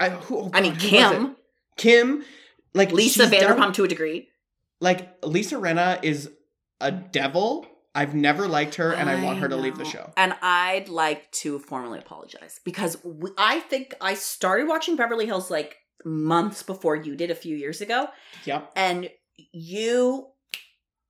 I, 0.00 0.10
who, 0.10 0.38
oh 0.38 0.50
I 0.54 0.60
mean, 0.60 0.74
who? 0.74 0.80
Kim, 0.88 1.36
Kim, 1.76 2.24
like 2.74 2.90
Lisa 2.92 3.28
she's 3.28 3.30
done- 3.40 3.56
Vanderpump 3.56 3.74
to 3.74 3.84
a 3.84 3.88
degree. 3.88 4.28
like 4.80 5.24
Lisa 5.24 5.56
Rinna 5.56 5.98
is 6.02 6.30
a 6.80 6.90
devil. 6.90 7.66
I've 7.94 8.14
never 8.14 8.46
liked 8.46 8.76
her, 8.76 8.92
and 8.92 9.10
I, 9.10 9.20
want 9.24 9.38
her 9.40 9.48
to 9.48 9.56
leave 9.56 9.76
the 9.76 9.84
show. 9.84 10.12
And 10.16 10.32
I'd 10.40 10.88
like 10.88 11.28
to 11.32 11.58
formally 11.58 11.98
apologize 11.98 12.60
because 12.64 12.96
we, 13.02 13.30
I 13.36 13.58
think 13.60 13.94
I 14.00 14.14
started 14.14 14.68
watching 14.68 14.94
Beverly 14.94 15.26
Hills 15.26 15.50
like 15.50 15.76
months 16.04 16.62
before 16.62 16.94
you 16.94 17.16
did 17.16 17.30
a 17.32 17.34
few 17.34 17.56
years 17.56 17.80
ago, 17.80 18.08
Yep. 18.44 18.70
and 18.76 19.10
you 19.52 20.28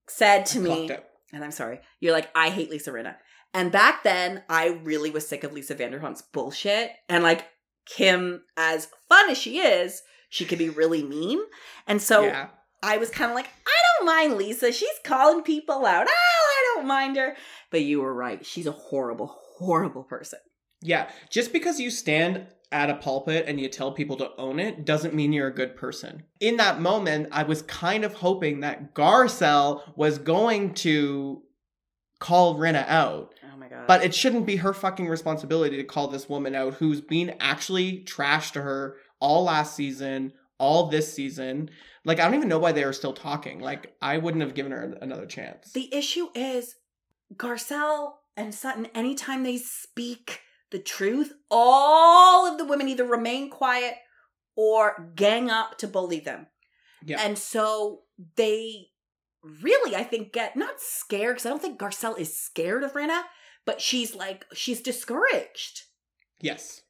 said 0.09 0.47
to 0.47 0.61
I 0.61 0.63
me, 0.63 0.91
it. 0.91 1.08
And 1.33 1.45
I'm 1.45 1.51
sorry, 1.51 1.81
you're 2.01 2.13
like, 2.13 2.31
I 2.35 2.51
hate 2.51 2.71
Lisa 2.71 2.91
Rinna. 2.91 3.17
And 3.55 3.73
back 3.73 4.03
then, 4.03 4.43
I 4.49 4.79
really 4.83 5.11
was 5.11 5.27
sick 5.27 5.43
of 5.45 5.53
Lisa 5.53 5.75
Vanderpump's 5.75 6.23
bullshit. 6.23 6.91
And 7.09 7.23
like, 7.23 7.47
Kim, 7.87 8.43
as 8.57 8.89
fun 9.09 9.31
as 9.31 9.39
she 9.39 9.59
is, 9.59 10.03
she 10.29 10.45
could 10.45 10.59
be 10.59 10.69
really 10.69 11.03
mean. 11.03 11.41
And 11.87 12.03
so 12.03 12.25
yeah. 12.25 12.49
I 12.83 12.99
was 12.99 13.11
kind 13.11 13.31
of 13.31 13.35
like, 13.35 13.49
I 13.67 13.77
don't 13.97 14.07
mind 14.07 14.37
Lisa. 14.37 14.73
She's 14.73 14.89
calling 15.03 15.43
people 15.43 15.87
out. 15.87 16.07
Oh, 16.09 16.11
I 16.11 16.75
don't 16.75 16.87
mind 16.87 17.17
her. 17.17 17.37
But 17.71 17.83
you 17.83 18.01
were 18.03 18.15
right. 18.15 18.45
She's 18.45 18.67
a 18.67 18.73
horrible, 18.73 19.35
horrible 19.57 20.05
person. 20.05 20.41
Yeah. 20.83 21.09
Just 21.31 21.53
because 21.53 21.81
you 21.81 21.91
stand 21.91 22.47
at 22.71 22.91
a 22.91 22.95
pulpit 22.95 23.47
and 23.47 23.59
you 23.59 23.69
tell 23.69 23.93
people 23.93 24.17
to 24.17 24.31
own 24.37 24.61
it 24.61 24.85
doesn't 24.85 25.15
mean 25.15 25.33
you're 25.33 25.49
a 25.49 25.55
good 25.55 25.75
person. 25.77 26.23
In 26.41 26.59
that 26.59 26.81
moment, 26.81 27.29
I 27.33 27.43
was 27.43 27.63
kind 27.63 28.05
of 28.05 28.15
hoping 28.15 28.61
that 28.61 28.95
Garcelle 28.95 29.97
was 29.97 30.19
going 30.19 30.75
to 30.75 31.43
call 32.21 32.57
Rinna 32.57 32.87
out. 32.87 33.35
Oh 33.45 33.57
my 33.57 33.69
god. 33.69 33.87
But 33.87 34.05
it 34.05 34.15
shouldn't 34.15 34.47
be 34.47 34.57
her 34.57 34.75
fucking 34.75 35.09
responsibility 35.09 35.77
to 35.77 35.85
call 35.85 36.09
this 36.09 36.29
woman 36.29 36.55
out 36.55 36.75
who's 36.75 37.01
been 37.01 37.35
actually 37.41 38.01
trash 38.01 38.51
to 38.53 38.63
her 38.63 38.97
all 39.21 39.45
last 39.45 39.75
season, 39.75 40.33
all 40.59 40.89
this 40.89 41.13
season. 41.13 41.71
Like, 42.05 42.21
I 42.21 42.25
don't 42.25 42.35
even 42.35 42.49
know 42.49 42.59
why 42.59 42.73
they 42.73 42.85
are 42.85 42.93
still 42.93 43.13
talking. 43.13 43.61
Like, 43.61 43.95
I 44.03 44.19
wouldn't 44.19 44.43
have 44.43 44.55
given 44.55 44.73
her 44.73 44.97
another 45.01 45.27
chance. 45.27 45.73
the 45.73 45.93
issue 45.95 46.29
is 46.35 46.77
Garcelle 47.35 48.13
and 48.37 48.55
Sutton, 48.55 48.87
anytime 48.95 49.43
they 49.43 49.57
speak 49.57 50.43
the 50.71 50.79
truth, 50.79 51.33
all 51.51 52.47
of 52.47 52.59
the 52.59 52.65
women 52.65 52.89
either 52.89 53.05
remain 53.05 53.51
quiet 53.51 53.95
or 54.57 55.11
gang 55.15 55.51
up 55.51 55.79
to 55.79 55.87
bully 55.87 56.21
them. 56.21 56.47
Yeah. 57.05 57.21
And 57.23 57.39
so 57.39 58.03
they 58.37 58.89
really, 59.43 59.95
I 59.95 60.03
think, 60.05 60.33
get 60.33 60.57
not 60.57 60.81
scared 60.81 61.37
because 61.37 61.47
I 61.47 61.51
don't 61.51 61.63
think 61.63 61.79
Garcelle 61.79 62.19
is 62.19 62.39
scared 62.39 62.83
of 62.83 62.93
Rinna, 62.93 63.23
but 63.65 63.81
she's 63.81 64.15
like, 64.15 64.45
she's 64.53 64.81
discouraged. 64.81 65.83
yes. 66.41 66.83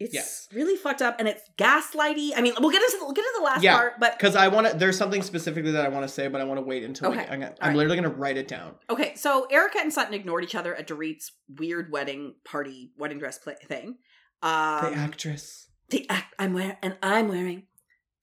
It's 0.00 0.12
Yes. 0.12 0.48
really 0.52 0.76
fucked 0.76 1.02
up 1.02 1.16
and 1.20 1.28
it's 1.28 1.42
gaslighty. 1.56 2.30
I 2.36 2.40
mean, 2.40 2.52
we'll 2.58 2.70
get 2.72 2.82
into 2.82 2.96
the, 2.98 3.04
we'll 3.04 3.14
get 3.14 3.24
into 3.24 3.38
the 3.38 3.44
last 3.44 3.62
Yeah, 3.62 3.76
part, 3.76 4.00
but 4.00 4.18
Because 4.18 4.34
I 4.34 4.48
want 4.48 4.66
to, 4.68 4.76
there's 4.76 4.98
something 4.98 5.22
specifically 5.22 5.70
that 5.72 5.84
I 5.84 5.88
want 5.88 6.02
to 6.04 6.08
say, 6.12 6.26
but 6.28 6.40
I 6.40 6.44
want 6.44 6.58
to 6.58 6.62
wait 6.64 6.82
until 6.82 7.10
Okay. 7.12 7.20
I'm, 7.30 7.40
gonna, 7.40 7.54
I'm 7.60 7.68
right. 7.68 7.76
literally 7.76 7.96
going 8.00 8.10
to 8.10 8.16
write 8.16 8.36
it 8.36 8.48
down. 8.48 8.74
Okay, 8.90 9.14
so 9.14 9.46
Erika 9.52 9.78
and 9.80 9.92
Sutton 9.92 10.14
ignored 10.14 10.42
each 10.44 10.56
other 10.56 10.74
at 10.74 10.88
Dorit's 10.88 11.30
weird 11.48 11.92
wedding 11.92 12.34
party, 12.44 12.90
wedding 12.98 13.18
dress 13.18 13.38
play 13.38 13.54
thing. 13.64 13.98
Um, 14.42 14.92
the 14.92 14.98
actress. 14.98 15.68
the 15.90 16.08
act 16.10 16.34
I'm 16.40 16.54
wearing, 16.54 16.76
and 16.82 16.96
I'm 17.02 17.28
wearing 17.28 17.62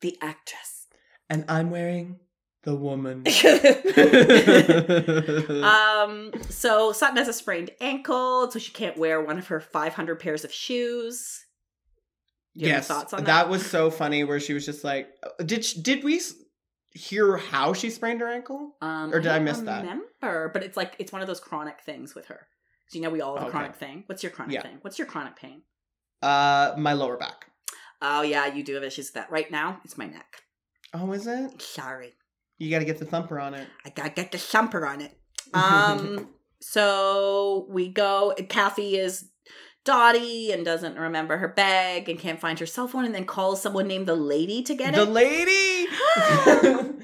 the 0.01 0.17
actress. 0.21 0.87
And 1.29 1.45
I'm 1.47 1.71
wearing 1.71 2.19
the 2.63 2.75
woman. 2.75 3.23
um, 5.63 6.31
so 6.49 6.91
Sutton 6.91 7.17
has 7.17 7.27
a 7.27 7.33
sprained 7.33 7.71
ankle, 7.79 8.49
so 8.51 8.59
she 8.59 8.71
can't 8.71 8.97
wear 8.97 9.21
one 9.21 9.37
of 9.37 9.47
her 9.47 9.59
500 9.59 10.19
pairs 10.19 10.43
of 10.43 10.51
shoes. 10.53 11.45
Do 12.55 12.65
you 12.65 12.67
have 12.67 12.73
any 12.73 12.79
yes, 12.79 12.87
thoughts 12.87 13.13
on 13.13 13.19
that? 13.23 13.25
that 13.25 13.49
was 13.49 13.65
so 13.65 13.89
funny. 13.89 14.23
Where 14.23 14.39
she 14.39 14.53
was 14.53 14.65
just 14.65 14.83
like, 14.83 15.09
uh, 15.23 15.43
"Did 15.43 15.63
sh- 15.63 15.73
did 15.75 16.03
we 16.03 16.19
hear 16.93 17.37
how 17.37 17.73
she 17.73 17.89
sprained 17.89 18.19
her 18.21 18.27
ankle?" 18.27 18.75
Um, 18.81 19.13
Or 19.13 19.19
did 19.19 19.31
I 19.31 19.35
don't 19.37 19.45
miss 19.45 19.59
that? 19.61 19.81
Remember, 19.83 20.49
but 20.53 20.63
it's 20.63 20.75
like 20.75 20.95
it's 20.99 21.11
one 21.13 21.21
of 21.21 21.27
those 21.27 21.39
chronic 21.39 21.81
things 21.81 22.13
with 22.13 22.25
her. 22.27 22.47
So 22.89 22.97
you 22.97 23.03
know 23.03 23.09
we 23.09 23.21
all 23.21 23.35
have 23.35 23.43
a 23.43 23.45
Okay. 23.47 23.51
chronic 23.57 23.75
thing. 23.75 24.03
What's 24.07 24.21
your 24.21 24.31
chronic 24.33 24.55
Yeah. 24.55 24.61
thing? 24.63 24.79
What's 24.81 24.97
your 24.99 25.07
chronic 25.07 25.37
pain? 25.37 25.61
Uh, 26.21 26.73
my 26.77 26.93
lower 26.93 27.15
back. 27.17 27.45
Oh 28.01 28.21
yeah, 28.21 28.47
you 28.47 28.63
do 28.63 28.73
have 28.75 28.83
issues 28.83 29.07
with 29.07 29.13
that. 29.13 29.31
Right 29.31 29.49
now, 29.49 29.79
it's 29.85 29.97
my 29.97 30.05
neck. 30.07 30.41
Oh, 30.93 31.11
is 31.13 31.27
it? 31.27 31.61
Sorry. 31.61 32.13
You 32.57 32.69
got 32.69 32.79
to 32.79 32.85
get 32.85 32.99
the 32.99 33.05
thumper 33.05 33.39
on 33.39 33.53
it. 33.53 33.67
I 33.85 33.89
gotta 33.89 34.09
get 34.09 34.31
the 34.33 34.37
thumper 34.37 34.85
on 34.85 34.99
it. 35.01 35.17
Um, 35.53 36.27
so 36.61 37.65
we 37.69 37.87
go. 37.87 38.33
Kathy 38.49 38.97
is 38.97 39.29
Dottie 39.83 40.51
and 40.51 40.63
doesn't 40.63 40.97
remember 40.97 41.37
her 41.37 41.47
bag 41.47 42.07
and 42.07 42.19
can't 42.19 42.39
find 42.39 42.59
her 42.59 42.65
cell 42.65 42.87
phone, 42.87 43.05
and 43.05 43.15
then 43.15 43.25
calls 43.25 43.61
someone 43.61 43.87
named 43.87 44.07
the 44.07 44.15
lady 44.15 44.61
to 44.63 44.75
get 44.75 44.93
the 44.93 45.01
it. 45.01 45.05
The 45.05 45.11
lady. 45.11 45.87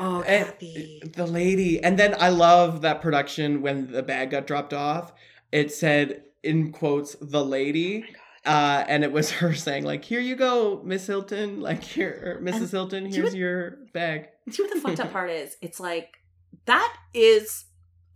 oh, 0.00 0.22
And- 0.26 0.46
Kathy. 0.46 1.02
the 1.14 1.26
lady. 1.26 1.82
And 1.82 1.98
then 1.98 2.14
I 2.18 2.28
love 2.28 2.82
that 2.82 3.02
production 3.02 3.62
when 3.62 3.90
the 3.90 4.02
bag 4.02 4.30
got 4.30 4.46
dropped 4.46 4.72
off. 4.72 5.12
It 5.50 5.72
said 5.72 6.22
in 6.42 6.72
quotes 6.72 7.16
the 7.20 7.44
lady. 7.44 8.04
Uh, 8.44 8.82
and 8.88 9.04
it 9.04 9.12
was 9.12 9.30
her 9.30 9.54
saying 9.54 9.84
like, 9.84 10.04
"Here 10.04 10.18
you 10.18 10.34
go, 10.34 10.82
Miss 10.84 11.06
Hilton. 11.06 11.60
Like 11.60 11.84
here, 11.84 12.40
Mrs. 12.42 12.60
And 12.60 12.70
Hilton. 12.70 13.04
do 13.04 13.10
you 13.10 13.22
Here's 13.22 13.34
know- 13.34 13.38
your 13.38 13.70
bag." 13.92 14.26
See 14.50 14.62
what 14.64 14.72
the 14.74 14.80
fucked 14.80 14.98
up 14.98 15.12
part 15.12 15.30
is? 15.30 15.56
It's 15.62 15.78
like 15.78 16.16
that 16.64 16.92
is 17.14 17.66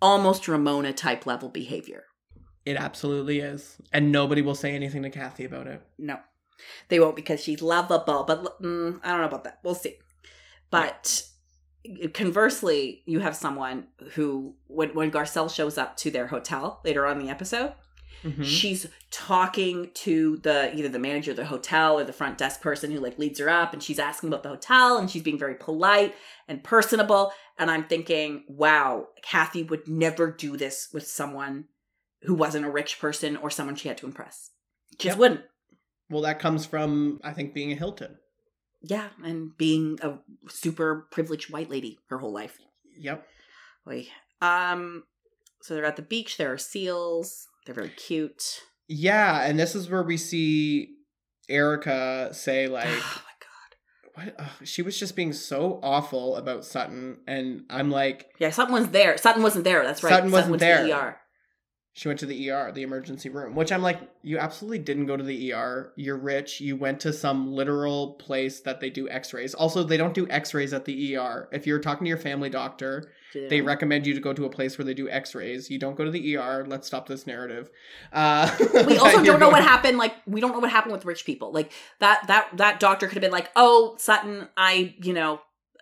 almost 0.02 0.48
Ramona 0.48 0.92
type 0.92 1.26
level 1.26 1.48
behavior. 1.48 2.05
It 2.66 2.76
absolutely 2.76 3.38
is, 3.40 3.76
and 3.92 4.10
nobody 4.12 4.42
will 4.42 4.54
say 4.56 4.74
anything 4.74 5.02
to 5.04 5.10
Kathy 5.10 5.44
about 5.44 5.66
it. 5.68 5.80
No, 5.98 6.18
they 6.88 6.98
won't 7.00 7.16
because 7.16 7.40
she's 7.42 7.62
lovable. 7.62 8.24
But 8.24 8.60
mm, 8.60 9.00
I 9.02 9.10
don't 9.12 9.20
know 9.20 9.26
about 9.28 9.44
that. 9.44 9.60
We'll 9.62 9.74
see. 9.76 9.94
But 10.70 11.22
conversely, 12.12 13.02
you 13.06 13.20
have 13.20 13.36
someone 13.36 13.86
who, 14.14 14.54
when 14.66 14.90
when 14.94 15.10
Garcelle 15.10 15.52
shows 15.54 15.78
up 15.78 15.96
to 15.98 16.10
their 16.10 16.26
hotel 16.26 16.80
later 16.84 17.06
on 17.06 17.20
in 17.20 17.26
the 17.26 17.30
episode, 17.32 17.72
Mhm. 18.24 18.44
she's 18.44 18.86
talking 19.10 19.90
to 19.94 20.38
the 20.38 20.74
either 20.76 20.88
the 20.88 20.98
manager 20.98 21.30
of 21.30 21.36
the 21.36 21.44
hotel 21.44 21.98
or 21.98 22.04
the 22.04 22.12
front 22.12 22.38
desk 22.38 22.60
person 22.60 22.90
who 22.90 22.98
like 22.98 23.18
leads 23.18 23.38
her 23.38 23.48
up, 23.48 23.72
and 23.72 23.82
she's 23.82 23.98
asking 23.98 24.28
about 24.28 24.42
the 24.42 24.48
hotel, 24.48 24.98
and 24.98 25.10
she's 25.10 25.22
being 25.22 25.38
very 25.38 25.54
polite 25.54 26.14
and 26.48 26.64
personable. 26.64 27.32
And 27.58 27.70
I'm 27.70 27.84
thinking, 27.84 28.44
wow, 28.48 29.08
Kathy 29.22 29.62
would 29.62 29.86
never 29.86 30.30
do 30.32 30.56
this 30.56 30.88
with 30.92 31.06
someone 31.06 31.66
who 32.26 32.34
wasn't 32.34 32.64
a 32.66 32.70
rich 32.70 32.98
person 33.00 33.36
or 33.36 33.50
someone 33.50 33.76
she 33.76 33.88
had 33.88 33.98
to 33.98 34.06
impress. 34.06 34.50
She 34.92 34.96
just 35.08 35.14
Yep. 35.14 35.18
wouldn't. 35.18 35.40
Well, 36.10 36.22
that 36.22 36.38
comes 36.38 36.66
from 36.66 37.20
I 37.24 37.32
think 37.32 37.54
being 37.54 37.72
a 37.72 37.76
Hilton. 37.76 38.18
Yeah, 38.82 39.08
and 39.24 39.56
being 39.56 39.98
a 40.02 40.18
super 40.48 41.08
privileged 41.10 41.50
white 41.50 41.70
lady 41.70 41.98
her 42.08 42.18
whole 42.18 42.32
life. 42.32 42.58
Yep. 42.98 43.26
Oy. 43.88 44.06
Um, 44.40 45.04
so 45.62 45.74
they're 45.74 45.84
at 45.84 45.96
the 45.96 46.02
beach. 46.02 46.36
There 46.36 46.52
are 46.52 46.58
seals. 46.58 47.48
They're 47.64 47.74
very 47.74 47.88
cute. 47.90 48.60
Yeah, 48.88 49.42
and 49.42 49.58
this 49.58 49.74
is 49.74 49.90
where 49.90 50.02
we 50.04 50.16
see 50.16 50.94
Erika 51.48 52.28
say 52.32 52.68
like, 52.68 52.86
oh 52.90 53.22
my 53.24 54.24
god. 54.24 54.34
"What?" 54.38 54.68
She 54.68 54.82
was 54.82 54.98
just 54.98 55.16
being 55.16 55.32
so 55.32 55.80
awful 55.82 56.36
about 56.36 56.64
Sutton, 56.64 57.18
and 57.26 57.62
I'm 57.70 57.90
like, 57.90 58.26
Yeah, 58.38 58.50
Sutton 58.50 58.74
was 58.74 58.88
there. 58.90 59.16
Sutton 59.18 59.42
wasn't 59.42 59.64
there. 59.64 59.82
That's 59.84 60.02
right. 60.02 60.10
Sutton 60.10 60.30
wasn't 60.30 60.54
to 60.54 60.58
the 60.58 60.64
there. 60.64 60.96
ER. 60.96 61.16
She 61.96 62.08
went 62.08 62.20
to 62.20 62.26
the 62.26 62.50
ER, 62.50 62.72
the 62.72 62.82
emergency 62.82 63.30
room, 63.30 63.54
which 63.54 63.72
I'm 63.72 63.80
like, 63.80 63.98
you 64.20 64.36
absolutely 64.36 64.80
didn't 64.80 65.06
go 65.06 65.16
to 65.16 65.24
the 65.24 65.54
ER. 65.54 65.94
You're 65.96 66.18
rich. 66.18 66.60
You 66.60 66.76
went 66.76 67.00
to 67.00 67.12
some 67.12 67.54
literal 67.54 68.12
place 68.16 68.60
that 68.60 68.80
they 68.80 68.90
do 68.90 69.08
x 69.08 69.32
rays. 69.32 69.54
Also, 69.54 69.82
they 69.82 69.96
don't 69.96 70.12
do 70.12 70.28
x 70.28 70.52
rays 70.52 70.74
at 70.74 70.84
the 70.84 71.16
ER. 71.16 71.48
If 71.52 71.66
you're 71.66 71.78
talking 71.78 72.04
to 72.04 72.08
your 72.10 72.18
family 72.18 72.50
doctor, 72.50 73.10
Did 73.32 73.48
they 73.48 73.62
recommend 73.62 74.06
you 74.06 74.12
to 74.12 74.20
go 74.20 74.34
to 74.34 74.44
a 74.44 74.50
place 74.50 74.76
where 74.76 74.84
they 74.84 74.92
do 74.92 75.08
x 75.08 75.34
rays. 75.34 75.70
You 75.70 75.78
don't 75.78 75.96
go 75.96 76.04
to 76.04 76.10
the 76.10 76.36
ER. 76.36 76.66
Let's 76.68 76.86
stop 76.86 77.08
this 77.08 77.26
narrative. 77.26 77.70
Uh, 78.12 78.54
we 78.86 78.98
also 78.98 79.24
don't 79.24 79.40
know 79.40 79.48
what 79.48 79.64
happened. 79.64 79.96
Like 79.96 80.16
we 80.26 80.42
don't 80.42 80.52
know 80.52 80.58
what 80.58 80.70
happened 80.70 80.92
with 80.92 81.06
rich 81.06 81.24
people. 81.24 81.50
Like 81.50 81.72
that 82.00 82.26
that 82.26 82.50
that 82.58 82.78
doctor 82.78 83.06
could 83.06 83.14
have 83.14 83.22
been 83.22 83.32
like, 83.32 83.50
"Oh, 83.56 83.94
Sutton, 83.96 84.48
I 84.54 84.94
you 85.00 85.14
know 85.14 85.40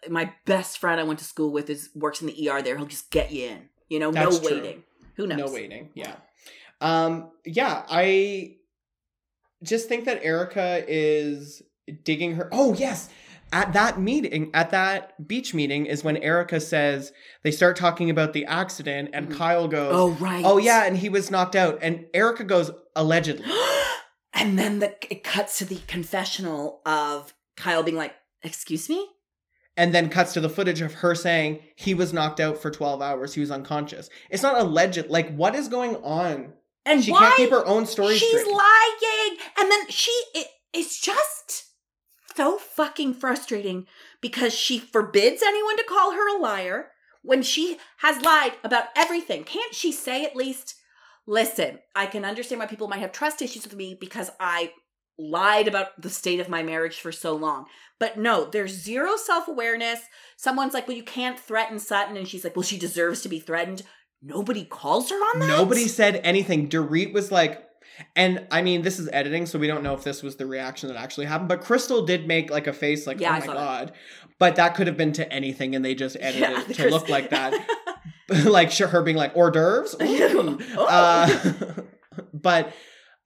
my 0.09 0.33
best 0.45 0.79
friend 0.79 1.01
I 1.01 1.03
went 1.03 1.19
to 1.19 1.25
school 1.25 1.51
with 1.51 1.69
is 1.69 1.91
works 1.93 2.21
in 2.21 2.29
the 2.29 2.49
ER 2.49 2.63
there. 2.63 2.77
He'll 2.77 2.87
just 2.87 3.11
get 3.11 3.33
you 3.33 3.49
in. 3.49 3.69
You 3.89 3.99
know, 3.99 4.13
That's 4.13 4.41
no 4.41 4.49
true. 4.49 4.57
waiting. 4.61 4.83
Who 5.17 5.27
knows? 5.27 5.39
No 5.39 5.53
waiting. 5.53 5.91
Yeah. 5.95 6.17
Um, 6.81 7.31
yeah, 7.45 7.85
I 7.89 8.57
just 9.63 9.89
think 9.89 10.05
that 10.05 10.21
Erika 10.23 10.85
is 10.87 11.63
digging 12.03 12.35
her. 12.37 12.49
Oh, 12.53 12.75
yes. 12.75 13.09
At 13.53 13.73
that 13.75 14.01
meeting, 14.01 14.51
at 14.53 14.71
that 14.71 15.29
beach 15.29 15.55
meeting, 15.55 15.87
is 15.87 16.03
when 16.03 16.17
Erika 16.17 16.59
says 16.61 17.13
they 17.45 17.53
start 17.53 17.77
talking 17.77 18.11
about 18.11 18.33
the 18.33 18.45
accident, 18.47 19.11
and 19.13 19.29
Mhm. 19.29 19.37
Kyle 19.37 19.69
goes, 19.69 19.93
Oh 19.95 20.11
right. 20.13 20.45
Oh, 20.45 20.59
yeah, 20.59 20.85
and 20.85 20.97
he 20.97 21.09
was 21.09 21.31
knocked 21.31 21.55
out. 21.55 21.79
And 21.81 22.07
Erika 22.13 22.43
goes, 22.45 22.71
Allegedly. 22.97 23.47
and 24.35 24.59
then 24.59 24.81
the 24.81 24.97
it 25.11 25.23
cuts 25.23 25.59
to 25.59 25.65
the 25.65 25.81
confessional 25.87 26.81
of 26.85 27.33
Kyle 27.57 27.83
being 27.85 27.97
like, 27.97 28.15
"Excuse 28.43 28.89
me." 28.89 29.09
And 29.77 29.93
then 29.93 30.09
cuts 30.09 30.33
to 30.35 30.41
the 30.41 30.49
footage 30.49 30.81
of 30.81 30.95
her 30.95 31.17
saying 31.17 31.61
he 31.75 31.95
was 31.95 32.13
knocked 32.13 32.39
out 32.39 32.59
for 32.59 32.71
12 32.71 33.03
hours. 33.03 33.35
He 33.35 33.41
was 33.41 33.51
unconscious. 33.51 34.09
It's 34.31 34.43
not 34.43 34.61
alleged. 34.61 35.09
Like, 35.09 35.35
what 35.35 35.57
is 35.57 35.67
going 35.67 35.97
on? 35.97 36.53
And 36.87 37.03
She 37.03 37.13
can't 37.13 37.37
keep 37.37 37.51
her 37.51 37.67
own 37.67 37.87
story 37.87 38.17
she's 38.17 38.29
straight. 38.29 38.47
lying 38.55 39.37
and 39.59 39.71
then 39.71 39.89
she 39.89 40.11
it, 40.35 40.49
it's 40.73 41.01
just 41.01 41.67
so 42.37 42.59
fucking 42.59 43.15
frustrating 43.15 43.87
because 44.21 44.53
she 44.53 44.79
forbids 44.79 45.43
anyone 45.43 45.77
to 45.77 45.85
call 45.85 46.13
her 46.13 46.37
a 46.37 46.41
liar 46.41 46.91
when 47.23 47.43
she 47.43 47.79
has 47.99 48.23
lied 48.23 48.53
about 48.63 48.87
everything 48.97 49.45
can't 49.45 49.75
she 49.75 49.93
say 49.93 50.25
at 50.25 50.37
least 50.37 50.75
listen 51.27 51.79
i 51.95 52.07
can 52.07 52.25
understand 52.25 52.59
why 52.59 52.67
people 52.67 52.89
might 52.89 52.99
have 53.01 53.13
trust 53.13 53.41
issues 53.41 53.65
with 53.65 53.77
me 53.77 53.97
because 53.99 54.31
i 54.41 54.73
lied 55.19 55.69
about 55.69 56.01
the 56.01 56.11
state 56.11 56.41
of 56.41 56.49
my 56.49 56.63
marriage 56.63 56.99
for 57.01 57.13
so 57.13 57.35
long 57.35 57.67
but 58.01 58.19
no 58.19 58.45
there's 58.45 58.73
zero 58.73 59.17
self-awareness 59.17 60.01
someone's 60.37 60.75
like 60.75 60.89
well 60.89 60.97
you 60.97 61.03
can't 61.05 61.39
threaten 61.39 61.79
sutton 61.79 62.17
and 62.17 62.27
she's 62.27 62.43
like 62.45 62.57
well 62.57 62.63
she 62.63 62.79
deserves 62.79 63.21
to 63.23 63.29
be 63.29 63.39
threatened 63.39 63.83
nobody 64.27 64.65
calls 64.65 65.11
her 65.11 65.17
on 65.17 65.39
that 65.41 65.47
Nobody 65.49 65.87
said 65.87 66.19
anything. 66.25 66.69
Dorit 66.71 67.13
was 67.13 67.31
like, 67.31 67.63
And 68.17 68.47
I 68.51 68.63
mean, 68.63 68.81
this 68.81 68.99
is 68.99 69.09
editing, 69.13 69.45
so 69.45 69.59
we 69.59 69.67
don't 69.67 69.83
know 69.83 69.93
if 69.93 70.03
this 70.03 70.23
was 70.23 70.37
the 70.37 70.47
reaction 70.47 70.89
that 70.89 70.97
actually 70.97 71.27
happened. 71.27 71.51
But 71.51 71.61
Crystal 71.61 72.07
did 72.07 72.27
make 72.27 72.51
like 72.51 72.67
a 72.67 72.73
face, 72.73 73.07
like, 73.07 73.21
Yeah, 73.21 73.31
"Oh 73.37 73.41
my 73.41 73.41
saw 73.41 73.53
that. 73.53 73.61
god!" 73.61 73.93
But 74.39 74.57
that 74.57 74.75
could 74.77 74.87
have 74.87 74.97
been 74.97 75.13
to 75.13 75.31
anything, 75.31 75.75
and 75.75 75.85
they 75.85 75.95
just 75.95 76.17
edited 76.21 76.41
Yeah, 76.41 76.61
it 76.63 76.69
to 76.69 76.75
Chris- 76.75 76.93
look 76.93 77.09
like 77.11 77.29
that. 77.31 77.53
like 78.47 78.73
her 78.73 79.03
being 79.03 79.19
like 79.19 79.35
hors 79.37 79.51
d'oeuvres. 79.51 79.95
Oh. 80.01 80.87
Uh, 80.89 81.83
but 82.33 82.73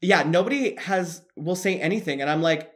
yeah, 0.01 0.23
nobody 0.23 0.77
has 0.77 1.23
will 1.37 1.57
say 1.57 1.81
anything, 1.81 2.21
and 2.21 2.31
I'm 2.31 2.43
like, 2.43 2.71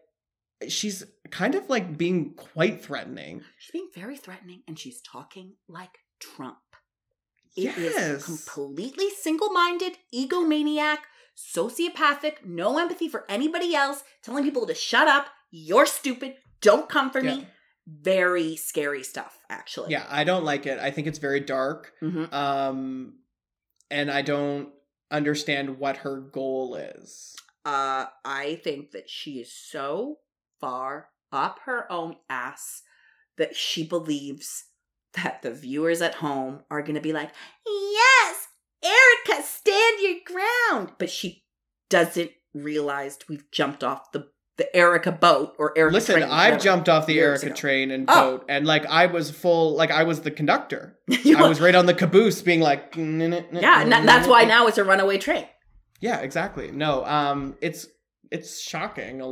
she's 0.68 1.04
kind 1.30 1.54
of 1.54 1.68
like 1.68 1.96
being 1.96 2.34
quite 2.34 2.84
threatening. 2.84 3.42
She's 3.58 3.72
being 3.72 3.88
very 3.94 4.16
threatening 4.16 4.62
and 4.68 4.78
she's 4.78 5.00
talking 5.00 5.54
like 5.66 5.98
Trump. 6.20 6.58
It 7.56 7.76
is 7.78 7.94
Yes. 7.96 8.24
completely 8.24 9.08
single 9.10 9.50
minded, 9.50 9.96
egomaniac, 10.14 10.98
sociopathic, 11.36 12.44
no 12.44 12.78
empathy 12.78 13.08
for 13.08 13.24
anybody 13.30 13.74
else, 13.74 14.04
telling 14.22 14.44
people 14.44 14.66
to 14.66 14.74
shut 14.74 15.08
up, 15.08 15.26
you're 15.50 15.86
stupid, 15.86 16.36
don't 16.60 16.88
come 16.88 17.10
for 17.10 17.20
Yeah. 17.24 17.36
me. 17.36 17.46
Very 17.86 18.54
scary 18.56 19.02
stuff, 19.02 19.38
actually. 19.50 19.90
Yeah, 19.92 20.06
I 20.08 20.24
don't 20.24 20.44
like 20.44 20.66
it. 20.66 20.78
I 20.78 20.90
think 20.90 21.06
it's 21.08 21.18
very 21.18 21.40
dark. 21.40 21.92
Mhm. 22.02 22.32
Um, 22.32 23.18
and 23.90 24.10
I 24.10 24.22
don't 24.22 24.72
understand 25.12 25.78
what 25.78 25.98
her 25.98 26.20
goal 26.20 26.74
is. 26.74 27.36
Uh, 27.64 28.06
I 28.24 28.60
think 28.64 28.90
that 28.90 29.08
she 29.08 29.32
is 29.38 29.52
so 29.52 30.16
far 30.60 31.10
up 31.30 31.60
her 31.64 31.90
own 31.90 32.16
ass 32.28 32.82
that 33.36 33.54
she 33.54 33.84
believes 33.84 34.64
that 35.14 35.42
the 35.42 35.52
viewers 35.52 36.02
at 36.02 36.16
home 36.16 36.62
are 36.70 36.82
going 36.82 36.94
to 36.94 37.00
be 37.00 37.12
like, 37.12 37.30
yes, 37.66 38.48
Erika, 38.82 39.42
stand 39.42 40.00
your 40.00 40.16
ground. 40.26 40.92
But 40.98 41.10
she 41.10 41.44
doesn't 41.88 42.30
realize 42.54 43.18
we've 43.28 43.50
jumped 43.50 43.84
off 43.84 44.12
the, 44.12 44.28
the 44.58 44.74
Erika 44.76 45.10
boat 45.12 45.54
or 45.58 45.72
Erika 45.78 45.94
Listen, 45.94 46.16
train, 46.20 46.30
I've 46.30 46.60
jumped 46.62 46.88
off 46.88 47.06
the 47.06 47.18
Erika 47.18 47.46
ago. 47.46 47.54
train 47.54 47.90
and 47.90 48.04
Oh. 48.08 48.32
boat, 48.38 48.44
and 48.48 48.66
like 48.66 48.84
I 48.86 49.06
was 49.06 49.30
full, 49.30 49.74
like 49.76 49.90
I 49.90 50.02
was 50.02 50.20
the 50.20 50.30
conductor. 50.30 50.98
I 51.10 51.48
was 51.48 51.60
right 51.60 51.74
on 51.74 51.86
the 51.86 51.94
caboose, 51.94 52.42
being 52.42 52.60
like, 52.60 52.94
yeah, 52.96 53.82
and 53.82 53.92
that's 54.08 54.28
why 54.28 54.44
now 54.44 54.66
it's 54.66 54.78
a 54.78 54.84
runaway 54.84 55.18
train. 55.18 55.46
Yeah, 56.00 56.18
exactly. 56.20 56.70
No, 56.70 57.04
um, 57.06 57.56
it's 57.60 57.86
it's 58.30 58.60
shocking. 58.60 59.22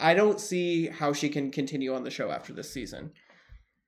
I 0.00 0.14
don't 0.14 0.40
see 0.40 0.86
how 0.88 1.12
she 1.12 1.28
can 1.28 1.50
continue 1.50 1.94
on 1.94 2.04
the 2.04 2.10
show 2.10 2.30
after 2.30 2.52
this 2.52 2.72
season. 2.72 3.12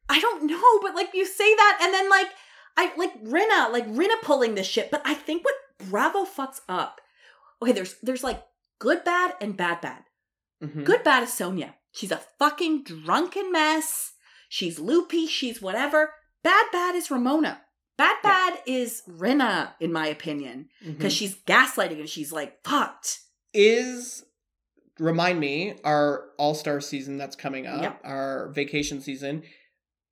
I 0.09 0.21
don't 0.21 0.45
know, 0.45 0.79
but 0.83 0.95
like 0.95 1.11
you 1.15 1.27
say 1.27 1.55
that, 1.55 1.79
and 1.83 1.93
then 1.93 2.09
like 2.11 2.29
I 2.77 2.93
like 2.97 3.25
Rinna, 3.25 3.73
like 3.73 3.89
Rinna 3.89 4.21
pulling 4.23 4.55
this 4.55 4.67
shit. 4.67 4.91
But 4.91 5.03
I 5.05 5.15
think 5.15 5.45
what 5.45 5.55
Bravo 5.91 6.25
fucks 6.25 6.61
up. 6.69 7.01
Okay, 7.63 7.73
there's 7.73 7.97
there's 8.03 8.23
like 8.23 8.43
good 8.79 9.03
bad 9.03 9.35
and 9.41 9.57
bad 9.57 9.81
bad. 9.81 10.03
Mhm. 10.63 10.85
Good 10.85 11.03
bad 11.05 11.23
is 11.23 11.31
Sonja. 11.31 11.75
She's 11.93 12.13
a 12.13 12.23
fucking 12.39 12.85
drunken 12.85 13.51
mess. 13.53 14.13
She's 14.49 14.79
loopy. 14.79 15.27
She's 15.27 15.61
whatever. 15.63 16.15
Bad 16.43 16.67
bad 16.73 16.95
is 16.95 17.11
Ramona. 17.11 17.63
Bad 17.99 18.17
Yeah. 18.23 18.31
bad 18.51 18.63
is 18.67 19.03
Rinna, 19.09 19.75
in 19.81 19.93
my 19.93 20.07
opinion, 20.07 20.69
because 20.85 21.13
she's 21.15 21.35
gaslighting 21.45 21.99
and 22.01 22.09
she's 22.09 22.33
like 22.33 22.63
fucked. 22.65 23.21
is 23.55 24.23
remind 24.99 25.41
me 25.41 25.79
our 25.85 26.31
All 26.39 26.55
Star 26.55 26.81
season 26.81 27.17
that's 27.17 27.37
coming 27.37 27.67
up, 27.67 27.83
Yep. 27.83 28.01
our 28.05 28.49
vacation 28.53 29.01
season. 29.01 29.43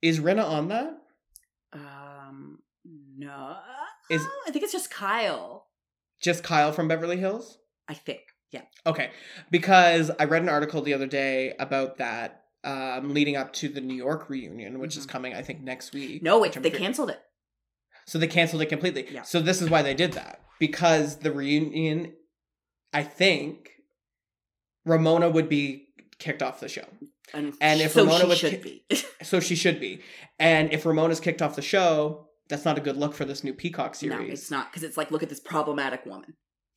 Is 0.01 0.18
Rinna 0.20 0.45
on 0.45 0.68
that? 0.68 0.99
Um, 1.72 2.62
no, 2.84 3.59
Is- 4.11 4.26
I 4.47 4.51
think 4.51 4.62
it's 4.62 4.72
just 4.72 4.90
Kyle. 4.90 5.68
Just 6.20 6.42
Kyle 6.42 6.72
from 6.72 6.88
Beverly 6.88 7.18
Hills? 7.18 7.59
I 7.88 7.95
think. 7.95 8.22
Yeah. 8.55 8.62
Okay, 8.86 9.11
because 9.50 10.11
I 10.18 10.24
read 10.24 10.42
an 10.42 10.48
article 10.48 10.80
the 10.82 10.94
other 10.94 11.07
day 11.09 11.55
about 11.59 11.98
that 11.98 12.42
um, 12.62 13.12
leading 13.12 13.36
up 13.36 13.52
to 13.55 13.68
the 13.68 13.80
New 13.82 13.94
York 13.96 14.30
reunion, 14.30 14.78
which 14.78 14.96
is 14.96 15.05
Mhm. 15.07 15.11
coming, 15.11 15.34
I 15.34 15.42
think, 15.42 15.61
next 15.61 15.92
week. 15.92 16.22
No, 16.22 16.38
wait, 16.40 16.52
they 16.55 16.70
canceled 16.70 17.11
it. 17.11 17.20
So 18.07 18.18
they 18.18 18.26
canceled 18.26 18.62
it 18.62 18.66
completely. 18.66 19.07
Yeah. 19.11 19.22
So 19.22 19.40
this 19.40 19.61
is 19.61 19.68
why 19.68 19.82
they 19.82 19.92
did 19.94 20.12
that 20.14 20.40
because 20.59 21.18
the 21.18 21.30
reunion, 21.32 22.14
I 22.92 23.02
think, 23.02 23.70
Ramona 24.86 25.28
would 25.28 25.48
be 25.48 25.88
kicked 26.18 26.42
off 26.42 26.61
the 26.61 26.68
show. 26.68 26.86
And, 27.32 27.55
And 27.61 27.80
if 27.80 27.92
so 27.92 28.05
Ramona 28.05 28.36
should 28.36 28.62
ki- 28.62 28.84
be. 28.88 29.02
So 29.22 29.40
she 29.40 29.57
should 29.57 29.80
be. 29.80 30.00
And 30.38 30.72
if 30.72 30.84
Ramona's 30.86 31.20
kicked 31.20 31.40
off 31.42 31.57
the 31.57 31.62
show, 31.62 32.28
that's 32.48 32.64
not 32.64 32.76
a 32.78 32.80
good 32.82 32.96
look 32.96 33.14
for 33.14 33.24
this 33.24 33.42
new 33.42 33.55
Peacock 33.55 33.94
series. 33.94 34.18
no, 34.18 34.32
it's 34.32 34.50
not 34.50 34.70
because 34.70 34.82
it's 34.84 34.96
like, 34.98 35.11
look 35.11 35.22
at 35.22 35.28
this 35.30 35.40
problematic 35.40 36.05
woman. 36.07 36.34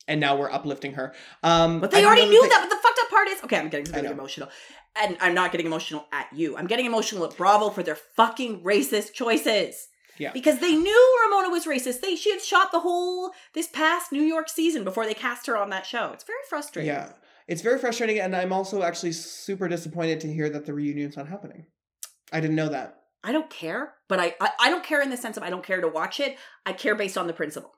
And 0.07 0.19
now 0.21 0.37
we're 0.37 0.51
uplifting 0.51 0.93
her. 0.93 1.13
Um, 1.43 1.81
But 1.81 1.91
they 1.91 2.05
already 2.05 2.25
knew 2.27 2.41
thing- 2.41 2.49
that. 2.49 2.61
But 2.61 2.69
the 2.69 2.81
fucked 2.81 2.99
up 3.03 3.09
part 3.09 3.27
is, 3.27 3.43
okay, 3.43 3.57
I'm 3.57 3.69
getting 3.69 3.91
really 3.93 4.07
emotional, 4.07 4.49
and 4.95 5.17
I'm 5.19 5.33
not 5.33 5.51
getting 5.51 5.67
emotional 5.67 6.05
at 6.11 6.27
you. 6.33 6.55
I'm 6.57 6.67
getting 6.67 6.85
emotional 6.85 7.25
at 7.25 7.35
Bravo 7.35 7.69
for 7.69 7.83
their 7.83 7.95
fucking 8.15 8.63
racist 8.63 9.13
choices. 9.13 9.87
Yeah. 10.17 10.31
Because 10.31 10.59
they 10.59 10.75
knew 10.75 11.19
Ramona 11.25 11.49
was 11.49 11.65
racist. 11.65 12.01
They 12.01 12.15
she 12.15 12.31
had 12.31 12.41
shot 12.41 12.71
the 12.71 12.79
whole 12.79 13.33
this 13.53 13.67
past 13.67 14.11
New 14.11 14.23
York 14.23 14.49
season 14.49 14.83
before 14.83 15.05
they 15.05 15.13
cast 15.13 15.45
her 15.47 15.55
on 15.57 15.69
that 15.69 15.85
show. 15.85 16.11
It's 16.13 16.23
very 16.23 16.39
frustrating. 16.49 16.91
Yeah. 16.91 17.11
It's 17.47 17.61
very 17.61 17.77
frustrating, 17.79 18.19
and 18.19 18.35
I'm 18.35 18.51
also 18.51 18.81
actually 18.81 19.11
super 19.13 19.67
disappointed 19.67 20.19
to 20.21 20.33
hear 20.33 20.49
that 20.49 20.65
the 20.65 20.73
reunion's 20.73 21.15
not 21.15 21.27
happening. 21.27 21.67
I 22.33 22.39
didn't 22.41 22.55
know 22.55 22.69
that. 22.69 23.03
I 23.23 23.31
don't 23.31 23.49
care, 23.49 23.93
but 24.07 24.19
I, 24.19 24.35
I 24.41 24.49
I 24.59 24.69
don't 24.69 24.83
care 24.83 25.01
in 25.01 25.09
the 25.09 25.17
sense 25.17 25.37
of 25.37 25.43
I 25.43 25.49
don't 25.49 25.63
care 25.63 25.81
to 25.81 25.87
watch 25.87 26.19
it. 26.19 26.37
I 26.65 26.73
care 26.73 26.95
based 26.95 27.17
on 27.17 27.27
the 27.27 27.33
principle. 27.33 27.76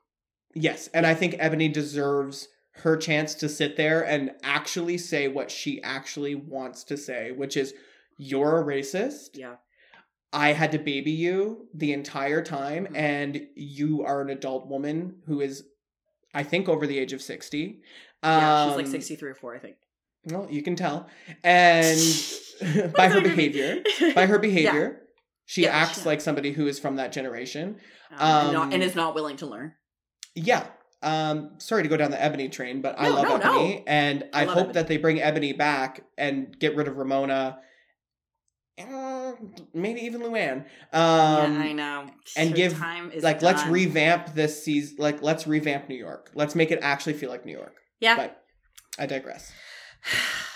Yes, 0.54 0.88
and 0.94 1.06
I 1.06 1.14
think 1.14 1.36
Ebony 1.38 1.68
deserves 1.68 2.48
her 2.82 2.96
chance 2.96 3.34
to 3.36 3.48
sit 3.48 3.76
there 3.76 4.02
and 4.04 4.32
actually 4.42 4.98
say 4.98 5.28
what 5.28 5.50
she 5.50 5.82
actually 5.82 6.34
wants 6.34 6.84
to 6.84 6.96
say, 6.96 7.30
which 7.32 7.56
is, 7.56 7.74
"You're 8.16 8.60
a 8.60 8.64
racist. 8.64 9.30
Yeah. 9.34 9.56
I 10.32 10.52
had 10.52 10.72
to 10.72 10.78
baby 10.78 11.10
you 11.10 11.68
the 11.74 11.92
entire 11.92 12.42
time, 12.42 12.86
Mhm. 12.86 12.96
and 12.96 13.46
you 13.54 14.02
are 14.02 14.20
an 14.22 14.30
adult 14.30 14.68
woman 14.68 15.22
who 15.26 15.40
is, 15.40 15.64
I 16.32 16.42
think, 16.44 16.68
over 16.68 16.86
the 16.86 16.98
age 16.98 17.12
of 17.12 17.20
sixty. 17.20 17.82
Yeah, 18.22 18.66
she's 18.68 18.76
like 18.76 18.86
Um, 18.86 18.90
63 18.92 19.30
or 19.30 19.34
4, 19.34 19.54
I 19.56 19.58
think. 19.58 19.76
Well, 20.26 20.46
you 20.50 20.62
can 20.62 20.76
tell, 20.76 21.08
and 21.42 21.98
by 22.96 23.08
her 23.08 23.20
behavior, 23.20 23.82
by 24.14 24.26
her 24.26 24.38
behavior, 24.38 25.02
she 25.46 25.62
Yeah, 25.62 25.76
acts 25.76 26.02
she- 26.02 26.06
like 26.08 26.20
somebody 26.20 26.52
who 26.52 26.66
is 26.66 26.78
from 26.78 26.96
that 26.96 27.12
generation. 27.12 27.80
Um, 28.12 28.44
and, 28.46 28.52
not, 28.52 28.62
um, 28.68 28.72
and 28.74 28.82
is 28.82 28.94
not 28.94 29.14
willing 29.14 29.36
to 29.38 29.46
learn. 29.46 29.72
Yeah. 30.34 30.66
Um, 31.02 31.52
sorry 31.58 31.82
to 31.82 31.88
go 31.88 31.96
down 31.96 32.10
the 32.10 32.22
Ebony 32.22 32.48
train, 32.48 32.82
but 32.82 32.94
I 32.98 33.08
love 33.08 33.24
no, 33.24 33.36
no. 33.38 33.42
Ebony, 33.42 33.84
and 33.86 34.24
I, 34.34 34.42
I 34.42 34.44
hope 34.44 34.56
Ebony. 34.58 34.72
that 34.74 34.88
they 34.88 34.96
bring 34.98 35.20
Ebony 35.20 35.52
back 35.54 36.04
and 36.18 36.58
get 36.58 36.76
rid 36.76 36.88
of 36.88 36.98
Ramona. 36.98 37.58
Uh, 38.78 39.32
maybe 39.72 40.00
even 40.02 40.20
Luann. 40.22 40.64
Um, 40.92 41.54
yeah, 41.54 41.60
I 41.60 41.72
know. 41.72 42.10
and 42.36 42.50
Her 42.50 42.56
give- 42.56 42.76
time 42.76 43.12
is 43.12 43.24
like 43.24 43.40
let's 43.40 43.64
revamp 43.66 44.34
this 44.34 44.62
season. 44.62 44.96
Like 44.98 45.22
let's 45.22 45.46
revamp 45.46 45.88
New 45.88 45.96
York. 45.96 46.30
Let's 46.34 46.54
make 46.54 46.70
it 46.70 46.80
actually 46.82 47.14
feel 47.14 47.30
like 47.30 47.46
New 47.46 47.56
York. 47.56 47.76
Yeah. 47.98 48.16
But 48.16 48.42
I 48.98 49.06
digress. 49.06 49.52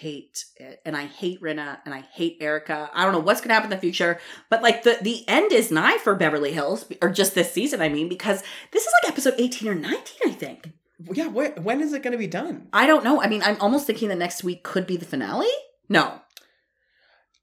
Hate 0.00 0.46
it. 0.56 0.80
And 0.86 0.96
I 0.96 1.04
hate 1.04 1.42
Rinna 1.42 1.78
and 1.84 1.92
I 1.92 2.00
hate 2.00 2.38
Erika. 2.40 2.90
I 2.94 3.04
don't 3.04 3.12
know 3.12 3.20
what's 3.20 3.42
gonna 3.42 3.52
happen 3.52 3.70
in 3.70 3.76
the 3.76 3.80
future, 3.80 4.18
but 4.48 4.62
like 4.62 4.82
the 4.82 4.96
the 5.02 5.28
end 5.28 5.52
is 5.52 5.70
nigh 5.70 5.98
for 5.98 6.14
Beverly 6.14 6.52
Hills, 6.52 6.86
or 7.02 7.10
just 7.10 7.34
this 7.34 7.52
season, 7.52 7.82
I 7.82 7.90
mean, 7.90 8.08
because 8.08 8.42
this 8.72 8.84
is 8.84 8.92
like 9.02 9.12
episode 9.12 9.34
18 9.36 9.68
or 9.68 9.74
19, 9.74 9.98
I 10.24 10.30
think. 10.30 10.72
Yeah. 11.12 11.28
Wh- 11.28 11.64
when 11.64 11.80
is 11.80 11.92
it 11.92 12.02
going 12.02 12.12
to 12.12 12.18
be 12.18 12.26
done? 12.26 12.68
I 12.72 12.86
don't 12.86 13.04
know. 13.04 13.22
I 13.22 13.28
mean, 13.28 13.42
I'm 13.42 13.60
almost 13.60 13.86
thinking 13.86 14.08
the 14.08 14.14
next 14.14 14.44
week 14.44 14.62
could 14.62 14.86
be 14.86 14.96
the 14.96 15.04
finale. 15.04 15.48
No. 15.88 16.20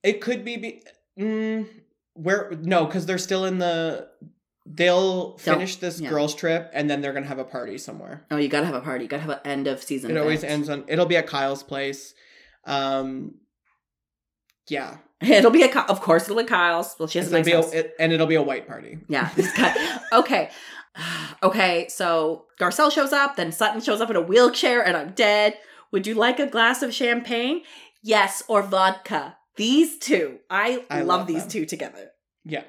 It 0.04 0.22
could 0.22 0.46
be. 0.46 0.58
be 0.58 0.84
mm, 1.20 1.68
where 2.14 2.52
no, 2.62 2.86
because 2.86 3.06
they're 3.06 3.18
still 3.18 3.46
in 3.46 3.60
the. 3.60 4.08
They'll 4.66 5.38
finish 5.38 5.78
this 5.78 6.02
yeah. 6.02 6.10
girls' 6.10 6.36
trip 6.36 6.70
and 6.74 6.90
then 6.90 7.00
they're 7.00 7.14
gonna 7.14 7.26
have 7.28 7.40
a 7.40 7.46
party 7.46 7.78
somewhere. 7.78 8.26
Oh, 8.30 8.36
you 8.36 8.50
gotta 8.50 8.66
have 8.66 8.76
a 8.76 8.82
party. 8.82 9.06
You 9.06 9.10
gotta 9.10 9.24
have 9.24 9.32
an 9.32 9.40
end 9.46 9.68
of 9.68 9.82
season. 9.82 10.12
It 10.12 10.18
always 10.18 10.44
ends 10.44 10.68
on. 10.68 10.84
It'll 10.88 11.06
be 11.06 11.16
at 11.16 11.26
Kyle's 11.26 11.64
place. 11.64 12.14
Um, 12.68 13.36
yeah, 14.70 14.98
It'll 15.22 15.52
be 15.52 15.64
a, 15.64 15.80
of 15.80 16.00
course, 16.02 16.24
it'll 16.24 16.38
be 16.38 16.44
Kyle's. 16.44 16.96
Well, 17.00 17.08
she 17.08 17.18
has 17.18 17.32
a 17.32 17.38
it'll 17.38 17.40
nice 17.40 17.46
be 17.46 17.52
house. 17.54 17.74
a, 17.74 17.80
it, 17.80 17.96
and 18.00 18.14
it'll 18.14 18.28
be 18.28 18.36
a 18.36 18.42
white 18.42 18.68
party. 18.68 19.00
Yeah. 19.08 19.30
okay. 20.14 20.50
Okay, 21.44 21.88
so 21.90 22.46
Garcelle 22.60 22.92
shows 22.92 23.14
up, 23.14 23.36
then 23.36 23.52
Sutton 23.52 23.82
shows 23.82 24.02
up 24.02 24.10
in 24.10 24.16
a 24.16 24.22
wheelchair, 24.22 24.84
and 24.84 24.98
I'm 24.98 25.12
dead. 25.12 25.56
Would 25.92 26.08
you 26.08 26.16
like 26.16 26.40
a 26.40 26.48
glass 26.48 26.82
of 26.82 26.92
champagne? 26.92 27.62
Yes, 28.02 28.42
or 28.48 28.64
vodka. 28.64 29.38
These 29.58 30.00
two. 30.00 30.40
I, 30.50 30.84
I 30.90 31.02
love, 31.02 31.08
love 31.08 31.28
these 31.28 31.44
them. 31.44 31.50
two 31.50 31.66
together. 31.68 32.10
Yeah, 32.44 32.64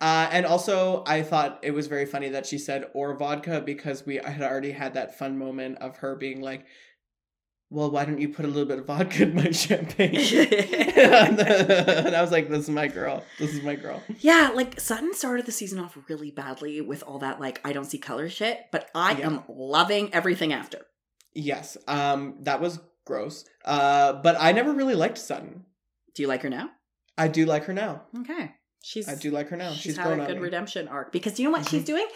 uh, 0.00 0.28
and 0.30 0.46
also 0.46 1.02
I 1.08 1.22
thought 1.24 1.58
it 1.62 1.72
was 1.72 1.88
very 1.88 2.06
funny 2.06 2.28
that 2.28 2.46
she 2.46 2.56
said 2.56 2.84
or 2.94 3.16
vodka 3.16 3.60
because 3.60 4.06
we 4.06 4.20
had 4.24 4.42
already 4.42 4.70
had 4.70 4.94
that 4.94 5.18
fun 5.18 5.36
moment 5.36 5.78
of 5.78 5.96
her 5.96 6.14
being 6.14 6.40
like, 6.40 6.64
"Well, 7.72 7.90
why 7.90 8.04
don't 8.04 8.20
you 8.20 8.28
put 8.28 8.44
a 8.44 8.48
little 8.48 8.66
bit 8.66 8.78
of 8.78 8.86
vodka 8.86 9.22
in 9.24 9.34
my 9.34 9.50
champagne?" 9.64 10.14
and 10.96 12.14
I 12.14 12.20
was 12.22 12.30
like, 12.30 12.48
"This 12.48 12.64
is 12.64 12.70
my 12.70 12.88
girl. 12.88 13.24
This 13.38 13.54
is 13.54 13.62
my 13.62 13.74
girl." 13.74 14.02
Yeah, 14.20 14.50
like 14.54 14.78
Sutton 14.80 15.14
started 15.14 15.46
the 15.46 15.52
season 15.52 15.78
off 15.78 15.96
really 16.08 16.30
badly 16.30 16.80
with 16.80 17.02
all 17.02 17.18
that 17.20 17.40
like 17.40 17.60
I 17.64 17.72
don't 17.72 17.84
see 17.86 17.98
color 17.98 18.28
shit, 18.28 18.58
but 18.70 18.88
I 18.94 19.12
Yeah. 19.18 19.26
am 19.26 19.42
loving 19.48 20.12
everything 20.14 20.52
after. 20.52 20.78
Yes. 21.34 21.76
Um, 21.88 22.36
that 22.42 22.60
was 22.60 22.78
gross. 23.06 23.44
Uh, 23.64 24.12
but 24.14 24.36
I 24.38 24.52
never 24.52 24.72
really 24.72 24.94
liked 24.94 25.18
Sutton. 25.18 25.64
Do 26.14 26.22
you 26.22 26.28
like 26.28 26.42
her 26.42 26.50
now? 26.50 26.70
I 27.16 27.28
do 27.28 27.46
like 27.46 27.64
her 27.64 27.72
now. 27.72 28.02
Okay. 28.20 28.52
She's 28.84 29.08
I 29.08 29.14
do 29.14 29.30
like 29.30 29.48
her 29.48 29.56
now. 29.56 29.70
she's, 29.72 29.82
She's, 29.82 29.96
had 29.96 30.18
a 30.18 30.26
good 30.26 30.40
redemption 30.40 30.88
arc 30.88 31.12
because 31.12 31.38
you 31.38 31.44
know 31.46 31.52
what 31.52 31.62
Mhm. 31.62 31.70
she's 31.70 31.84
doing? 31.84 32.06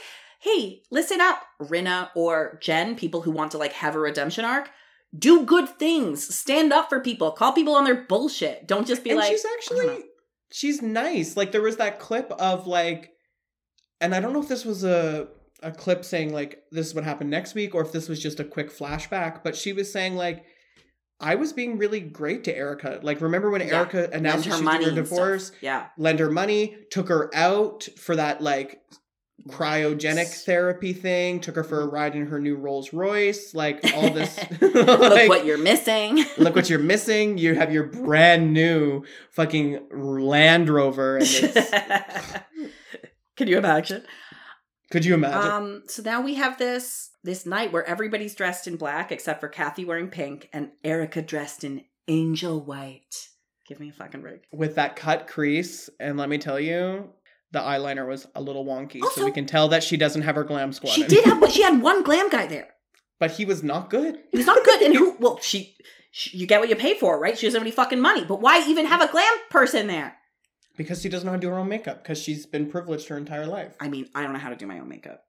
Hey, 0.40 0.82
listen 0.90 1.20
up, 1.20 1.40
Rinna 1.62 2.11
or 2.14 2.59
Jen, 2.61 2.94
people 2.94 3.22
who 3.22 3.30
want 3.30 3.52
to 3.52 3.59
like 3.59 3.72
have 3.72 3.94
a 3.94 3.98
redemption 3.98 4.44
arc. 4.44 4.68
Do 5.16 5.44
good 5.44 5.68
things. 5.78 6.34
Stand 6.34 6.72
up 6.72 6.88
for 6.88 7.00
people. 7.00 7.30
Call 7.32 7.52
people 7.52 7.74
on 7.74 7.84
their 7.84 8.04
bullshit. 8.04 8.66
Don't 8.66 8.86
just 8.86 9.04
be 9.04 9.11
and 9.11 9.18
like 9.18 9.30
she's 9.30 9.46
actually 9.57 9.88
uh-huh. 9.88 9.98
she's 10.52 10.82
nice. 10.82 11.36
Like 11.36 11.52
there 11.52 11.62
was 11.62 11.76
that 11.76 11.98
clip 11.98 12.30
of 12.32 12.66
like, 12.66 13.11
and 14.00 14.14
I 14.14 14.20
don't 14.20 14.32
know 14.32 14.42
if 14.42 14.48
this 14.48 14.64
was 14.64 14.84
a 14.84 15.28
a 15.62 15.72
clip 15.72 16.04
saying 16.04 16.32
like 16.32 16.59
this 16.70 16.86
is 16.86 16.94
what 16.94 17.04
happened 17.04 17.30
next 17.30 17.54
week 17.54 17.74
or 17.74 17.82
if 17.82 17.92
this 17.92 18.09
was 18.09 18.22
just 18.22 18.40
a 18.40 18.44
quick 18.44 18.70
flashback. 18.70 19.42
But 19.42 19.57
she 19.57 19.72
was 19.72 19.92
saying 19.92 20.16
like. 20.16 20.44
I 21.18 21.36
was 21.36 21.54
being 21.54 21.78
really 21.78 22.00
great 22.00 22.44
to 22.44 22.54
Erika. 22.54 23.00
Like, 23.02 23.22
remember 23.22 23.48
when 23.48 23.62
Yeah. 23.62 23.74
Erika 23.74 24.11
announced 24.12 24.44
she 24.44 24.50
was 24.50 24.61
doing 24.61 24.82
her 24.82 24.90
divorce? 24.90 25.50
Yeah. 25.62 25.86
lend 25.96 26.18
her 26.18 26.30
money, 26.30 26.76
took 26.90 27.09
her 27.09 27.34
out 27.34 27.88
for 27.98 28.16
that 28.16 28.42
like 28.42 28.82
cryogenic 29.49 30.45
therapy 30.45 30.93
thing, 30.93 31.41
took 31.41 31.57
her 31.57 31.64
for 31.64 31.80
a 31.80 31.87
ride 31.87 32.16
in 32.16 32.26
her 32.26 32.41
new 32.41 32.57
Rolls 32.57 32.93
Royce, 32.93 33.55
like 33.55 33.80
all 33.95 34.11
this. 34.11 34.39
Look 34.61 35.28
what 35.28 35.45
you're 35.47 35.59
missing. 35.59 36.24
look 36.39 36.55
what 36.57 36.68
you're 36.68 36.78
missing. 36.78 37.39
You 37.39 37.55
have 37.55 37.72
your 37.72 37.84
brand 37.84 38.53
new 38.53 39.05
fucking 39.30 39.89
Land 39.93 40.68
Rover. 40.68 41.16
And 41.16 41.26
it's, 41.28 41.70
Can 43.37 43.49
you 43.49 43.59
imagine? 43.59 44.05
could 44.91 45.05
you 45.05 45.14
imagine? 45.14 45.51
Um, 45.51 45.82
so 45.89 46.03
now 46.03 46.20
we 46.20 46.34
have 46.34 46.59
this 46.59 47.11
this 47.22 47.45
night 47.45 47.72
where 47.72 47.84
everybody's 47.84 48.34
dressed 48.37 48.66
in 48.68 48.76
black 48.76 49.11
except 49.11 49.41
for 49.41 49.49
Kathy 49.49 49.84
wearing 49.84 50.09
pink 50.09 50.49
and 50.53 50.70
Erika 50.84 51.20
dressed 51.22 51.64
in 51.64 51.84
angel 52.09 52.64
white. 52.64 53.28
Give 53.68 53.80
me 53.80 53.89
a 53.89 53.93
fucking 53.93 54.20
break. 54.20 54.43
With 54.53 54.76
that 54.76 54.95
cut 54.95 55.26
crease, 55.26 55.91
and 55.99 56.16
let 56.16 56.28
me 56.28 56.39
tell 56.39 56.61
you, 56.61 57.11
the 57.57 57.62
eyeliner 57.62 58.07
was 58.07 58.26
a 58.34 58.40
little 58.40 58.64
wonky, 58.64 59.02
so 59.14 59.24
we 59.24 59.32
can 59.32 59.46
tell 59.46 59.68
that 59.68 59.82
she 59.82 59.96
doesn't 59.96 60.22
have 60.22 60.34
her 60.36 60.44
glam 60.44 60.72
squad. 60.72 60.92
She 60.92 61.02
in. 61.02 61.09
did 61.09 61.24
have 61.24 61.50
she 61.50 61.62
had 61.62 61.80
one 61.80 62.02
glam 62.02 62.28
guy 62.28 62.46
there. 62.46 62.68
but 63.18 63.32
he 63.32 63.44
was 63.44 63.62
not 63.62 63.90
good. 63.90 64.18
He 64.30 64.38
was 64.38 64.46
not 64.46 64.64
good. 64.64 64.82
And 64.82 64.94
who? 64.94 65.16
Well, 65.20 65.38
she, 65.40 65.74
she, 66.11 66.36
you 66.36 66.46
get 66.46 66.61
what 66.61 66.68
you 66.68 66.76
pay 66.76 66.98
for, 66.98 67.18
right? 67.18 67.36
She 67.36 67.46
doesn't 67.46 67.59
have 67.59 67.66
any 67.66 67.74
fucking 67.74 68.00
money. 68.00 68.24
But 68.24 68.40
why 68.40 68.64
even 68.68 68.86
have 68.86 69.00
a 69.00 69.11
glam 69.11 69.32
person 69.50 69.86
there? 69.86 70.16
Because 70.76 71.00
she 71.00 71.09
doesn't 71.09 71.24
know 71.24 71.32
how 71.32 71.36
to 71.36 71.40
do 71.40 71.48
her 71.48 71.59
own 71.59 71.68
makeup, 71.68 72.02
because 72.02 72.20
she's 72.20 72.44
been 72.44 72.70
privileged 72.70 73.09
her 73.09 73.16
entire 73.16 73.46
life. 73.46 73.74
I 73.80 73.88
mean, 73.88 74.09
I 74.14 74.22
don't 74.22 74.34
know 74.34 74.38
how 74.38 74.50
to 74.50 74.57
do 74.57 74.66
my 74.66 74.78
own 74.78 74.88
makeup. 74.88 75.22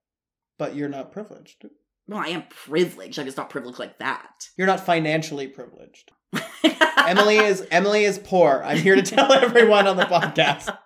But 0.57 0.75
you're 0.75 0.89
not 0.89 1.13
privileged. 1.13 1.65
Well, 2.07 2.19
I 2.19 2.27
am 2.27 2.43
privileged. 2.49 3.17
Like 3.17 3.27
it's 3.27 3.37
not 3.37 3.49
privileged 3.49 3.79
like 3.79 3.99
that. 3.99 4.49
You're 4.57 4.67
not 4.67 4.85
financially 4.85 5.47
privileged. 5.47 6.11
Emily 7.07 7.37
is 7.37 7.65
Emily 7.71 8.03
is 8.03 8.19
poor. 8.19 8.61
I'm 8.65 8.77
here 8.77 8.95
to 8.95 9.01
tell 9.01 9.31
everyone 9.45 9.87
on 9.87 9.97
the 9.97 10.03
podcast. 10.03 10.65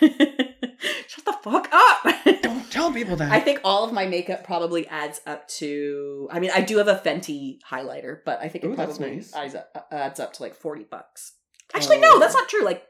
Shut 0.00 1.24
the 1.24 1.32
fuck 1.42 1.68
up. 1.72 2.42
Don't 2.42 2.70
tell 2.70 2.92
people 2.92 3.16
that. 3.16 3.32
I 3.32 3.40
think 3.40 3.60
all 3.64 3.84
of 3.84 3.92
my 3.92 4.06
makeup 4.06 4.44
probably 4.44 4.86
adds 4.88 5.20
up 5.26 5.48
to. 5.48 6.28
I 6.30 6.40
mean, 6.40 6.50
I 6.54 6.60
do 6.60 6.78
have 6.78 6.88
a 6.88 6.96
Fenty 6.96 7.58
highlighter, 7.70 8.18
but 8.24 8.40
I 8.40 8.48
think 8.48 8.64
it 8.64 8.68
Ooh, 8.68 8.76
that's 8.76 8.98
probably 8.98 9.16
nice. 9.16 9.34
adds, 9.34 9.54
up, 9.54 9.86
adds 9.90 10.20
up 10.20 10.32
to 10.34 10.42
like 10.42 10.54
forty 10.54 10.84
bucks. 10.84 11.32
Actually, 11.74 11.98
Oh. 11.98 12.00
no, 12.00 12.18
that's 12.20 12.34
not 12.34 12.48
true. 12.48 12.64
Like 12.64 12.82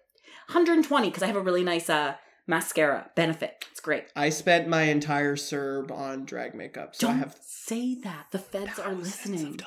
120 0.48 1.08
because 1.08 1.22
I 1.22 1.26
have 1.28 1.36
a 1.36 1.40
really 1.40 1.62
nice 1.64 1.88
uh 1.88 2.14
mascara. 2.48 3.10
Benefit. 3.14 3.64
It's 3.70 3.80
great. 3.80 4.04
I 4.16 4.30
spent 4.30 4.66
my 4.68 4.82
entire 4.82 5.36
CERB 5.36 5.90
on 5.92 6.24
drag 6.24 6.54
makeup, 6.54 6.96
so 6.96 7.06
Don't 7.06 7.16
I 7.16 7.18
have 7.20 7.36
say 7.40 7.94
that. 8.02 8.26
The 8.32 8.38
feds 8.40 8.78
are 8.80 8.94
listening. 8.94 9.60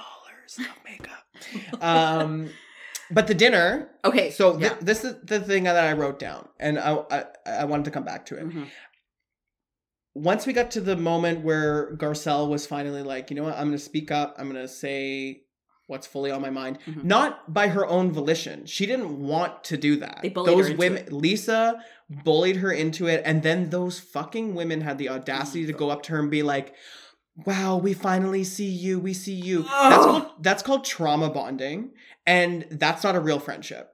Of 0.59 0.65
makeup. 0.83 1.83
um, 1.83 2.49
but 3.11 3.27
the 3.27 3.33
dinner. 3.33 3.89
Okay, 4.03 4.31
So 4.31 4.57
yeah. 4.57 4.69
th- 4.69 4.81
this 4.81 5.03
is 5.03 5.15
the 5.23 5.39
thing 5.39 5.63
that 5.65 5.75
I 5.77 5.93
wrote 5.93 6.19
down, 6.19 6.47
and 6.59 6.77
I, 6.79 6.97
I 7.11 7.23
I 7.45 7.65
wanted 7.65 7.85
to 7.85 7.91
come 7.91 8.03
back 8.05 8.25
to 8.27 8.35
it. 8.37 8.47
Mhm. 8.49 8.67
Once 10.13 10.45
we 10.45 10.53
got 10.53 10.71
to 10.71 10.79
the 10.81 10.95
moment 10.95 11.43
where 11.43 11.95
Garcelle 11.97 12.47
was 12.49 12.65
finally 12.65 13.03
like, 13.03 13.29
you 13.29 13.35
know 13.35 13.43
what, 13.43 13.55
I'm 13.55 13.65
going 13.67 13.71
to 13.73 13.79
speak 13.79 14.11
up. 14.11 14.35
I'm 14.37 14.49
going 14.49 14.61
to 14.61 14.67
say 14.67 15.41
what's 15.87 16.07
fully 16.07 16.31
on 16.31 16.41
my 16.41 16.49
mind. 16.49 16.79
Mhm. 16.87 17.03
Not 17.03 17.53
by 17.53 17.67
her 17.67 17.85
own 17.85 18.11
volition. 18.13 18.65
She 18.65 18.85
didn't 18.85 19.19
want 19.19 19.63
to 19.65 19.77
do 19.77 19.97
that. 19.97 20.19
They 20.23 20.29
bullied 20.29 20.49
her 20.51 20.55
those 20.55 20.67
into 20.67 20.79
women, 20.79 21.03
it. 21.07 21.11
Lisa 21.13 21.83
bullied 22.09 22.57
her 22.57 22.71
into 22.71 23.07
it, 23.07 23.21
and 23.25 23.43
then 23.43 23.69
those 23.71 23.99
fucking 23.99 24.55
women 24.55 24.81
had 24.81 24.97
the 24.97 25.09
audacity 25.09 25.63
Mm. 25.65 25.67
to 25.67 25.73
go 25.73 25.89
up 25.89 26.01
to 26.03 26.13
her 26.13 26.19
and 26.19 26.31
be 26.31 26.43
like, 26.43 26.73
"Wow, 27.45 27.77
we 27.77 27.93
finally 27.93 28.43
see 28.43 28.69
you. 28.69 28.99
We 28.99 29.13
see 29.13 29.33
you." 29.33 29.63
That's 29.63 30.05
called 30.05 30.25
that's 30.39 30.63
called 30.63 30.85
trauma 30.85 31.29
bonding, 31.29 31.91
and 32.25 32.65
that's 32.71 33.03
not 33.03 33.15
a 33.15 33.19
real 33.19 33.39
friendship. 33.39 33.91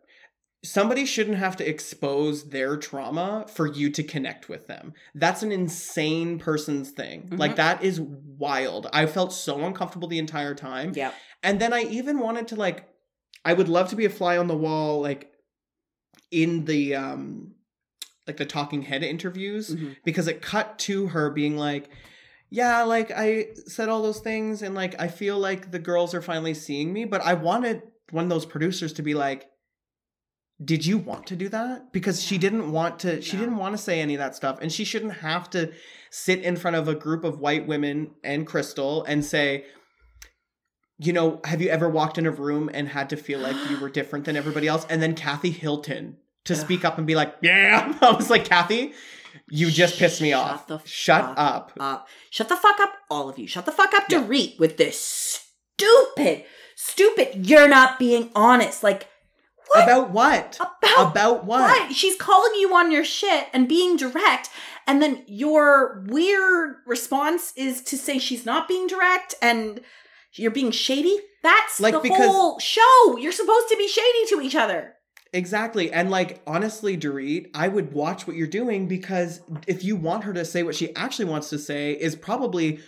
Somebody 0.64 1.08
shouldn't 1.08 1.38
have 1.38 1.56
to 1.58 1.68
expose 1.68 2.50
their 2.50 2.78
trauma 2.78 3.46
for 3.48 3.66
you 3.66 3.90
to 3.90 4.04
connect 4.04 4.48
with 4.48 4.68
them. 4.68 4.94
That's 5.16 5.42
an 5.42 5.52
insane 5.52 6.38
person's 6.38 6.92
thing. 6.92 7.30
Mhm. 7.30 7.40
Like 7.40 7.56
that 7.56 7.84
is 7.84 8.00
wild. 8.00 8.88
I 8.94 9.08
felt 9.08 9.34
so 9.34 9.64
uncomfortable 9.66 10.08
the 10.08 10.20
entire 10.20 10.54
time. 10.54 10.94
Yeah. 10.96 11.14
And 11.42 11.60
then 11.60 11.74
I 11.74 11.82
even 11.84 12.20
wanted 12.20 12.48
to 12.50 12.56
like 12.56 12.88
I 13.44 13.54
would 13.54 13.70
love 13.70 13.90
to 13.90 13.96
be 13.96 14.06
a 14.06 14.10
fly 14.12 14.38
on 14.38 14.46
the 14.46 14.56
wall 14.56 15.02
like 15.02 15.32
in 16.30 16.66
the 16.66 16.94
um 16.96 17.56
like 18.28 18.38
the 18.38 18.46
talking 18.46 18.84
head 18.84 19.04
interviews 19.04 19.72
Mhm. 19.76 19.96
because 20.06 20.28
it 20.28 20.44
cut 20.44 20.78
to 20.80 21.08
her 21.08 21.32
being 21.32 21.58
like 21.58 21.90
yeah, 22.54 22.84
like 22.84 23.10
I 23.16 23.48
said 23.66 23.88
all 23.90 24.02
those 24.04 24.20
things 24.20 24.62
and 24.62 24.76
like 24.76 25.00
I 25.02 25.08
feel 25.08 25.40
like 25.40 25.72
the 25.72 25.80
girls 25.80 26.14
are 26.14 26.22
finally 26.22 26.54
seeing 26.54 26.92
me, 26.94 27.06
but 27.06 27.22
I 27.22 27.34
wanted 27.34 27.82
one 28.12 28.26
of 28.26 28.30
those 28.30 28.46
producers 28.46 28.94
to 28.94 29.02
be 29.02 29.14
like 29.14 29.48
did 30.64 30.86
you 30.86 31.00
want 31.00 31.26
to 31.26 31.36
do 31.36 31.50
that? 31.50 31.92
Because 31.92 32.22
she 32.22 32.38
didn't 32.38 32.72
want 32.72 33.00
to 33.00 33.20
she 33.22 33.36
No. 33.36 33.44
didn't 33.44 33.58
want 33.58 33.76
to 33.76 33.82
say 33.82 34.00
any 34.00 34.14
of 34.14 34.20
that 34.20 34.36
stuff 34.36 34.60
and 34.62 34.72
she 34.72 34.84
shouldn't 34.84 35.14
have 35.14 35.50
to 35.52 35.72
sit 36.12 36.44
in 36.44 36.56
front 36.56 36.76
of 36.78 36.88
a 36.88 36.94
group 36.94 37.24
of 37.24 37.40
white 37.40 37.66
women 37.66 38.12
and 38.24 38.46
Crystal 38.46 39.04
and 39.06 39.26
say 39.26 39.66
you 41.00 41.14
know, 41.14 41.40
have 41.46 41.64
you 41.64 41.70
ever 41.70 41.90
walked 41.90 42.20
in 42.20 42.28
a 42.28 42.32
room 42.32 42.70
and 42.72 42.88
had 42.88 43.10
to 43.10 43.18
feel 43.18 43.40
like 43.40 43.56
you 43.72 43.80
were 43.80 43.90
different 44.00 44.26
than 44.26 44.36
everybody 44.36 44.68
else? 44.68 44.86
And 44.88 45.02
then 45.02 45.16
Kathy 45.16 45.50
Hilton 45.50 46.18
to 46.46 46.56
speak 46.56 46.86
up 46.86 47.00
and 47.00 47.08
be 47.08 47.16
like, 47.16 47.34
yeah. 47.42 47.98
I 48.02 48.12
was 48.12 48.30
like, 48.30 48.46
Kathy, 48.46 48.94
you 49.50 49.70
just 49.72 49.98
pissed 49.98 50.22
me 50.22 50.32
Shut 50.32 50.40
off. 50.44 50.68
the 50.68 50.82
Shut 50.86 51.34
up. 51.38 51.72
up. 51.80 52.08
Shut 52.30 52.50
the 52.50 52.56
fuck 52.56 52.80
up, 52.80 52.94
all 53.10 53.30
of 53.30 53.38
you. 53.40 53.48
Shut 53.48 53.66
the 53.66 53.72
fuck 53.72 53.94
up, 53.94 54.04
Yeah. 54.10 54.20
Dorit, 54.24 54.60
with 54.60 54.78
this 54.78 55.00
stupid, 55.78 56.46
stupid, 56.76 57.48
you're 57.48 57.68
not 57.68 58.00
being 58.00 58.30
honest. 58.36 58.84
Like, 58.84 59.08
what? 59.74 59.84
About 59.84 60.10
what? 60.12 60.56
About, 60.60 61.12
About 61.12 61.46
what? 61.46 61.62
what? 61.62 61.94
She's 61.96 62.16
calling 62.18 62.60
you 62.60 62.74
on 62.76 62.92
your 62.92 63.06
shit 63.06 63.48
and 63.54 63.68
being 63.70 63.96
direct, 63.98 64.50
and 64.86 65.02
then 65.02 65.24
your 65.28 66.04
weird 66.08 66.76
response 66.86 67.54
is 67.56 67.82
to 67.84 67.98
say 67.98 68.20
she's 68.20 68.46
not 68.46 68.68
being 68.68 68.88
direct 68.88 69.36
and 69.42 69.80
you're 70.34 70.52
being 70.52 70.72
shady. 70.72 71.18
That's 71.44 71.80
Like, 71.80 71.94
the 72.02 72.14
whole 72.14 72.60
show. 72.60 73.18
You're 73.18 73.32
supposed 73.32 73.70
to 73.70 73.78
be 73.78 73.88
shady 73.88 74.26
to 74.30 74.42
each 74.42 74.56
other. 74.56 74.96
Exactly. 75.34 75.92
And 75.94 76.10
like 76.10 76.42
honestly, 76.46 76.98
Dorit, 76.98 77.50
I 77.54 77.68
would 77.70 77.94
watch 77.94 78.28
what 78.28 78.36
you're 78.36 78.48
doing 78.48 78.88
because 78.88 79.42
if 79.68 79.84
you 79.84 79.96
want 79.96 80.26
her 80.26 80.34
to 80.34 80.44
say 80.44 80.64
what 80.64 80.76
she 80.76 80.94
actually 80.96 81.26
wants 81.26 81.50
to 81.50 81.60
say 81.60 81.94
is 81.94 82.16
probably 82.16 82.80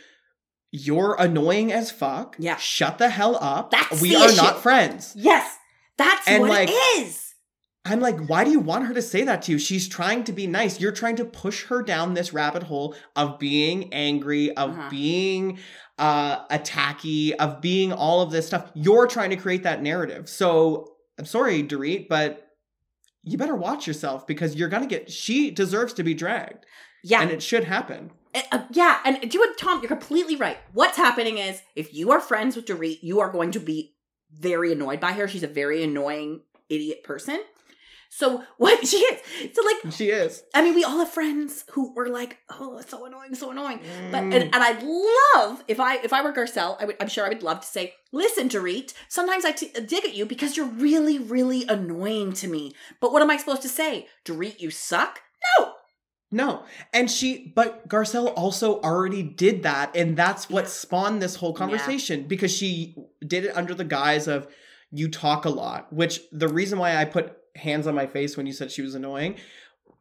you're 0.72 1.16
annoying 1.20 1.72
as 1.72 1.92
fuck. 1.92 2.36
Yeah. 2.40 2.58
Shut 2.58 2.98
the 2.98 3.10
hell 3.10 3.38
up. 3.40 3.72
That's 3.72 4.02
we 4.02 4.16
are 4.16 4.28
issue. 4.28 4.36
not 4.38 4.62
friends. 4.62 5.14
Yes, 5.16 5.56
that's 5.98 6.28
And, 6.28 6.42
what 6.42 6.50
like, 6.50 6.70
it 6.70 6.74
is. 7.02 7.34
I'm 7.86 8.00
like, 8.00 8.28
why 8.28 8.44
do 8.46 8.52
you 8.52 8.60
want 8.62 8.86
her 8.88 8.94
to 8.94 9.02
say 9.02 9.24
that 9.26 9.42
to 9.44 9.52
you? 9.52 9.60
She's 9.60 9.88
trying 9.90 10.24
to 10.24 10.32
be 10.34 10.48
nice. 10.48 10.80
You're 10.80 10.94
trying 10.94 11.18
to 11.18 11.26
push 11.26 11.66
her 11.66 11.82
down 11.84 12.14
this 12.14 12.32
rabbit 12.34 12.64
hole 12.64 12.96
of 13.16 13.40
being 13.40 13.94
angry, 13.94 14.52
of 14.56 14.72
Uh-huh. 14.72 14.90
being 14.90 15.60
uh 16.00 16.46
attacky, 16.48 17.34
of 17.36 17.62
being 17.62 17.94
all 17.94 18.22
of 18.22 18.32
this 18.32 18.48
stuff. 18.48 18.72
You're 18.74 19.06
trying 19.06 19.30
to 19.30 19.36
create 19.36 19.64
that 19.64 19.82
narrative. 19.84 20.28
So 20.28 20.93
I'm 21.18 21.26
sorry, 21.26 21.64
Dorit, 21.64 22.08
but 22.08 22.48
you 23.24 23.38
better 23.38 23.56
watch 23.56 23.88
yourself 23.88 24.28
because 24.28 24.56
you're 24.56 24.70
gonna 24.70 24.88
get 24.88 25.12
she 25.12 25.52
deserves 25.52 25.94
to 25.94 26.04
be 26.04 26.14
dragged. 26.14 26.66
Yeah, 27.04 27.22
And 27.22 27.32
it 27.32 27.44
should 27.44 27.66
happen. 27.66 28.12
Uh, 28.52 28.64
yeah, 28.72 29.00
and 29.06 29.20
do 29.30 29.38
you 29.38 29.40
what, 29.42 29.58
Tom? 29.58 29.82
You're 29.82 29.90
completely 29.90 30.36
right. 30.38 30.58
What's 30.72 30.98
happening 30.98 31.38
is 31.38 31.62
if 31.76 31.94
you 31.94 32.12
are 32.12 32.20
friends 32.20 32.56
with 32.56 32.66
Dorit, 32.66 33.00
you 33.02 33.20
are 33.20 33.30
going 33.32 33.52
to 33.52 33.60
be 33.60 33.94
very 34.32 34.72
annoyed 34.72 35.00
by 35.00 35.12
her. 35.12 35.28
She's 35.28 35.44
a 35.44 35.48
very 35.48 35.84
annoying 35.84 36.42
idiot 36.70 37.04
person. 37.04 37.42
So 38.16 38.44
what 38.58 38.86
she 38.88 38.98
is, 38.98 39.20
so 39.56 39.62
like, 39.64 39.94
She 39.94 40.10
is. 40.10 40.44
I 40.54 40.62
mean, 40.62 40.76
we 40.76 40.84
all 40.84 41.00
have 41.00 41.10
friends 41.10 41.66
who 41.72 41.94
were 41.96 42.10
like, 42.10 42.38
"Oh, 42.50 42.78
it's 42.78 42.92
so 42.92 43.06
annoying, 43.06 43.34
so 43.36 43.52
annoying." 43.52 43.80
But 44.12 44.22
Mm. 44.24 44.34
and, 44.36 44.44
and 44.44 44.56
I'd 44.56 44.84
love 44.84 45.64
if 45.68 45.80
I 45.80 45.98
if 45.98 46.14
I 46.14 46.22
were 46.22 46.32
Garcelle, 46.34 46.78
I 46.80 46.86
would, 46.86 46.96
I'm 47.00 47.08
sure 47.08 47.26
I 47.26 47.30
would 47.30 47.44
love 47.44 47.62
to 47.62 47.68
say, 47.68 47.94
"Listen, 48.12 48.50
Dorit, 48.50 48.94
sometimes 49.10 49.46
I 49.46 49.52
t- 49.52 49.72
dig 49.88 50.06
at 50.06 50.14
you 50.14 50.26
because 50.26 50.56
you're 50.56 50.68
really, 50.68 51.18
really 51.18 51.66
annoying 51.68 52.34
to 52.34 52.48
me. 52.48 52.74
But 53.02 53.12
what 53.14 53.22
am 53.24 53.32
I 53.32 53.38
supposed 53.38 53.64
to 53.64 53.70
say, 53.70 54.08
Dorit? 54.26 54.60
You 54.60 54.70
suck." 54.70 55.20
No, 55.60 55.74
No. 56.32 56.64
And 56.94 57.10
she, 57.12 57.52
but 57.56 57.88
Garcelle 57.88 58.34
also 58.36 58.80
already 58.82 59.22
did 59.24 59.64
that. 59.64 59.96
And 59.96 60.16
that's 60.18 60.50
what 60.50 60.66
Yeah. 60.66 60.70
spawned 60.70 61.22
this 61.22 61.36
whole 61.36 61.54
conversation 61.54 62.24
because 62.28 62.52
she 62.56 62.96
did 63.26 63.46
it 63.46 63.56
under 63.58 63.74
the 63.76 63.84
guise 63.84 64.28
of 64.28 64.48
you 64.92 65.10
talk 65.10 65.46
a 65.46 65.50
lot, 65.50 65.92
which 65.92 66.22
the 66.32 66.48
reason 66.48 66.80
why 66.80 66.96
I 66.96 67.06
put 67.06 67.38
hands 67.56 67.88
on 67.88 67.96
my 67.96 68.08
face 68.08 68.38
when 68.38 68.46
you 68.46 68.54
said 68.54 68.72
she 68.72 68.82
was 68.82 68.96
annoying. 68.96 69.36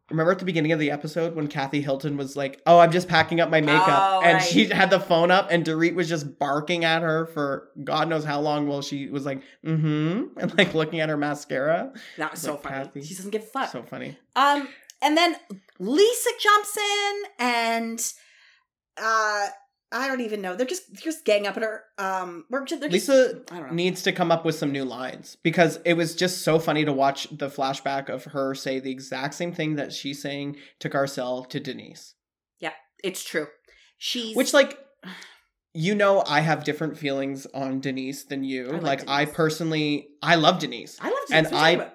Remember 0.09 0.31
at 0.31 0.39
the 0.39 0.45
beginning 0.45 0.73
of 0.73 0.79
the 0.79 0.91
episode 0.91 1.33
when 1.33 1.47
Kathy 1.47 1.81
Hilton 1.81 2.17
was 2.17 2.35
like, 2.35 2.61
Oh, 2.65 2.77
I'm 2.77 2.91
just 2.91 3.07
packing 3.07 3.39
up 3.39 3.49
my 3.49 3.61
makeup. 3.61 3.87
Oh, 3.87 4.21
and 4.21 4.35
right. 4.35 4.43
she 4.43 4.65
had 4.65 4.89
the 4.89 4.99
phone 4.99 5.31
up 5.31 5.47
and 5.49 5.65
Dorit 5.65 5.95
was 5.95 6.09
just 6.09 6.37
barking 6.37 6.83
at 6.83 7.01
her 7.01 7.25
for 7.27 7.69
God 7.83 8.09
knows 8.09 8.25
how 8.25 8.41
long 8.41 8.67
while 8.67 8.81
she 8.81 9.09
was 9.09 9.25
like, 9.25 9.41
mm 9.65 9.79
hmm, 9.79 10.23
and 10.39 10.57
like 10.57 10.73
looking 10.73 10.99
at 10.99 11.09
her 11.09 11.17
mascara. 11.17 11.93
That 12.17 12.31
was 12.31 12.41
so 12.41 12.57
funny. 12.57 12.75
Kathy. 12.75 13.03
She 13.03 13.15
doesn't 13.15 13.31
give 13.31 13.43
a 13.43 13.45
fuck. 13.45 13.71
So 13.71 13.81
funny. 13.83 14.17
Um, 14.35 14.67
and 15.01 15.17
then 15.17 15.35
Lisa 15.79 16.29
jumps 16.39 16.77
in, 16.77 17.23
and 17.39 18.13
uh, 18.97 19.47
I 19.93 20.07
don't 20.07 20.21
even 20.21 20.41
know. 20.41 20.55
They're 20.55 20.65
just 20.65 20.91
they're 20.91 21.03
just 21.03 21.23
gang 21.23 21.45
up 21.45 21.55
at 21.55 21.63
her. 21.63 21.83
Um, 21.99 22.45
we're 22.49 22.65
just, 22.65 22.81
they're 22.81 22.89
just, 22.89 23.07
Lisa 23.07 23.41
I 23.51 23.59
don't 23.59 23.67
know. 23.67 23.73
needs 23.73 24.01
to 24.03 24.11
come 24.11 24.31
up 24.31 24.43
with 24.43 24.55
some 24.55 24.71
new 24.71 24.83
lines 24.83 25.37
because 25.43 25.79
it 25.85 25.93
was 25.93 26.15
just 26.15 26.41
so 26.41 26.57
funny 26.57 26.83
to 26.83 26.91
watch 26.91 27.27
the 27.29 27.47
flashback 27.47 28.09
of 28.09 28.25
her 28.25 28.55
say 28.55 28.79
the 28.79 28.91
exact 28.91 29.35
same 29.35 29.53
thing 29.53 29.75
that 29.75 29.93
she's 29.93 30.21
saying 30.21 30.57
to 30.79 30.89
Garcelle 30.89 31.47
to 31.49 31.59
Denise. 31.59 32.15
Yeah, 32.59 32.73
it's 33.03 33.23
true. 33.23 33.47
She's 33.99 34.35
Which, 34.35 34.53
like, 34.53 34.77
you 35.73 35.95
know, 35.95 36.23
I 36.27 36.41
have 36.41 36.63
different 36.63 36.97
feelings 36.97 37.45
on 37.53 37.79
Denise 37.79 38.25
than 38.25 38.43
you. 38.43 38.69
I 38.69 38.71
like 38.71 38.81
like, 38.81 39.03
I 39.07 39.25
personally, 39.25 40.09
I 40.21 40.35
love 40.35 40.59
Denise. 40.59 40.97
I 40.99 41.05
love 41.05 41.19
Denise. 41.27 41.51
What 41.51 41.53
are 41.53 41.71
you 41.71 41.77
talking 41.77 41.91
I-? 41.91 41.93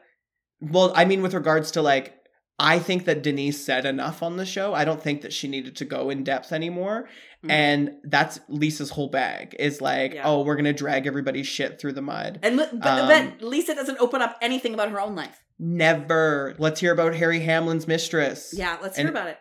Well, 0.60 0.92
I 0.96 1.04
mean, 1.04 1.22
with 1.22 1.34
regards 1.34 1.72
to 1.72 1.82
like, 1.82 2.17
I 2.60 2.78
think 2.80 3.04
that 3.04 3.22
Denise 3.22 3.64
said 3.64 3.86
enough 3.86 4.22
on 4.22 4.36
the 4.36 4.44
show. 4.46 4.74
I 4.74 4.84
don't 4.84 5.00
think 5.02 5.22
that 5.22 5.32
she 5.32 5.46
needed 5.46 5.76
to 5.76 5.84
go 5.84 6.10
in 6.10 6.24
depth 6.24 6.52
anymore. 6.52 7.08
Mhm. 7.44 7.50
And 7.52 7.90
that's 8.02 8.40
Lisa's 8.48 8.90
whole 8.90 9.08
bag 9.08 9.54
is 9.60 9.80
like, 9.80 10.14
Yeah. 10.14 10.22
oh, 10.24 10.42
we're 10.42 10.56
going 10.56 10.64
to 10.64 10.72
drag 10.72 11.06
everybody's 11.06 11.46
shit 11.46 11.80
through 11.80 11.92
the 11.92 12.02
mud. 12.02 12.40
and 12.42 12.56
but, 12.56 12.72
um, 12.84 13.08
but 13.08 13.42
Lisa 13.42 13.76
doesn't 13.76 14.00
open 14.00 14.20
up 14.22 14.36
anything 14.42 14.74
about 14.74 14.90
her 14.90 15.00
own 15.00 15.14
life. 15.14 15.40
Never. 15.60 16.56
Let's 16.58 16.80
hear 16.80 16.92
about 16.92 17.14
Harry 17.14 17.40
Hamlin's 17.40 17.86
mistress. 17.86 18.52
Yeah, 18.56 18.76
let's 18.82 18.96
hear 18.96 19.08
about 19.08 19.28
it. 19.28 19.38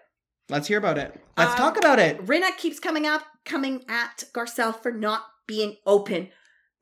Let's 0.49 0.68
hear 0.68 0.78
about 0.78 0.97
it. 0.99 1.20
Let's 1.36 1.51
Um, 1.53 1.57
talk 1.57 1.78
about 1.78 1.97
it. 1.99 2.24
Rinna 2.26 2.55
keeps 2.57 2.80
coming 2.80 3.05
up, 3.07 3.24
coming 3.45 3.84
at 3.89 4.24
Garcelle 4.34 4.80
for 4.80 4.91
not 4.91 5.24
being 5.47 5.78
open. 5.86 6.30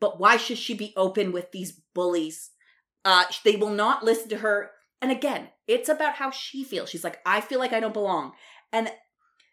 But 0.02 0.20
why 0.20 0.36
should 0.38 0.58
she 0.58 0.74
be 0.74 0.94
open 0.98 1.32
with 1.32 1.52
these 1.52 1.72
bullies? 1.94 2.52
Uh, 3.06 3.24
they 3.46 3.56
will 3.56 3.70
not 3.70 4.04
listen 4.04 4.28
to 4.30 4.38
her. 4.38 4.72
And 5.06 5.12
again, 5.12 5.50
it's 5.68 5.88
about 5.88 6.16
how 6.16 6.32
she 6.32 6.64
feels. 6.64 6.90
She's 6.90 7.04
like, 7.04 7.20
I 7.28 7.40
feel 7.40 7.60
like 7.60 7.74
I 7.74 7.80
don't 7.80 7.94
belong. 7.94 8.32
And 8.74 8.92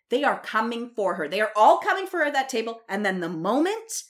they 0.08 0.24
are 0.24 0.40
coming 0.40 0.92
for 0.96 1.16
her. 1.16 1.28
They 1.28 1.42
are 1.42 1.50
all 1.54 1.76
coming 1.76 2.06
for 2.06 2.20
her 2.20 2.24
at 2.24 2.32
that 2.32 2.48
table. 2.48 2.80
And 2.88 3.04
then 3.04 3.20
the 3.20 3.28
moment 3.28 4.04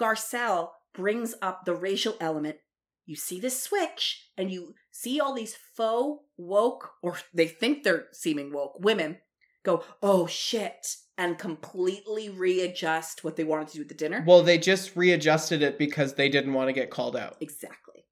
Garcelle 0.00 0.68
brings 0.94 1.34
up 1.42 1.64
the 1.64 1.74
racial 1.74 2.14
element, 2.20 2.58
you 3.04 3.16
see 3.16 3.40
this 3.40 3.60
switch 3.60 4.30
and 4.38 4.48
you 4.52 4.74
see 4.92 5.18
all 5.18 5.34
these 5.34 5.56
faux 5.76 6.22
woke, 6.36 6.90
or 7.02 7.18
they 7.34 7.48
think 7.48 7.82
they're 7.82 8.06
seeming 8.12 8.52
woke 8.52 8.78
women 8.78 9.18
go, 9.64 9.82
oh 10.04 10.28
shit, 10.28 10.86
and 11.18 11.36
completely 11.36 12.28
readjust 12.28 13.24
what 13.24 13.34
they 13.34 13.42
wanted 13.42 13.66
to 13.66 13.74
do 13.78 13.82
at 13.82 13.88
the 13.88 13.94
dinner. 13.94 14.22
Well, 14.24 14.44
they 14.44 14.56
just 14.56 14.94
readjusted 14.94 15.62
it 15.62 15.80
because 15.80 16.14
they 16.14 16.28
didn't 16.28 16.52
want 16.52 16.68
to 16.68 16.72
get 16.72 16.90
called 16.90 17.16
out. 17.16 17.38
Exactly. 17.40 18.04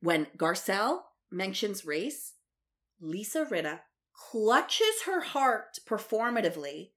When 0.00 0.28
Garcelle 0.38 1.00
mentions 1.34 1.84
race, 1.84 2.34
Lisa 3.00 3.44
Rinna 3.44 3.80
clutches 4.14 5.02
her 5.06 5.20
heart 5.20 5.78
performatively, 5.86 6.90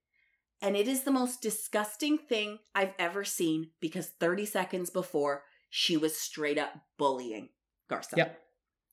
and 0.62 0.76
it 0.76 0.88
is 0.88 1.02
the 1.02 1.10
most 1.10 1.42
disgusting 1.42 2.16
thing 2.18 2.58
I've 2.74 2.94
ever 2.98 3.24
seen 3.24 3.70
because 3.80 4.08
30 4.08 4.46
seconds 4.46 4.90
before, 4.90 5.42
she 5.68 5.96
was 5.96 6.16
straight 6.16 6.58
up 6.58 6.72
bullying 6.96 7.50
Garcelle. 7.90 8.18
Yep. 8.18 8.38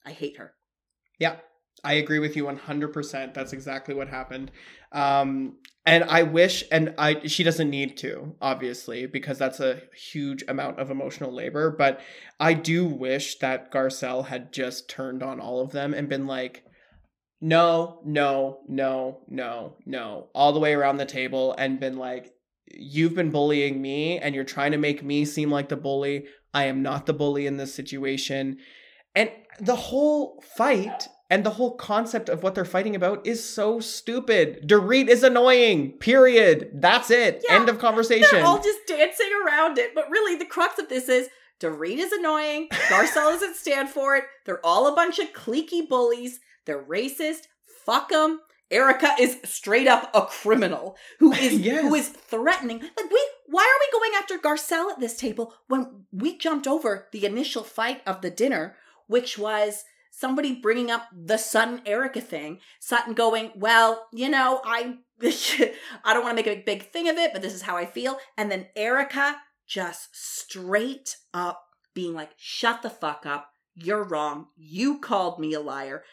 I 0.05 0.11
hate 0.11 0.37
her. 0.37 0.53
Yeah, 1.19 1.37
I 1.83 1.93
agree 1.93 2.19
with 2.19 2.35
you 2.35 2.45
100%. 2.45 3.33
That's 3.33 3.53
exactly 3.53 3.93
what 3.93 4.07
happened. 4.07 4.51
Um, 4.91 5.57
and 5.85 6.03
I 6.05 6.23
wish, 6.23 6.63
and 6.71 6.95
I 6.97 7.27
she 7.27 7.43
doesn't 7.43 7.69
need 7.69 7.95
to, 7.97 8.35
obviously, 8.41 9.05
because 9.05 9.37
that's 9.37 9.59
a 9.59 9.81
huge 9.95 10.43
amount 10.47 10.79
of 10.79 10.89
emotional 10.89 11.31
labor. 11.31 11.69
But 11.69 12.01
I 12.39 12.53
do 12.53 12.85
wish 12.85 13.37
that 13.37 13.71
Garcelle 13.71 14.25
had 14.25 14.51
just 14.51 14.89
turned 14.89 15.21
on 15.21 15.39
all 15.39 15.61
of 15.61 15.71
them 15.71 15.93
and 15.93 16.09
been 16.09 16.25
like, 16.25 16.63
no, 17.39 17.99
no, 18.03 18.61
no, 18.67 19.21
no, 19.27 19.75
no, 19.85 20.29
all 20.33 20.53
the 20.53 20.59
way 20.59 20.73
around 20.73 20.97
the 20.97 21.05
table 21.05 21.53
and 21.57 21.79
been 21.79 21.97
like, 21.97 22.33
you've 22.73 23.13
been 23.13 23.29
bullying 23.29 23.79
me 23.79 24.17
and 24.17 24.33
you're 24.33 24.43
trying 24.43 24.71
to 24.71 24.77
make 24.77 25.03
me 25.03 25.23
seem 25.25 25.51
like 25.51 25.69
the 25.69 25.75
bully. 25.75 26.25
I 26.53 26.65
am 26.65 26.81
not 26.81 27.05
the 27.05 27.13
bully 27.13 27.45
in 27.45 27.57
this 27.57 27.75
situation. 27.75 28.57
And 29.13 29.29
the 29.59 29.75
whole 29.75 30.41
fight 30.55 31.07
and 31.29 31.43
the 31.43 31.51
whole 31.51 31.75
concept 31.75 32.29
of 32.29 32.43
what 32.43 32.53
they're 32.55 32.65
fighting 32.65 32.95
about 32.95 33.25
is 33.25 33.43
so 33.47 33.79
stupid. 33.79 34.67
Dorit 34.67 35.07
is 35.07 35.23
annoying. 35.23 35.93
Period. 35.93 36.69
That's 36.73 37.09
it. 37.09 37.43
Yeah, 37.47 37.55
End 37.55 37.69
of 37.69 37.79
conversation. 37.79 38.27
They're 38.31 38.45
all 38.45 38.61
just 38.61 38.79
dancing 38.87 39.29
around 39.45 39.77
it. 39.77 39.95
But 39.95 40.09
really, 40.09 40.35
the 40.35 40.45
crux 40.45 40.77
of 40.79 40.89
this 40.89 41.09
is 41.09 41.29
Dorit 41.59 41.97
is 41.97 42.11
annoying. 42.11 42.67
Garcelle 42.89 43.31
doesn't 43.31 43.55
stand 43.55 43.89
for 43.89 44.15
it. 44.15 44.25
They're 44.45 44.65
all 44.65 44.87
a 44.87 44.95
bunch 44.95 45.19
of 45.19 45.33
cliquey 45.33 45.87
bullies. 45.87 46.39
They're 46.65 46.83
racist. 46.83 47.43
Fuck 47.85 48.09
them. 48.09 48.41
Erika 48.71 49.11
is 49.19 49.37
straight 49.43 49.87
up 49.87 50.09
a 50.15 50.23
criminal 50.23 50.95
who 51.19 51.31
is 51.33 51.53
Yes. 51.53 51.81
who 51.83 51.93
is 51.95 52.09
threatening. 52.09 52.79
Like 52.79 53.11
we, 53.11 53.21
why 53.47 53.61
are 53.63 53.79
we 53.79 53.99
going 53.99 54.11
after 54.19 54.37
Garcelle 54.37 54.91
at 54.91 54.99
this 54.99 55.17
table 55.17 55.53
when 55.67 56.05
we 56.11 56.37
jumped 56.37 56.67
over 56.67 57.07
the 57.11 57.25
initial 57.25 57.63
fight 57.63 58.01
of 58.07 58.21
the 58.21 58.31
dinner, 58.31 58.75
which 59.07 59.37
was 59.37 59.83
somebody 60.15 60.55
bringing 60.55 60.89
up 60.89 61.07
the 61.13 61.37
Sutton 61.37 61.81
Erika 61.85 62.21
thing. 62.21 62.59
Sutton 62.79 63.13
going, 63.13 63.51
well, 63.55 64.07
you 64.13 64.29
know, 64.29 64.61
I 64.63 64.97
I 66.03 66.13
don't 66.13 66.23
want 66.23 66.37
to 66.37 66.43
make 66.43 66.47
a 66.47 66.63
big 66.63 66.91
thing 66.91 67.09
of 67.09 67.17
it, 67.17 67.31
but 67.33 67.41
this 67.41 67.53
is 67.53 67.63
how 67.63 67.77
I 67.77 67.85
feel. 67.85 68.17
And 68.37 68.49
then 68.49 68.67
Erika 68.75 69.37
just 69.67 70.09
straight 70.13 71.17
up 71.33 71.61
being 71.93 72.13
like, 72.13 72.31
shut 72.37 72.81
the 72.81 72.89
fuck 72.89 73.25
up. 73.25 73.49
You're 73.73 74.03
wrong. 74.03 74.47
You 74.55 74.99
called 74.99 75.39
me 75.39 75.53
a 75.53 75.59
liar. 75.59 76.03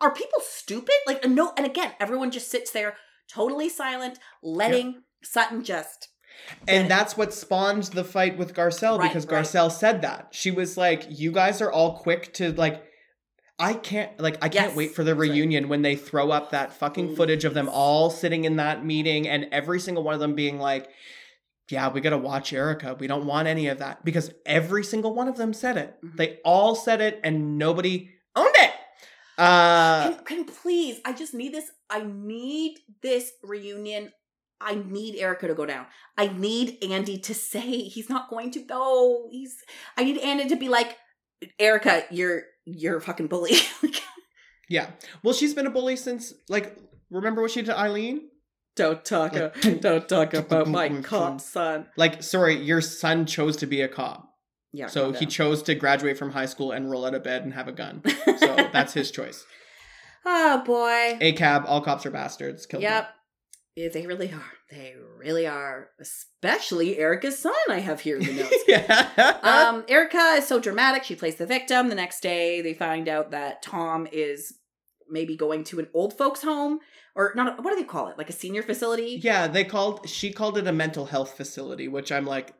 Are 0.00 0.14
people 0.14 0.40
stupid? 0.42 0.94
Like, 1.06 1.26
no. 1.28 1.52
And 1.56 1.66
again, 1.66 1.92
everyone 1.98 2.30
just 2.30 2.50
sits 2.50 2.70
there 2.70 2.96
totally 3.32 3.68
silent, 3.68 4.18
letting 4.42 5.02
Sutton 5.22 5.64
just. 5.64 6.08
And 6.68 6.90
that's 6.90 7.16
what 7.16 7.34
spawned 7.34 7.84
the 7.84 8.04
fight 8.04 8.38
with 8.38 8.54
Garcelle 8.54 8.98
Right, 8.98 9.08
because 9.08 9.26
right. 9.26 9.44
Garcelle 9.44 9.72
said 9.72 10.02
that. 10.02 10.28
She 10.30 10.50
was 10.50 10.76
like, 10.76 11.06
You 11.08 11.32
guys 11.32 11.60
are 11.60 11.72
all 11.72 11.98
quick 11.98 12.32
to 12.34 12.52
like 12.52 12.84
I 13.60 13.74
can't 13.74 14.18
like 14.18 14.38
I 14.42 14.48
can't 14.48 14.74
wait 14.74 14.94
for 14.94 15.04
the 15.04 15.14
right. 15.14 15.30
reunion 15.30 15.68
when 15.68 15.82
they 15.82 15.94
throw 15.94 16.30
up 16.30 16.50
that 16.50 16.72
fucking 16.72 17.14
footage 17.14 17.44
of 17.44 17.54
them 17.54 17.68
all 17.68 18.10
sitting 18.10 18.44
in 18.44 18.56
that 18.56 18.84
meeting 18.84 19.28
and 19.28 19.46
every 19.52 19.78
single 19.78 20.02
one 20.02 20.14
of 20.14 20.20
them 20.20 20.34
being 20.34 20.58
like 20.58 20.88
yeah, 21.70 21.88
we 21.88 22.00
got 22.00 22.10
to 22.10 22.18
watch 22.18 22.52
Erika. 22.52 22.96
We 22.98 23.06
don't 23.06 23.26
want 23.26 23.46
any 23.46 23.68
of 23.68 23.78
that 23.78 24.04
because 24.04 24.32
every 24.44 24.82
single 24.82 25.14
one 25.14 25.28
of 25.28 25.36
them 25.36 25.52
said 25.52 25.76
it. 25.76 25.96
Mhm. 26.04 26.16
They 26.16 26.38
all 26.44 26.74
said 26.74 27.00
it 27.00 27.20
and 27.22 27.58
nobody 27.58 28.10
owned 28.34 28.56
it. 28.56 28.72
Uh 29.38 30.10
Can, 30.10 30.24
can 30.24 30.44
please, 30.46 31.00
I 31.04 31.12
just 31.12 31.32
need 31.32 31.54
this. 31.54 31.70
I 31.88 32.02
need 32.02 32.78
this 33.02 33.32
reunion. 33.42 34.12
I 34.60 34.74
need 34.74 35.16
Erika 35.16 35.48
to 35.48 35.54
go 35.54 35.64
down. 35.64 35.86
I 36.18 36.26
need 36.26 36.82
Andy 36.84 37.18
to 37.18 37.34
say 37.34 37.60
he's 37.60 38.10
not 38.10 38.28
going 38.28 38.50
to 38.52 38.60
go. 38.60 39.28
He's. 39.30 39.56
I 39.96 40.04
need 40.04 40.18
Andy 40.18 40.48
to 40.48 40.56
be 40.56 40.68
like, 40.68 40.96
Erika, 41.58 42.04
you're 42.10 42.42
you're 42.76 42.96
a 42.96 43.00
fucking 43.00 43.26
bully. 43.28 43.52
yeah. 44.68 44.90
Well, 45.22 45.34
she's 45.34 45.54
been 45.54 45.66
a 45.66 45.70
bully 45.70 45.96
since 45.96 46.32
like 46.48 46.76
remember 47.10 47.42
what 47.42 47.50
she 47.50 47.60
did 47.60 47.66
to 47.66 47.78
Eileen? 47.78 48.28
don't 48.76 49.04
talk. 49.04 49.34
Like- 49.34 49.80
don't 49.80 50.08
talk 50.08 50.32
about 50.42 50.68
my 50.68 50.88
cop 51.02 51.40
son. 51.54 51.86
Like 51.96 52.22
sorry, 52.22 52.56
your 52.62 52.80
son 52.80 53.26
chose 53.26 53.56
to 53.58 53.66
be 53.66 53.80
a 53.82 53.88
cop. 53.88 54.26
Yeah. 54.72 54.86
So 54.86 55.12
he 55.12 55.26
chose 55.26 55.62
to 55.64 55.74
graduate 55.74 56.16
from 56.16 56.30
high 56.30 56.46
school 56.46 56.70
and 56.70 56.88
roll 56.90 57.04
out 57.04 57.14
of 57.14 57.24
bed 57.24 57.42
and 57.42 57.52
have 57.54 57.66
a 57.66 57.72
gun. 57.72 58.02
So 58.38 58.68
that's 58.72 58.92
his 58.94 59.10
choice. 59.10 59.44
oh 60.24 60.62
boy. 60.64 61.18
ACAB, 61.20 61.64
all 61.66 61.80
cops 61.80 62.06
are 62.06 62.10
bastards. 62.12 62.66
Kill 62.66 62.80
Yep. 62.80 62.90
Yeah, 62.90 63.06
they 63.76 64.06
really 64.06 64.32
are. 64.32 64.52
They 64.70 64.94
really 65.18 65.46
are. 65.46 65.88
Especially 66.00 66.98
Erika's 66.98 67.38
son. 67.38 67.52
I 67.68 67.78
have 67.80 68.00
here 68.00 68.16
in 68.18 68.24
the 68.26 68.32
notes. 68.42 68.56
yeah. 68.68 69.38
um, 69.42 69.84
Erika 69.88 70.34
is 70.38 70.46
so 70.46 70.58
dramatic. 70.60 71.04
She 71.04 71.14
plays 71.14 71.36
the 71.36 71.46
victim. 71.46 71.88
The 71.88 71.94
next 71.94 72.20
day, 72.20 72.60
they 72.60 72.74
find 72.74 73.08
out 73.08 73.30
that 73.30 73.62
Tom 73.62 74.06
is 74.12 74.54
maybe 75.08 75.36
going 75.36 75.64
to 75.64 75.78
an 75.80 75.88
old 75.94 76.16
folks' 76.18 76.42
home 76.42 76.80
or 77.16 77.32
not. 77.34 77.58
A, 77.58 77.62
what 77.62 77.70
do 77.70 77.76
they 77.76 77.84
call 77.84 78.08
it? 78.08 78.18
Like 78.18 78.28
a 78.28 78.34
senior 78.34 78.62
facility. 78.62 79.20
yeah, 79.22 79.46
they 79.48 79.64
called 79.64 80.08
she 80.08 80.32
called 80.32 80.58
it 80.58 80.66
a 80.66 80.72
mental 80.72 81.06
health 81.06 81.36
facility, 81.36 81.88
which 81.88 82.12
I'm 82.12 82.26
like, 82.26 82.54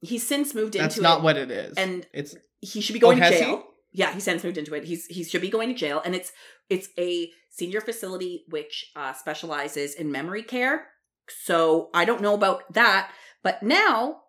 He's 0.00 0.26
since 0.26 0.54
moved 0.54 0.74
that's 0.74 0.96
into 0.96 1.02
that's 1.02 1.02
not 1.02 1.18
it, 1.20 1.24
what 1.24 1.36
it 1.36 1.50
is. 1.50 1.74
and 1.76 2.06
it's 2.12 2.34
he 2.60 2.80
should 2.80 2.92
be 2.94 2.98
going 2.98 3.22
Oh, 3.22 3.30
to 3.30 3.38
jail. 3.38 3.64
Yeah, 3.96 4.12
he 4.12 4.20
sends 4.20 4.44
moved 4.44 4.58
into 4.58 4.74
it. 4.74 4.84
He's 4.84 5.06
he 5.06 5.24
should 5.24 5.40
be 5.40 5.48
going 5.48 5.70
to 5.70 5.74
jail, 5.74 6.02
and 6.04 6.14
it's 6.14 6.30
it's 6.68 6.90
a 6.98 7.30
senior 7.48 7.80
facility 7.80 8.44
which 8.50 8.92
uh, 8.94 9.14
specializes 9.14 9.94
in 9.94 10.12
memory 10.12 10.42
care. 10.42 10.88
So 11.30 11.88
I 11.94 12.04
don't 12.04 12.20
know 12.20 12.34
about 12.34 12.70
that, 12.74 13.10
but 13.42 13.62
now, 13.62 14.20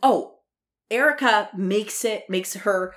oh, 0.00 0.36
Erika 0.92 1.50
makes 1.56 2.04
it 2.04 2.30
makes 2.30 2.54
her 2.54 2.94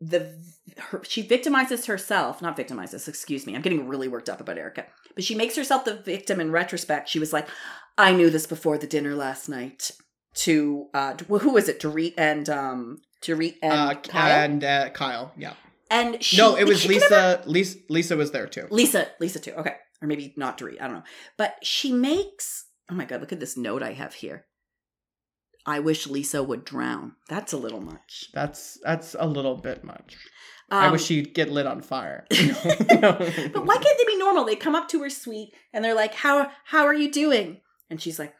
the 0.00 0.34
her, 0.78 1.02
she 1.04 1.22
victimizes 1.22 1.88
herself, 1.88 2.40
not 2.40 2.56
victimizes. 2.56 3.06
Excuse 3.06 3.46
me, 3.46 3.54
I'm 3.54 3.60
getting 3.60 3.86
really 3.86 4.08
worked 4.08 4.30
up 4.30 4.40
about 4.40 4.56
Erika, 4.56 4.86
but 5.14 5.24
she 5.24 5.34
makes 5.34 5.56
herself 5.56 5.84
the 5.84 5.96
victim 5.96 6.40
in 6.40 6.52
retrospect. 6.52 7.10
She 7.10 7.18
was 7.18 7.34
like, 7.34 7.48
"I 7.98 8.12
knew 8.12 8.30
this 8.30 8.46
before 8.46 8.78
the 8.78 8.86
dinner 8.86 9.14
last 9.14 9.46
night." 9.46 9.90
To 10.44 10.86
uh, 10.94 11.14
who 11.16 11.52
was 11.52 11.68
it? 11.68 11.80
Dorit 11.80 12.14
and 12.16 12.48
um, 12.48 12.98
Dorit 13.22 13.56
and 13.62 13.72
uh, 13.72 13.94
Kyle. 13.96 14.44
and 14.44 14.64
uh, 14.64 14.88
Kyle. 14.90 15.32
Yeah. 15.36 15.54
And 15.90 16.22
she, 16.22 16.36
no, 16.36 16.56
it 16.56 16.64
was 16.64 16.86
Lisa. 16.86 17.08
never- 17.10 17.42
Lisa. 17.48 17.78
Lisa 17.88 18.16
was 18.16 18.30
there 18.30 18.46
too. 18.46 18.66
Lisa, 18.70 19.08
Lisa 19.20 19.40
too. 19.40 19.52
Okay, 19.52 19.74
or 20.02 20.08
maybe 20.08 20.34
not 20.36 20.58
Dorit. 20.58 20.80
I 20.80 20.86
don't 20.86 20.96
know. 20.96 21.02
But 21.36 21.56
she 21.62 21.92
makes. 21.92 22.66
Oh 22.90 22.94
my 22.94 23.04
god! 23.04 23.20
Look 23.20 23.32
at 23.32 23.40
this 23.40 23.56
note 23.56 23.82
I 23.82 23.92
have 23.92 24.14
here. 24.14 24.44
I 25.66 25.80
wish 25.80 26.06
Lisa 26.06 26.42
would 26.42 26.64
drown. 26.64 27.12
That's 27.28 27.52
a 27.52 27.56
little 27.58 27.80
much. 27.80 28.26
That's 28.34 28.78
that's 28.84 29.14
a 29.18 29.26
little 29.26 29.56
bit 29.56 29.84
much. 29.84 30.16
I 30.70 30.86
Um, 30.86 30.92
wish 30.92 31.04
she'd 31.04 31.34
get 31.34 31.50
lit 31.50 31.66
on 31.66 31.80
fire. 31.82 32.26
But 32.30 33.66
why 33.66 33.76
can't 33.76 33.98
they 33.98 34.04
be 34.06 34.18
normal? 34.18 34.44
They 34.44 34.56
come 34.56 34.74
up 34.74 34.88
to 34.88 35.02
her 35.02 35.10
suite 35.10 35.50
and 35.72 35.84
they're 35.84 35.94
like, 35.94 36.14
"How 36.14 36.50
how 36.66 36.84
are 36.84 36.94
you 36.94 37.10
doing?" 37.10 37.60
And 37.90 38.00
she's 38.00 38.18
like, 38.18 38.34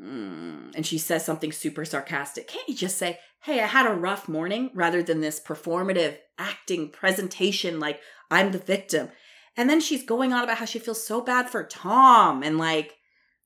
hmm. 0.00 0.70
and 0.76 0.86
she 0.86 0.98
says 0.98 1.24
something 1.24 1.50
super 1.52 1.84
sarcastic. 1.84 2.46
Can't 2.48 2.68
you 2.68 2.74
just 2.76 2.98
say, 2.98 3.18
"Hey, 3.42 3.60
I 3.60 3.66
had 3.66 3.86
a 3.86 3.94
rough 3.94 4.28
morning," 4.28 4.70
rather 4.74 5.02
than 5.02 5.20
this 5.20 5.40
performative 5.40 6.18
acting 6.38 6.90
presentation 6.90 7.78
like 7.80 8.00
I'm 8.30 8.52
the 8.52 8.58
victim? 8.58 9.10
And 9.56 9.68
then 9.68 9.80
she's 9.80 10.04
going 10.04 10.32
on 10.32 10.42
about 10.44 10.56
how 10.58 10.64
she 10.64 10.78
feels 10.78 11.06
so 11.06 11.20
bad 11.20 11.50
for 11.50 11.62
Tom 11.64 12.42
and 12.42 12.56
like, 12.56 12.94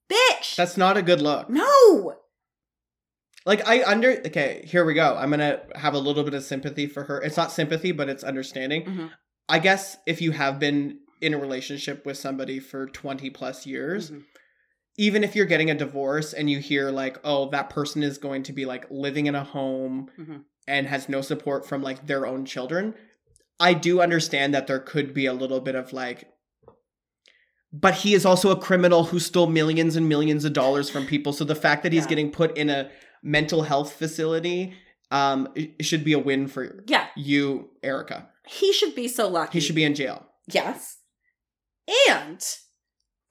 bitch, 0.09 0.55
That's 0.57 0.77
not 0.77 0.97
a 0.97 1.03
good 1.03 1.21
look. 1.21 1.51
no. 1.51 2.17
Like 3.45 3.67
I 3.69 3.83
under 3.85 4.11
okay, 4.27 4.65
here 4.67 4.85
we 4.85 4.95
go. 4.95 5.17
I'm 5.17 5.31
gonna 5.31 5.61
have 5.77 5.95
a 5.95 5.99
little 5.99 6.25
bit 6.25 6.35
of 6.35 6.43
sympathy 6.43 6.87
for 6.89 7.05
her. 7.05 7.21
It's 7.23 7.37
not 7.37 7.53
sympathy, 7.53 7.93
but 7.93 8.09
it's 8.09 8.25
understanding. 8.25 8.85
Mhm. 8.85 9.11
I 9.49 9.61
guess 9.61 9.97
if 10.07 10.21
you 10.21 10.33
have 10.33 10.59
been 10.59 10.99
in 11.21 11.33
a 11.33 11.39
relationship 11.39 12.05
with 12.05 12.19
somebody 12.19 12.59
for 12.59 12.87
20 12.89 13.31
plus 13.31 13.65
years, 13.65 14.11
Mhm. 14.11 14.25
Even 14.99 15.23
if 15.25 15.37
you're 15.37 15.47
getting 15.47 15.71
a 15.71 15.75
divorce 15.75 16.33
and 16.33 16.49
you 16.49 16.59
hear 16.59 16.91
like, 16.91 17.19
oh, 17.23 17.51
that 17.51 17.69
person 17.71 18.03
is 18.03 18.17
going 18.19 18.43
to 18.45 18.53
be 18.53 18.65
like 18.65 18.87
living 18.91 19.27
in 19.27 19.35
a 19.35 19.45
home 19.45 20.11
Mhm. 20.19 20.45
and 20.67 20.87
has 20.87 21.09
no 21.09 21.21
support 21.21 21.67
from 21.69 21.83
like 21.83 22.07
their 22.07 22.27
own 22.27 22.45
children, 22.47 22.95
I 23.61 23.75
do 23.75 24.01
understand 24.01 24.55
that 24.55 24.67
there 24.67 24.79
could 24.81 25.13
be 25.15 25.27
a 25.27 25.33
little 25.35 25.61
bit 25.61 25.75
of 25.75 25.93
like 25.93 26.29
but 27.73 27.95
he 27.97 28.15
is 28.15 28.25
also 28.25 28.51
a 28.51 28.59
criminal 28.59 29.05
who 29.05 29.19
stole 29.19 29.49
millions 29.49 29.97
and 29.97 30.09
millions 30.09 30.47
of 30.47 30.53
dollars 30.55 30.89
from 30.89 31.05
people. 31.05 31.33
So 31.35 31.45
the 31.45 31.55
fact 31.55 31.83
that 31.83 31.93
he's 31.93 32.05
Yeah. 32.05 32.09
getting 32.09 32.31
put 32.31 32.57
in 32.57 32.71
a 32.71 32.91
mental 33.23 33.63
health 33.63 33.93
facility 33.93 34.75
um 35.11 35.49
it 35.55 35.85
should 35.85 36.03
be 36.05 36.13
a 36.13 36.19
win 36.19 36.47
for 36.49 36.83
Yeah, 36.87 37.07
you, 37.17 37.71
Erika. 37.83 38.29
he 38.49 38.73
should 38.73 38.95
be 38.95 39.09
so 39.09 39.29
lucky. 39.29 39.59
He 39.59 39.61
should 39.65 39.75
be 39.77 39.85
in 39.85 39.95
jail. 39.95 40.27
Yes. 40.51 40.99
And 42.09 42.43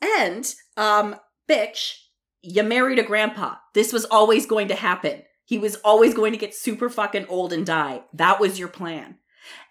and 0.01 0.53
um 0.77 1.15
bitch, 1.49 1.93
you 2.41 2.63
married 2.63 2.99
a 2.99 3.03
grandpa. 3.03 3.55
This 3.73 3.91
was 3.91 4.05
always 4.05 4.45
going 4.45 4.67
to 4.69 4.75
happen. 4.75 5.23
He 5.45 5.57
was 5.57 5.75
always 5.77 6.13
going 6.13 6.31
to 6.31 6.39
get 6.39 6.55
super 6.55 6.89
fucking 6.89 7.27
old 7.27 7.53
and 7.53 7.65
die. 7.65 8.03
That 8.13 8.39
was 8.39 8.57
your 8.59 8.67
plan. 8.67 9.17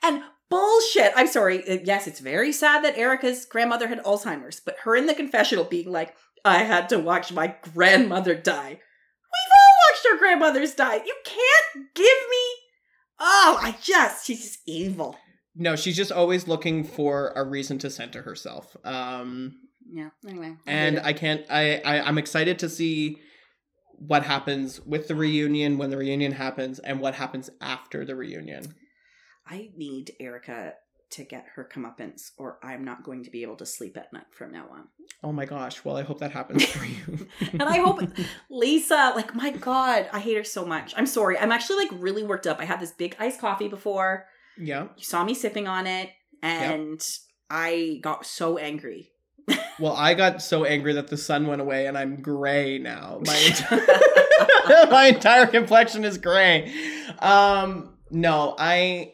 And 0.02 0.22
bullshit. 0.50 1.12
I'm 1.16 1.26
sorry. 1.26 1.68
Uh, 1.68 1.78
Yes, 1.84 2.06
it's 2.06 2.20
very 2.20 2.52
sad 2.52 2.84
that 2.84 2.96
Erika's 2.96 3.44
grandmother 3.44 3.88
had 3.88 4.02
Alzheimer's, 4.04 4.60
but 4.60 4.76
her 4.84 4.94
in 4.94 5.06
the 5.06 5.14
confessional 5.14 5.64
being 5.64 5.90
like, 5.90 6.14
I 6.44 6.58
had 6.58 6.88
to 6.90 6.98
watch 6.98 7.32
my 7.32 7.56
grandmother 7.74 8.34
die. 8.34 8.68
We've 8.70 9.52
all 9.52 9.74
watched 9.90 10.06
our 10.12 10.18
grandmothers 10.18 10.74
die. 10.74 10.96
You 10.96 11.14
can't 11.24 11.86
give 11.94 12.04
me. 12.04 12.46
Oh, 13.18 13.58
I 13.60 13.76
just, 13.80 14.26
she's 14.26 14.42
just 14.42 14.58
evil. 14.66 15.16
No, 15.56 15.76
she's 15.76 15.96
just 15.96 16.12
always 16.12 16.46
looking 16.48 16.84
for 16.84 17.32
a 17.34 17.44
reason 17.44 17.78
to 17.78 17.90
center 17.90 18.22
herself. 18.22 18.76
Um 18.84 19.56
Yeah, 19.94 20.10
anyway. 20.28 20.56
I 20.66 20.70
and 20.70 20.96
it. 20.96 21.04
I 21.04 21.12
can't 21.12 21.46
I, 21.48 21.76
I 21.84 22.00
I'm 22.00 22.18
excited 22.18 22.58
to 22.58 22.68
see 22.68 23.18
what 23.96 24.24
happens 24.24 24.80
with 24.80 25.06
the 25.06 25.14
reunion 25.14 25.78
when 25.78 25.90
the 25.90 25.96
reunion 25.96 26.32
happens 26.32 26.80
and 26.80 27.00
what 27.00 27.14
happens 27.14 27.48
after 27.60 28.04
the 28.04 28.16
reunion. 28.16 28.74
I 29.46 29.70
need 29.76 30.10
Erika 30.18 30.72
to 31.10 31.22
get 31.22 31.44
her 31.54 31.68
comeuppance, 31.72 32.32
or 32.38 32.58
I'm 32.60 32.82
not 32.84 33.04
going 33.04 33.22
to 33.22 33.30
be 33.30 33.42
able 33.42 33.54
to 33.56 33.66
sleep 33.66 33.96
at 33.96 34.12
night 34.12 34.26
from 34.32 34.50
now 34.50 34.66
on. 34.68 34.88
Oh 35.22 35.30
my 35.30 35.44
gosh. 35.44 35.84
Well, 35.84 35.96
I 35.96 36.02
hope 36.02 36.18
that 36.18 36.32
happens 36.32 36.64
for 36.64 36.84
you. 36.84 37.28
And 37.52 37.62
I 37.62 37.78
hope 37.78 38.00
Lisa, 38.50 39.12
like, 39.14 39.32
my 39.32 39.50
God, 39.50 40.08
I 40.12 40.18
hate 40.18 40.36
her 40.36 40.42
so 40.42 40.66
much. 40.66 40.92
I'm 40.96 41.06
sorry. 41.06 41.38
I'm 41.38 41.52
actually 41.52 41.84
like 41.84 41.90
really 41.92 42.24
worked 42.24 42.48
up. 42.48 42.58
I 42.58 42.64
had 42.64 42.80
this 42.80 42.90
big 42.90 43.14
iced 43.20 43.40
coffee 43.40 43.68
before. 43.68 44.26
yeah. 44.58 44.88
You 44.96 45.04
saw 45.04 45.22
me 45.22 45.34
sipping 45.34 45.68
on 45.68 45.86
it, 45.86 46.10
and 46.42 47.00
I 47.48 48.00
got 48.02 48.26
so 48.26 48.58
angry. 48.58 49.12
Well, 49.78 49.94
I 49.94 50.14
got 50.14 50.40
so 50.40 50.64
angry 50.64 50.92
that 50.94 51.08
the 51.08 51.16
sun 51.16 51.46
went 51.46 51.60
away 51.60 51.86
and 51.86 51.98
I'm 51.98 52.16
gray 52.16 52.78
now. 52.78 53.20
My 53.26 53.36
entire, 53.46 54.86
my 54.90 55.06
entire 55.06 55.46
complexion 55.46 56.04
is 56.04 56.18
gray. 56.18 56.72
Um 57.18 57.96
no, 58.10 58.54
I 58.58 59.12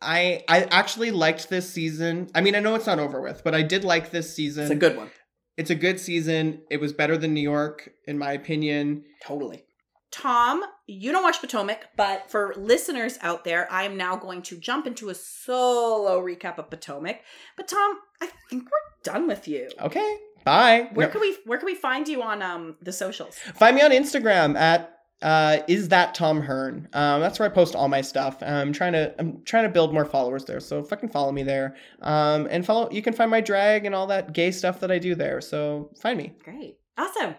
I 0.00 0.44
I 0.48 0.62
actually 0.64 1.10
liked 1.10 1.48
this 1.48 1.70
season. 1.70 2.28
I 2.34 2.40
mean, 2.40 2.54
I 2.54 2.60
know 2.60 2.74
it's 2.74 2.86
not 2.86 2.98
over 2.98 3.20
with, 3.20 3.42
but 3.44 3.54
I 3.54 3.62
did 3.62 3.84
like 3.84 4.10
this 4.10 4.34
season. 4.34 4.64
It's 4.64 4.72
a 4.72 4.76
good 4.76 4.96
one. 4.96 5.10
It's 5.56 5.70
a 5.70 5.74
good 5.74 5.98
season. 5.98 6.62
It 6.70 6.80
was 6.80 6.92
better 6.92 7.16
than 7.16 7.34
New 7.34 7.40
York 7.40 7.90
in 8.06 8.18
my 8.18 8.32
opinion. 8.32 9.04
Totally. 9.24 9.64
Tom, 10.10 10.62
you 10.86 11.12
don't 11.12 11.22
watch 11.22 11.40
Potomac, 11.40 11.88
but 11.96 12.30
for 12.30 12.54
listeners 12.56 13.18
out 13.20 13.44
there, 13.44 13.70
I 13.70 13.82
am 13.84 13.96
now 13.96 14.16
going 14.16 14.40
to 14.42 14.56
jump 14.56 14.86
into 14.86 15.10
a 15.10 15.14
solo 15.14 16.20
recap 16.20 16.58
of 16.58 16.70
Potomac. 16.70 17.20
But 17.56 17.68
Tom, 17.68 17.98
I 18.22 18.28
think 18.48 18.64
we're 18.64 19.02
done 19.12 19.26
with 19.26 19.46
you. 19.46 19.68
Okay. 19.80 20.16
Bye. 20.44 20.88
Where 20.94 21.08
No. 21.08 21.12
can 21.12 21.20
we 21.20 21.36
where 21.44 21.58
can 21.58 21.66
we 21.66 21.74
find 21.74 22.08
you 22.08 22.22
on 22.22 22.40
um 22.42 22.76
the 22.80 22.92
socials? 22.92 23.36
Find 23.54 23.76
me 23.76 23.82
on 23.82 23.90
Instagram 23.90 24.56
at 24.56 24.94
uh, 25.20 25.58
is 25.66 25.88
that 25.88 26.14
Tom 26.14 26.40
Hearn. 26.40 26.88
Um, 26.92 27.20
that's 27.20 27.40
where 27.40 27.50
I 27.50 27.52
post 27.52 27.74
all 27.74 27.88
my 27.88 28.00
stuff. 28.02 28.40
I'm 28.40 28.72
trying 28.72 28.92
to 28.92 29.14
I'm 29.18 29.42
trying 29.44 29.64
to 29.64 29.68
build 29.68 29.92
more 29.92 30.04
followers 30.04 30.44
there, 30.44 30.60
so 30.60 30.82
fucking 30.82 31.08
follow 31.08 31.32
me 31.32 31.42
there. 31.42 31.74
Um, 32.02 32.46
and 32.50 32.64
follow 32.64 32.88
you 32.90 33.02
can 33.02 33.12
find 33.12 33.30
my 33.30 33.40
drag 33.40 33.84
and 33.84 33.94
all 33.94 34.06
that 34.06 34.32
gay 34.32 34.52
stuff 34.52 34.80
that 34.80 34.90
I 34.92 34.98
do 34.98 35.14
there. 35.16 35.40
So 35.40 35.90
find 36.00 36.16
me. 36.16 36.34
Great. 36.44 36.78
Awesome. 36.96 37.34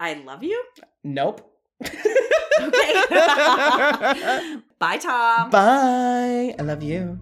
I 0.00 0.14
love 0.14 0.42
you. 0.42 0.64
Nope. 1.04 1.46
Okay. 1.82 2.92
Bye, 4.78 4.98
Tom. 4.98 5.50
Bye. 5.50 6.54
I 6.58 6.62
love 6.62 6.82
you. 6.82 7.18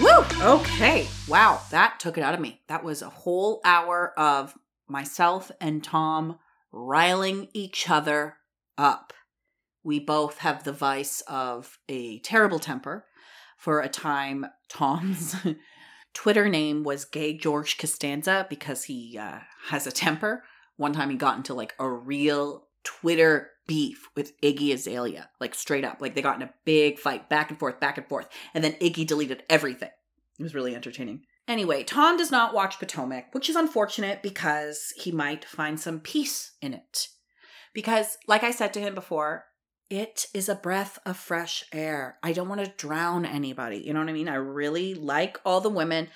Woo! 0.00 0.24
Okay. 0.40 1.08
Wow, 1.26 1.60
that 1.70 1.98
took 1.98 2.16
it 2.16 2.22
out 2.22 2.34
of 2.34 2.40
me. 2.40 2.60
That 2.68 2.84
was 2.84 3.02
a 3.02 3.08
whole 3.08 3.60
hour 3.64 4.12
of 4.16 4.54
myself 4.86 5.50
and 5.60 5.82
Tom 5.82 6.38
riling 6.70 7.48
each 7.52 7.90
other 7.90 8.36
up. 8.76 9.12
We 9.82 9.98
both 9.98 10.38
have 10.38 10.64
the 10.64 10.72
vice 10.72 11.22
of 11.22 11.78
a 11.88 12.20
terrible 12.20 12.58
temper. 12.58 13.06
For 13.56 13.80
a 13.80 13.88
time, 13.88 14.46
Tom's 14.68 15.34
Twitter 16.14 16.48
name 16.48 16.84
was 16.84 17.04
Gay 17.04 17.36
George 17.36 17.76
Costanza 17.76 18.46
because 18.48 18.84
he 18.84 19.18
uh, 19.18 19.40
has 19.66 19.86
a 19.86 19.92
temper. 19.92 20.44
One 20.76 20.92
time 20.92 21.10
he 21.10 21.16
got 21.16 21.36
into 21.36 21.54
like 21.54 21.74
a 21.78 21.88
real 21.88 22.66
Twitter 22.84 23.50
beef 23.66 24.08
with 24.16 24.40
Iggy 24.40 24.72
Azalea, 24.72 25.28
like 25.40 25.54
straight 25.54 25.84
up. 25.84 25.98
Like 26.00 26.14
they 26.14 26.22
got 26.22 26.36
in 26.36 26.42
a 26.42 26.54
big 26.64 26.98
fight, 26.98 27.28
back 27.28 27.50
and 27.50 27.58
forth, 27.58 27.80
back 27.80 27.98
and 27.98 28.08
forth. 28.08 28.28
And 28.54 28.64
then 28.64 28.72
Iggy 28.74 29.06
deleted 29.06 29.42
everything. 29.48 29.90
It 30.38 30.42
was 30.42 30.54
really 30.54 30.74
entertaining. 30.74 31.22
Anyway, 31.46 31.82
Tom 31.82 32.16
does 32.16 32.30
not 32.30 32.54
watch 32.54 32.78
Potomac, 32.78 33.34
which 33.34 33.48
is 33.48 33.56
unfortunate 33.56 34.22
because 34.22 34.92
he 34.96 35.10
might 35.10 35.44
find 35.44 35.80
some 35.80 36.00
peace 36.00 36.52
in 36.60 36.74
it. 36.74 37.08
Because, 37.72 38.18
like 38.26 38.42
I 38.44 38.50
said 38.50 38.72
to 38.74 38.80
him 38.80 38.94
before, 38.94 39.46
it 39.90 40.26
is 40.34 40.50
a 40.50 40.54
breath 40.54 40.98
of 41.06 41.16
fresh 41.16 41.64
air. 41.72 42.18
I 42.22 42.32
don't 42.32 42.48
want 42.48 42.62
to 42.62 42.72
drown 42.76 43.24
anybody. 43.24 43.78
You 43.78 43.94
know 43.94 44.00
what 44.00 44.10
I 44.10 44.12
mean? 44.12 44.28
I 44.28 44.34
really 44.34 44.94
like 44.94 45.38
all 45.44 45.62
the 45.62 45.70
women. 45.70 46.08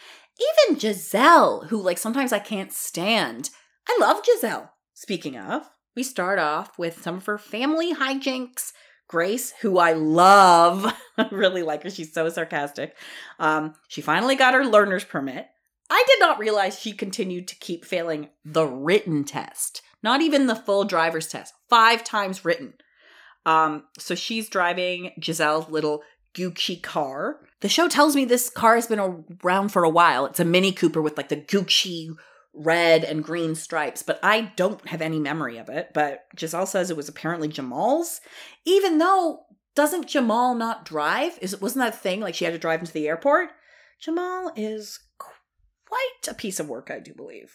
Even 0.42 0.76
Gizelle, 0.78 1.68
who, 1.68 1.80
like, 1.80 1.98
sometimes 1.98 2.32
I 2.32 2.38
can't 2.38 2.72
stand. 2.72 3.50
I 3.88 3.96
love 4.00 4.22
Gizelle. 4.22 4.70
Speaking 4.94 5.36
of, 5.36 5.68
we 5.94 6.02
start 6.02 6.38
off 6.38 6.78
with 6.78 7.02
some 7.02 7.16
of 7.16 7.26
her 7.26 7.38
family 7.38 7.94
hijinks. 7.94 8.72
Grace, 9.08 9.52
who 9.60 9.78
I 9.78 9.92
love, 9.92 10.90
I 11.18 11.28
really 11.30 11.62
like 11.62 11.82
her. 11.82 11.90
She's 11.90 12.14
so 12.14 12.28
sarcastic. 12.30 12.96
Um, 13.38 13.74
she 13.88 14.00
finally 14.00 14.36
got 14.36 14.54
her 14.54 14.64
learner's 14.64 15.04
permit. 15.04 15.48
I 15.90 16.02
did 16.08 16.18
not 16.18 16.38
realize 16.38 16.78
she 16.78 16.92
continued 16.92 17.46
to 17.48 17.56
keep 17.56 17.84
failing 17.84 18.30
the 18.42 18.66
written 18.66 19.24
test, 19.24 19.82
not 20.02 20.22
even 20.22 20.46
the 20.46 20.56
full 20.56 20.84
driver's 20.84 21.28
test, 21.28 21.52
five 21.68 22.02
times 22.02 22.42
written. 22.42 22.72
Um, 23.44 23.84
so 23.98 24.14
she's 24.14 24.48
driving 24.48 25.10
Gizelle's 25.20 25.68
little 25.68 26.02
Gucci 26.34 26.82
car. 26.82 27.40
The 27.62 27.68
show 27.68 27.88
tells 27.88 28.14
me 28.14 28.24
this 28.24 28.50
car 28.50 28.74
has 28.74 28.88
been 28.88 29.24
around 29.44 29.70
for 29.70 29.84
a 29.84 29.88
while. 29.88 30.26
It's 30.26 30.40
a 30.40 30.44
Mini 30.44 30.72
Cooper 30.72 31.00
with 31.00 31.16
like 31.16 31.28
the 31.28 31.36
Gucci 31.36 32.10
red 32.52 33.04
and 33.04 33.24
green 33.24 33.54
stripes, 33.54 34.02
but 34.02 34.18
I 34.22 34.52
don't 34.56 34.86
have 34.88 35.00
any 35.00 35.18
memory 35.18 35.58
of 35.58 35.68
it. 35.68 35.90
But 35.94 36.24
Gizelle 36.36 36.66
says 36.66 36.90
it 36.90 36.96
was 36.96 37.08
apparently 37.08 37.48
Jamal's, 37.48 38.20
even 38.66 38.98
though 38.98 39.44
doesn't 39.74 40.08
Jamal 40.08 40.54
not 40.54 40.84
drive? 40.84 41.38
Is 41.40 41.54
it 41.54 41.62
wasn't 41.62 41.84
that 41.84 41.98
thing 41.98 42.20
like 42.20 42.34
she 42.34 42.44
had 42.44 42.52
to 42.52 42.58
drive 42.58 42.80
into 42.80 42.92
the 42.92 43.08
airport? 43.08 43.50
Jamal 44.00 44.52
is 44.56 44.98
quite 45.18 46.28
a 46.28 46.34
piece 46.34 46.58
of 46.58 46.68
work, 46.68 46.90
I 46.90 46.98
do 46.98 47.14
believe. 47.14 47.54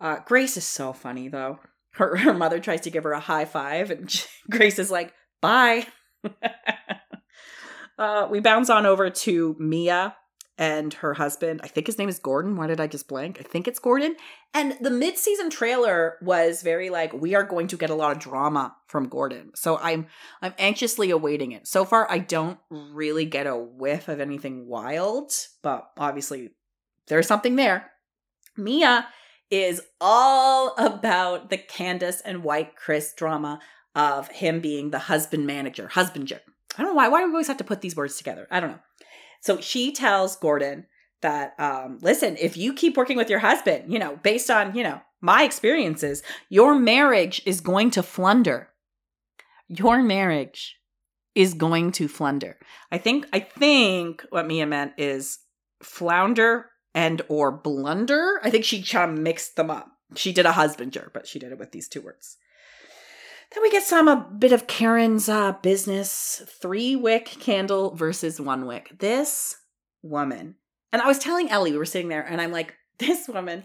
Uh, 0.00 0.16
Grace 0.26 0.56
is 0.56 0.66
so 0.66 0.92
funny 0.92 1.28
though. 1.28 1.60
Her 1.92 2.16
her 2.16 2.34
mother 2.34 2.58
tries 2.58 2.80
to 2.82 2.90
give 2.90 3.04
her 3.04 3.12
a 3.12 3.20
high 3.20 3.44
five, 3.44 3.92
and 3.92 4.26
Grace 4.50 4.80
is 4.80 4.90
like, 4.90 5.14
"Bye." 5.40 5.86
uh, 7.98 8.28
we 8.30 8.40
bounce 8.40 8.70
on 8.70 8.86
over 8.86 9.10
to 9.10 9.56
Mia 9.58 10.16
and 10.56 10.94
her 10.94 11.14
husband. 11.14 11.60
I 11.64 11.66
think 11.66 11.86
his 11.86 11.98
name 11.98 12.08
is 12.08 12.18
Gordon. 12.18 12.56
Why 12.56 12.68
did 12.68 12.80
I 12.80 12.86
just 12.86 13.08
blank? 13.08 13.38
I 13.40 13.42
think 13.42 13.66
it's 13.66 13.80
Gordon. 13.80 14.14
And 14.52 14.76
the 14.80 14.90
mid-season 14.90 15.50
trailer 15.50 16.16
was 16.22 16.62
very 16.62 16.90
like 16.90 17.12
we 17.12 17.34
are 17.34 17.42
going 17.42 17.66
to 17.68 17.76
get 17.76 17.90
a 17.90 17.94
lot 17.94 18.12
of 18.12 18.22
drama 18.22 18.76
from 18.86 19.08
Gordon. 19.08 19.50
So 19.56 19.78
I'm 19.78 20.06
I'm 20.40 20.54
anxiously 20.58 21.10
awaiting 21.10 21.52
it. 21.52 21.66
So 21.66 21.84
far 21.84 22.10
I 22.10 22.18
don't 22.18 22.58
really 22.70 23.24
get 23.24 23.48
a 23.48 23.56
whiff 23.56 24.08
of 24.08 24.20
anything 24.20 24.68
wild, 24.68 25.32
but 25.62 25.90
obviously 25.98 26.50
there's 27.08 27.26
something 27.26 27.56
there. 27.56 27.90
Mia 28.56 29.08
is 29.50 29.82
all 30.00 30.74
about 30.78 31.50
the 31.50 31.58
Candiace 31.58 32.20
and 32.24 32.44
White 32.44 32.76
Chris 32.76 33.12
drama 33.12 33.60
of 33.94 34.28
him 34.28 34.60
being 34.60 34.90
the 34.90 35.00
husband 35.00 35.46
manager, 35.46 35.90
husbander. 35.94 36.40
I 36.76 36.82
don't 36.82 36.92
know 36.92 36.96
why. 36.96 37.08
Why 37.08 37.20
do 37.20 37.26
we 37.26 37.32
always 37.32 37.48
have 37.48 37.56
to 37.58 37.64
put 37.64 37.80
these 37.80 37.96
words 37.96 38.16
together? 38.16 38.46
I 38.50 38.60
don't 38.60 38.70
know. 38.70 38.80
So 39.40 39.60
she 39.60 39.92
tells 39.92 40.36
Gordon 40.36 40.86
that, 41.22 41.54
um, 41.58 41.98
listen, 42.02 42.36
if 42.40 42.56
you 42.56 42.72
keep 42.74 42.96
working 42.96 43.16
with 43.16 43.30
your 43.30 43.38
husband, 43.38 43.92
you 43.92 43.98
know, 43.98 44.18
based 44.22 44.50
on, 44.50 44.74
you 44.74 44.82
know, 44.82 45.00
my 45.20 45.42
experiences, 45.42 46.22
your 46.48 46.74
marriage 46.74 47.40
is 47.46 47.60
going 47.60 47.90
to 47.92 48.02
flunder. 48.02 48.68
Your 49.68 50.02
marriage 50.02 50.76
is 51.34 51.54
going 51.54 51.92
to 51.92 52.08
flunder. 52.08 52.58
I 52.92 52.98
think, 52.98 53.26
I 53.32 53.40
think 53.40 54.24
what 54.30 54.46
Mia 54.46 54.66
meant 54.66 54.92
is 54.98 55.38
flounder 55.82 56.70
and 56.94 57.22
or 57.28 57.50
blunder. 57.50 58.40
I 58.42 58.50
think 58.50 58.64
she 58.64 58.82
kind 58.82 59.12
of 59.12 59.18
mixed 59.18 59.56
them 59.56 59.70
up. 59.70 59.88
She 60.16 60.32
did 60.32 60.46
a 60.46 60.52
husbander, 60.52 61.12
but 61.12 61.26
she 61.26 61.38
did 61.38 61.52
it 61.52 61.58
with 61.58 61.72
these 61.72 61.88
two 61.88 62.02
words. 62.02 62.36
Then 63.54 63.62
we 63.62 63.70
get 63.70 63.84
some 63.84 64.08
a 64.08 64.16
bit 64.16 64.52
of 64.52 64.66
Karen's 64.66 65.28
uh, 65.28 65.52
business 65.62 66.42
three 66.60 66.96
wick 66.96 67.26
candle 67.26 67.94
versus 67.94 68.40
one 68.40 68.66
wick. 68.66 68.90
This 68.98 69.56
woman, 70.02 70.56
and 70.92 71.00
I 71.00 71.06
was 71.06 71.18
telling 71.18 71.50
Ellie, 71.50 71.70
we 71.70 71.78
were 71.78 71.84
sitting 71.84 72.08
there, 72.08 72.26
and 72.26 72.40
I'm 72.40 72.50
like, 72.50 72.74
this 72.98 73.28
woman 73.28 73.64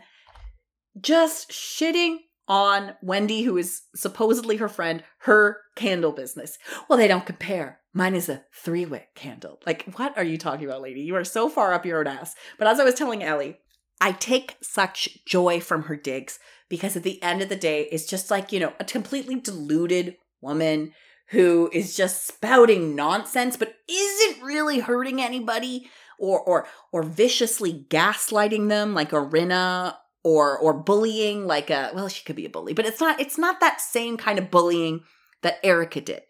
just 1.00 1.50
shitting 1.52 2.18
on 2.48 2.94
Wendy, 3.02 3.44
who 3.44 3.58
is 3.58 3.84
supposedly 3.96 4.58
her 4.58 4.70
friend, 4.70 5.04
her 5.20 5.62
candle 5.76 6.12
business. 6.12 6.58
Well, 6.88 6.98
they 6.98 7.08
don't 7.08 7.26
compare. 7.26 7.80
Mine 7.94 8.16
is 8.16 8.30
a 8.30 8.44
three 8.54 8.86
wick 8.86 9.16
candle. 9.16 9.60
Like, 9.66 9.92
what 9.96 10.18
are 10.18 10.24
you 10.24 10.38
talking 10.38 10.66
about, 10.66 10.82
lady? 10.82 11.02
You 11.02 11.16
are 11.16 11.24
so 11.24 11.50
far 11.50 11.74
up 11.74 11.86
your 11.86 12.00
own 12.00 12.08
ass. 12.08 12.36
But 12.58 12.68
as 12.68 12.80
I 12.80 12.84
was 12.84 12.96
telling 12.96 13.24
Ellie, 13.24 13.60
I 14.02 14.14
take 14.14 14.58
such 14.62 15.26
joy 15.26 15.60
from 15.60 15.84
her 15.84 15.96
digs 15.96 16.40
because 16.70 16.95
at 16.95 17.03
the 17.03 17.22
end 17.22 17.41
of 17.41 17.49
the 17.49 17.55
day, 17.55 17.88
it's 17.91 18.05
just 18.05 18.32
like, 18.32 18.51
you 18.51 18.59
know, 18.59 18.74
a 18.80 18.86
completely 18.86 19.39
deluded 19.39 20.15
woman 20.41 20.93
who 21.30 21.70
is 21.74 21.95
just 21.95 22.26
spouting 22.26 22.95
nonsense 22.95 23.55
but 23.57 23.76
isn't 23.88 24.43
really 24.43 24.80
hurting 24.80 25.22
anybody 25.22 25.89
or 26.17 26.39
or 26.41 26.67
or 26.91 27.03
viciously 27.03 27.86
gaslighting 27.89 28.70
them 28.70 28.93
like 28.93 29.13
a 29.13 29.17
Rinna 29.17 29.95
or 30.24 30.57
or 30.57 30.74
bullying 30.74 31.45
like 31.45 31.70
a 31.70 31.91
well 31.93 32.07
she 32.07 32.24
could 32.24 32.36
be 32.36 32.45
a 32.45 32.49
bully 32.49 32.74
but 32.74 32.86
it's 32.86 32.99
not 32.99 33.20
it's 33.20 33.38
not 33.38 33.59
that 33.59 33.80
same 33.80 34.17
kind 34.17 34.39
of 34.39 34.51
bullying 34.51 35.01
that 35.41 35.59
Erika 35.63 36.01
did. 36.01 36.22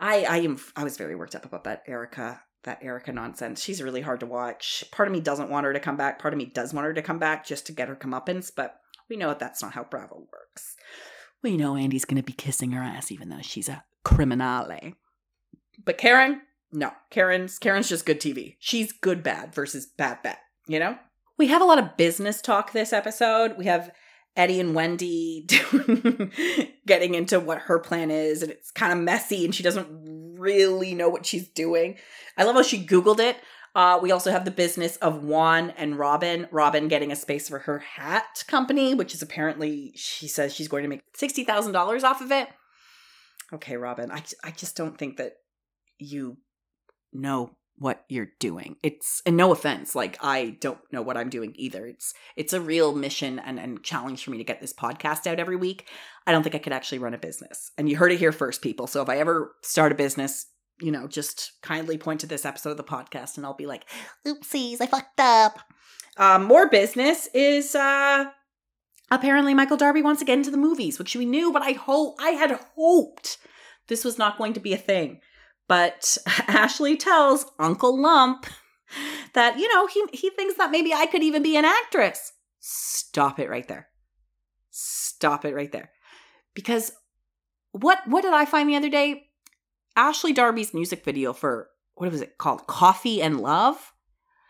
I 0.00 0.24
I 0.24 0.36
am 0.38 0.58
I 0.76 0.84
was 0.84 0.96
very 0.96 1.14
worked 1.14 1.34
up 1.34 1.44
about 1.44 1.64
that 1.64 1.82
Erika 1.86 2.40
that 2.62 2.78
Erika 2.82 3.12
nonsense. 3.12 3.62
She's 3.62 3.82
really 3.82 4.00
hard 4.00 4.20
to 4.20 4.26
watch. 4.26 4.84
Part 4.90 5.08
of 5.08 5.12
me 5.12 5.20
doesn't 5.20 5.50
want 5.50 5.66
her 5.66 5.72
to 5.72 5.80
come 5.80 5.96
back. 5.96 6.18
Part 6.18 6.32
of 6.32 6.38
me 6.38 6.46
does 6.46 6.72
want 6.72 6.86
her 6.86 6.94
to 6.94 7.02
come 7.02 7.18
back 7.18 7.44
just 7.44 7.66
to 7.66 7.72
get 7.72 7.88
her 7.88 7.96
comeuppance, 7.96 8.50
but 8.54 8.80
we 9.08 9.16
know 9.16 9.28
that 9.28 9.38
that's 9.38 9.62
not 9.62 9.72
how 9.72 9.84
Bravo 9.84 10.26
works. 10.32 10.76
We 11.42 11.56
know 11.56 11.76
Andy's 11.76 12.04
going 12.04 12.16
to 12.16 12.22
be 12.22 12.32
kissing 12.32 12.72
her 12.72 12.82
ass 12.82 13.12
even 13.12 13.28
though 13.28 13.42
she's 13.42 13.68
a 13.68 13.84
criminale. 14.04 14.94
But 15.84 15.98
Karen, 15.98 16.42
no. 16.72 16.92
Karen's 17.10 17.58
Karen's 17.58 17.88
just 17.88 18.06
good 18.06 18.20
TV. 18.20 18.56
She's 18.58 18.92
good 18.92 19.22
bad 19.22 19.54
versus 19.54 19.86
bad 19.86 20.22
bad, 20.22 20.38
you 20.66 20.78
know? 20.78 20.98
We 21.36 21.48
have 21.48 21.62
a 21.62 21.66
lot 21.66 21.78
of 21.78 21.96
business 21.96 22.40
talk 22.40 22.72
this 22.72 22.92
episode. 22.92 23.56
We 23.58 23.66
have 23.66 23.90
Eddie 24.36 24.60
and 24.60 24.74
Wendy 24.74 25.46
getting 26.86 27.14
into 27.14 27.38
what 27.38 27.58
her 27.62 27.78
plan 27.78 28.10
is, 28.10 28.42
and 28.42 28.50
it's 28.50 28.70
kind 28.70 28.92
of 28.92 28.98
messy, 28.98 29.44
and 29.44 29.54
she 29.54 29.62
doesn't 29.62 29.86
really 30.38 30.94
know 30.94 31.08
what 31.08 31.26
she's 31.26 31.48
doing. 31.48 31.96
I 32.36 32.44
love 32.44 32.56
how 32.56 32.62
she 32.62 32.84
Googled 32.84 33.20
it. 33.20 33.36
Uh, 33.74 33.98
we 34.00 34.12
also 34.12 34.30
have 34.30 34.44
the 34.44 34.50
business 34.50 34.96
of 34.96 35.24
Juan 35.24 35.70
and 35.70 35.98
Robyn. 35.98 36.48
Robyn 36.52 36.88
getting 36.88 37.10
a 37.10 37.16
space 37.16 37.48
for 37.48 37.60
her 37.60 37.80
hat 37.80 38.44
company, 38.46 38.94
which 38.94 39.14
is 39.14 39.22
apparently, 39.22 39.92
she 39.96 40.28
says 40.28 40.54
she's 40.54 40.68
going 40.68 40.84
to 40.84 40.88
make 40.88 41.02
$60,000 41.18 42.02
off 42.04 42.20
of 42.20 42.30
it. 42.30 42.48
Okay, 43.52 43.76
Robyn, 43.76 44.12
I, 44.12 44.22
I 44.42 44.52
just 44.52 44.76
don't 44.76 44.96
think 44.96 45.16
that 45.16 45.34
you 45.98 46.38
know 47.12 47.56
what 47.76 48.04
you're 48.08 48.30
doing. 48.38 48.76
It's 48.82 49.20
and 49.26 49.36
no 49.36 49.52
offense, 49.52 49.94
like 49.94 50.16
I 50.22 50.56
don't 50.60 50.78
know 50.92 51.02
what 51.02 51.16
I'm 51.16 51.28
doing 51.28 51.52
either. 51.56 51.86
It's 51.86 52.14
it's 52.36 52.52
a 52.52 52.60
real 52.60 52.94
mission 52.94 53.38
and, 53.38 53.58
and 53.58 53.82
challenge 53.82 54.24
for 54.24 54.30
me 54.30 54.38
to 54.38 54.44
get 54.44 54.60
this 54.60 54.72
podcast 54.72 55.26
out 55.26 55.40
every 55.40 55.56
week. 55.56 55.88
I 56.26 56.32
don't 56.32 56.42
think 56.42 56.54
I 56.54 56.58
could 56.58 56.72
actually 56.72 57.00
run 57.00 57.14
a 57.14 57.18
business. 57.18 57.72
And 57.76 57.88
you 57.88 57.96
heard 57.96 58.12
it 58.12 58.18
here 58.18 58.32
first, 58.32 58.62
people. 58.62 58.86
So 58.86 59.02
if 59.02 59.08
I 59.08 59.18
ever 59.18 59.54
start 59.62 59.92
a 59.92 59.96
business, 59.96 60.46
you 60.80 60.90
know, 60.90 61.06
just 61.06 61.52
kindly 61.62 61.98
point 61.98 62.20
to 62.20 62.26
this 62.26 62.44
episode 62.44 62.70
of 62.70 62.76
the 62.76 62.84
podcast 62.84 63.36
and 63.36 63.46
I'll 63.46 63.54
be 63.54 63.66
like, 63.66 63.84
oopsies, 64.26 64.80
I 64.80 64.86
fucked 64.86 65.20
up. 65.20 65.58
Um, 66.16 66.44
more 66.44 66.68
business 66.68 67.28
is 67.34 67.74
uh 67.74 68.26
apparently 69.10 69.54
Michael 69.54 69.76
Darby 69.76 70.02
wants 70.02 70.20
to 70.20 70.24
get 70.24 70.38
into 70.38 70.50
the 70.50 70.56
movies, 70.56 70.98
which 70.98 71.16
we 71.16 71.24
knew, 71.24 71.52
but 71.52 71.62
I 71.62 71.72
hope 71.72 72.16
I 72.20 72.30
had 72.30 72.58
hoped 72.76 73.38
this 73.88 74.04
was 74.04 74.18
not 74.18 74.38
going 74.38 74.52
to 74.54 74.60
be 74.60 74.72
a 74.72 74.78
thing. 74.78 75.20
But 75.68 76.18
Ashley 76.46 76.96
tells 76.96 77.46
Uncle 77.58 78.00
Lump 78.00 78.46
that, 79.34 79.58
you 79.58 79.72
know, 79.72 79.86
he, 79.86 80.04
he 80.12 80.30
thinks 80.30 80.56
that 80.56 80.70
maybe 80.70 80.92
I 80.92 81.06
could 81.06 81.22
even 81.22 81.42
be 81.42 81.56
an 81.56 81.64
actress. 81.64 82.32
Stop 82.60 83.38
it 83.38 83.48
right 83.48 83.66
there. 83.66 83.88
Stop 84.70 85.44
it 85.44 85.54
right 85.54 85.70
there. 85.70 85.90
Because 86.54 86.92
what 87.72 87.98
what 88.06 88.22
did 88.22 88.32
I 88.32 88.44
find 88.44 88.68
the 88.68 88.76
other 88.76 88.88
day? 88.88 89.23
Ashley 89.96 90.32
Darby's 90.32 90.74
music 90.74 91.04
video 91.04 91.32
for 91.32 91.68
what 91.94 92.10
was 92.10 92.20
it 92.20 92.38
called? 92.38 92.66
Coffee 92.66 93.22
and 93.22 93.40
Love. 93.40 93.92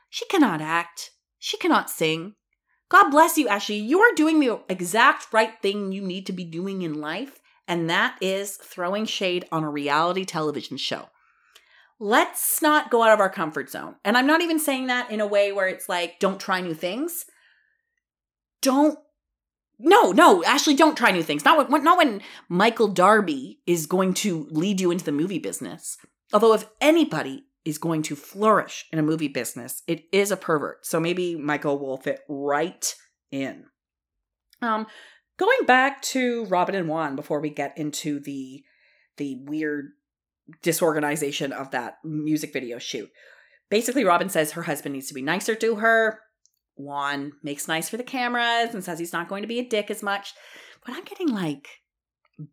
She 0.09 0.26
cannot 0.26 0.61
act. 0.61 1.11
She 1.38 1.57
cannot 1.59 1.90
sing. 1.90 2.34
God 2.88 3.11
bless 3.11 3.36
you, 3.36 3.49
Ashley. 3.49 3.76
You 3.76 4.01
are 4.01 4.14
doing 4.14 4.40
the 4.40 4.61
exact 4.68 5.32
right 5.32 5.53
thing 5.61 5.92
you 5.92 6.03
need 6.03 6.26
to 6.26 6.32
be 6.32 6.45
doing 6.45 6.82
in 6.82 7.01
life 7.01 7.40
and 7.66 7.88
that 7.88 8.16
is 8.20 8.57
throwing 8.57 9.07
shade 9.07 9.47
on 9.51 9.64
a 9.64 9.70
reality 9.70 10.24
television 10.24 10.76
show. 10.76 11.09
Let's 11.99 12.61
not 12.61 12.90
go 12.90 13.03
out 13.03 13.12
of 13.12 13.20
our 13.20 13.30
comfort 13.30 13.70
zone. 13.70 13.97
And 14.05 14.18
I'm 14.18 14.26
not 14.26 14.42
even 14.42 14.59
saying 14.59 14.88
that 14.88 15.11
in 15.11 15.20
a 15.20 15.26
way 15.26 15.53
where 15.53 15.68
it's 15.68 15.88
like, 15.88 16.18
don't 16.18 16.40
try 16.40 16.61
new 16.61 16.74
things. 16.74 17.24
Don't 18.61 18.99
no, 19.79 20.12
no, 20.12 20.45
Ashley, 20.45 20.75
don't 20.75 20.97
try 20.97 21.11
new 21.11 21.22
things. 21.22 21.45
Not 21.45 21.70
when, 21.70 21.85
not 21.85 21.99
when 21.99 22.22
Michael 22.49 22.89
Darby 22.89 23.61
is 23.66 23.87
going 23.87 24.14
to 24.14 24.47
lead 24.51 24.81
you 24.81 24.91
into 24.91 25.05
the 25.05 25.12
movie 25.12 25.39
business. 25.39 25.97
Although, 26.33 26.55
if 26.55 26.66
anybody 26.81 27.45
is 27.64 27.79
going 27.79 28.03
to 28.03 28.16
flourish 28.16 28.87
in 28.93 28.99
a 28.99 29.03
movie 29.03 29.29
business, 29.29 29.83
it 29.87 30.05
is 30.12 30.31
a 30.31 30.37
pervert. 30.37 30.85
So 30.87 31.01
maybe 31.01 31.37
Michael 31.37 31.79
will 31.79 31.97
fit 31.97 32.20
right 32.29 32.95
in. 33.31 33.64
Um, 34.61 34.87
Going 35.37 35.66
back 35.66 36.01
to 36.03 36.45
Robyn 36.45 36.77
and 36.77 36.89
Juan 36.89 37.16
before 37.16 37.41
we 37.41 37.51
get 37.51 37.77
into 37.77 38.20
the 38.20 38.62
the 39.16 39.37
weird 39.45 39.91
disorganization 40.62 41.53
of 41.53 41.70
that 41.70 41.99
music 42.05 42.53
video 42.53 42.79
shoot. 42.79 43.11
Basically, 43.70 44.05
Robyn 44.05 44.29
says 44.29 44.53
her 44.53 44.62
husband 44.62 44.93
needs 44.93 45.09
to 45.09 45.14
be 45.14 45.22
nicer 45.22 45.55
to 45.57 45.77
her. 45.77 46.20
Juan 46.77 47.33
makes 47.43 47.68
nice 47.68 47.89
for 47.89 47.97
the 47.97 48.03
cameras 48.03 48.75
and 48.75 48.83
says 48.83 48.99
he's 48.99 49.12
not 49.12 49.29
going 49.29 49.43
to 49.43 49.49
be 49.49 49.59
a 49.59 49.68
dick 49.68 49.91
as 49.91 50.03
much. 50.03 50.35
But 50.85 50.95
I'm 50.95 51.05
getting 51.05 51.29
like 51.29 51.68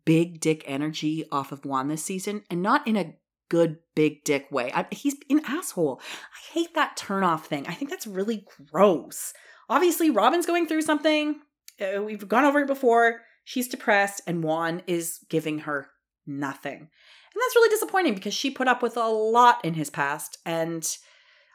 big 0.04 0.40
dick 0.40 0.62
energy 0.66 1.24
off 1.32 1.52
of 1.52 1.64
Juan 1.64 1.88
this 1.88 2.04
season 2.04 2.44
and 2.50 2.62
not 2.62 2.86
in 2.86 2.96
a 2.96 3.14
good 3.48 3.76
big 3.94 4.24
dick 4.24 4.46
way. 4.50 4.70
I, 4.74 4.86
he's 4.90 5.16
an 5.28 5.42
asshole. 5.46 6.00
I 6.02 6.54
hate 6.54 6.74
that 6.74 6.96
turnoff 6.96 7.42
thing. 7.42 7.66
I 7.66 7.74
think 7.74 7.90
that's 7.90 8.06
really 8.06 8.46
gross. 8.70 9.34
Obviously, 9.68 10.10
Robyn's 10.10 10.46
going 10.46 10.66
through 10.66 10.82
something. 10.82 11.40
Uh, 11.80 12.02
we've 12.02 12.26
gone 12.26 12.44
over 12.44 12.60
it 12.60 12.66
before. 12.66 13.20
She's 13.44 13.68
depressed, 13.68 14.22
and 14.26 14.42
Juan 14.42 14.82
is 14.86 15.18
giving 15.28 15.60
her 15.60 15.88
nothing. 16.26 16.78
And 16.78 17.40
that's 17.40 17.56
really 17.56 17.70
disappointing 17.70 18.14
because 18.14 18.34
she 18.34 18.50
put 18.50 18.68
up 18.68 18.82
with 18.82 18.96
a 18.96 19.06
lot 19.06 19.64
in 19.64 19.74
his 19.74 19.90
past. 19.90 20.38
And 20.46 20.86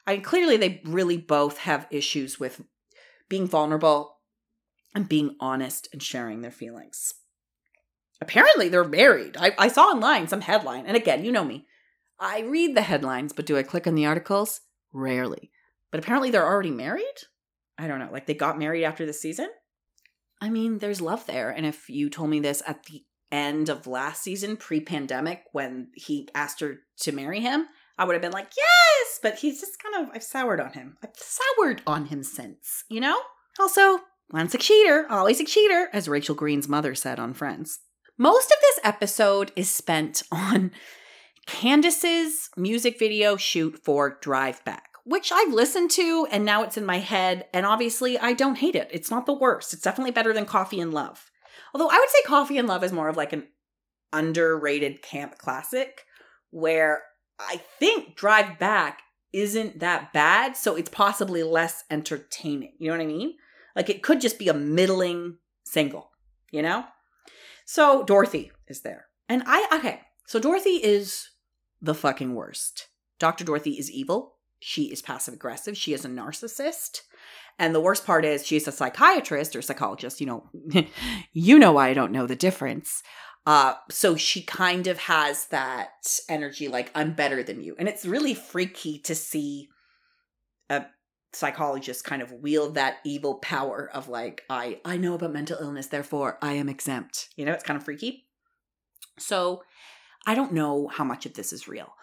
I 0.07 0.13
mean, 0.13 0.21
clearly 0.21 0.55
they 0.57 0.81
really 0.85 1.17
both 1.17 1.59
have 1.59 1.85
issues 1.91 2.39
with 2.39 2.61
being 3.29 3.45
vulnerable 3.45 4.19
and 4.95 5.07
being 5.07 5.35
honest 5.41 5.89
and 5.91 6.01
sharing 6.01 6.41
their 6.41 6.49
feelings. 6.49 7.13
Apparently 8.21 8.69
they're 8.69 8.85
married. 8.85 9.35
I, 9.37 9.53
I 9.59 9.67
saw 9.67 9.87
online 9.87 10.27
some 10.27 10.41
headline. 10.41 10.85
And 10.85 10.95
again, 10.95 11.25
you 11.25 11.31
know 11.31 11.43
me. 11.43 11.67
I 12.19 12.39
read 12.39 12.75
the 12.75 12.81
headlines, 12.81 13.33
but 13.33 13.45
do 13.45 13.57
I 13.57 13.63
click 13.63 13.85
on 13.85 13.95
the 13.95 14.05
articles? 14.05 14.61
Rarely. 14.91 15.51
But 15.91 15.99
apparently 15.99 16.31
they're 16.31 16.47
already 16.47 16.71
married? 16.71 17.03
I 17.77 17.87
don't 17.87 17.99
know. 17.99 18.09
Like 18.11 18.25
they 18.25 18.33
got 18.33 18.57
married 18.57 18.85
after 18.85 19.05
the 19.05 19.13
season? 19.13 19.49
I 20.41 20.49
mean, 20.49 20.79
there's 20.79 21.01
love 21.01 21.25
there. 21.27 21.49
And 21.49 21.65
if 21.65 21.89
you 21.89 22.09
told 22.09 22.29
me 22.29 22.39
this 22.39 22.63
at 22.65 22.83
the 22.85 23.03
end 23.31 23.69
of 23.69 23.87
last 23.87 24.23
season, 24.23 24.57
pre 24.57 24.79
pandemic, 24.79 25.43
when 25.51 25.89
he 25.93 26.29
asked 26.33 26.61
her 26.61 26.79
to 27.01 27.11
marry 27.11 27.41
him, 27.41 27.65
I 27.97 28.05
would 28.05 28.13
have 28.13 28.21
been 28.21 28.31
like, 28.31 28.51
but 29.21 29.39
he's 29.39 29.59
just 29.59 29.81
kind 29.81 30.07
of, 30.07 30.15
I've 30.15 30.23
soured 30.23 30.59
on 30.59 30.73
him. 30.73 30.97
I've 31.03 31.15
soured 31.15 31.81
on 31.87 32.05
him 32.05 32.23
since, 32.23 32.83
you 32.89 32.99
know? 32.99 33.19
Also, 33.59 33.99
once 34.31 34.53
a 34.53 34.57
cheater, 34.57 35.05
always 35.09 35.39
a 35.39 35.45
cheater, 35.45 35.89
as 35.93 36.07
Rachel 36.07 36.35
Green's 36.35 36.67
mother 36.67 36.95
said 36.95 37.19
on 37.19 37.33
Friends. 37.33 37.79
Most 38.17 38.51
of 38.51 38.57
this 38.61 38.79
episode 38.83 39.51
is 39.55 39.69
spent 39.69 40.23
on 40.31 40.71
Candiace's 41.45 42.49
music 42.57 42.99
video 42.99 43.37
shoot 43.37 43.79
for 43.83 44.17
Drive 44.21 44.63
Back, 44.65 44.89
which 45.05 45.31
I've 45.31 45.53
listened 45.53 45.91
to 45.91 46.27
and 46.29 46.43
now 46.43 46.63
it's 46.63 46.77
in 46.77 46.85
my 46.85 46.97
head. 46.97 47.45
And 47.53 47.65
obviously, 47.65 48.17
I 48.19 48.33
don't 48.33 48.57
hate 48.57 48.75
it. 48.75 48.89
It's 48.91 49.09
not 49.09 49.25
the 49.25 49.33
worst. 49.33 49.73
It's 49.73 49.81
definitely 49.81 50.11
better 50.11 50.33
than 50.33 50.45
Coffee 50.45 50.81
and 50.81 50.93
Love. 50.93 51.31
Although 51.73 51.89
I 51.89 51.97
would 51.97 52.09
say 52.09 52.19
Coffee 52.25 52.57
and 52.57 52.67
Love 52.67 52.83
is 52.83 52.91
more 52.91 53.07
of 53.07 53.17
like 53.17 53.33
an 53.33 53.47
underrated 54.11 55.01
camp 55.01 55.37
classic 55.37 56.03
where 56.49 57.03
I 57.39 57.61
think 57.79 58.15
Drive 58.15 58.59
Back 58.59 59.01
isn't 59.33 59.79
that 59.79 60.13
bad, 60.13 60.55
so 60.55 60.75
it's 60.75 60.89
possibly 60.89 61.43
less 61.43 61.83
entertaining. 61.89 62.73
You 62.79 62.87
know 62.87 62.97
what 62.97 63.03
I 63.03 63.07
mean? 63.07 63.35
Like 63.75 63.89
it 63.89 64.03
could 64.03 64.21
just 64.21 64.39
be 64.39 64.49
a 64.49 64.53
middling 64.53 65.37
single, 65.63 66.11
you 66.51 66.61
know? 66.61 66.85
So 67.65 68.03
Dorothy 68.03 68.51
is 68.67 68.81
there. 68.81 69.07
And 69.29 69.43
I, 69.45 69.67
okay, 69.77 70.01
so 70.25 70.39
Dorothy 70.39 70.77
is 70.77 71.29
the 71.81 71.93
fucking 71.93 72.33
worst. 72.33 72.87
Dr. 73.19 73.43
Dorothy 73.43 73.71
is 73.71 73.91
evil. 73.91 74.35
She 74.59 74.85
is 74.85 75.01
passive 75.01 75.33
aggressive. 75.33 75.77
She 75.77 75.93
is 75.93 76.05
a 76.05 76.09
narcissist. 76.09 77.01
And 77.59 77.73
the 77.73 77.81
worst 77.81 78.05
part 78.05 78.25
is 78.25 78.45
she's 78.45 78.67
a 78.67 78.71
psychiatrist 78.71 79.55
or 79.55 79.61
psychologist. 79.61 80.21
You 80.21 80.27
know, 80.27 80.49
you 81.33 81.59
know 81.59 81.73
why 81.73 81.89
I 81.89 81.93
don't 81.93 82.11
know 82.11 82.27
the 82.27 82.35
difference. 82.35 83.03
Uh, 83.47 83.75
so 83.89 84.17
she 84.17 84.41
kind 84.41 84.87
of 84.87 84.97
has 84.97 85.45
that 85.45 86.19
energy 86.27 86.67
like, 86.67 86.91
I'm 86.93 87.13
better 87.13 87.41
than 87.43 87.61
you. 87.61 87.77
And 87.79 87.87
it's 87.87 88.05
really 88.05 88.33
freaky 88.33 88.99
to 88.99 89.15
see 89.15 89.69
a 90.69 90.85
psychologist 91.31 92.03
kind 92.03 92.21
of 92.21 92.33
wield 92.33 92.75
that 92.75 92.97
evil 93.05 93.35
power 93.35 93.89
of 93.93 94.09
like, 94.09 94.43
I, 94.49 94.81
I 94.83 94.97
know 94.97 95.13
about 95.13 95.31
mental 95.31 95.57
illness, 95.61 95.87
therefore 95.87 96.37
I 96.41 96.55
am 96.55 96.67
exempt. 96.67 97.29
You 97.37 97.45
know, 97.45 97.53
it's 97.53 97.63
kind 97.63 97.77
of 97.77 97.85
freaky. 97.85 98.25
So 99.17 99.63
I 100.25 100.35
don't 100.35 100.51
know 100.51 100.89
how 100.89 101.05
much 101.05 101.25
of 101.25 101.35
this 101.35 101.53
is 101.53 101.69
real. 101.69 101.93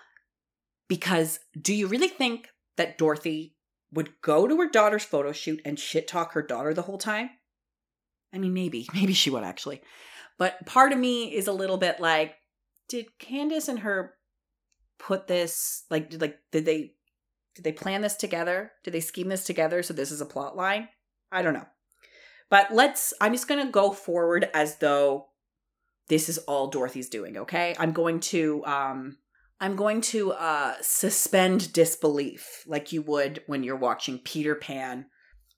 Because 0.89 1.41
do 1.61 1.75
you 1.75 1.89
really 1.89 2.09
think 2.09 2.49
that 2.79 2.97
Dorothy 2.97 3.55
would 3.93 4.23
go 4.23 4.49
to 4.49 4.57
her 4.57 4.71
daughter's 4.71 5.05
photo 5.05 5.33
shoot 5.33 5.61
and 5.63 5.79
shit 5.79 6.09
talk 6.09 6.33
her 6.33 6.43
daughter 6.43 6.73
the 6.73 6.83
whole 6.83 6.97
time? 6.97 7.29
I 8.33 8.39
mean, 8.39 8.55
maybe, 8.55 8.89
maybe 8.95 9.13
she 9.13 9.29
would 9.29 9.45
actually. 9.45 9.83
But 10.39 10.67
part 10.67 10.93
of 10.93 10.99
me 10.99 11.35
is 11.35 11.47
a 11.47 11.53
little 11.53 11.77
bit 11.77 12.01
like, 12.01 12.35
did 12.89 13.07
Candiace 13.19 13.69
and 13.69 13.81
her 13.81 14.15
put 14.99 15.27
this 15.27 15.85
like 15.91 16.11
did 16.11 16.21
like 16.21 16.39
did 16.51 16.65
they 16.65 16.95
did 17.55 17.65
they 17.65 17.73
plan 17.73 18.03
this 18.03 18.17
together? 18.17 18.73
Did 18.83 18.95
they 18.95 19.01
scheme 19.01 19.29
this 19.29 19.45
together 19.45 19.83
so 19.83 19.95
this 19.95 20.11
is 20.11 20.21
a 20.21 20.27
plot 20.27 20.57
line? 20.57 20.89
I 21.31 21.43
don't 21.43 21.55
know. 21.55 21.67
But 22.51 22.73
let's 22.73 23.15
I'm 23.21 23.33
just 23.33 23.49
to 23.49 23.71
go 23.71 23.93
forward 23.93 24.49
as 24.55 24.79
though 24.79 25.29
this 26.09 26.29
is 26.29 26.39
all 26.39 26.69
Dorothy's 26.69 27.09
doing, 27.09 27.39
okay? 27.39 27.75
I'm 27.79 27.93
going 27.93 28.21
to 28.21 28.65
um 28.65 29.19
I'm 29.61 29.77
going 29.77 30.01
to 30.03 30.33
uh 30.33 30.75
suspend 30.81 31.73
disbelief 31.73 32.65
like 32.67 32.93
you 32.93 33.03
would 33.03 33.43
when 33.47 33.63
you're 33.63 33.77
watching 33.77 34.19
Peter 34.19 34.55
Pan 34.55 35.07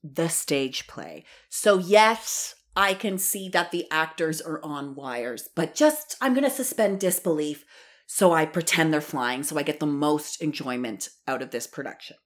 the 0.03 0.29
stage 0.29 0.87
play. 0.87 1.25
So 1.49 1.77
yes, 1.77 2.55
I 2.77 2.93
can 2.93 3.17
see 3.17 3.49
that 3.49 3.71
the 3.71 3.87
actors 3.89 4.39
are 4.39 4.63
on 4.63 4.93
wires, 4.93 5.49
but 5.55 5.73
just 5.73 6.15
I'm 6.21 6.35
going 6.35 6.43
to 6.43 6.49
suspend 6.49 6.99
disbelief 6.99 7.65
so 8.05 8.31
I 8.31 8.45
pretend 8.45 8.93
they're 8.93 9.01
flying 9.01 9.41
so 9.41 9.57
I 9.57 9.63
get 9.63 9.79
the 9.79 9.87
most 9.87 10.43
enjoyment 10.43 11.09
out 11.27 11.41
of 11.41 11.49
this 11.49 11.65
production. 11.65 12.17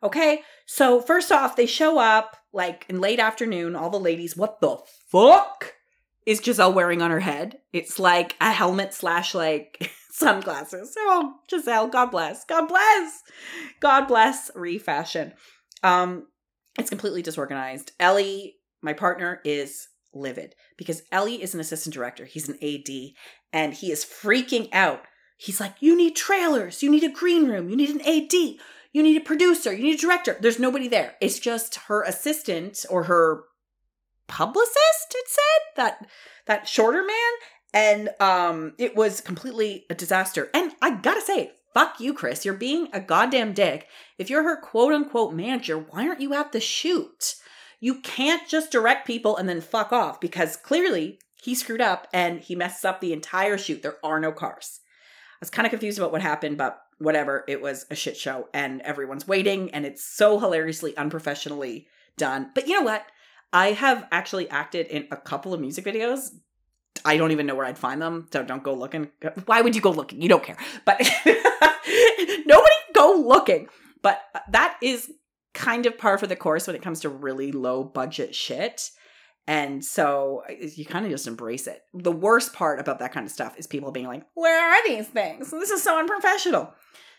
Okay, 0.00 0.42
so 0.66 1.00
first 1.00 1.32
off, 1.32 1.56
they 1.56 1.66
show 1.66 1.98
up 1.98 2.36
like 2.52 2.86
in 2.88 3.00
late 3.00 3.18
afternoon, 3.18 3.74
all 3.74 3.90
the 3.90 3.98
ladies, 3.98 4.36
what 4.36 4.60
the 4.60 4.78
fuck 5.10 5.74
is 6.26 6.40
Gizelle 6.40 6.72
wearing 6.72 7.02
on 7.02 7.10
her 7.10 7.20
head? 7.20 7.58
It's 7.72 7.98
like 7.98 8.36
a 8.40 8.52
helmet 8.52 8.94
slash 8.94 9.34
like 9.34 9.90
sunglasses. 10.10 10.94
Oh, 10.96 11.34
Gizelle, 11.50 11.90
God 11.90 12.12
bless. 12.12 12.44
God 12.44 12.68
bless. 12.68 13.22
God 13.80 14.06
bless 14.06 14.48
refashion. 14.54 15.32
Um, 15.82 16.28
it's 16.78 16.90
completely 16.90 17.22
disorganized. 17.22 17.90
Ellie 17.98 18.56
my 18.82 18.92
partner 18.92 19.40
is 19.44 19.88
livid 20.14 20.54
because 20.76 21.02
Ellie 21.10 21.42
is 21.42 21.54
an 21.54 21.60
assistant 21.60 21.94
director. 21.94 22.24
He's 22.24 22.48
an 22.48 22.58
AD 22.62 23.14
and 23.52 23.74
he 23.74 23.90
is 23.90 24.04
freaking 24.04 24.68
out. 24.72 25.02
He's 25.36 25.60
like, 25.60 25.74
You 25.80 25.96
need 25.96 26.16
trailers. 26.16 26.82
You 26.82 26.90
need 26.90 27.04
a 27.04 27.08
green 27.08 27.48
room. 27.48 27.70
You 27.70 27.76
need 27.76 27.90
an 27.90 28.00
AD. 28.02 28.32
You 28.92 29.02
need 29.02 29.16
a 29.16 29.24
producer. 29.24 29.72
You 29.72 29.84
need 29.84 29.98
a 29.98 30.02
director. 30.02 30.36
There's 30.40 30.58
nobody 30.58 30.88
there. 30.88 31.14
It's 31.20 31.38
just 31.38 31.76
her 31.86 32.02
assistant 32.02 32.84
or 32.90 33.04
her 33.04 33.44
publicist, 34.28 35.14
it 35.14 35.28
said, 35.28 35.76
that 35.76 36.06
that 36.46 36.68
shorter 36.68 37.02
man. 37.02 37.32
And 37.74 38.10
um 38.20 38.74
it 38.78 38.94
was 38.94 39.20
completely 39.20 39.86
a 39.88 39.94
disaster. 39.94 40.50
And 40.54 40.72
I 40.82 40.96
gotta 40.96 41.22
say, 41.22 41.52
fuck 41.74 42.00
you, 42.00 42.12
Chris. 42.14 42.44
You're 42.44 42.54
being 42.54 42.88
a 42.92 43.00
goddamn 43.00 43.54
dick. 43.54 43.88
If 44.18 44.28
you're 44.30 44.42
her 44.42 44.60
quote 44.60 44.92
unquote 44.92 45.34
manager, 45.34 45.78
why 45.78 46.06
aren't 46.06 46.20
you 46.20 46.34
at 46.34 46.52
the 46.52 46.60
shoot? 46.60 47.34
You 47.82 47.96
can't 47.96 48.48
just 48.48 48.70
direct 48.70 49.08
people 49.08 49.36
and 49.36 49.48
then 49.48 49.60
fuck 49.60 49.92
off 49.92 50.20
because 50.20 50.56
clearly 50.56 51.18
he 51.42 51.52
screwed 51.56 51.80
up 51.80 52.06
and 52.12 52.38
he 52.38 52.54
messes 52.54 52.84
up 52.84 53.00
the 53.00 53.12
entire 53.12 53.58
shoot. 53.58 53.82
There 53.82 53.96
are 54.04 54.20
no 54.20 54.30
cars. 54.30 54.78
I 55.32 55.38
was 55.40 55.50
kind 55.50 55.66
of 55.66 55.70
confused 55.70 55.98
about 55.98 56.12
what 56.12 56.22
happened, 56.22 56.58
but 56.58 56.80
whatever. 56.98 57.44
It 57.48 57.60
was 57.60 57.84
a 57.90 57.96
shit 57.96 58.16
show 58.16 58.48
and 58.54 58.82
everyone's 58.82 59.26
waiting 59.26 59.72
and 59.72 59.84
it's 59.84 60.04
so 60.04 60.38
hilariously 60.38 60.96
unprofessionally 60.96 61.88
done. 62.16 62.52
But 62.54 62.68
you 62.68 62.74
know 62.74 62.82
what? 62.82 63.04
I 63.52 63.72
have 63.72 64.06
actually 64.12 64.48
acted 64.48 64.86
in 64.86 65.08
a 65.10 65.16
couple 65.16 65.52
of 65.52 65.60
music 65.60 65.84
videos. 65.84 66.28
I 67.04 67.16
don't 67.16 67.32
even 67.32 67.46
know 67.46 67.56
where 67.56 67.66
I'd 67.66 67.78
find 67.78 68.00
them, 68.00 68.28
so 68.32 68.44
don't 68.44 68.62
go 68.62 68.74
looking. 68.74 69.10
Why 69.46 69.60
would 69.60 69.74
you 69.74 69.82
go 69.82 69.90
looking? 69.90 70.22
You 70.22 70.28
don't 70.28 70.44
care. 70.44 70.56
But 70.84 71.00
nobody 72.46 72.74
go 72.94 73.24
looking. 73.26 73.66
But 74.02 74.20
uh, 74.36 74.40
that 74.50 74.76
is 74.80 75.10
kind 75.54 75.86
of 75.86 75.98
par 75.98 76.18
for 76.18 76.26
the 76.26 76.36
course 76.36 76.66
when 76.66 76.76
it 76.76 76.82
comes 76.82 77.00
to 77.00 77.08
really 77.08 77.52
low 77.52 77.84
budget 77.84 78.34
shit. 78.34 78.90
And 79.46 79.84
so 79.84 80.42
you 80.48 80.84
kind 80.84 81.04
of 81.04 81.10
just 81.10 81.26
embrace 81.26 81.66
it. 81.66 81.82
The 81.92 82.12
worst 82.12 82.52
part 82.52 82.78
about 82.78 83.00
that 83.00 83.12
kind 83.12 83.26
of 83.26 83.32
stuff 83.32 83.58
is 83.58 83.66
people 83.66 83.90
being 83.90 84.06
like, 84.06 84.24
"Where 84.34 84.72
are 84.72 84.88
these 84.88 85.08
things? 85.08 85.50
This 85.50 85.70
is 85.70 85.82
so 85.82 85.98
unprofessional." 85.98 86.72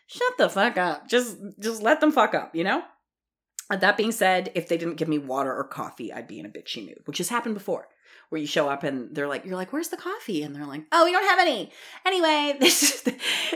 Shut 0.07 0.37
the 0.37 0.49
fuck 0.49 0.77
up. 0.77 1.07
Just 1.07 1.37
just 1.59 1.81
let 1.81 1.99
them 1.99 2.11
fuck 2.11 2.33
up, 2.33 2.55
you 2.55 2.63
know? 2.63 2.83
That 3.69 3.97
being 3.97 4.11
said, 4.11 4.51
if 4.55 4.67
they 4.67 4.77
didn't 4.77 4.95
give 4.95 5.07
me 5.07 5.17
water 5.17 5.53
or 5.53 5.63
coffee, 5.63 6.13
I'd 6.13 6.27
be 6.27 6.39
in 6.39 6.45
a 6.45 6.49
bitchy 6.49 6.85
mood, 6.85 7.01
which 7.05 7.17
has 7.17 7.29
happened 7.29 7.55
before. 7.55 7.87
Where 8.29 8.39
you 8.39 8.47
show 8.47 8.67
up 8.69 8.83
and 8.83 9.15
they're 9.15 9.27
like, 9.27 9.45
you're 9.45 9.55
like, 9.55 9.71
where's 9.71 9.89
the 9.89 9.97
coffee? 9.97 10.43
And 10.43 10.55
they're 10.55 10.65
like, 10.65 10.83
oh, 10.91 11.05
we 11.05 11.11
don't 11.11 11.23
have 11.23 11.39
any. 11.39 11.71
Anyway, 12.05 12.57
this 12.59 12.83
is, 12.83 13.13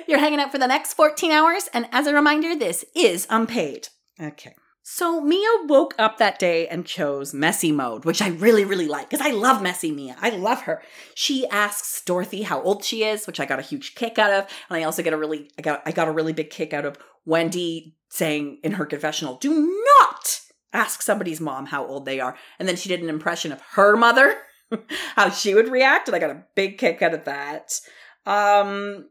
you're 0.08 0.20
hanging 0.20 0.40
out 0.40 0.52
for 0.52 0.58
the 0.58 0.68
next 0.68 0.94
14 0.94 1.32
hours. 1.32 1.68
And 1.74 1.88
as 1.92 2.08
a 2.08 2.14
reminder, 2.14 2.56
this 2.56 2.86
is 2.96 3.28
unpaid. 3.30 3.90
Okay. 4.22 4.56
So 4.90 5.20
Mia 5.20 5.50
woke 5.66 5.96
up 6.00 6.18
that 6.18 6.40
day 6.40 6.66
and 6.66 6.86
chose 6.86 7.34
messy 7.34 7.74
mode, 7.74 8.06
which 8.06 8.22
I 8.22 8.30
really, 8.30 8.64
really 8.64 8.88
like 8.88 9.10
because 9.10 9.24
I 9.24 9.32
love 9.32 9.62
messy 9.62 9.92
Mia. 9.92 10.16
I 10.22 10.30
love 10.30 10.62
her. 10.62 10.82
She 11.14 11.46
asks 11.50 12.02
Dorothy 12.06 12.44
how 12.44 12.62
old 12.62 12.86
she 12.86 13.04
is, 13.04 13.28
which 13.28 13.42
I 13.42 13.46
got 13.46 13.60
a 13.60 13.64
huge 13.64 13.96
kick 13.96 14.18
out 14.18 14.32
of, 14.32 14.46
and 14.70 14.78
I 14.80 14.84
also 14.84 15.04
get 15.04 15.12
a 15.12 15.18
really, 15.18 15.52
I 15.60 15.62
got, 15.62 15.82
I 15.86 15.92
got 15.92 16.08
a 16.08 16.12
really 16.14 16.32
big 16.32 16.52
kick 16.52 16.74
out 16.74 16.86
of 16.86 16.98
Wendy 17.26 17.98
saying 18.08 18.60
in 18.64 18.72
her 18.72 18.86
confessional, 18.86 19.36
"Do 19.36 19.78
not 20.00 20.40
ask 20.72 21.02
somebody's 21.02 21.42
mom 21.42 21.66
how 21.66 21.86
old 21.86 22.06
they 22.06 22.22
are," 22.22 22.38
and 22.58 22.66
then 22.66 22.78
she 22.78 22.88
did 22.88 23.02
an 23.02 23.10
impression 23.10 23.52
of 23.52 23.60
her 23.72 23.98
mother, 23.98 24.38
how 25.18 25.30
she 25.32 25.54
would 25.54 25.68
react, 25.68 26.08
and 26.08 26.16
I 26.16 26.20
got 26.20 26.32
a 26.32 26.46
big 26.56 26.78
kick 26.78 27.02
out 27.02 27.14
of 27.14 27.26
that. 27.26 27.78
Um, 28.26 29.10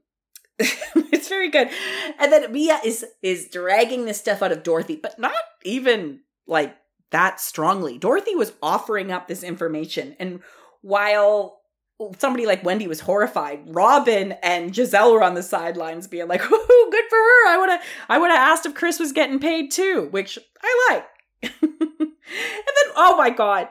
it's 1.13 1.29
very 1.29 1.51
good. 1.51 1.69
And 2.19 2.33
then 2.33 2.53
Mia 2.53 2.81
is 2.85 3.05
is 3.23 3.49
dragging 3.49 4.05
this 4.05 4.19
stuff 4.19 4.43
out 4.43 4.53
of 4.53 4.63
Dorothy, 4.63 4.97
but 4.97 5.19
not 5.19 5.35
even 5.65 6.21
like 6.47 6.77
that 7.11 7.41
strongly. 7.41 7.99
Dorothy 7.99 8.35
was 8.35 8.53
offering 8.63 9.13
up 9.13 9.29
this 9.29 9.43
information 9.43 10.17
and 10.19 10.41
while 10.83 11.61
somebody 12.19 12.47
like 12.47 12.65
Wendy 12.65 12.87
was 12.87 13.01
horrified. 13.01 13.61
Robyn 13.75 14.33
and 14.43 14.73
Gizelle 14.73 15.13
were 15.13 15.23
on 15.23 15.35
the 15.35 15.43
sidelines 15.43 16.07
being 16.07 16.29
like, 16.29 16.43
"Ooh, 16.53 16.89
good 16.91 17.05
for 17.09 17.17
her. 17.17 17.49
I 17.49 17.57
would 17.59 17.71
have 17.71 17.83
I 18.09 18.19
would 18.19 18.31
have 18.31 18.39
asked 18.39 18.67
if 18.67 18.75
Chris 18.75 18.99
was 18.99 19.13
getting 19.13 19.39
paid 19.39 19.71
too," 19.71 20.09
which 20.11 20.39
I 20.63 20.91
like. 20.91 21.07
and 21.63 21.73
then 22.01 22.93
oh 22.97 23.17
my 23.17 23.31
god. 23.31 23.69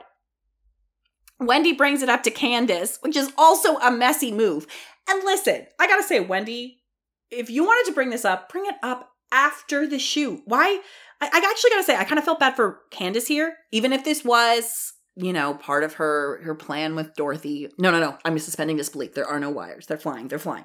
Wendy 1.38 1.74
brings 1.74 2.02
it 2.02 2.08
up 2.08 2.22
to 2.22 2.30
Candiace, 2.30 2.98
which 3.02 3.16
is 3.16 3.30
also 3.36 3.76
a 3.78 3.90
messy 3.90 4.32
move. 4.32 4.66
And 5.08 5.24
listen, 5.24 5.66
I 5.78 5.86
got 5.86 5.96
to 5.96 6.02
say 6.02 6.20
Wendy, 6.20 6.82
if 7.30 7.50
you 7.50 7.64
wanted 7.64 7.88
to 7.88 7.94
bring 7.94 8.10
this 8.10 8.24
up, 8.24 8.50
bring 8.50 8.66
it 8.66 8.76
up 8.82 9.10
after 9.32 9.86
the 9.86 9.98
shoot. 9.98 10.42
Why? 10.44 10.80
I, 11.20 11.26
I 11.26 11.50
actually 11.50 11.70
got 11.70 11.78
to 11.78 11.82
say 11.82 11.96
I 11.96 12.04
kind 12.04 12.18
of 12.18 12.24
felt 12.24 12.40
bad 12.40 12.56
for 12.56 12.80
Candiace 12.90 13.26
here, 13.26 13.56
even 13.72 13.92
if 13.92 14.04
this 14.04 14.24
was 14.24 14.92
you 15.18 15.32
know, 15.32 15.54
part 15.54 15.82
of 15.82 15.94
her 15.94 16.42
her 16.42 16.54
plan 16.54 16.94
with 16.94 17.14
Dorothy. 17.14 17.70
No, 17.78 17.90
no, 17.90 17.98
no. 17.98 18.18
I'm 18.24 18.38
suspending 18.38 18.76
disbelief. 18.76 19.14
There 19.14 19.26
are 19.26 19.40
no 19.40 19.48
wires. 19.48 19.86
They're 19.86 19.96
flying. 19.96 20.28
They're 20.28 20.38
flying. 20.38 20.64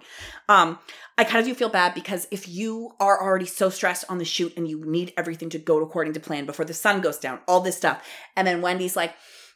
Um, 0.50 0.78
I 1.18 1.24
kind 1.24 1.40
of 1.40 1.46
do 1.46 1.56
feel 1.56 1.70
bad 1.70 1.94
because 1.94 2.28
if 2.32 2.50
you 2.50 2.92
are 3.00 3.22
already 3.24 3.46
so 3.46 3.70
stressed 3.70 4.04
on 4.10 4.18
the 4.18 4.26
shoot 4.26 4.52
and 4.58 4.68
you 4.68 4.84
need 4.86 5.14
everything 5.16 5.50
to 5.52 5.58
go 5.58 5.82
according 5.82 6.14
to 6.14 6.20
plan 6.20 6.46
before 6.46 6.66
the 6.66 6.74
sun 6.74 7.00
goes 7.00 7.18
down, 7.18 7.40
all 7.48 7.62
this 7.62 7.78
stuff, 7.78 8.06
and 8.36 8.46
then 8.46 8.62
Wendy's 8.62 8.98
like, 8.98 9.14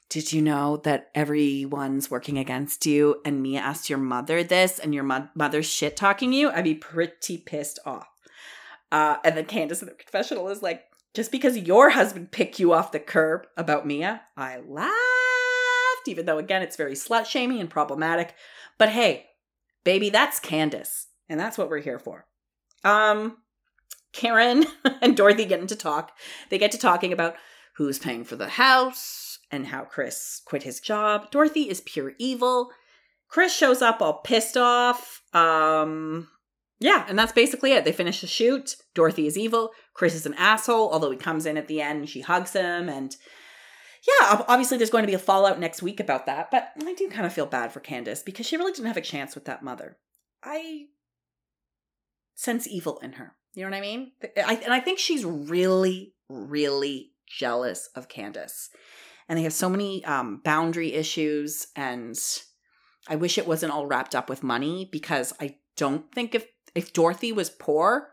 "Did 0.10 0.34
you 0.34 0.42
know 0.42 0.78
that 0.78 1.10
everyone's 1.16 2.12
working 2.12 2.38
against 2.38 2.86
you?" 2.86 3.22
And 3.26 3.42
Mia 3.42 3.60
asked 3.60 3.90
your 3.90 4.00
mother 4.00 4.44
this, 4.44 4.80
and 4.80 4.94
your 4.94 5.04
mo- 5.04 5.30
mother's 5.36 5.66
shit 5.66 5.96
talking 5.96 6.34
you. 6.34 6.50
I'd 6.52 6.64
be 6.64 6.76
pretty 6.76 7.38
pissed 7.38 7.80
off. 7.86 8.08
Uh, 8.92 9.18
and 9.24 9.36
then 9.36 9.46
Candiace 9.46 9.82
in 9.82 9.88
the 9.88 9.94
confessional 9.94 10.48
is 10.50 10.62
like, 10.62 10.84
just 11.14 11.32
because 11.32 11.58
your 11.58 11.90
husband 11.92 12.32
picked 12.32 12.60
you 12.60 12.74
off 12.74 12.92
the 12.92 13.00
curb 13.00 13.48
about 13.58 13.88
Mia, 13.88 14.22
I 14.36 14.58
laughed, 14.60 16.08
even 16.08 16.26
though, 16.26 16.38
again, 16.38 16.62
it's 16.62 16.76
very 16.76 16.94
slut 16.94 17.26
shaming 17.26 17.60
and 17.60 17.70
problematic. 17.70 18.36
But 18.78 18.90
hey, 18.90 19.28
baby, 19.86 20.10
that's 20.10 20.40
Candiace, 20.40 21.08
and 21.30 21.40
that's 21.40 21.58
what 21.58 21.70
we're 21.70 21.80
here 21.80 22.00
for. 22.00 22.26
Um, 22.84 23.38
Karen 24.12 24.66
and 25.02 25.16
Dorothy 25.16 25.46
get 25.46 25.62
into 25.62 25.76
talk. 25.76 26.12
They 26.50 26.58
get 26.58 26.72
to 26.74 26.78
talking 26.78 27.14
about 27.14 27.36
who's 27.76 27.98
paying 27.98 28.24
for 28.24 28.36
the 28.36 28.50
house 28.50 29.35
and 29.56 29.68
how 29.68 29.84
Chris 29.84 30.42
quit 30.46 30.64
his 30.64 30.80
job. 30.80 31.32
Dorothy 31.32 31.70
is 31.70 31.82
pure 31.82 32.14
evil. 32.20 32.70
Chris 33.28 33.56
shows 33.56 33.82
up 33.82 34.02
all 34.02 34.22
pissed 34.24 34.58
off. 34.58 35.22
Um, 35.34 36.28
yeah, 36.80 37.06
and 37.08 37.18
that's 37.18 37.32
basically 37.32 37.72
it. 37.72 37.86
They 37.86 37.92
finish 37.92 38.22
the 38.22 38.28
shoot. 38.28 38.76
Dorothy 38.94 39.28
is 39.28 39.38
evil. 39.38 39.72
Chris 39.94 40.14
is 40.14 40.26
an 40.26 40.36
asshole, 40.36 40.92
although 40.92 41.12
he 41.12 41.18
comes 41.18 41.46
in 41.46 41.58
at 41.58 41.68
the 41.68 41.82
end 41.82 42.00
and 42.00 42.10
she 42.10 42.22
hugs 42.22 42.54
him. 42.54 42.90
And 42.90 43.16
yeah, 44.06 44.44
obviously 44.48 44.78
there's 44.78 44.90
going 44.90 45.04
to 45.04 45.08
be 45.08 45.16
a 45.16 45.20
fallout 45.20 45.60
next 45.60 45.82
week 45.82 46.00
about 46.00 46.26
that. 46.26 46.52
But 46.52 46.72
I 46.84 46.94
do 46.94 47.10
kind 47.10 47.26
of 47.26 47.34
feel 47.34 47.46
bad 47.46 47.72
for 47.72 47.80
Candiace 47.80 48.24
because 48.24 48.46
she 48.46 48.58
really 48.58 48.74
didn't 48.74 48.88
have 48.88 48.98
a 48.98 49.02
chance 49.02 49.36
with 49.36 49.46
that 49.46 49.64
mother. 49.64 49.98
I 50.44 50.86
sense 52.36 52.68
evil 52.68 53.00
in 53.00 53.14
her. 53.14 53.34
You 53.54 53.64
know 53.64 53.72
what 53.72 53.78
I 53.78 53.82
mean? 53.82 54.12
And 54.36 54.74
I 54.74 54.82
think 54.82 55.00
she's 55.00 55.24
really, 55.24 56.14
really 56.30 57.14
jealous 57.26 57.90
of 57.96 58.10
Candiace. 58.10 58.70
And 59.28 59.38
they 59.38 59.44
have 59.44 59.54
so 59.54 59.70
many 59.70 60.04
um, 60.06 60.42
boundary 60.44 60.94
issues. 60.94 61.68
And 61.76 62.18
I 63.08 63.16
wish 63.16 63.38
it 63.38 63.48
wasn't 63.48 63.72
all 63.72 63.88
wrapped 63.88 64.16
up 64.16 64.30
with 64.30 64.44
money 64.44 64.88
because 64.92 65.34
I 65.40 65.58
don't 65.76 66.12
think 66.14 66.36
if 66.36 66.46
if 66.74 66.92
Dorothy 66.92 67.32
was 67.32 67.50
poor, 67.50 68.10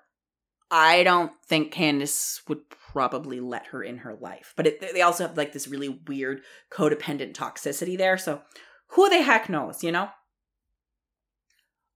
I 0.70 1.02
don't 1.02 1.32
think 1.46 1.74
Candiace 1.74 2.40
would 2.48 2.70
probably 2.70 3.40
let 3.40 3.66
her 3.66 3.82
in 3.82 3.98
her 3.98 4.14
life. 4.14 4.54
But 4.56 4.66
it, 4.66 4.94
they 4.94 5.02
also 5.02 5.26
have 5.26 5.36
like 5.36 5.52
this 5.52 5.68
really 5.68 6.00
weird 6.06 6.42
codependent 6.72 7.34
toxicity 7.34 7.98
there. 7.98 8.16
So 8.16 8.40
who 8.88 9.10
the 9.10 9.22
heck 9.22 9.48
knows, 9.48 9.82
you 9.82 9.92
know? 9.92 10.08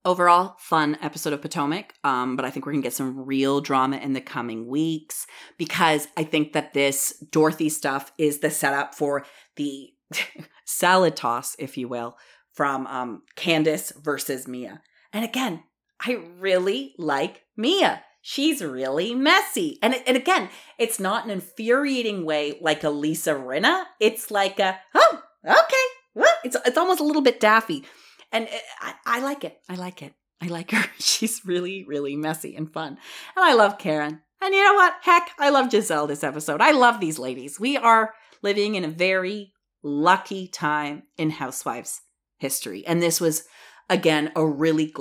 Overall, 0.07 0.55
fun 0.61 0.97
episode 1.03 1.33
of 1.33 1.43
Potomac. 1.43 1.95
Um, 2.05 2.37
but 2.37 2.45
I 2.45 2.51
think 2.51 2.65
we're 2.65 2.71
gonna 2.71 2.83
get 2.85 2.93
some 2.93 3.27
real 3.27 3.61
drama 3.61 3.97
in 3.97 4.13
the 4.13 4.21
coming 4.21 4.69
weeks 4.69 5.27
because 5.59 6.07
I 6.17 6.23
think 6.23 6.53
that 6.53 6.75
this 6.75 7.13
Dorothy 7.33 7.69
stuff 7.69 8.13
is 8.17 8.39
the 8.39 8.49
setup 8.49 8.95
for 8.95 9.27
the 9.57 9.93
salad 10.65 11.17
toss, 11.17 11.57
if 11.59 11.77
you 11.77 11.89
will, 11.89 12.17
from 12.53 12.87
um, 12.87 13.23
Candiace 13.35 13.93
versus 14.01 14.47
Mia. 14.47 14.81
And 15.13 15.25
again, 15.25 15.65
I 16.01 16.21
really 16.39 16.95
like 16.99 17.43
Mia. 17.57 18.05
She's 18.23 18.63
really 18.63 19.13
messy. 19.13 19.77
And, 19.83 19.97
and 20.07 20.17
again, 20.17 20.51
it's 20.79 21.01
not 21.01 21.25
an 21.25 21.33
infuriating 21.33 22.25
way 22.25 22.59
like 22.61 22.85
a 22.85 22.91
Lisa 22.91 23.33
Rinna. 23.33 23.87
It's 23.99 24.31
like 24.31 24.61
a, 24.61 24.79
oh, 24.95 25.23
okay. 25.45 25.85
Well, 26.15 26.33
it's, 26.45 26.57
it's 26.65 26.79
almost 26.79 27.01
a 27.01 27.05
little 27.05 27.23
bit 27.23 27.41
daffy. 27.41 27.85
And 28.33 28.47
uh, 28.47 28.59
I, 28.81 28.95
I 29.07 29.21
like 29.21 29.45
it. 29.45 29.59
I 29.69 29.75
like 29.75 30.03
it. 30.03 30.15
I 30.41 30.47
like 30.47 30.71
her. 30.71 30.85
She's 30.99 31.43
really, 31.45 31.85
really 31.85 32.17
messy 32.17 32.55
and 32.57 32.73
fun. 32.73 32.99
And 33.37 33.45
I 33.45 33.55
love 33.55 33.79
Karen. 33.79 34.21
And 34.43 34.55
you 34.55 34.63
know 34.63 34.75
what? 34.75 34.95
Heck, 35.03 35.31
I 35.39 35.51
love 35.51 35.71
Gizelle 35.71 36.07
this 36.07 36.25
episode. 36.25 36.61
I 36.61 36.73
love 36.73 37.01
these 37.01 37.19
ladies. 37.19 37.59
We 37.59 37.77
are 37.77 38.13
living 38.43 38.75
in 38.75 38.85
a 38.85 38.89
very 38.89 39.53
lucky 39.83 40.49
time 40.49 41.05
in 41.17 41.31
Housewives 41.31 42.03
history. 42.39 42.87
And 42.87 43.03
this 43.03 43.21
was, 43.21 43.45
again, 43.89 44.33
a 44.37 44.47
really 44.47 44.93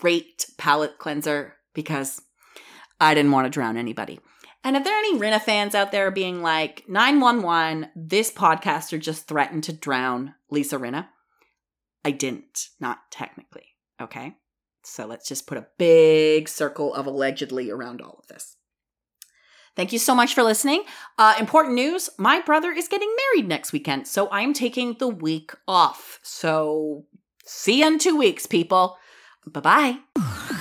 great 0.00 0.46
palate 0.56 0.98
cleanser 0.98 1.54
because 1.74 2.22
I 2.98 3.14
didn't 3.14 3.32
want 3.32 3.44
to 3.44 3.50
drown 3.50 3.76
anybody. 3.76 4.20
And 4.64 4.76
if 4.76 4.84
there 4.84 4.94
are 4.94 4.98
any 4.98 5.18
Rinna 5.18 5.40
fans 5.40 5.74
out 5.74 5.92
there 5.92 6.10
being 6.10 6.42
like, 6.42 6.84
911, 6.88 7.90
this 7.94 8.32
podcaster 8.32 8.98
just 8.98 9.28
threatened 9.28 9.64
to 9.64 9.72
drown 9.72 10.34
Lisa 10.50 10.78
Rinna, 10.78 11.08
I 12.04 12.10
didn't, 12.10 12.68
not 12.80 12.98
technically. 13.10 13.74
Okay. 14.00 14.34
So 14.84 15.06
let's 15.06 15.28
just 15.28 15.46
put 15.46 15.58
a 15.58 15.66
big 15.78 16.48
circle 16.48 16.94
of 16.94 17.06
allegedly 17.06 17.70
around 17.70 18.00
all 18.00 18.18
of 18.20 18.28
this. 18.28 18.56
Thank 19.76 19.92
you 19.92 19.98
so 19.98 20.14
much 20.14 20.34
for 20.34 20.42
listening. 20.42 20.82
Uh, 21.18 21.34
important 21.38 21.74
news 21.74 22.10
my 22.18 22.40
brother 22.40 22.72
is 22.72 22.88
getting 22.88 23.14
married 23.32 23.48
next 23.48 23.72
weekend, 23.72 24.08
so 24.08 24.28
I'm 24.32 24.52
taking 24.52 24.94
the 24.98 25.08
week 25.08 25.52
off. 25.68 26.18
So 26.22 27.04
see 27.44 27.80
you 27.80 27.86
in 27.86 27.98
two 27.98 28.16
weeks, 28.16 28.46
people. 28.46 28.98
Bye 29.46 30.00
bye. 30.16 30.54